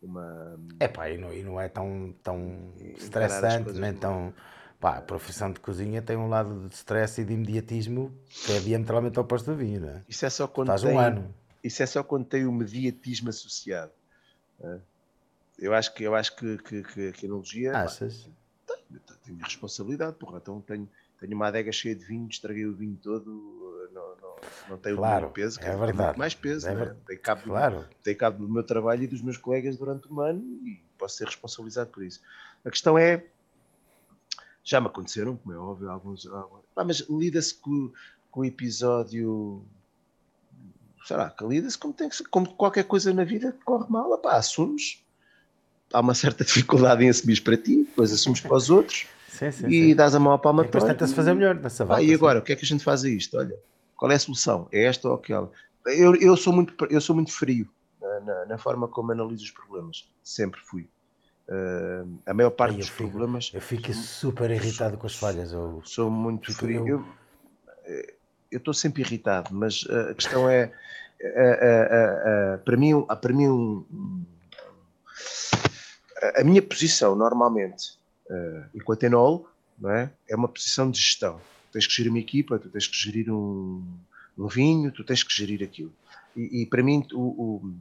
[0.00, 4.32] uma é pá, e não, e não é tão, tão estressante, nem tão.
[4.78, 8.60] Pá, a profissão de cozinha tem um lado de stress e de imediatismo que é
[8.60, 10.02] diametralmente oposto do vinho, não é?
[10.08, 11.34] Isso é só quando Estás tem, um ano.
[11.64, 13.90] Isso é só quando tem o mediatismo associado.
[14.60, 14.78] É?
[15.58, 17.76] Eu acho que, eu acho que, que, que, que a analogia.
[17.76, 18.30] Achas?
[18.66, 20.38] Pá, tenho, tenho responsabilidade, porra.
[20.38, 23.65] Então tenho, tenho uma adega cheia de vinho, estraguei o vinho todo
[24.68, 26.18] não tem claro, o peso, é verdade.
[26.18, 26.96] mais peso, é né?
[27.06, 27.84] tem, cabo, claro.
[28.02, 31.26] tem cabo do meu trabalho e dos meus colegas durante um ano e posso ser
[31.26, 32.20] responsabilizado por isso.
[32.64, 33.24] A questão é,
[34.64, 37.92] já me aconteceram, como é óbvio, alguns, alguns ah, mas lida-se com,
[38.30, 39.64] com o episódio,
[41.04, 44.16] sei lá, lida-se como tem que ser, como qualquer coisa na vida que corre mal,
[44.18, 45.04] pá, assumes,
[45.92, 49.06] há uma certa dificuldade em assumir para ti, depois assumes para os outros.
[49.28, 49.94] Sim, sim, e sim.
[49.94, 52.00] dás a mão à palma para tenta-se fazer melhor nessa volta.
[52.00, 53.36] Ah, e agora, o que é que a gente faz a isto?
[53.36, 53.56] Olha,
[53.96, 54.68] qual é a solução?
[54.72, 55.50] É esta ou aquela?
[55.86, 57.68] Eu, eu, sou, muito, eu sou muito frio
[58.00, 60.08] na, na, na forma como analiso os problemas.
[60.22, 60.88] Sempre fui.
[61.48, 63.50] Uh, a maior parte Ai, dos fico, problemas.
[63.54, 65.52] Eu fico super irritado sou, com as falhas.
[65.52, 67.06] Eu, sou muito frio.
[68.50, 70.72] Eu estou sempre irritado, mas a questão é.
[72.64, 74.24] para mim, para mim um,
[76.36, 79.04] a minha posição normalmente, uh, enquanto
[79.78, 80.10] não é?
[80.28, 81.40] é uma posição de gestão
[81.76, 83.84] tens que gerir uma equipa, tu tens que gerir um,
[84.38, 85.92] um vinho, tu tens que gerir aquilo.
[86.34, 87.74] E, e para mim, o, o,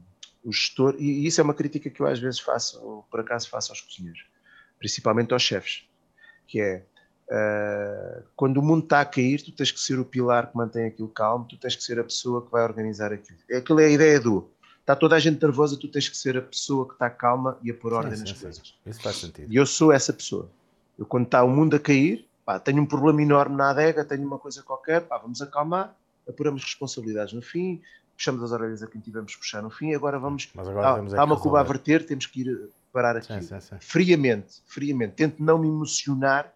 [0.44, 3.50] o, gestor, e isso é uma crítica que eu às vezes faço, ou por acaso
[3.50, 4.26] faço aos cozinheiros,
[4.78, 5.84] principalmente aos chefes,
[6.46, 6.86] que é
[7.28, 10.86] Uh, quando o mundo está a cair, tu tens que ser o pilar que mantém
[10.86, 13.40] aquilo calmo, tu tens que ser a pessoa que vai organizar aquilo.
[13.52, 14.48] Aquilo é a ideia do
[14.80, 17.72] está toda a gente nervosa, tu tens que ser a pessoa que está calma e
[17.72, 18.68] a pôr ordem sim, nas sim, coisas.
[18.68, 18.90] Sim.
[18.92, 19.52] Isso faz sentido.
[19.52, 20.52] E eu sou essa pessoa.
[21.00, 24.26] Eu, quando está o mundo a cair, pá, tenho um problema enorme na adega, tenho
[24.26, 25.96] uma coisa qualquer, pá, vamos acalmar,
[26.28, 27.82] apuramos responsabilidades no fim,
[28.16, 30.50] puxamos as orelhas a quem tivemos que puxar no fim, agora vamos.
[30.54, 33.28] Mas agora está, uma cuba a verter, temos que ir parar aqui.
[33.80, 35.16] Friamente, friamente.
[35.16, 36.54] Tento não me emocionar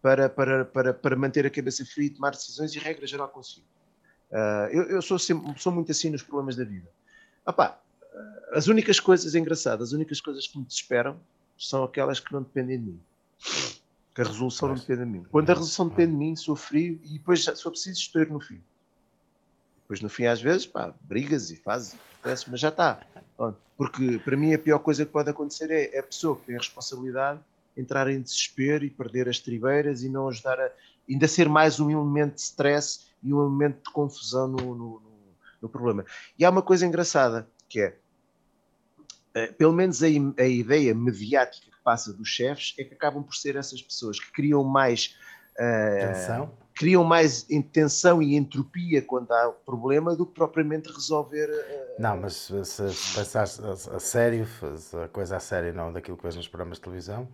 [0.00, 3.66] para, para, para, para manter a cabeça fria e tomar decisões e regra geral consigo.
[4.30, 6.88] Uh, eu, eu sou, sempre, sou muito assim nos problemas da vida.
[8.52, 11.18] As únicas coisas engraçadas, as únicas coisas que me desesperam
[11.58, 13.00] são aquelas que não dependem de mim.
[14.16, 15.26] Que a resolução não depende de mim.
[15.30, 18.40] Quando a resolução depende de mim, sou frio e depois, se for preciso, estou no
[18.40, 18.60] fim.
[19.82, 23.06] Depois, no fim, às vezes, pá, brigas e fazes, mas já está.
[23.76, 26.56] Porque, para mim, a pior coisa que pode acontecer é, é a pessoa que tem
[26.56, 27.40] a responsabilidade
[27.76, 30.70] entrar em desespero e perder as tribeiras e não ajudar a.
[31.08, 35.02] ainda ser mais um elemento de stress e um elemento de confusão no, no,
[35.60, 36.04] no problema.
[36.38, 37.96] E há uma coisa engraçada que é,
[39.36, 43.54] uh, pelo menos a, a, ideia mediática passa dos chefes é que acabam por ser
[43.54, 45.16] essas pessoas que criam mais
[45.54, 46.50] uh, tensão.
[46.74, 51.48] criam mais tensão e entropia quando há problema do que propriamente resolver.
[51.48, 54.44] Uh, não, mas se, se pensar a, a sério,
[55.04, 57.28] a coisa a sério não daquilo que vês nos programas de televisão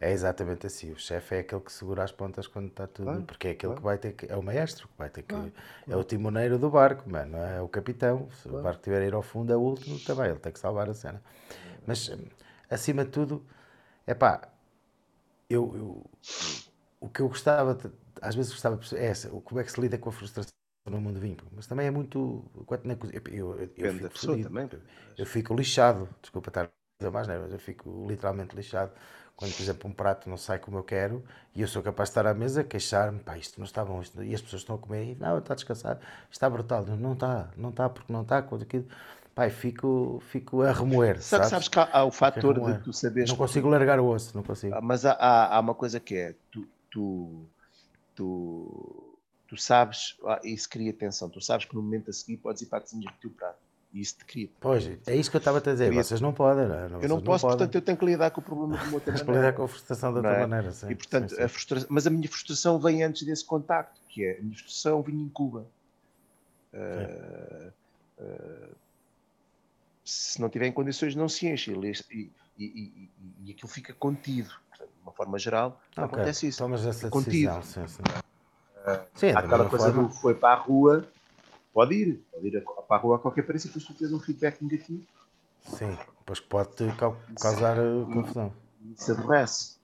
[0.00, 0.92] é exatamente assim.
[0.92, 3.06] O chefe é aquele que segura as pontas quando está tudo.
[3.06, 3.80] Claro, porque é aquele claro.
[3.80, 4.30] que vai ter que.
[4.30, 5.34] É o maestro que vai ter que.
[5.34, 5.52] Claro,
[5.88, 7.36] é o timoneiro do barco, mano.
[7.36, 8.28] É o capitão.
[8.42, 10.30] Se o barco tiver a ir ao fundo, é o último também.
[10.30, 11.22] Ele tem que salvar a cena.
[11.86, 12.10] Mas,
[12.68, 13.42] acima de tudo,
[14.06, 14.48] é pá.
[15.48, 16.10] Eu, eu,
[17.00, 17.78] o que eu gostava,
[18.20, 20.52] às vezes gostava é essa, como é que se lida com a frustração
[20.86, 22.44] no mundo vinho, mas também é muito.
[23.32, 24.68] Eu, eu, eu, fico pessoa também.
[25.16, 26.68] Eu fico lixado, desculpa estar a
[27.00, 27.38] dizer mais, né?
[27.38, 28.92] mas eu fico literalmente lixado
[29.36, 31.22] quando, por exemplo, um prato não sai como eu quero
[31.54, 34.22] e eu sou capaz de estar à mesa, queixar-me, pá, isto não está bom, isto...
[34.22, 37.12] e as pessoas estão a comer, e, não, está a descansar, está brutal, não, não
[37.12, 38.86] está, não está, porque não está, quando aquilo,
[39.36, 41.20] pá, fico, fico a remoer.
[41.20, 41.48] Sabe, sabes?
[41.50, 43.28] sabes que há, há o fator de tu saberes.
[43.28, 44.74] Não consigo largar o osso, não consigo.
[44.74, 47.44] Ah, mas há, há, há uma coisa que é, tu, tu,
[48.14, 49.14] tu,
[49.46, 52.66] tu sabes, ah, isso cria tensão, tu sabes que no momento a seguir podes ir
[52.66, 53.58] para a cozinha prato
[53.92, 54.48] e isso te cria.
[54.58, 55.84] Pois, é isso que eu estava a dizer.
[55.84, 56.02] Queria...
[56.02, 57.04] Vocês não podem, não é?
[57.04, 59.32] Eu não posso, portanto, eu tenho que lidar com o problema de uma outra maneira.
[59.32, 60.46] lidar com a frustração de outra é?
[60.46, 60.90] maneira, sim.
[60.90, 61.42] E, portanto, sim, sim.
[61.42, 61.88] A frustração...
[61.90, 65.28] Mas a minha frustração vem antes desse contacto, que é a minha frustração vinha em
[65.28, 65.66] Cuba.
[66.72, 67.72] Uh,
[68.18, 68.85] uh,
[70.06, 73.10] se não tiver em condições, não se enche e, e, e,
[73.44, 74.50] e aquilo fica contido.
[74.70, 76.04] Portanto, de uma forma geral, okay.
[76.04, 76.58] acontece isso.
[76.58, 77.52] Tomas essa contido.
[77.58, 78.02] Decisão, sim, sim.
[78.02, 80.08] Uh, sim, há aquela coisa forma...
[80.08, 81.08] do foi para a rua
[81.74, 84.20] pode ir, pode ir para a rua a qualquer preço e depois tu tens um
[84.20, 85.02] feedback negativo.
[85.60, 86.70] Sim, depois pode
[87.40, 88.02] causar Sim.
[88.02, 88.52] Eh, confusão.
[88.96, 89.76] Isso aborrece.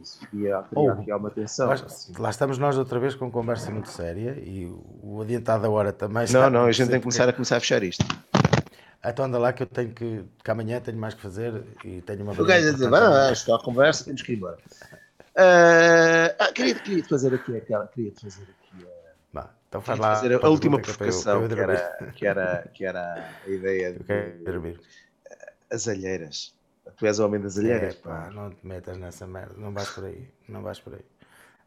[0.00, 1.68] Isso cria, cria aqui tensão.
[1.68, 4.66] Mas, lá estamos nós outra vez com conversa muito séria e
[5.02, 7.60] o adiantado da hora também Não, não, a gente tem que começar a começar a
[7.60, 8.04] fechar isto.
[9.04, 12.22] Então anda lá que eu tenho que, que amanhã tenho mais que fazer e tenho
[12.22, 12.32] uma.
[12.32, 14.58] O gajo a dizer, vamos, a conversa, temos que ir embora.
[15.36, 18.96] Uh, ah, queria, queria fazer aqui aquela, queria fazer aqui a
[19.68, 20.16] então faz lá.
[20.16, 24.44] Fazer a última provocação, que, era, que, era, que era a ideia de.
[24.44, 24.80] dormir.
[25.70, 26.54] As alheiras.
[26.96, 27.94] Tu és o homem das alheiras.
[27.94, 29.54] É, pá, não te metas nessa merda.
[29.56, 30.30] Não vais por aí.
[30.48, 31.04] Não vais por aí.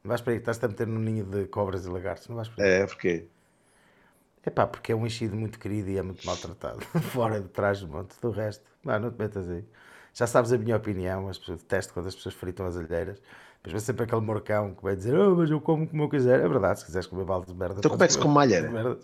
[0.03, 0.37] Não vais por aí.
[0.37, 2.27] Estás-te a meter num ninho de cobras e lagartos.
[2.29, 2.69] Não vais por aí.
[2.69, 3.27] É, porquê?
[4.43, 6.79] É pá, porque é um enchido muito querido e é muito maltratado.
[7.11, 8.15] Fora de trás do monte.
[8.21, 9.63] Do resto, pá, não te metas aí.
[10.13, 11.27] Já sabes a minha opinião.
[11.27, 13.21] As pessoas, detesto quando as pessoas fritam as alheiras.
[13.61, 16.39] Mas vem sempre aquele morcão que vai dizer, oh, mas eu como como eu quiser.
[16.39, 17.75] É verdade, se quiseres comer balde de merda.
[17.79, 18.97] Então como é que se come malheira?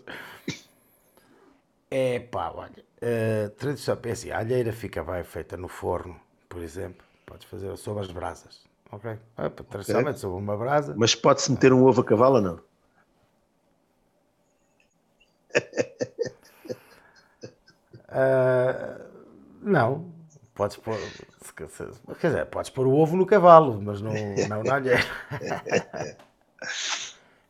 [1.90, 6.16] É pá, olha, uh, tradição, é assim, a alheira fica bem feita no forno,
[6.48, 7.06] por exemplo.
[7.24, 9.16] Podes fazer sobre as brasas, ok?
[9.36, 10.20] Ah, tradicionalmente okay.
[10.20, 10.94] sobre uma brasa.
[10.96, 12.60] Mas pode-se meter um ovo a cavalo ou não?
[18.08, 19.04] Uh,
[19.62, 20.12] não,
[20.54, 20.96] podes pôr,
[22.18, 24.12] Quer dizer, podes pôr o ovo no cavalo, mas não,
[24.48, 25.02] não na alheira.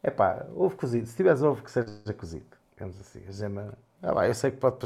[0.02, 1.04] É pá, ovo cozido.
[1.06, 3.72] Se tiveres ovo que seja cozido, digamos assim, a gema.
[4.00, 4.78] Ah, pá, eu sei que pode.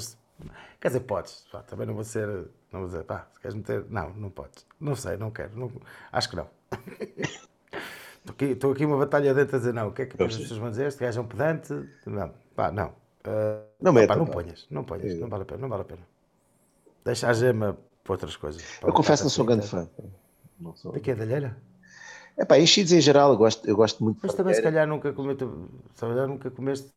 [0.81, 1.45] Quer dizer, podes.
[1.53, 2.27] Pá, também não vou ser.
[2.73, 3.85] Não vou dizer, pá, se queres meter.
[3.91, 4.65] Não, não podes.
[4.81, 5.55] Não sei, não quero.
[5.59, 5.71] Não,
[6.11, 6.49] acho que não.
[8.21, 10.37] Estou aqui, estou aqui uma batalha dentro a dizer, não, o que é que as
[10.37, 10.89] pessoas vão dizer?
[10.89, 11.73] Este gajo é um pedante?
[12.07, 12.93] Não, pá, não.
[13.27, 15.15] Uh, não, pá, não ponhas, não ponhas, é.
[15.17, 16.03] não vale a pena, não vale a pena.
[17.05, 18.63] Deixa a gema para outras coisas.
[18.81, 19.89] Para eu confesso que não sou grande fã.
[20.59, 20.93] Não sou...
[20.93, 21.57] De que é da alheira?
[22.37, 25.13] É pá, enchidos em geral, eu gosto, eu gosto muito Mas também, se calhar, nunca,
[25.13, 25.45] comete,
[25.95, 26.89] se calhar, nunca comeste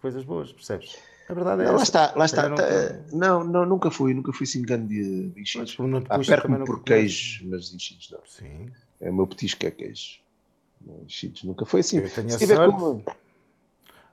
[0.00, 0.98] coisas boas, percebes?
[1.28, 2.48] A verdade é não, Lá está, lá está.
[2.48, 2.62] Nunca...
[2.62, 5.76] Tá, não, não, nunca fui, nunca fui assim grande de, de enchidos.
[6.08, 8.20] Ah, perco-me por queijo, mas enchidos não.
[8.26, 8.66] Sim.
[9.00, 10.22] É o meu petisco é queijo.
[11.06, 11.98] Cheetos nunca foi assim.
[11.98, 12.74] Eu tenho Se tiver sorte.
[12.76, 13.04] como-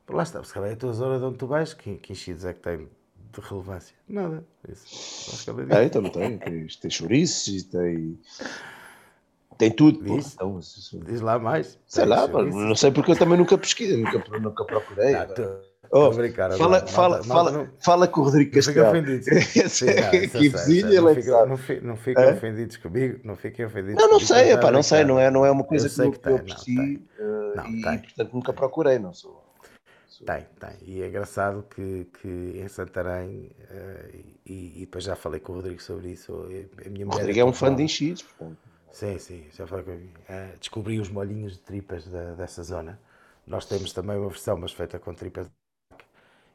[0.10, 2.46] Lá está, se calhar é a tua zona de onde tu vais, que, que enchidos
[2.46, 2.78] é que tem
[3.32, 3.96] de relevância?
[4.08, 4.44] Nada.
[4.68, 5.32] Isso.
[5.34, 6.38] Acho que ela Tem, também tem.
[6.38, 8.20] Tem, tem chouriços, tem.
[9.58, 10.04] Tem tudo.
[10.04, 10.34] Diz?
[10.34, 11.78] Então, isso- Diz lá mais.
[11.86, 12.58] sei lá, chouriço.
[12.58, 15.12] não sei porque eu também nunca pesquisei, nunca, nunca procurei.
[15.14, 15.34] Não, pá.
[15.34, 18.84] tô- Oh, brincar, fala, malta- fala, malta fala, não- fala com o Rodrigo Não fiquem
[18.84, 18.90] Castelo.
[19.00, 19.26] ofendidos.
[19.74, 21.50] Sim, não, é isso eu aqui vizinho, ele Não é que fiquem- sabe.
[21.50, 22.32] não fi- Não fiquem Hã?
[22.34, 25.50] ofendidos comigo, não fiquem ofendidos Não, não sei, epá, não sei, não é, não é
[25.50, 27.66] uma coisa que, que eu não, aprecio eh, Não,
[27.96, 29.44] e, portanto, nunca procurei, não sou.
[30.20, 30.78] Sou- Tem, tem.
[30.84, 34.12] E é engraçado que, que em Santarém, eh,
[34.46, 36.34] e, e depois já falei com o Rodrigo sobre isso.
[36.86, 38.58] A minha O Rodrigo é um fã de enchidos, portanto.
[38.92, 39.92] Sim, sim, já falei com.
[40.28, 43.00] Eh, descobri os molhinhos de tripas da- dessa zona.
[43.48, 45.54] Nós temos também uma versão, mas feita com tripas de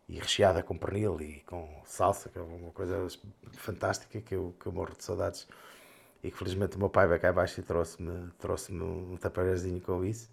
[0.09, 3.07] e recheada com pernil e com salsa, que é uma coisa
[3.55, 5.47] fantástica que eu, que eu morro de saudades.
[6.23, 10.05] E que felizmente o meu pai veio cá abaixo e trouxe-me trouxe um taparezinho com
[10.05, 10.31] isso.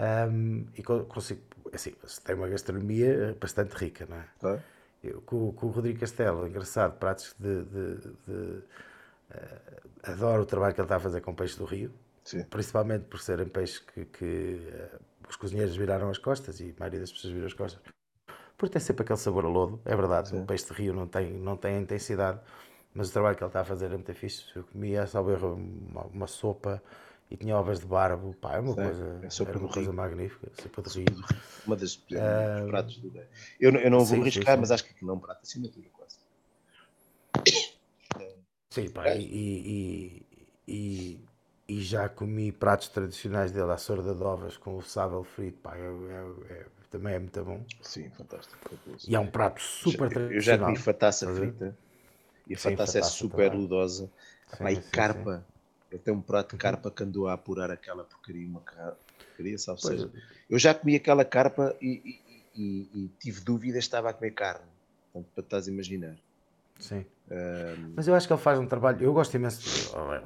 [0.00, 1.42] Ahm, e co- consigo,
[1.74, 1.92] assim,
[2.24, 4.24] tem uma gastronomia bastante rica, não é?
[4.38, 4.58] Tá?
[5.04, 7.64] Eu, com, com o Rodrigo Castelo, engraçado, pratos de.
[7.64, 7.96] de-
[8.26, 8.62] de,
[9.30, 9.60] eh,
[10.04, 11.92] adoro o trabalho que ele está a fazer com peixe do Rio,
[12.24, 12.44] Sim.
[12.44, 14.98] principalmente por serem peixes que, que, eh,
[15.28, 17.82] os cozinheiros viraram as costas e a maioria das pessoas viram as costas.
[18.56, 20.34] Porque tem sempre aquele sabor a lodo, é verdade.
[20.36, 22.40] O peixe de Rio não tem, não tem a intensidade,
[22.94, 24.44] mas o trabalho que ele está a fazer é muito fixe.
[24.54, 26.82] Eu comia, salvo erro, uma, uma sopa
[27.30, 29.92] e tinha ovas de barbo, pá, é uma Sim, coisa, é sopa era uma coisa
[29.92, 31.16] magnífica, sopa de Rio.
[31.66, 33.12] Uma das é dos pratos do
[33.60, 35.46] Eu, não- eu não vou sim, arriscar, mas acho que aquilo é um prato de
[35.48, 36.16] assinatura quase.
[38.70, 40.26] Sim, pá, e, e,
[40.68, 41.20] e,
[41.68, 45.76] e já comi pratos tradicionais dele, a sorda de ovas com o sábal frito, pá,
[45.76, 47.64] é, é- é- também é muito bom.
[47.82, 48.58] Sim, fantástico.
[49.06, 50.74] E é um prato super Eu já tradicional.
[50.74, 51.54] comi fataça estás a ver?
[51.54, 51.76] frita
[52.48, 53.54] e a Sim, fataça é fataça super também.
[53.54, 54.10] ludosa.
[54.46, 55.46] Sim, Pá, e carpa.
[55.98, 59.80] Tem um prato de carpa que andou a apurar aquela porcaria, uma ca- porcaria, salvo
[59.82, 60.00] Pois.
[60.00, 60.10] seja.
[60.48, 64.64] Eu já comi aquela carpa e, e- e- e tive dúvidas, estava a comer carne.
[65.12, 66.16] Portanto, para estás a imaginar.
[66.78, 67.04] Sim.
[67.94, 69.60] Mas eu acho que ele faz um trabalho, eu gosto imenso,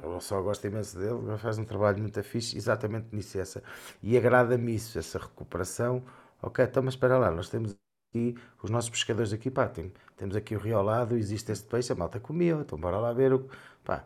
[0.03, 3.61] eu só gosto imenso dele, ele faz um trabalho muito fixe, exatamente nisso, essa,
[4.01, 6.03] e agrada-me isso, essa recuperação.
[6.41, 7.75] Ok, então, mas espera lá, nós temos
[8.11, 11.67] aqui os nossos pescadores aqui, pá, tem- temos aqui o rio ao lado, existe este
[11.67, 13.49] peixe, a malta comia, então bora lá ver, o,
[13.83, 14.05] pá,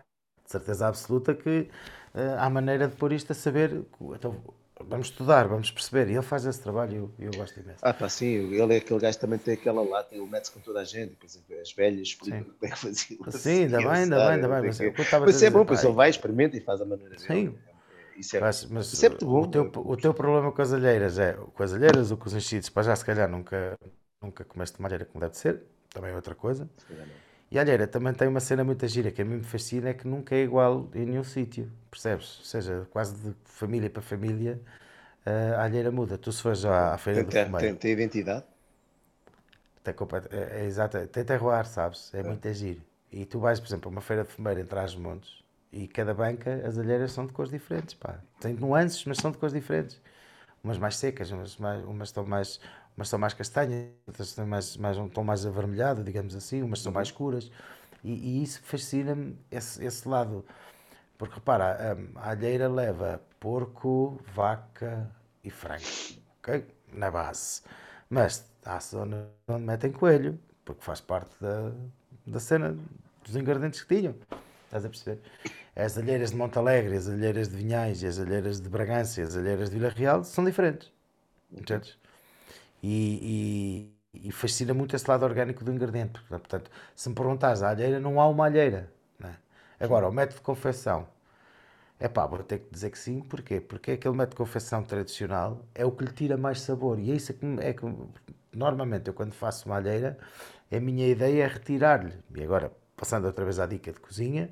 [0.50, 1.70] de certeza absoluta que
[2.16, 4.36] eh, há maneira de pôr isto a saber, então
[4.82, 7.78] vamos estudar, vamos perceber, e ele faz esse trabalho e eu, eu gosto imenso.
[7.84, 10.60] Ah, pá, sim, ele é aquele gajo que também tem aquela lata, ele mete-se com
[10.60, 13.18] toda a gente, depois as velhas como é que fazia.
[13.30, 14.80] Sim, ainda bem, ainda bem, ainda bem, mas
[15.22, 17.28] Mas, é bom, pois ele vai, experimenta e faz a maneira dele.
[17.28, 17.56] Sim.
[18.18, 19.42] Isso é, Mas, mas isso é muito bom.
[19.44, 22.34] o, teu, o teu problema com as alheiras é com as alheiras ou com os
[22.34, 23.78] enchidos, para já se calhar nunca,
[24.20, 26.68] nunca comeste uma alheira como deve ser, também é outra coisa.
[26.80, 27.29] Se calhar não.
[27.52, 29.94] E a alheira também tem uma cena muito gira que a mim me fascina, é
[29.94, 32.40] que nunca é igual em nenhum sítio, percebes?
[32.40, 34.62] Ou seja, quase de família para família
[35.26, 36.18] eh, a alheira muda.
[36.18, 38.46] Tu se fores à, à feira Tem, do fumeiro, tem, tem identidade?
[39.84, 39.94] tem,
[40.32, 42.14] é, é exato, tem terroir, sabes?
[42.14, 42.82] É muito giro.
[43.12, 46.14] E tu vais, por exemplo, a uma feira de fumeiro entre as montes e cada
[46.14, 48.20] banca, as alheiras são de cores diferentes, pá.
[48.40, 50.00] Tem nuances, mas são de cores diferentes.
[50.64, 52.60] Umas mais secas, umas, mais, umas estão mais
[53.00, 56.82] umas são mais castanhas, outras têm mais, mais, um tom mais avermelhado, digamos assim, umas
[56.82, 57.50] são mais escuras.
[58.04, 60.46] E, e isso fascina-me, esse, esse lado.
[61.18, 65.10] Porque repara, a, a alheira leva porco, vaca
[65.44, 65.84] e frango,
[66.40, 66.66] ok?
[66.92, 67.62] Na base.
[68.10, 71.72] Mas há zonas onde metem coelho, porque faz parte da,
[72.28, 72.78] da cena
[73.24, 74.16] dos ingredientes que tinham.
[74.66, 75.22] Estás a perceber?
[75.74, 79.78] As alheiras de Montalegre, as alheiras de Vinhais, as alheiras de Bragança, as alheiras de
[79.78, 80.92] Vila Real são diferentes.
[81.52, 81.98] Entendes?
[82.82, 86.22] E, e, e fascina muito esse lado orgânico do ingrediente.
[86.28, 88.92] Portanto, se me perguntares a alheira, não há uma alheira.
[89.20, 89.38] não é?
[89.80, 91.08] Agora, o método de confecção.
[92.00, 93.60] É pá, vou ter que dizer que sim, porquê?
[93.60, 96.98] Porque aquele método de confecção tradicional é o que lhe tira mais sabor.
[97.00, 97.86] E é isso que, é que
[98.56, 100.18] normalmente eu quando faço uma alheira,
[100.72, 102.14] a minha ideia é retirar-lhe.
[102.36, 104.50] E agora, passando outra vez à dica de cozinha,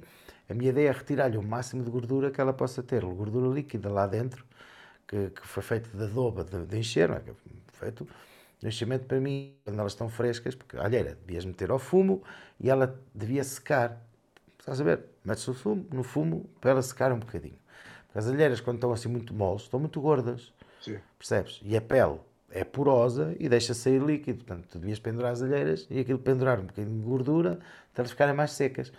[0.50, 3.90] a minha ideia é retirar-lhe o máximo de gordura que ela possa ter, gordura líquida
[3.90, 4.46] lá dentro,
[5.08, 7.10] que, que foi feito de adoba, de, de encher,
[7.86, 7.92] não?
[7.92, 8.08] Que foi feito
[8.62, 12.24] no enchimento para mim, quando elas estão frescas, porque a alheira devias meter ao fumo
[12.60, 14.02] e ela devia secar.
[14.60, 15.06] Estás a ver?
[15.24, 17.58] Metes o fumo, no fumo para ela secar um bocadinho.
[18.08, 20.52] Porque as alheiras, quando estão assim muito moles, estão muito gordas.
[20.82, 20.98] Sim.
[21.20, 21.60] Percebes?
[21.64, 24.44] E a pele é porosa e deixa sair líquido.
[24.44, 27.60] Portanto, tu devias pendurar as alheiras e aquilo pendurar um bocadinho de gordura
[27.94, 28.92] para elas ficarem mais secas.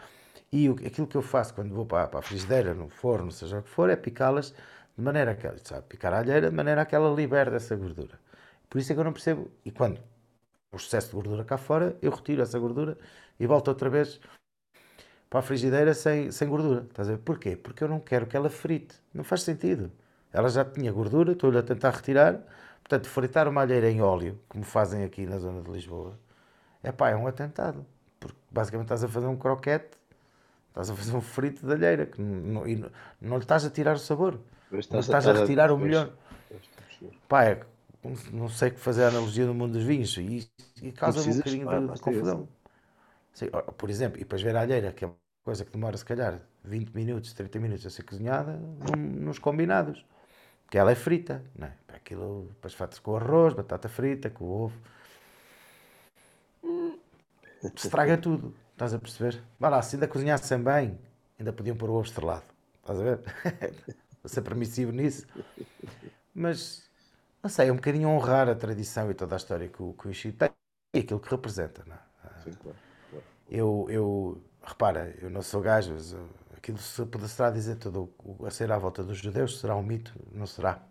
[0.52, 3.58] E o- aquilo que eu faço quando vou para, para a frigideira, no forno, seja
[3.58, 4.54] o que for, é picá-las
[4.96, 8.18] de maneira que sabe, picar a alheira de maneira que ela libere dessa gordura.
[8.68, 9.50] Por isso é que eu não percebo.
[9.64, 10.00] E quando
[10.72, 12.98] o excesso de gordura cá fora, eu retiro essa gordura
[13.38, 14.20] e volto outra vez
[15.30, 16.86] para a frigideira sem, sem gordura.
[16.88, 17.18] Estás a ver?
[17.18, 17.56] Porquê?
[17.56, 18.94] Porque eu não quero que ela frite.
[19.12, 19.90] Não faz sentido.
[20.32, 22.40] Ela já tinha gordura, estou-lhe a tentar retirar.
[22.82, 26.18] Portanto, fritar uma alheira em óleo, como fazem aqui na zona de Lisboa,
[26.82, 27.84] é pá, é um atentado.
[28.18, 29.98] Porque basicamente estás a fazer um croquete,
[30.68, 32.90] estás a fazer um frito de alheira, que não, não,
[33.20, 34.40] não lhe estás a tirar o sabor.
[34.70, 36.10] Mas estás, estás a, a, retirar o melhor.
[37.28, 37.60] Pá, é,
[38.32, 40.48] não sei que fazer a analogia no mundo dos vinhos e,
[40.82, 42.48] e causa um bocadinho de, de confusão.
[43.32, 43.46] Sim,
[43.76, 46.40] por exemplo, e depois ver a alheira, que é uma coisa que demora se calhar
[46.64, 48.58] 20 minutos, 30 minutos a ser cozinhada,
[48.98, 50.04] nos combinados.
[50.70, 51.72] Que ela é frita, não é?
[51.88, 54.78] Aquilo depois faz com arroz, batata frita, com ovo.
[57.74, 59.42] Estraga tudo, estás a perceber?
[59.58, 60.98] Vai lá, se ainda cozinhassem bem,
[61.38, 62.44] ainda podiam pôr o ovo estrelado.
[62.80, 63.20] Estás a ver?
[64.22, 65.26] Vou ser permissivo nisso.
[66.34, 66.87] Mas,
[67.42, 70.08] não sei, é um bocadinho honrar a tradição e toda a história que o, que
[70.08, 70.50] o tem
[70.94, 71.98] e aquilo que representa, não é?
[72.44, 72.78] Sim, claro,
[73.10, 73.24] claro.
[73.50, 75.96] Eu, eu, repara, eu não sou gajo,
[76.56, 78.12] aquilo se poderá dizer tudo
[78.44, 80.82] a ser à volta dos judeus será um mito, não será.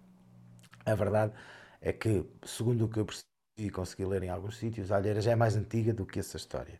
[0.85, 1.33] A verdade
[1.81, 3.27] é que, segundo o que eu percebi
[3.57, 6.37] e consegui ler em alguns sítios, a alheira já é mais antiga do que essa
[6.37, 6.79] história.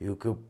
[0.00, 0.42] E o que eu,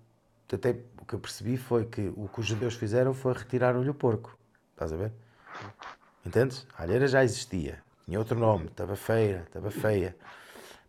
[0.53, 3.95] até, o que eu percebi foi que o que os judeus fizeram foi retirar-lhe o
[3.95, 4.39] porco.
[4.73, 5.13] Estás a ver?
[6.25, 6.65] Entendes?
[6.77, 7.83] A alheira já existia.
[8.09, 10.17] Tinha outro nome, estava feia, estava feia.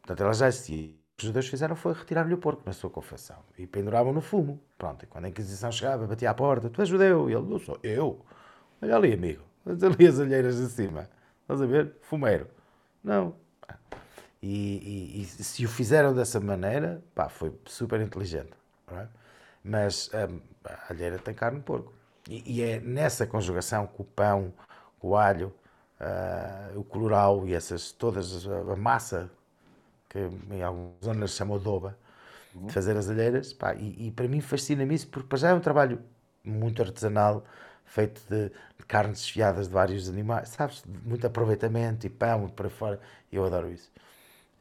[0.01, 3.67] Portanto, ela já existia os judeus fizeram foi retirar-lhe o porco na sua confessão e
[3.67, 4.57] penduravam no fumo.
[4.77, 7.29] Pronto, e quando a Inquisição chegava, batia à porta: Tu és judeu?
[7.29, 8.25] E ele: Não sou eu.
[8.81, 11.09] Olha ali, amigo, olha ali as alheiras de cima.
[11.41, 11.93] Estás a ver?
[12.01, 12.47] Fumeiro.
[13.03, 13.35] Não.
[14.41, 18.53] E, e, e, se o fizeram dessa maneira, pá, foi super inteligente.
[18.93, 19.07] É?
[19.61, 21.93] Mas hum, a alheira tem carne de porco.
[22.29, 24.53] E, e, é nessa conjugação com o pão,
[24.97, 25.53] com o alho,
[25.99, 29.29] uh, o colorau e essas todas, a massa
[30.09, 30.19] que
[30.51, 31.97] em algumas zonas se chama doba,
[32.55, 32.65] uhum.
[32.65, 33.53] de fazer as alheiras.
[33.53, 36.01] Pá, e, e, para mim fascina-me isso, porque para já é um trabalho
[36.43, 37.45] muito artesanal,
[37.85, 40.83] feito de, de, carnes desfiadas de vários animais, sabes?
[41.05, 42.99] Muito aproveitamento e pão para fora.
[43.31, 43.91] Eu adoro isso.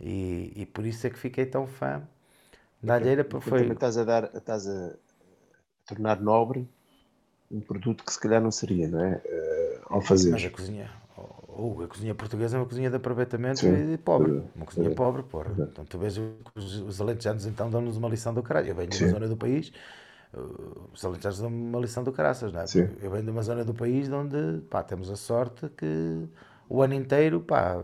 [0.00, 2.02] E, e por isso é que fiquei tão fã
[2.82, 3.24] da alheira.
[3.24, 3.60] Porque foi...
[3.60, 4.94] Também estás a dar, estás a
[5.86, 6.68] tornar nobre
[7.50, 9.22] um produto que se calhar não seria, não é?
[9.24, 10.30] Uh, ao fazer.
[10.30, 10.90] Mas a cozinha,
[11.58, 13.92] ou a cozinha portuguesa é uma cozinha de aproveitamento Sim.
[13.92, 14.44] e pobre.
[14.54, 14.94] Uma cozinha Sim.
[14.94, 15.50] pobre, porra.
[15.58, 16.16] Então tu vês
[16.54, 18.68] os, os alentejanos então dão-nos uma lição do caralho.
[18.68, 19.72] Eu venho de uma zona do país,
[20.32, 22.66] uh, os alentejanos dão uma lição do caraças, não é?
[22.68, 22.88] Sim.
[23.02, 26.28] Eu venho de uma zona do país onde, pá, temos a sorte que
[26.68, 27.82] o ano inteiro, pá,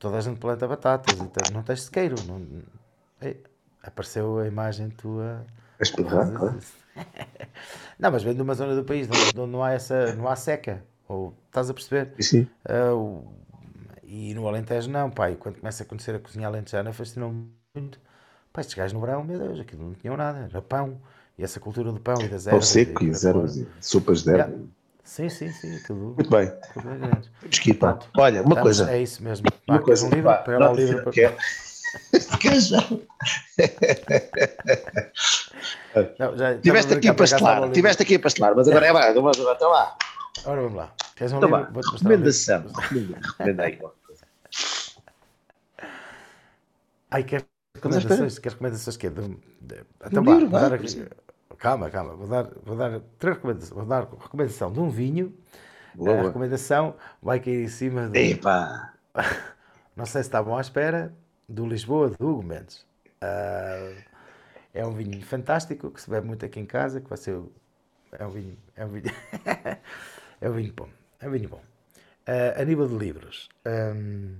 [0.00, 2.16] toda a gente planta batatas e não tens sequeiro.
[2.26, 2.44] Não,
[3.22, 3.40] ei,
[3.84, 5.46] apareceu a imagem tua.
[7.98, 10.84] Não, mas vem de uma zona do país onde não há essa, não há seca.
[11.08, 12.12] Ou, estás a perceber?
[12.20, 12.46] Sim.
[12.68, 13.24] Uh,
[14.02, 15.08] e no Alentejo não.
[15.08, 17.98] E quando começa a conhecer a cozinha alentejana, fascinou-me muito.
[18.52, 20.48] Pá, estes gajos no verão, meu Deus, aquilo não tinham nada.
[20.50, 21.00] Era pão.
[21.36, 22.50] E essa cultura do pão e das ervas.
[22.50, 24.54] Pão seco e, as ervas, sopas de erva.
[25.02, 25.78] Sim, sim, sim.
[25.86, 26.50] Tudo, muito bem.
[26.72, 27.74] Tudo é grande.
[27.74, 27.98] Pá.
[28.16, 28.90] Olha, uma coisa.
[28.90, 29.50] É isso mesmo.
[29.50, 30.06] Pá, uma coisa.
[30.06, 31.02] Um livro, pá, pega o livro.
[31.02, 31.12] Para...
[36.18, 39.38] Não, já, tiveste aqui a pastelar, tiveste aqui a pastelar, mas agora é lá, vamos
[39.38, 39.96] lá, então lá.
[40.44, 40.92] Ora, vamos lá.
[41.14, 41.72] Queres um então livro?
[41.72, 42.66] Mostrar recomendação.
[42.72, 43.80] Recomenda aí
[47.10, 48.38] Ai, queres recomendações?
[48.38, 49.10] Queres recomendações quê?
[49.10, 49.28] De,
[49.60, 51.06] de, então, vá, vou dar aqui,
[51.58, 52.14] calma, calma.
[52.14, 53.70] Vou dar, vou dar três recomendações.
[53.70, 55.32] Vou dar recomendação de um vinho.
[55.94, 56.18] Boa.
[56.18, 58.16] A recomendação vai cair em cima do...
[58.16, 58.92] Epa!
[59.94, 61.14] Não sei se estavam à espera
[61.48, 62.84] do Lisboa de Hugo Mendes.
[63.22, 63.96] Uh,
[64.72, 67.40] é um vinho fantástico que se bebe muito aqui em casa, que vai ser
[68.18, 69.04] é um vinho, é um vinho,
[70.44, 70.88] é um vinho bom,
[71.20, 71.62] é um vinho bom.
[72.28, 74.36] Uh, a nível de livros, um,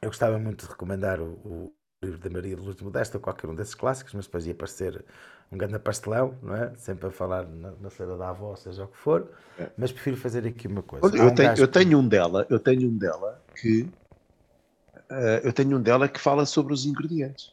[0.00, 3.54] eu gostava muito de recomendar o, o livro da Maria de Luz Modesta, qualquer um
[3.54, 5.04] desses clássicos, mas depois ia aparecer
[5.50, 6.72] um grande pastelão, não é?
[6.76, 9.68] Sempre a falar na, na cena da avó, seja o que for, é.
[9.76, 11.16] mas prefiro fazer aqui uma coisa.
[11.16, 15.76] eu, um tenho, eu tenho um dela, eu tenho um dela que uh, eu tenho
[15.78, 17.52] um dela que fala sobre os ingredientes.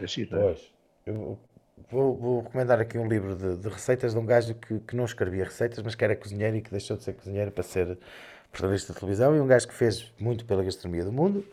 [0.00, 0.40] É giro, é?
[0.40, 0.72] pois,
[1.06, 1.38] eu,
[1.90, 5.04] Vou, vou, recomendar aqui um livro de, de, receitas de um gajo que, que não
[5.04, 7.98] escrevia receitas, mas que era cozinheiro e que deixou de ser cozinheiro para ser
[8.50, 9.36] protagonista de televisão.
[9.36, 11.44] E um gajo que fez muito pela gastronomia do mundo,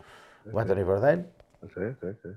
[0.42, 0.54] okay.
[0.54, 1.26] o Anthony Bourdain.
[1.62, 2.36] Okay, okay,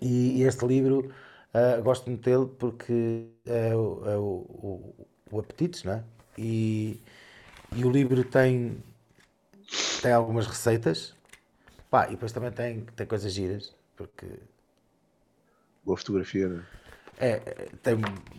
[0.00, 1.12] e, e, este livro
[1.54, 6.04] uh, gosto muito dele porque é o, é o, o, o Apetites, não é?
[6.36, 7.02] E,
[7.74, 8.82] e o livro tem,
[10.02, 11.14] tem algumas receitas,
[11.90, 14.26] pá, e depois também tem, tem coisas giras, porque.
[15.84, 16.87] Boa fotografia, não é?
[17.20, 17.36] É,
[17.82, 17.96] tem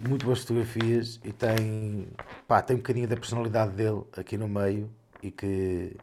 [0.08, 2.08] muito boas fotografias e tem,
[2.48, 4.90] pá, tem um bocadinho da personalidade dele aqui no meio
[5.22, 5.98] e que.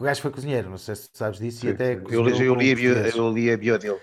[0.00, 1.94] o gajo foi cozinheiro, não sei se sabes disso, sim, e até.
[1.94, 4.00] Eu, eu, li a bio, eu li a bio dele.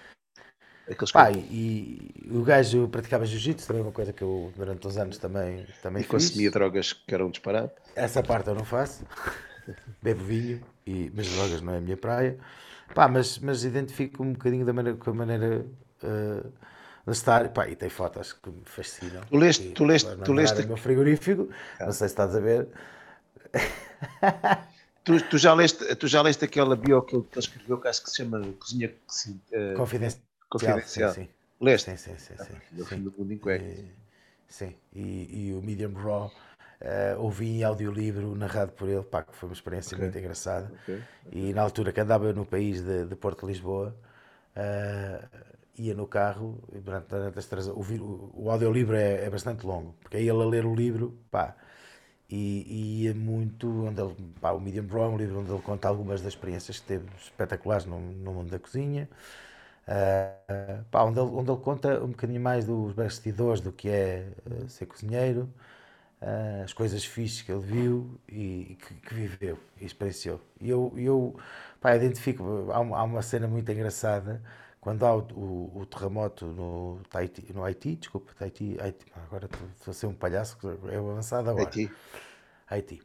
[1.11, 4.97] Pá, e, e, o gajo praticava jiu-jitsu, também é uma coisa que eu durante uns
[4.97, 6.11] anos também, também e fiz.
[6.11, 7.71] consumia drogas que eram disparado.
[7.95, 9.03] Essa parte eu não faço.
[10.03, 12.37] bebo vinho, e, mas drogas não é a minha praia.
[12.93, 15.65] Pá, mas, mas identifico um bocadinho da maneira, com a maneira
[16.03, 16.51] uh,
[17.05, 17.49] de estar.
[17.49, 19.21] Pá, e tem fotos que me fascinam.
[19.29, 20.61] Tu leste, tu leste, tu leste...
[20.61, 21.49] o meu frigorífico,
[21.79, 21.85] ah.
[21.85, 22.67] não sei se estás a ver.
[25.03, 28.09] Tu, tu, já leste, tu já leste aquela bio que ele, escreveu, que acho que
[28.09, 30.21] se chama Cozinha uh, Confidencial.
[30.49, 31.13] Confidencial.
[31.13, 31.29] Sim, sim.
[31.59, 31.91] Leste?
[31.91, 32.35] Sim, sim, sim.
[32.37, 33.01] sim, sim.
[33.01, 33.83] do mundo em cuecas.
[34.47, 39.35] Sim, e, e o Medium Raw uh, ouvi em audiolivro narrado por ele, pá, que
[39.35, 40.05] foi uma experiência okay.
[40.05, 40.71] muito engraçada.
[40.83, 41.01] Okay.
[41.27, 41.49] Okay.
[41.49, 43.93] E na altura que andava no país de, de Porto Lisboa,
[44.55, 45.27] uh,
[45.77, 49.95] ia no carro e durante, durante as três, o, o, audiolivro é, é, bastante longo,
[50.01, 51.55] porque é ele a ler o livro, pá,
[52.29, 55.87] e, e ia muito, onde ele, pá, o Medium é um livro onde ele conta
[55.87, 59.09] algumas das experiências que teve espetaculares no, no mundo da cozinha,
[59.87, 64.27] uh, pá, onde, ele, onde ele conta um bocadinho mais dos bastidores do que é
[64.45, 65.49] uh, ser cozinheiro,
[66.21, 70.39] uh, as coisas fixas que ele viu e, e que, que, viveu e experienciou.
[70.61, 71.35] E eu, eu
[71.81, 74.41] pá, identifico, há uma, há uma cena muito engraçada
[74.83, 79.91] quando há o, o, o terremoto no, Tahiti, no Haiti, desculpa, Tahiti, Haiti, agora estou
[79.91, 80.57] a ser um palhaço,
[80.91, 81.67] é o avançado agora.
[81.67, 81.89] Haiti.
[82.67, 83.01] Haiti.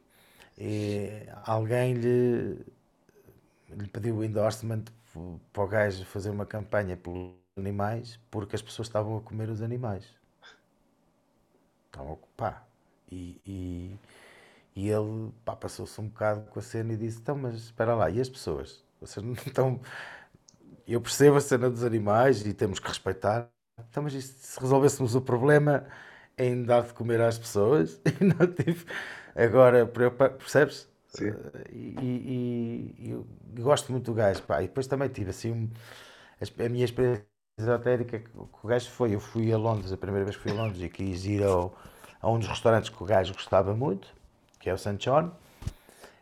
[0.57, 2.65] E alguém lhe,
[3.69, 4.83] lhe pediu o endorsement
[5.53, 9.61] para o gajo fazer uma campanha pelos animais porque as pessoas estavam a comer os
[9.61, 10.03] animais.
[11.85, 12.67] Estavam a ocupar.
[13.09, 13.97] E, e,
[14.75, 18.19] e ele passou-se um bocado com a cena e disse: Então, mas espera lá, e
[18.19, 18.83] as pessoas?
[18.99, 19.79] Vocês não estão.
[20.93, 23.49] Eu percebo a cena dos animais e temos que respeitar.
[23.89, 25.85] Então, mas isto, se resolvêssemos o problema
[26.37, 28.85] em dar de comer às pessoas e não tive.
[29.35, 30.87] Agora, percebes?
[31.07, 31.33] Sim.
[31.71, 33.25] E, e, e, eu
[33.59, 34.41] gosto muito do gajo.
[34.43, 34.61] Pá.
[34.61, 35.69] E depois também tive assim um,
[36.63, 37.25] a minha experiência
[37.57, 40.55] esotérica com o gajo foi: eu fui a Londres, a primeira vez que fui a
[40.55, 41.75] Londres e quis ir ao
[42.21, 44.07] a um dos restaurantes que o gajo gostava muito,
[44.59, 44.97] que é o St.
[44.97, 45.31] John.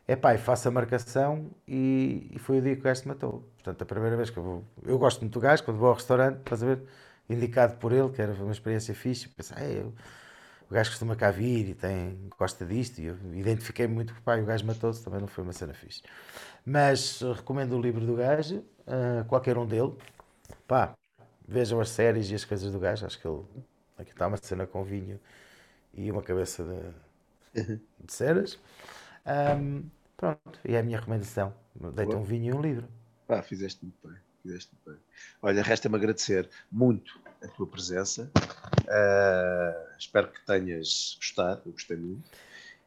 [0.07, 3.07] É pá, e faço a marcação e, e, foi o dia que o gajo se
[3.07, 3.43] matou.
[3.55, 4.63] Portanto, a primeira vez que eu vou.
[4.85, 6.81] Eu gosto muito do gajo, quando vou ao restaurante, estás a ver?
[7.29, 9.27] Indicado por ele, que era uma experiência fixe.
[9.27, 9.93] Pensei, ah, eu,
[10.69, 12.99] o gajo costuma cá vir e tem, gosta disto.
[12.99, 16.01] E eu identifiquei muito que pá, o gajo matou-se, também não foi uma cena fixe.
[16.65, 19.93] Mas uh, recomendo o livro do gajo, uh, qualquer um dele.
[20.65, 20.95] Pá,
[21.45, 23.05] vejam as séries e as coisas do gajo.
[23.05, 23.43] Acho que ele.
[23.97, 25.19] Aqui está uma cena com vinho
[25.93, 27.79] e uma cabeça de, uhum.
[28.05, 28.57] de ceras.
[29.25, 29.83] Um,
[30.17, 31.53] pronto, e é a minha recomendação.
[31.93, 32.87] Deita um vinho e um livro.
[33.29, 34.17] Ah, fizeste muito bem.
[34.41, 35.07] Fizeste muito bem.
[35.41, 38.29] Olha, resta-me agradecer muito a tua presença.
[38.35, 41.61] Uh, espero que tenhas gostado.
[41.65, 42.27] Eu gostei muito.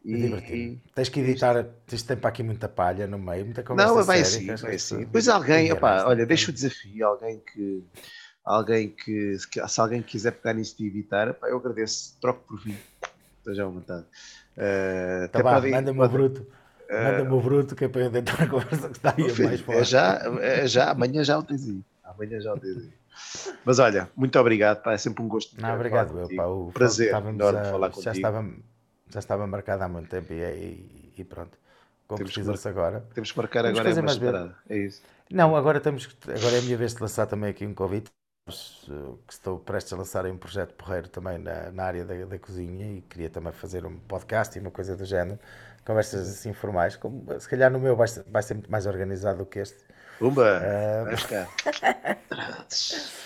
[0.05, 4.03] E, e, Tens que editar, tens tempo aqui muita palha no meio, muita conversa Não,
[4.03, 4.99] vai séria, assim, vai assim.
[5.01, 7.85] Depois alguém, opá, olha, deixa o desafio, alguém que
[8.43, 12.79] alguém que, se alguém quiser pegar nisso e editar, pá, eu agradeço, troco por vinho,
[13.39, 14.07] esteja à vontade.
[14.57, 16.47] Uh, tá manda-me o bruto.
[16.91, 19.49] Uh, manda-me o bruto que é para eu tentar a conversa que está aí filho,
[19.49, 19.81] mais forte.
[19.81, 21.81] É já, é já, amanhã já o tens aí.
[22.03, 22.93] Amanhã já o tens aí.
[23.65, 25.61] Mas olha, muito obrigado, pá, é sempre um gosto.
[25.61, 28.45] Não, obrigado, eu, pá, o prazer enorme a, falar já Estava,
[29.09, 31.57] já estava marcado há muito tempo e, e, e pronto.
[32.09, 33.05] Como precisa-se agora.
[33.15, 34.57] Temos que marcar temos agora é mais parada.
[34.69, 35.01] É isso.
[35.31, 38.11] Não, agora, temos, agora é a minha vez de lançar também aqui um convite
[38.49, 42.97] que estou prestes a lançar um projeto porreiro também na, na área da, da, cozinha
[42.97, 45.39] e queria também fazer um podcast e uma coisa do género,
[45.85, 49.39] conversas assim formais, como, se calhar no meu vai ser, vai ser muito mais organizado
[49.39, 49.79] do que este.
[50.21, 50.61] Umba!
[50.61, 51.11] Uh...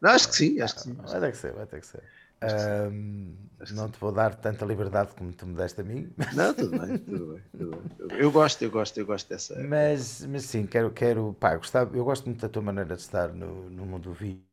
[0.00, 0.94] Não, acho que sim, acho que sim.
[0.94, 2.02] Vai ter que ser, vai ter que ser.
[2.40, 3.34] Um,
[3.72, 6.12] não te vou dar tanta liberdade como tu me deste a mim.
[6.34, 8.18] Não, tudo bem, tudo bem, tudo bem.
[8.18, 9.60] Eu gosto, eu gosto, eu gosto dessa.
[9.60, 13.02] Mas, mas sim, quero, quero, pá, eu, gostava, eu gosto muito da tua maneira de
[13.02, 14.44] estar no, no mundo do vídeo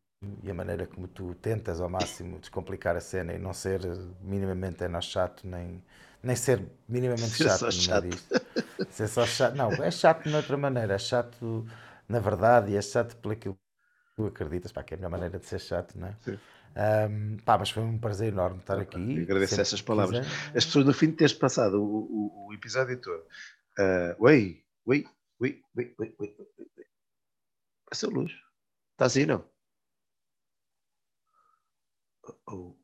[0.41, 3.81] e a maneira como tu tentas ao máximo descomplicar a cena e não ser
[4.19, 5.83] minimamente é chato, nem,
[6.25, 8.09] nem ser minimamente ser chato, chato.
[8.89, 9.55] Ser só chato.
[9.55, 11.65] Não, é chato de outra maneira, é chato
[12.09, 13.49] na verdade e é chato pelo que
[14.15, 16.15] tu acreditas, pá, que é a melhor maneira de ser chato, não é?
[16.21, 16.39] Sim.
[16.75, 19.21] Um, pá, mas foi um prazer enorme estar aqui.
[19.21, 20.27] Agradeço essas palavras.
[20.27, 20.57] Quiser.
[20.57, 23.23] As pessoas no fim de teres passado o, o, o episódio todo.
[23.79, 25.05] Uh, oi, oi,
[25.39, 26.85] oi, oi, oi, oi, oi.
[27.89, 28.31] Passou luz.
[28.93, 29.45] Está assim, não?
[32.47, 32.75] Oh.